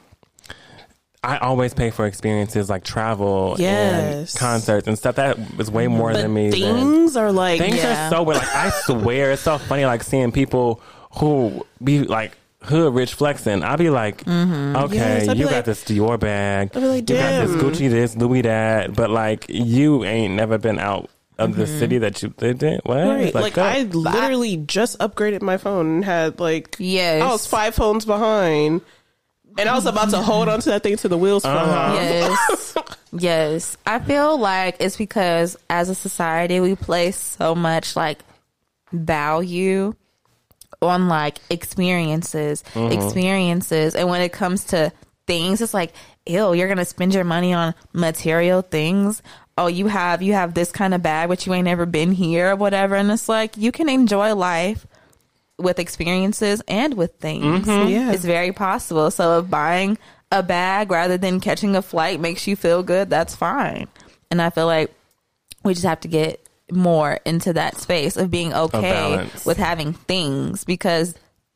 I 1.26 1.38
always 1.40 1.74
pay 1.74 1.90
for 1.90 2.06
experiences 2.06 2.70
like 2.70 2.84
travel 2.84 3.56
Yes. 3.58 4.34
and 4.34 4.40
concerts 4.40 4.88
and 4.88 4.98
stuff. 4.98 5.16
That 5.16 5.38
is 5.60 5.70
way 5.72 5.88
more 5.88 6.12
But 6.14 6.22
than 6.22 6.34
me. 6.34 6.50
than- 6.50 6.60
things 6.60 7.18
are 7.18 7.32
like 7.32 7.60
things 7.60 7.78
Yeah. 7.78 8.08
are 8.08 8.10
so 8.12 8.24
weird. 8.24 8.38
Like 8.40 8.56
I 8.56 8.70
swear, 8.86 9.32
it's 9.32 9.42
so 9.42 9.58
funny. 9.58 9.86
Like 9.86 10.04
seeing 10.04 10.32
people 10.32 10.82
who 11.18 11.66
be 11.84 12.00
like 12.04 12.38
hood 12.64 12.94
rich 12.96 13.14
flexing. 13.14 13.64
I'll 13.64 13.78
be 13.78 13.90
like, 13.92 14.22
okay, 14.22 14.32
Mm-hmm. 14.32 14.94
Yes, 14.94 15.28
I'd 15.28 15.38
you 15.38 15.46
like- 15.46 15.54
got 15.56 15.66
this 15.66 15.84
Dior 15.84 16.20
bag. 16.20 16.72
I'd 16.76 16.80
be 16.82 16.88
like, 16.88 17.10
you 17.10 17.16
got 17.18 17.48
this. 17.48 17.52
Gucci 17.62 17.90
this, 17.90 18.16
Louis 18.18 18.42
that. 18.42 18.96
But 18.96 19.10
like, 19.12 19.46
you 19.50 20.04
ain't 20.04 20.34
never 20.34 20.58
been 20.58 20.80
out 20.80 21.10
of 21.38 21.56
the 21.58 21.68
city 21.68 21.98
that 22.00 22.24
you 22.24 22.34
lived 22.40 22.64
in. 22.64 22.80
What? 22.86 22.98
Right. 22.98 23.36
Like, 23.36 23.54
that? 23.56 23.76
I 23.76 23.82
literally 23.84 24.58
just 24.58 24.98
upgraded 25.00 25.42
my 25.42 25.58
phone 25.58 25.88
and 25.88 26.06
had 26.06 26.40
like 26.40 26.76
Yes. 26.80 27.22
I 27.22 27.28
was 27.30 27.46
five 27.46 27.76
phones 27.76 28.06
behind. 28.06 28.82
And 29.58 29.70
I 29.70 29.74
was 29.76 29.86
about 29.86 30.10
to 30.10 30.22
hold 30.22 30.50
onto 30.50 30.70
that 30.70 30.84
thing 30.84 30.98
to 30.98 31.08
the 31.08 31.18
wheels 31.18 31.44
fell 31.44 31.58
Uh-huh. 31.58 31.72
off. 31.74 31.96
Yes. 31.96 32.76
yes. 33.14 33.78
I 33.86 34.00
feel 34.00 34.38
like 34.38 34.78
it's 34.80 34.98
because 34.98 35.58
as 35.70 35.90
a 35.90 35.96
society 35.96 36.60
we 36.60 36.76
place 36.76 37.16
so 37.18 37.56
much 37.56 37.96
like 37.96 38.20
value 38.92 39.94
on 40.82 41.08
like 41.08 41.38
experiences, 41.50 42.64
experiences. 42.76 43.96
And 43.96 44.10
when 44.10 44.22
it 44.22 44.32
comes 44.34 44.66
to 44.66 44.92
things, 45.28 45.62
it's 45.62 45.74
like, 45.74 45.94
ew, 46.26 46.54
you're 46.54 46.68
gonna 46.68 46.86
spend 46.86 47.14
your 47.14 47.24
money 47.24 47.54
on 47.54 47.74
material 47.94 48.62
things. 48.62 49.22
Oh, 49.58 49.68
you 49.68 49.88
have 49.88 50.22
you 50.22 50.34
have 50.34 50.54
this 50.54 50.72
kind 50.72 50.94
of 50.94 51.02
bag, 51.02 51.30
but 51.30 51.46
you 51.46 51.54
ain't 51.54 51.66
never 51.66 51.86
been 51.86 52.12
here 52.12 52.52
or 52.52 52.56
whatever. 52.56 52.96
And 52.96 53.10
it's 53.10 53.30
like 53.30 53.56
you 53.58 53.72
can 53.72 53.88
enjoy 53.90 54.36
life 54.36 54.86
with 55.58 55.80
experiences 55.80 56.62
and 56.68 56.96
with 56.96 57.16
things. 57.16 57.66
Mm-hmm. 57.68 57.90
Yeah. 57.90 58.12
It's 58.12 58.26
very 58.26 58.52
possible. 58.52 59.12
So 59.12 59.40
if 59.40 59.50
buying 59.50 59.98
a 60.32 60.44
bag 60.44 60.92
rather 60.92 61.18
than 61.18 61.40
catching 61.40 61.76
a 61.76 61.82
flight 61.82 62.20
makes 62.20 62.48
you 62.48 62.56
feel 62.56 62.84
good, 62.84 63.10
that's 63.10 63.36
fine. 63.36 63.88
And 64.30 64.42
I 64.42 64.50
feel 64.50 64.66
like 64.66 64.94
we 65.64 65.74
just 65.74 65.86
have 65.86 66.02
to 66.02 66.08
get 66.08 66.48
more 66.72 67.20
into 67.26 67.54
that 67.54 67.78
space 67.78 68.18
of 68.18 68.32
being 68.32 68.54
okay 68.54 69.30
with 69.46 69.58
having 69.58 69.94
things 69.94 70.64
because 70.64 71.14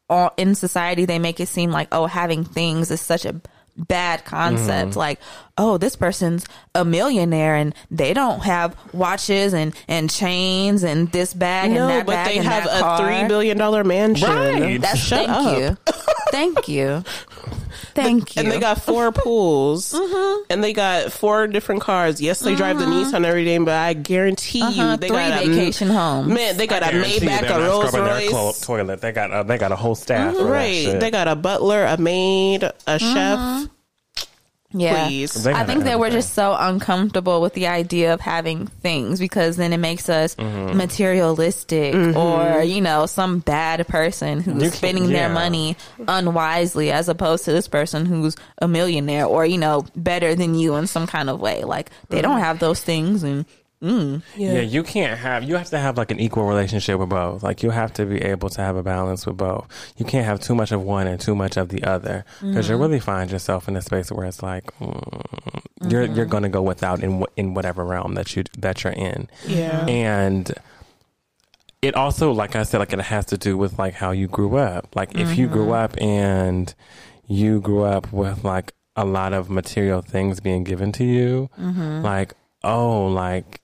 all, 0.08 0.34
in 0.38 0.56
society 0.56 1.06
they 1.06 1.20
make 1.20 1.40
it 1.40 1.48
seem 1.48 1.72
like 1.72 1.88
oh 1.92 2.06
having 2.06 2.44
things 2.44 2.92
is 2.92 3.02
such 3.02 3.26
a 3.26 3.42
bad 3.88 4.26
concept 4.26 4.92
Mm-hmm. 4.92 5.00
like 5.00 5.20
oh 5.58 5.78
this 5.78 5.96
person's 5.96 6.46
a 6.76 6.84
millionaire 6.86 7.56
and 7.56 7.74
they 7.90 8.14
don't 8.14 8.42
have 8.42 8.76
watches 8.94 9.54
and 9.54 9.74
and 9.88 10.10
chains 10.10 10.84
and 10.84 11.12
this 11.12 11.34
bag 11.34 11.66
and 11.68 11.76
No, 11.76 11.88
that 11.88 12.06
but 12.06 12.12
bag 12.14 12.28
they 12.28 12.38
and 12.40 12.48
have 12.48 12.66
that 12.66 12.78
a 12.78 12.82
car. 12.82 12.98
three 12.98 13.28
billion 13.28 13.58
dollar 13.58 13.84
mansion. 13.84 14.30
Right. 14.30 14.80
That's 14.82 15.00
Shut 15.00 15.26
thank 15.28 15.30
up. 15.30 15.58
you. 15.58 15.78
Thank 16.32 16.68
you. 16.68 17.04
Thank 17.96 18.36
you. 18.36 18.42
And 18.44 18.52
they 18.52 18.60
got 18.60 18.82
four 18.82 19.12
pools, 19.14 19.94
and 20.50 20.64
they 20.64 20.72
got 20.74 21.12
four 21.12 21.48
different 21.48 21.82
cars. 21.82 22.22
Yes, 22.22 22.40
they 22.40 22.56
drive 22.56 22.78
the 22.80 22.86
Nissan 22.86 23.26
every 23.26 23.44
day, 23.44 23.58
but 23.58 23.74
I 23.74 23.94
guarantee 23.94 24.62
Uh-huh, 24.62 24.92
you, 24.92 24.98
they 24.98 25.08
three 25.08 25.18
got 25.18 25.44
a 25.44 25.48
vacation 25.48 25.90
homes. 25.90 26.28
Man, 26.32 26.56
they 26.56 26.68
got 26.68 26.84
a 26.88 26.92
Guarantee 26.92 27.14
you 27.16 27.20
Maybach, 27.22 27.42
they're 27.42 27.46
a 27.58 27.60
not 27.60 27.68
Rolls 27.68 27.88
scrubbing 27.88 28.04
their 28.20 28.30
clo- 28.30 28.46
Royce. 28.48 28.62
toilet. 28.62 29.02
They 29.02 29.12
got 29.12 29.38
a, 29.38 29.44
they 29.44 29.58
got 29.58 29.72
a 29.72 29.76
whole 29.76 29.96
staff. 29.96 30.36
for 30.36 30.44
that 30.44 30.50
Right, 30.50 31.00
they 31.00 31.12
got 31.12 31.28
a 31.28 31.36
butler, 31.36 31.84
a 31.86 31.98
maid, 31.98 32.64
a 32.88 33.00
chef. 33.00 33.68
Yeah. 34.72 35.08
Please. 35.08 35.48
I 35.48 35.64
think 35.66 35.84
that 35.86 36.00
we're 36.00 36.12
just 36.12 36.34
so 36.34 36.56
uncomfortable 36.58 37.42
with 37.42 37.54
the 37.56 37.68
idea 37.68 38.14
of 38.14 38.22
having 38.22 38.68
things 38.68 39.20
because 39.20 39.58
then 39.58 39.74
it 39.74 39.78
makes 39.78 40.10
us 40.10 40.36
Mm-hmm. 40.36 40.78
materialistic 40.78 42.16
or, 42.16 42.62
you 42.64 42.82
know, 42.82 43.06
some 43.06 43.40
bad 43.40 43.88
person 43.88 44.42
who's 44.42 44.62
can't- 44.62 44.74
spending 44.74 45.08
their 45.10 45.30
money 45.30 45.76
unwisely 46.08 46.92
as 46.92 47.10
opposed 47.10 47.46
to 47.46 47.52
this 47.52 47.68
person 47.68 48.06
who's 48.06 48.36
a 48.62 48.68
millionaire 48.68 49.26
or, 49.26 49.46
you 49.46 49.58
know, 49.58 49.86
better 49.96 50.36
than 50.36 50.56
you 50.56 50.76
in 50.76 50.88
some 50.88 51.08
kind 51.08 51.30
of 51.30 51.40
way. 51.40 51.64
Like 51.64 51.90
they 52.10 52.22
don't 52.22 52.40
have 52.40 52.60
those 52.60 52.82
things 52.82 53.24
and 53.24 53.46
mm, 53.82 54.22
Yeah. 54.36 54.60
you 54.62 54.84
can't 54.84 55.18
have. 55.20 55.44
You 55.44 55.56
have 55.56 55.70
to 55.70 55.80
have 55.80 55.98
like 55.98 56.12
an 56.12 56.20
equal 56.20 56.46
relationship 56.46 57.00
with 57.00 57.10
both. 57.10 57.44
Like 57.44 57.64
you 57.64 57.70
have 57.72 57.94
to 57.94 58.06
be 58.06 58.22
able 58.22 58.50
to 58.50 58.62
have 58.62 58.76
a 58.76 58.84
balance 58.84 59.26
with 59.26 59.38
both. 59.38 59.68
You 59.98 60.06
can't 60.06 60.26
have 60.26 60.40
too 60.40 60.54
much 60.56 60.72
of 60.72 60.82
one 60.82 61.08
and 61.08 61.20
too 61.20 61.36
much 61.36 61.56
of 61.58 61.70
the 61.70 61.84
other 61.84 62.26
because 62.42 62.66
Mm-hmm. 62.66 62.72
you'll 62.72 62.80
really 62.82 63.00
find 63.00 63.32
yourself 63.32 63.68
in 63.68 63.76
a 63.76 63.82
space 63.82 64.12
where 64.12 64.26
it's 64.28 64.44
like 64.44 64.66
mm, 64.80 65.62
you're 65.90 66.04
you're 66.04 66.26
Mm-hmm. 66.26 66.30
going 66.32 66.44
to 66.44 66.50
go 66.50 66.62
without 66.62 67.02
in 67.04 67.26
in 67.38 67.54
whatever 67.54 67.86
realm 67.86 68.16
that 68.16 68.36
you 68.36 68.44
that 68.58 68.84
you're 68.84 68.94
in. 68.94 69.30
Yeah. 69.48 69.86
and 69.88 70.52
it 71.82 71.96
also 71.96 72.32
like 72.34 72.56
i 72.58 72.64
said 72.64 72.80
like 72.80 72.92
it 72.92 73.00
has 73.00 73.26
to 73.28 73.38
do 73.38 73.58
with 73.58 73.80
like 73.80 73.94
how 73.94 74.12
you 74.12 74.28
grew 74.28 74.58
up 74.58 74.94
like 74.96 75.16
if 75.16 75.38
you 75.38 75.48
grew 75.48 75.72
up 75.72 75.96
and 76.02 76.76
you 77.28 77.62
grew 77.62 77.84
up 77.84 78.12
with 78.12 78.44
like 78.44 78.74
a 78.98 79.06
lot 79.06 79.32
of 79.32 79.50
material 79.50 80.02
things 80.02 80.42
being 80.42 80.66
given 80.66 80.92
to 80.92 81.06
you 81.06 81.50
like 81.58 82.34
oh 82.66 83.06
like 83.08 83.62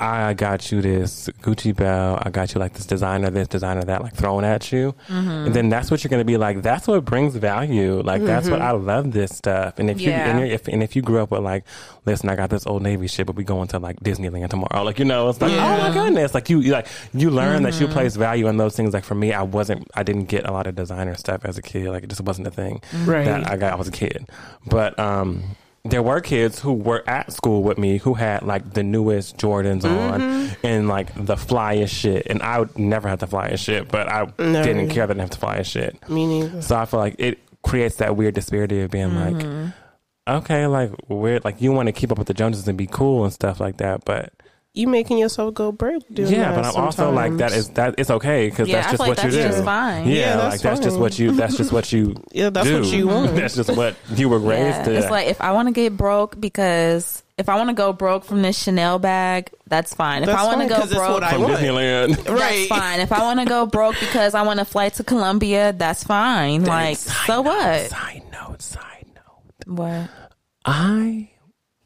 I 0.00 0.32
got 0.34 0.70
you 0.70 0.80
this 0.80 1.28
Gucci 1.42 1.74
belt. 1.74 2.22
I 2.22 2.30
got 2.30 2.54
you 2.54 2.60
like 2.60 2.74
this 2.74 2.86
designer, 2.86 3.30
this 3.30 3.48
designer, 3.48 3.82
that, 3.82 4.00
like 4.00 4.14
thrown 4.14 4.44
at 4.44 4.70
you. 4.70 4.94
Mm-hmm. 5.08 5.28
And 5.28 5.54
then 5.54 5.68
that's 5.70 5.90
what 5.90 6.04
you're 6.04 6.08
going 6.08 6.20
to 6.20 6.24
be 6.24 6.36
like. 6.36 6.62
That's 6.62 6.86
what 6.86 7.04
brings 7.04 7.34
value. 7.34 8.00
Like, 8.02 8.22
that's 8.22 8.48
what 8.48 8.60
mm-hmm. 8.60 8.68
I 8.68 8.94
love 8.94 9.10
this 9.10 9.36
stuff. 9.36 9.80
And 9.80 9.90
if 9.90 10.00
you, 10.00 10.10
Yeah. 10.10 10.30
and, 10.30 10.38
you're- 10.38 10.52
if, 10.52 10.68
and 10.68 10.84
if 10.84 10.94
you 10.94 11.02
grew 11.02 11.20
up 11.20 11.32
with 11.32 11.40
like, 11.40 11.64
listen, 12.06 12.28
I 12.28 12.36
got 12.36 12.48
this 12.48 12.64
old 12.64 12.82
Navy 12.82 13.08
shit, 13.08 13.26
but 13.26 13.34
we 13.34 13.42
going 13.42 13.66
to 13.68 13.80
like 13.80 13.98
Disneyland 13.98 14.50
tomorrow. 14.50 14.84
Like, 14.84 15.00
you 15.00 15.04
know, 15.04 15.28
it's 15.30 15.40
like, 15.40 15.50
oh 15.50 15.56
my 15.78 15.92
goodness. 15.92 16.32
Like 16.32 16.48
you, 16.48 16.60
you 16.60 16.70
like, 16.70 16.86
you 17.12 17.30
learn 17.30 17.64
that 17.64 17.80
you 17.80 17.86
mm-hmm. 17.86 17.94
place 17.94 18.14
value 18.14 18.46
in 18.46 18.56
those 18.56 18.76
things. 18.76 18.94
Like 18.94 19.04
for 19.04 19.16
me, 19.16 19.32
I 19.32 19.42
wasn't, 19.42 19.88
I 19.96 20.04
didn't 20.04 20.26
get 20.26 20.46
a 20.46 20.52
lot 20.52 20.68
of 20.68 20.76
designer 20.76 21.16
stuff 21.16 21.44
as 21.44 21.58
a 21.58 21.62
kid. 21.62 21.88
Like 21.88 22.04
it 22.04 22.08
just 22.08 22.20
wasn't 22.20 22.46
a 22.46 22.52
thing 22.52 22.82
Right. 23.04 23.24
that 23.24 23.50
I 23.50 23.56
got, 23.56 23.72
I 23.72 23.76
was 23.76 23.88
a 23.88 23.92
kid. 23.92 24.28
But, 24.64 24.96
um, 24.96 25.42
there 25.84 26.02
were 26.02 26.20
kids 26.20 26.58
who 26.58 26.72
were 26.72 27.02
at 27.08 27.32
school 27.32 27.62
with 27.62 27.78
me 27.78 27.98
who 27.98 28.14
had 28.14 28.42
like 28.42 28.74
the 28.74 28.82
newest 28.82 29.36
Jordans 29.38 29.84
on 29.84 30.50
and 30.62 30.88
like 30.88 31.14
the 31.14 31.36
flyest 31.36 31.90
shit. 31.90 32.26
And 32.28 32.42
I 32.42 32.58
would 32.60 32.78
never 32.78 33.08
have 33.08 33.20
the 33.20 33.26
flyest 33.26 33.60
shit, 33.64 33.88
but 33.88 34.08
I 34.08 34.24
No. 34.38 34.62
didn't 34.62 34.88
care 34.90 35.06
that 35.06 35.16
I 35.16 35.18
didn't 35.18 35.20
have 35.20 35.30
the 35.40 35.46
flyest 35.46 35.66
shit. 35.70 36.08
Me 36.10 36.26
neither. 36.26 36.60
So 36.62 36.76
I 36.76 36.84
feel 36.84 37.00
like 37.00 37.14
it 37.18 37.38
creates 37.62 37.96
that 37.96 38.16
weird 38.16 38.34
disparity 38.34 38.80
of 38.82 38.90
being 38.90 39.10
Mm-hmm. 39.10 39.64
like, 40.26 40.42
okay, 40.44 40.66
like 40.66 40.90
weird, 41.08 41.44
like 41.44 41.60
you 41.62 41.72
want 41.72 41.86
to 41.86 41.92
keep 41.92 42.12
up 42.12 42.18
with 42.18 42.26
the 42.28 42.34
Joneses 42.34 42.68
and 42.68 42.76
be 42.76 42.86
cool 42.86 43.24
and 43.24 43.32
stuff 43.32 43.60
like 43.60 43.78
that, 43.78 44.04
but 44.04 44.32
You 44.74 44.86
making 44.86 45.18
yourself 45.18 45.54
go 45.54 45.72
broke 45.72 46.04
doing 46.12 46.30
yeah, 46.32 46.52
that 46.52 46.54
but 46.54 46.64
I'm 46.76 46.84
also 46.84 47.10
like 47.10 47.32
that 47.38 47.50
sometimes. 47.50 47.56
is 47.56 47.70
that 47.70 47.94
it's 47.98 48.10
okay 48.10 48.48
because 48.48 48.68
Yeah, 48.68 48.76
that's 48.76 48.88
I 48.88 48.90
just 48.92 49.02
feel 49.02 49.08
like 49.08 49.16
what 49.18 49.24
you 49.24 49.30
that's 49.32 49.44
do. 49.48 49.52
just 49.54 49.64
fine. 49.64 50.06
Yeah, 50.06 50.14
Yeah, 50.14 50.36
that's 50.36 50.54
like 50.54 50.60
that's 50.60 50.80
just 50.80 50.98
what 50.98 51.18
you. 51.18 51.32
That's 51.32 51.56
just 51.56 51.72
what 51.72 51.92
you. 51.92 52.14
Yeah, 52.32 52.50
that's 52.50 52.66
do. 52.68 52.80
what 52.82 52.92
you 52.92 53.08
want. 53.08 53.34
that's 53.34 53.56
just 53.56 53.74
what 53.76 53.96
you 54.14 54.28
were 54.28 54.38
raised 54.38 54.76
Yeah, 54.78 54.84
to. 54.84 54.94
it's 54.98 55.10
like 55.10 55.26
if 55.26 55.40
I 55.40 55.52
want 55.52 55.66
to 55.68 55.72
get 55.72 55.96
broke 55.96 56.38
because 56.40 57.24
if 57.38 57.48
I 57.48 57.56
want 57.56 57.70
to 57.70 57.74
go 57.74 57.92
broke 57.92 58.24
from 58.24 58.42
this 58.42 58.62
Chanel 58.62 58.98
bag, 59.00 59.50
that's 59.66 59.94
fine. 59.94 60.22
If 60.22 60.26
That's 60.26 60.40
I 60.42 60.44
want 60.46 60.60
to 60.60 60.60
fine, 60.60 60.68
go 60.68 60.74
'cause 60.76 60.90
it's 60.92 60.94
broke, 61.00 61.24
from 61.24 61.42
want. 61.42 61.54
Disneyland. 61.54 62.16
that's 62.16 62.28
Right. 62.30 62.68
fine. 62.68 63.00
If 63.00 63.10
I 63.12 63.22
want 63.22 63.40
to 63.40 63.46
go 63.46 63.66
broke 63.66 63.96
because 63.98 64.34
I 64.34 64.42
want 64.42 64.58
to 64.60 64.64
fly 64.64 64.90
to 64.90 65.02
Colombia, 65.02 65.72
that's 65.76 66.04
fine. 66.04 66.64
Like, 66.64 66.98
so 66.98 67.42
note, 67.42 67.46
what? 67.46 67.90
Side 67.90 68.22
note. 68.32 68.62
Side 68.62 69.06
note. 69.14 69.76
What? 69.76 70.10
I 70.64 71.30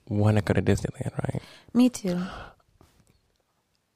want 0.09 0.37
to 0.37 0.43
go 0.43 0.53
to 0.53 0.61
Disneyland, 0.63 1.17
right? 1.19 1.43
Me 1.73 1.89
too. 1.89 2.21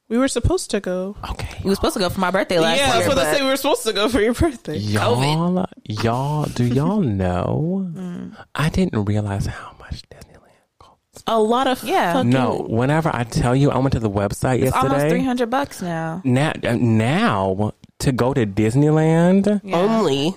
We 0.09 0.17
were 0.17 0.27
supposed 0.29 0.71
to 0.71 0.79
go. 0.79 1.15
Okay. 1.31 1.59
We 1.63 1.69
were 1.69 1.75
supposed 1.75 1.95
to 1.95 1.99
go 1.99 2.09
for 2.09 2.19
my 2.21 2.31
birthday 2.31 2.59
last 2.59 2.77
yeah, 2.79 2.85
year. 2.85 2.93
that's 2.95 3.07
what 3.09 3.17
I 3.17 3.23
but 3.31 3.35
say. 3.37 3.43
We 3.43 3.49
were 3.49 3.57
supposed 3.57 3.83
to 3.83 3.93
go 3.93 4.07
for 4.07 4.21
your 4.21 4.33
birthday. 4.33 4.77
Y'all, 4.77 5.67
y'all, 5.83 6.45
do 6.45 6.63
y'all 6.65 7.01
know? 7.23 7.89
Mm. 7.93 8.37
I 8.55 8.69
didn't 8.69 9.03
realize 9.03 9.47
how 9.47 9.75
much 9.79 10.03
Disneyland 10.09 10.79
costs. 10.79 11.23
A 11.27 11.37
lot 11.39 11.67
of 11.67 11.83
Yeah. 11.83 12.13
fucking 12.13 12.29
No, 12.29 12.65
whenever 12.69 13.11
I 13.13 13.25
tell 13.25 13.53
you, 13.55 13.69
I 13.69 13.77
went 13.79 13.91
to 13.93 13.99
the 13.99 14.09
website 14.09 14.61
it's 14.63 14.75
almost 14.75 15.07
three 15.09 15.23
hundred 15.25 15.49
bucks 15.49 15.81
now. 15.81 16.21
Now, 16.23 16.53
uh, 16.63 16.77
now 16.79 17.73
to 17.99 18.11
go 18.13 18.33
to 18.33 18.45
Disneyland. 18.45 19.59
Yeah. 19.63 19.75
only. 19.75 20.35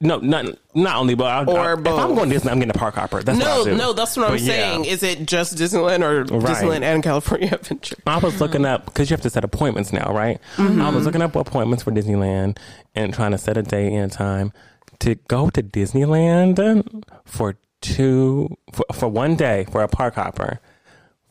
No, 0.00 0.18
not 0.18 0.46
not 0.76 0.94
only, 0.96 1.14
but 1.16 1.26
I, 1.26 1.44
Or 1.44 1.58
I, 1.58 1.72
if 1.72 1.82
both. 1.82 1.98
I'm 1.98 2.14
going 2.14 2.28
to 2.28 2.34
Disney, 2.36 2.52
I'm 2.52 2.60
getting 2.60 2.70
a 2.74 2.78
park 2.78 2.94
hopper. 2.94 3.20
That's 3.20 3.36
No, 3.36 3.64
no, 3.64 3.92
that's 3.92 4.16
what 4.16 4.26
I'm 4.26 4.32
But 4.34 4.40
yeah. 4.42 4.46
saying. 4.52 4.84
Is 4.84 5.02
it 5.02 5.26
just 5.26 5.56
Disneyland 5.56 6.02
or 6.04 6.22
Right. 6.38 6.54
Disneyland 6.56 6.82
and 6.82 7.02
California 7.02 7.48
Adventure? 7.52 7.96
I 8.06 8.18
was 8.18 8.40
looking 8.40 8.64
up 8.64 8.84
because 8.84 9.10
you 9.10 9.14
have 9.14 9.22
to 9.22 9.30
set 9.30 9.42
appointments 9.42 9.92
now, 9.92 10.12
right? 10.14 10.40
Mm-hmm. 10.56 10.80
I 10.80 10.90
was 10.90 11.04
looking 11.04 11.20
up 11.20 11.34
appointments 11.34 11.82
for 11.82 11.90
Disneyland 11.90 12.58
and 12.94 13.12
trying 13.12 13.32
to 13.32 13.38
set 13.38 13.56
a 13.56 13.62
day 13.64 13.92
and 13.92 14.12
time 14.12 14.52
to 15.00 15.16
go 15.16 15.50
to 15.50 15.62
Disneyland 15.64 17.02
for 17.24 17.56
two 17.80 18.56
for, 18.72 18.84
for 18.92 19.08
one 19.08 19.34
day 19.34 19.66
for 19.72 19.82
a 19.82 19.88
park 19.88 20.14
hopper 20.14 20.60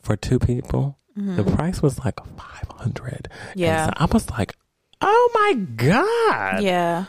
for 0.00 0.14
two 0.14 0.38
people. 0.38 0.98
Mm-hmm. 1.18 1.36
The 1.36 1.44
price 1.56 1.80
was 1.80 1.98
like 2.00 2.20
five 2.36 2.68
hundred. 2.76 3.28
Yeah. 3.54 3.86
so 3.86 3.92
I 3.96 4.04
was 4.06 4.28
like, 4.30 4.54
oh 5.00 5.30
my 5.34 5.54
god, 5.54 6.62
Yeah. 6.62 7.06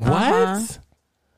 What? 0.00 0.78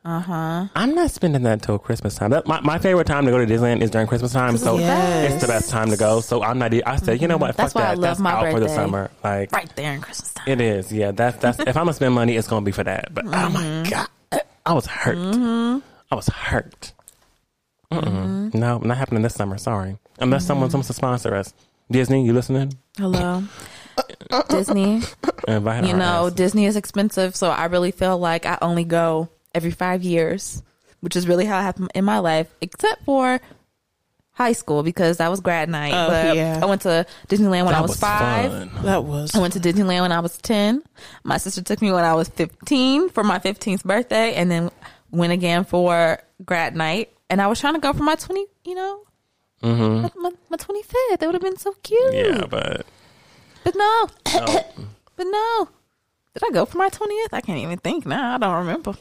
Uh 0.05 0.19
huh. 0.21 0.67
I'm 0.75 0.97
not 0.97 1.13
spending 1.13 1.43
that 1.45 1.53
until 1.53 1.79
Christmas 1.79 2.17
time. 2.17 2.31
That, 2.31 2.45
my, 2.45 2.61
my 2.61 2.79
favorite 2.79 3.07
time 3.07 3.25
to 3.25 3.31
go 3.31 3.39
to 3.39 3.47
Disneyland 3.47 3.83
is 3.83 3.91
during 3.91 4.09
Christmas 4.09 4.33
time, 4.33 4.57
so 4.57 4.77
Yes. 4.79 5.33
it's 5.35 5.43
the 5.43 5.47
best 5.47 5.71
time 5.71 5.91
to 5.91 5.97
go. 5.97 6.21
So 6.21 6.43
I'm 6.43 6.59
not. 6.59 6.75
I 6.87 6.97
said, 6.97 7.23
you 7.23 7.29
know 7.29 7.37
what? 7.37 7.57
That's 7.57 7.73
Fuck 7.73 7.83
why 7.83 7.91
I 7.91 7.95
love 7.95 8.01
That's 8.03 8.19
my 8.21 8.33
out 8.33 8.51
for 8.53 8.59
the 8.59 8.69
summer. 8.69 9.13
Like 9.23 9.53
Right 9.53 9.71
there 9.77 9.93
in 9.93 10.01
Christmas 10.01 10.35
time. 10.35 10.49
it 10.49 10.61
is. 10.61 10.93
Yeah, 10.93 11.13
that's 11.13 11.37
that's. 11.37 11.61
if 11.61 11.69
I'm 11.77 11.85
gonna 11.85 11.93
spend 11.93 12.15
money, 12.15 12.37
it's 12.37 12.49
gonna 12.49 12.65
be 12.65 12.73
for 12.73 12.83
that. 12.83 13.15
But 13.15 13.27
oh 13.27 13.31
Mm-hmm. 13.31 13.83
my 13.85 13.91
god, 13.91 14.41
I 14.67 14.73
was 14.73 14.87
hurt. 14.87 15.19
I 15.19 16.15
was 16.17 16.27
hurt. 16.29 16.93
Mm-mm. 17.93 18.53
No, 18.55 18.79
not 18.79 18.97
happening 18.97 19.23
this 19.23 19.35
summer. 19.35 19.57
Sorry, 19.59 19.99
unless 20.19 20.45
someone 20.47 20.69
Mm-hmm. 20.69 20.79
wants 20.79 20.89
to 20.89 20.95
sponsor 20.95 21.35
us. 21.37 21.55
Disney, 21.91 22.25
you 22.27 22.33
listening? 22.33 22.73
Hello. 22.97 23.45
Disney. 24.49 25.03
Uh, 25.25 25.53
if 25.53 25.67
I 25.67 25.75
had 25.75 25.87
You 25.87 25.95
know, 25.95 26.27
ass- 26.29 26.33
Disney 26.35 26.67
is 26.67 26.77
expensive, 26.77 27.35
so 27.37 27.51
I 27.51 27.67
really 27.67 27.91
feel 27.91 28.19
like 28.19 28.47
I 28.47 28.59
only 28.63 28.85
go 28.85 29.29
every 29.55 29.71
five 29.71 30.03
years, 30.03 30.63
which 31.01 31.17
is 31.17 31.29
really 31.29 31.45
how 31.45 31.59
it 31.59 31.63
happened 31.63 31.91
in 31.95 32.05
my 32.05 32.19
life, 32.19 32.49
except 32.61 33.05
for 33.05 33.41
high 34.33 34.53
school 34.53 34.83
because 34.83 35.19
that 35.19 35.29
was 35.29 35.41
grad 35.41 35.69
night. 35.69 35.93
Oh, 35.93 36.09
but 36.09 36.37
yeah. 36.37 36.61
I 36.63 36.67
went 36.67 36.83
to 36.83 37.07
Disneyland 37.29 37.65
when 37.65 37.67
That 37.67 37.77
I 37.77 37.81
was, 37.83 37.97
five. 37.97 38.51
fun. 38.51 38.85
That 38.85 39.05
was. 39.05 39.35
I 39.35 39.41
went 39.41 39.53
to 39.55 39.61
Disneyland 39.61 40.01
when 40.01 40.13
I 40.13 40.21
was 40.21 40.39
10. 40.39 40.83
My 41.23 41.37
sister 41.37 41.63
took 41.63 41.83
me 41.83 41.93
when 41.93 42.05
I 42.05 42.15
was 42.15 42.29
15 42.29 43.11
for 43.11 43.23
my 43.23 43.39
15th 43.39 43.85
birthday 43.85 44.35
and 44.35 44.51
then 44.51 44.71
went 45.11 45.33
again 45.33 45.65
for 45.65 46.19
grad 46.45 46.75
night. 46.75 47.13
And 47.29 47.41
I 47.41 47.47
was 47.47 47.61
trying 47.61 47.75
to 47.75 47.81
go 47.81 47.93
for 47.93 48.03
my 48.03 48.15
20, 48.15 48.47
you 48.65 48.75
know, 48.75 49.03
mm-hmm. 49.63 50.03
my, 50.03 50.11
my, 50.17 50.31
my 50.51 50.57
25th. 50.57 51.19
That 51.19 51.27
would 51.27 51.35
have 51.35 51.43
been 51.43 51.57
so 51.59 51.75
cute. 51.83 52.15
Yeah, 52.15 52.47
but 52.47 52.87
But 53.65 53.75
no. 53.77 54.07
oh, 54.27 54.65
but 55.17 55.25
no. 55.25 55.69
Did 56.35 56.45
I 56.45 56.51
go 56.53 56.65
for 56.65 56.79
my 56.79 56.89
20th? 56.89 57.29
I 57.33 57.41
can't 57.43 57.59
even 57.59 57.79
think 57.79 58.07
now. 58.07 58.35
I 58.35 58.39
don't 58.39 58.55
remember. 58.57 58.95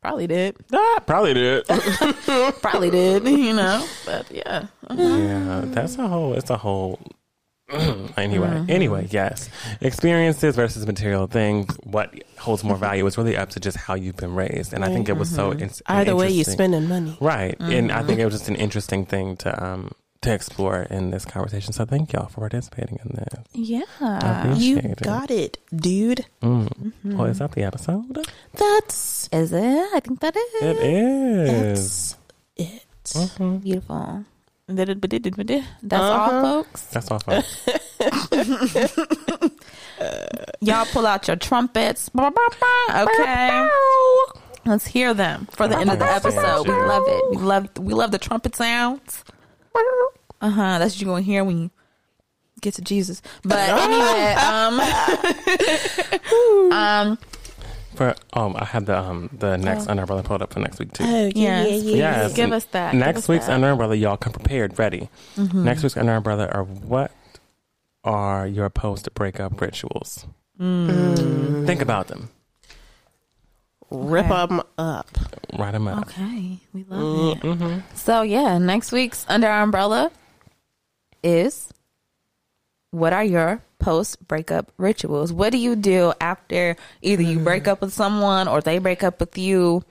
Probably 0.00 0.26
did. 0.28 0.56
ah, 0.72 1.00
probably 1.06 1.34
did. 1.34 1.66
Probably 2.62 2.88
did, 2.90 3.24
you 3.26 3.52
know. 3.52 3.84
But 4.06 4.30
yeah. 4.30 4.66
yeah, 4.94 5.62
that's 5.66 5.98
a 5.98 6.06
whole. 6.06 6.34
It's 6.34 6.50
a 6.50 6.56
whole. 6.56 7.00
anyway, 8.16 8.46
Mm-hmm. 8.48 8.70
anyway, 8.70 9.08
yes. 9.10 9.50
Experiences 9.80 10.54
versus 10.56 10.86
material 10.86 11.26
things. 11.26 11.76
What 11.82 12.14
holds 12.38 12.62
more 12.64 12.76
value 12.76 13.04
is 13.06 13.18
really 13.18 13.36
up 13.36 13.50
to 13.50 13.60
just 13.60 13.76
how 13.76 13.94
you've 13.94 14.16
been 14.16 14.34
raised, 14.34 14.72
and 14.72 14.84
I 14.84 14.88
think 14.88 15.08
it 15.08 15.16
was 15.18 15.28
so. 15.28 15.50
Mm-hmm. 15.50 15.62
ins- 15.64 15.82
Either 15.86 16.14
way, 16.16 16.30
you're 16.30 16.44
spending 16.44 16.86
money. 16.88 17.18
Right. 17.20 17.56
And 17.60 17.90
I 17.92 17.98
Mm-hmm. 17.98 18.06
think 18.06 18.20
it 18.20 18.24
was 18.24 18.34
just 18.34 18.48
an 18.48 18.54
interesting 18.56 19.04
thing 19.04 19.36
to 19.38 19.64
um 19.64 19.90
to 20.22 20.32
explore 20.34 20.82
in 20.82 21.10
this 21.10 21.24
conversation. 21.24 21.72
So 21.72 21.84
thank 21.84 22.12
y'all 22.12 22.26
for 22.28 22.40
participating 22.40 22.98
in 23.04 23.14
this. 23.14 23.28
Yeah. 23.52 24.54
You 24.56 24.78
it. 24.78 25.00
got 25.02 25.30
it, 25.30 25.58
dude. 25.74 26.26
Mm. 26.42 26.68
Mm-hmm. 26.68 27.16
Well, 27.16 27.26
is 27.28 27.38
that 27.38 27.52
the 27.52 27.62
episode? 27.62 28.26
That's 28.54 29.28
Is 29.32 29.52
it? 29.52 29.88
I 29.94 30.00
think 30.00 30.20
that 30.20 30.36
is. 30.36 30.62
It 30.62 30.76
is. 30.78 32.16
that's 32.56 32.74
it. 32.74 32.84
Mm-hmm. 33.04 33.56
Beautiful. 33.58 34.24
That's 34.70 34.90
Uh-huh. 35.92 36.34
all, 36.34 36.62
folks. 36.64 36.82
That's 36.88 37.10
all. 37.10 37.20
folks. 37.20 37.68
Y'all 40.60 40.86
pull 40.86 41.06
out 41.06 41.26
your 41.26 41.36
trumpets. 41.36 42.10
Okay. 42.14 43.68
Let's 44.66 44.86
hear 44.86 45.14
them 45.14 45.46
for 45.52 45.66
the 45.68 45.78
end 45.78 45.90
of 45.90 45.98
the 45.98 46.04
episode. 46.04 46.66
We 46.68 46.74
love 46.74 47.04
it. 47.06 47.30
We 47.30 47.36
love 47.38 47.68
we 47.78 47.94
love 47.94 48.10
the 48.10 48.18
trumpet 48.18 48.54
sounds. 48.56 49.24
Uh 50.40 50.50
huh. 50.50 50.78
That's 50.78 50.94
what 50.94 51.00
you're 51.00 51.10
gonna 51.10 51.22
hear 51.22 51.44
when 51.44 51.58
you 51.58 51.70
get 52.60 52.74
to 52.74 52.82
Jesus. 52.82 53.22
But 53.44 53.68
anyway, 53.70 54.34
um, 56.70 56.72
um, 57.10 57.18
For 57.94 58.14
um, 58.34 58.54
I 58.56 58.64
had 58.64 58.86
the 58.86 58.98
um 58.98 59.30
the 59.36 59.56
next 59.56 59.86
Oh. 59.86 59.90
under 59.90 60.02
umbrella 60.02 60.22
pulled 60.22 60.42
up 60.42 60.52
for 60.52 60.60
next 60.60 60.78
week 60.78 60.92
too. 60.92 61.04
Oh, 61.04 61.30
yeah, 61.34 61.64
Yes. 61.64 61.82
yeah, 61.82 61.90
yeah. 61.90 61.96
Yes. 61.96 62.34
give 62.34 62.52
us 62.52 62.64
that. 62.66 62.94
Next 62.94 63.18
us 63.20 63.28
week's 63.28 63.46
that. 63.46 63.54
under 63.54 63.70
umbrella, 63.70 63.94
y'all 63.96 64.16
come 64.16 64.32
prepared, 64.32 64.78
ready. 64.78 65.08
Mm-hmm. 65.36 65.64
Next 65.64 65.82
week's 65.82 65.96
under 65.96 66.12
umbrella 66.14 66.46
are 66.48 66.64
what 66.64 67.10
are 68.04 68.46
your 68.46 68.70
post 68.70 69.12
breakup 69.14 69.60
rituals? 69.60 70.26
Mm. 70.60 71.66
Think 71.66 71.82
about 71.82 72.08
them. 72.08 72.30
Rip 73.90 74.26
Okay. 74.26 74.46
them 74.46 74.62
up. 74.76 75.08
Write 75.58 75.72
them 75.72 75.88
up. 75.88 76.08
Okay, 76.08 76.58
we 76.74 76.84
love 76.84 77.38
it. 77.38 77.42
Mm-hmm. 77.42 77.78
So 77.94 78.22
yeah, 78.22 78.58
next 78.58 78.92
week's 78.92 79.24
under 79.28 79.48
our 79.48 79.62
umbrella 79.62 80.10
is 81.22 81.72
what 82.90 83.12
are 83.12 83.24
your 83.24 83.62
post 83.78 84.26
breakup 84.28 84.72
rituals? 84.76 85.32
What 85.32 85.52
do 85.52 85.58
you 85.58 85.74
do 85.76 86.12
after 86.20 86.76
either 87.02 87.22
you 87.22 87.38
break 87.38 87.66
up 87.68 87.80
with 87.80 87.92
someone 87.92 88.46
or 88.48 88.60
they 88.60 88.78
break 88.78 89.02
up 89.02 89.20
with 89.20 89.38
you? 89.38 89.84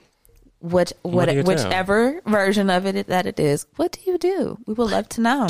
Which 0.60 0.92
What 1.02 1.14
what, 1.14 1.28
do 1.28 1.34
you 1.36 1.42
whichever 1.42 2.20
version 2.26 2.68
of 2.70 2.84
it 2.86 3.06
that 3.06 3.26
it 3.26 3.38
is, 3.38 3.66
what 3.76 3.92
do 3.92 4.00
you 4.10 4.18
do? 4.18 4.58
We 4.66 4.74
would 4.74 4.90
love 4.90 5.08
to 5.10 5.20
know. 5.20 5.46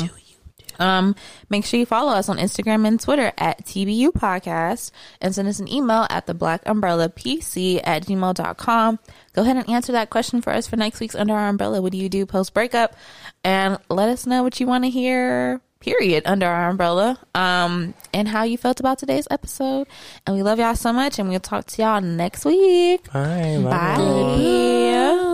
Um, 0.79 1.15
make 1.49 1.65
sure 1.65 1.79
you 1.79 1.85
follow 1.85 2.11
us 2.13 2.29
on 2.29 2.37
Instagram 2.37 2.87
and 2.87 2.99
Twitter 2.99 3.31
at 3.37 3.65
TBU 3.65 4.09
Podcast 4.09 4.91
and 5.21 5.35
send 5.35 5.47
us 5.47 5.59
an 5.59 5.71
email 5.71 6.07
at 6.09 6.25
the 6.25 6.33
black 6.33 6.61
umbrella 6.65 7.09
PC 7.09 7.81
at 7.83 8.05
gmail.com. 8.05 8.99
Go 9.33 9.41
ahead 9.41 9.57
and 9.57 9.69
answer 9.69 9.91
that 9.91 10.09
question 10.09 10.41
for 10.41 10.51
us 10.51 10.67
for 10.67 10.75
next 10.77 10.99
week's 10.99 11.15
Under 11.15 11.33
Our 11.33 11.49
Umbrella. 11.49 11.81
What 11.81 11.91
do 11.91 11.97
you 11.97 12.09
do 12.09 12.25
post 12.25 12.53
breakup? 12.53 12.95
And 13.43 13.77
let 13.89 14.09
us 14.09 14.25
know 14.25 14.43
what 14.43 14.59
you 14.59 14.67
want 14.67 14.83
to 14.85 14.89
hear, 14.89 15.61
period, 15.79 16.23
under 16.25 16.47
our 16.47 16.69
umbrella, 16.69 17.19
um, 17.35 17.93
and 18.13 18.27
how 18.27 18.43
you 18.43 18.57
felt 18.57 18.79
about 18.79 18.99
today's 18.99 19.27
episode. 19.31 19.87
And 20.25 20.35
we 20.35 20.43
love 20.43 20.59
y'all 20.59 20.75
so 20.75 20.91
much, 20.91 21.19
and 21.19 21.29
we'll 21.29 21.39
talk 21.39 21.65
to 21.67 21.81
y'all 21.81 22.01
next 22.01 22.45
week. 22.45 23.11
Bye. 23.11 23.59
Bye. 23.63 24.35
you. 24.37 25.28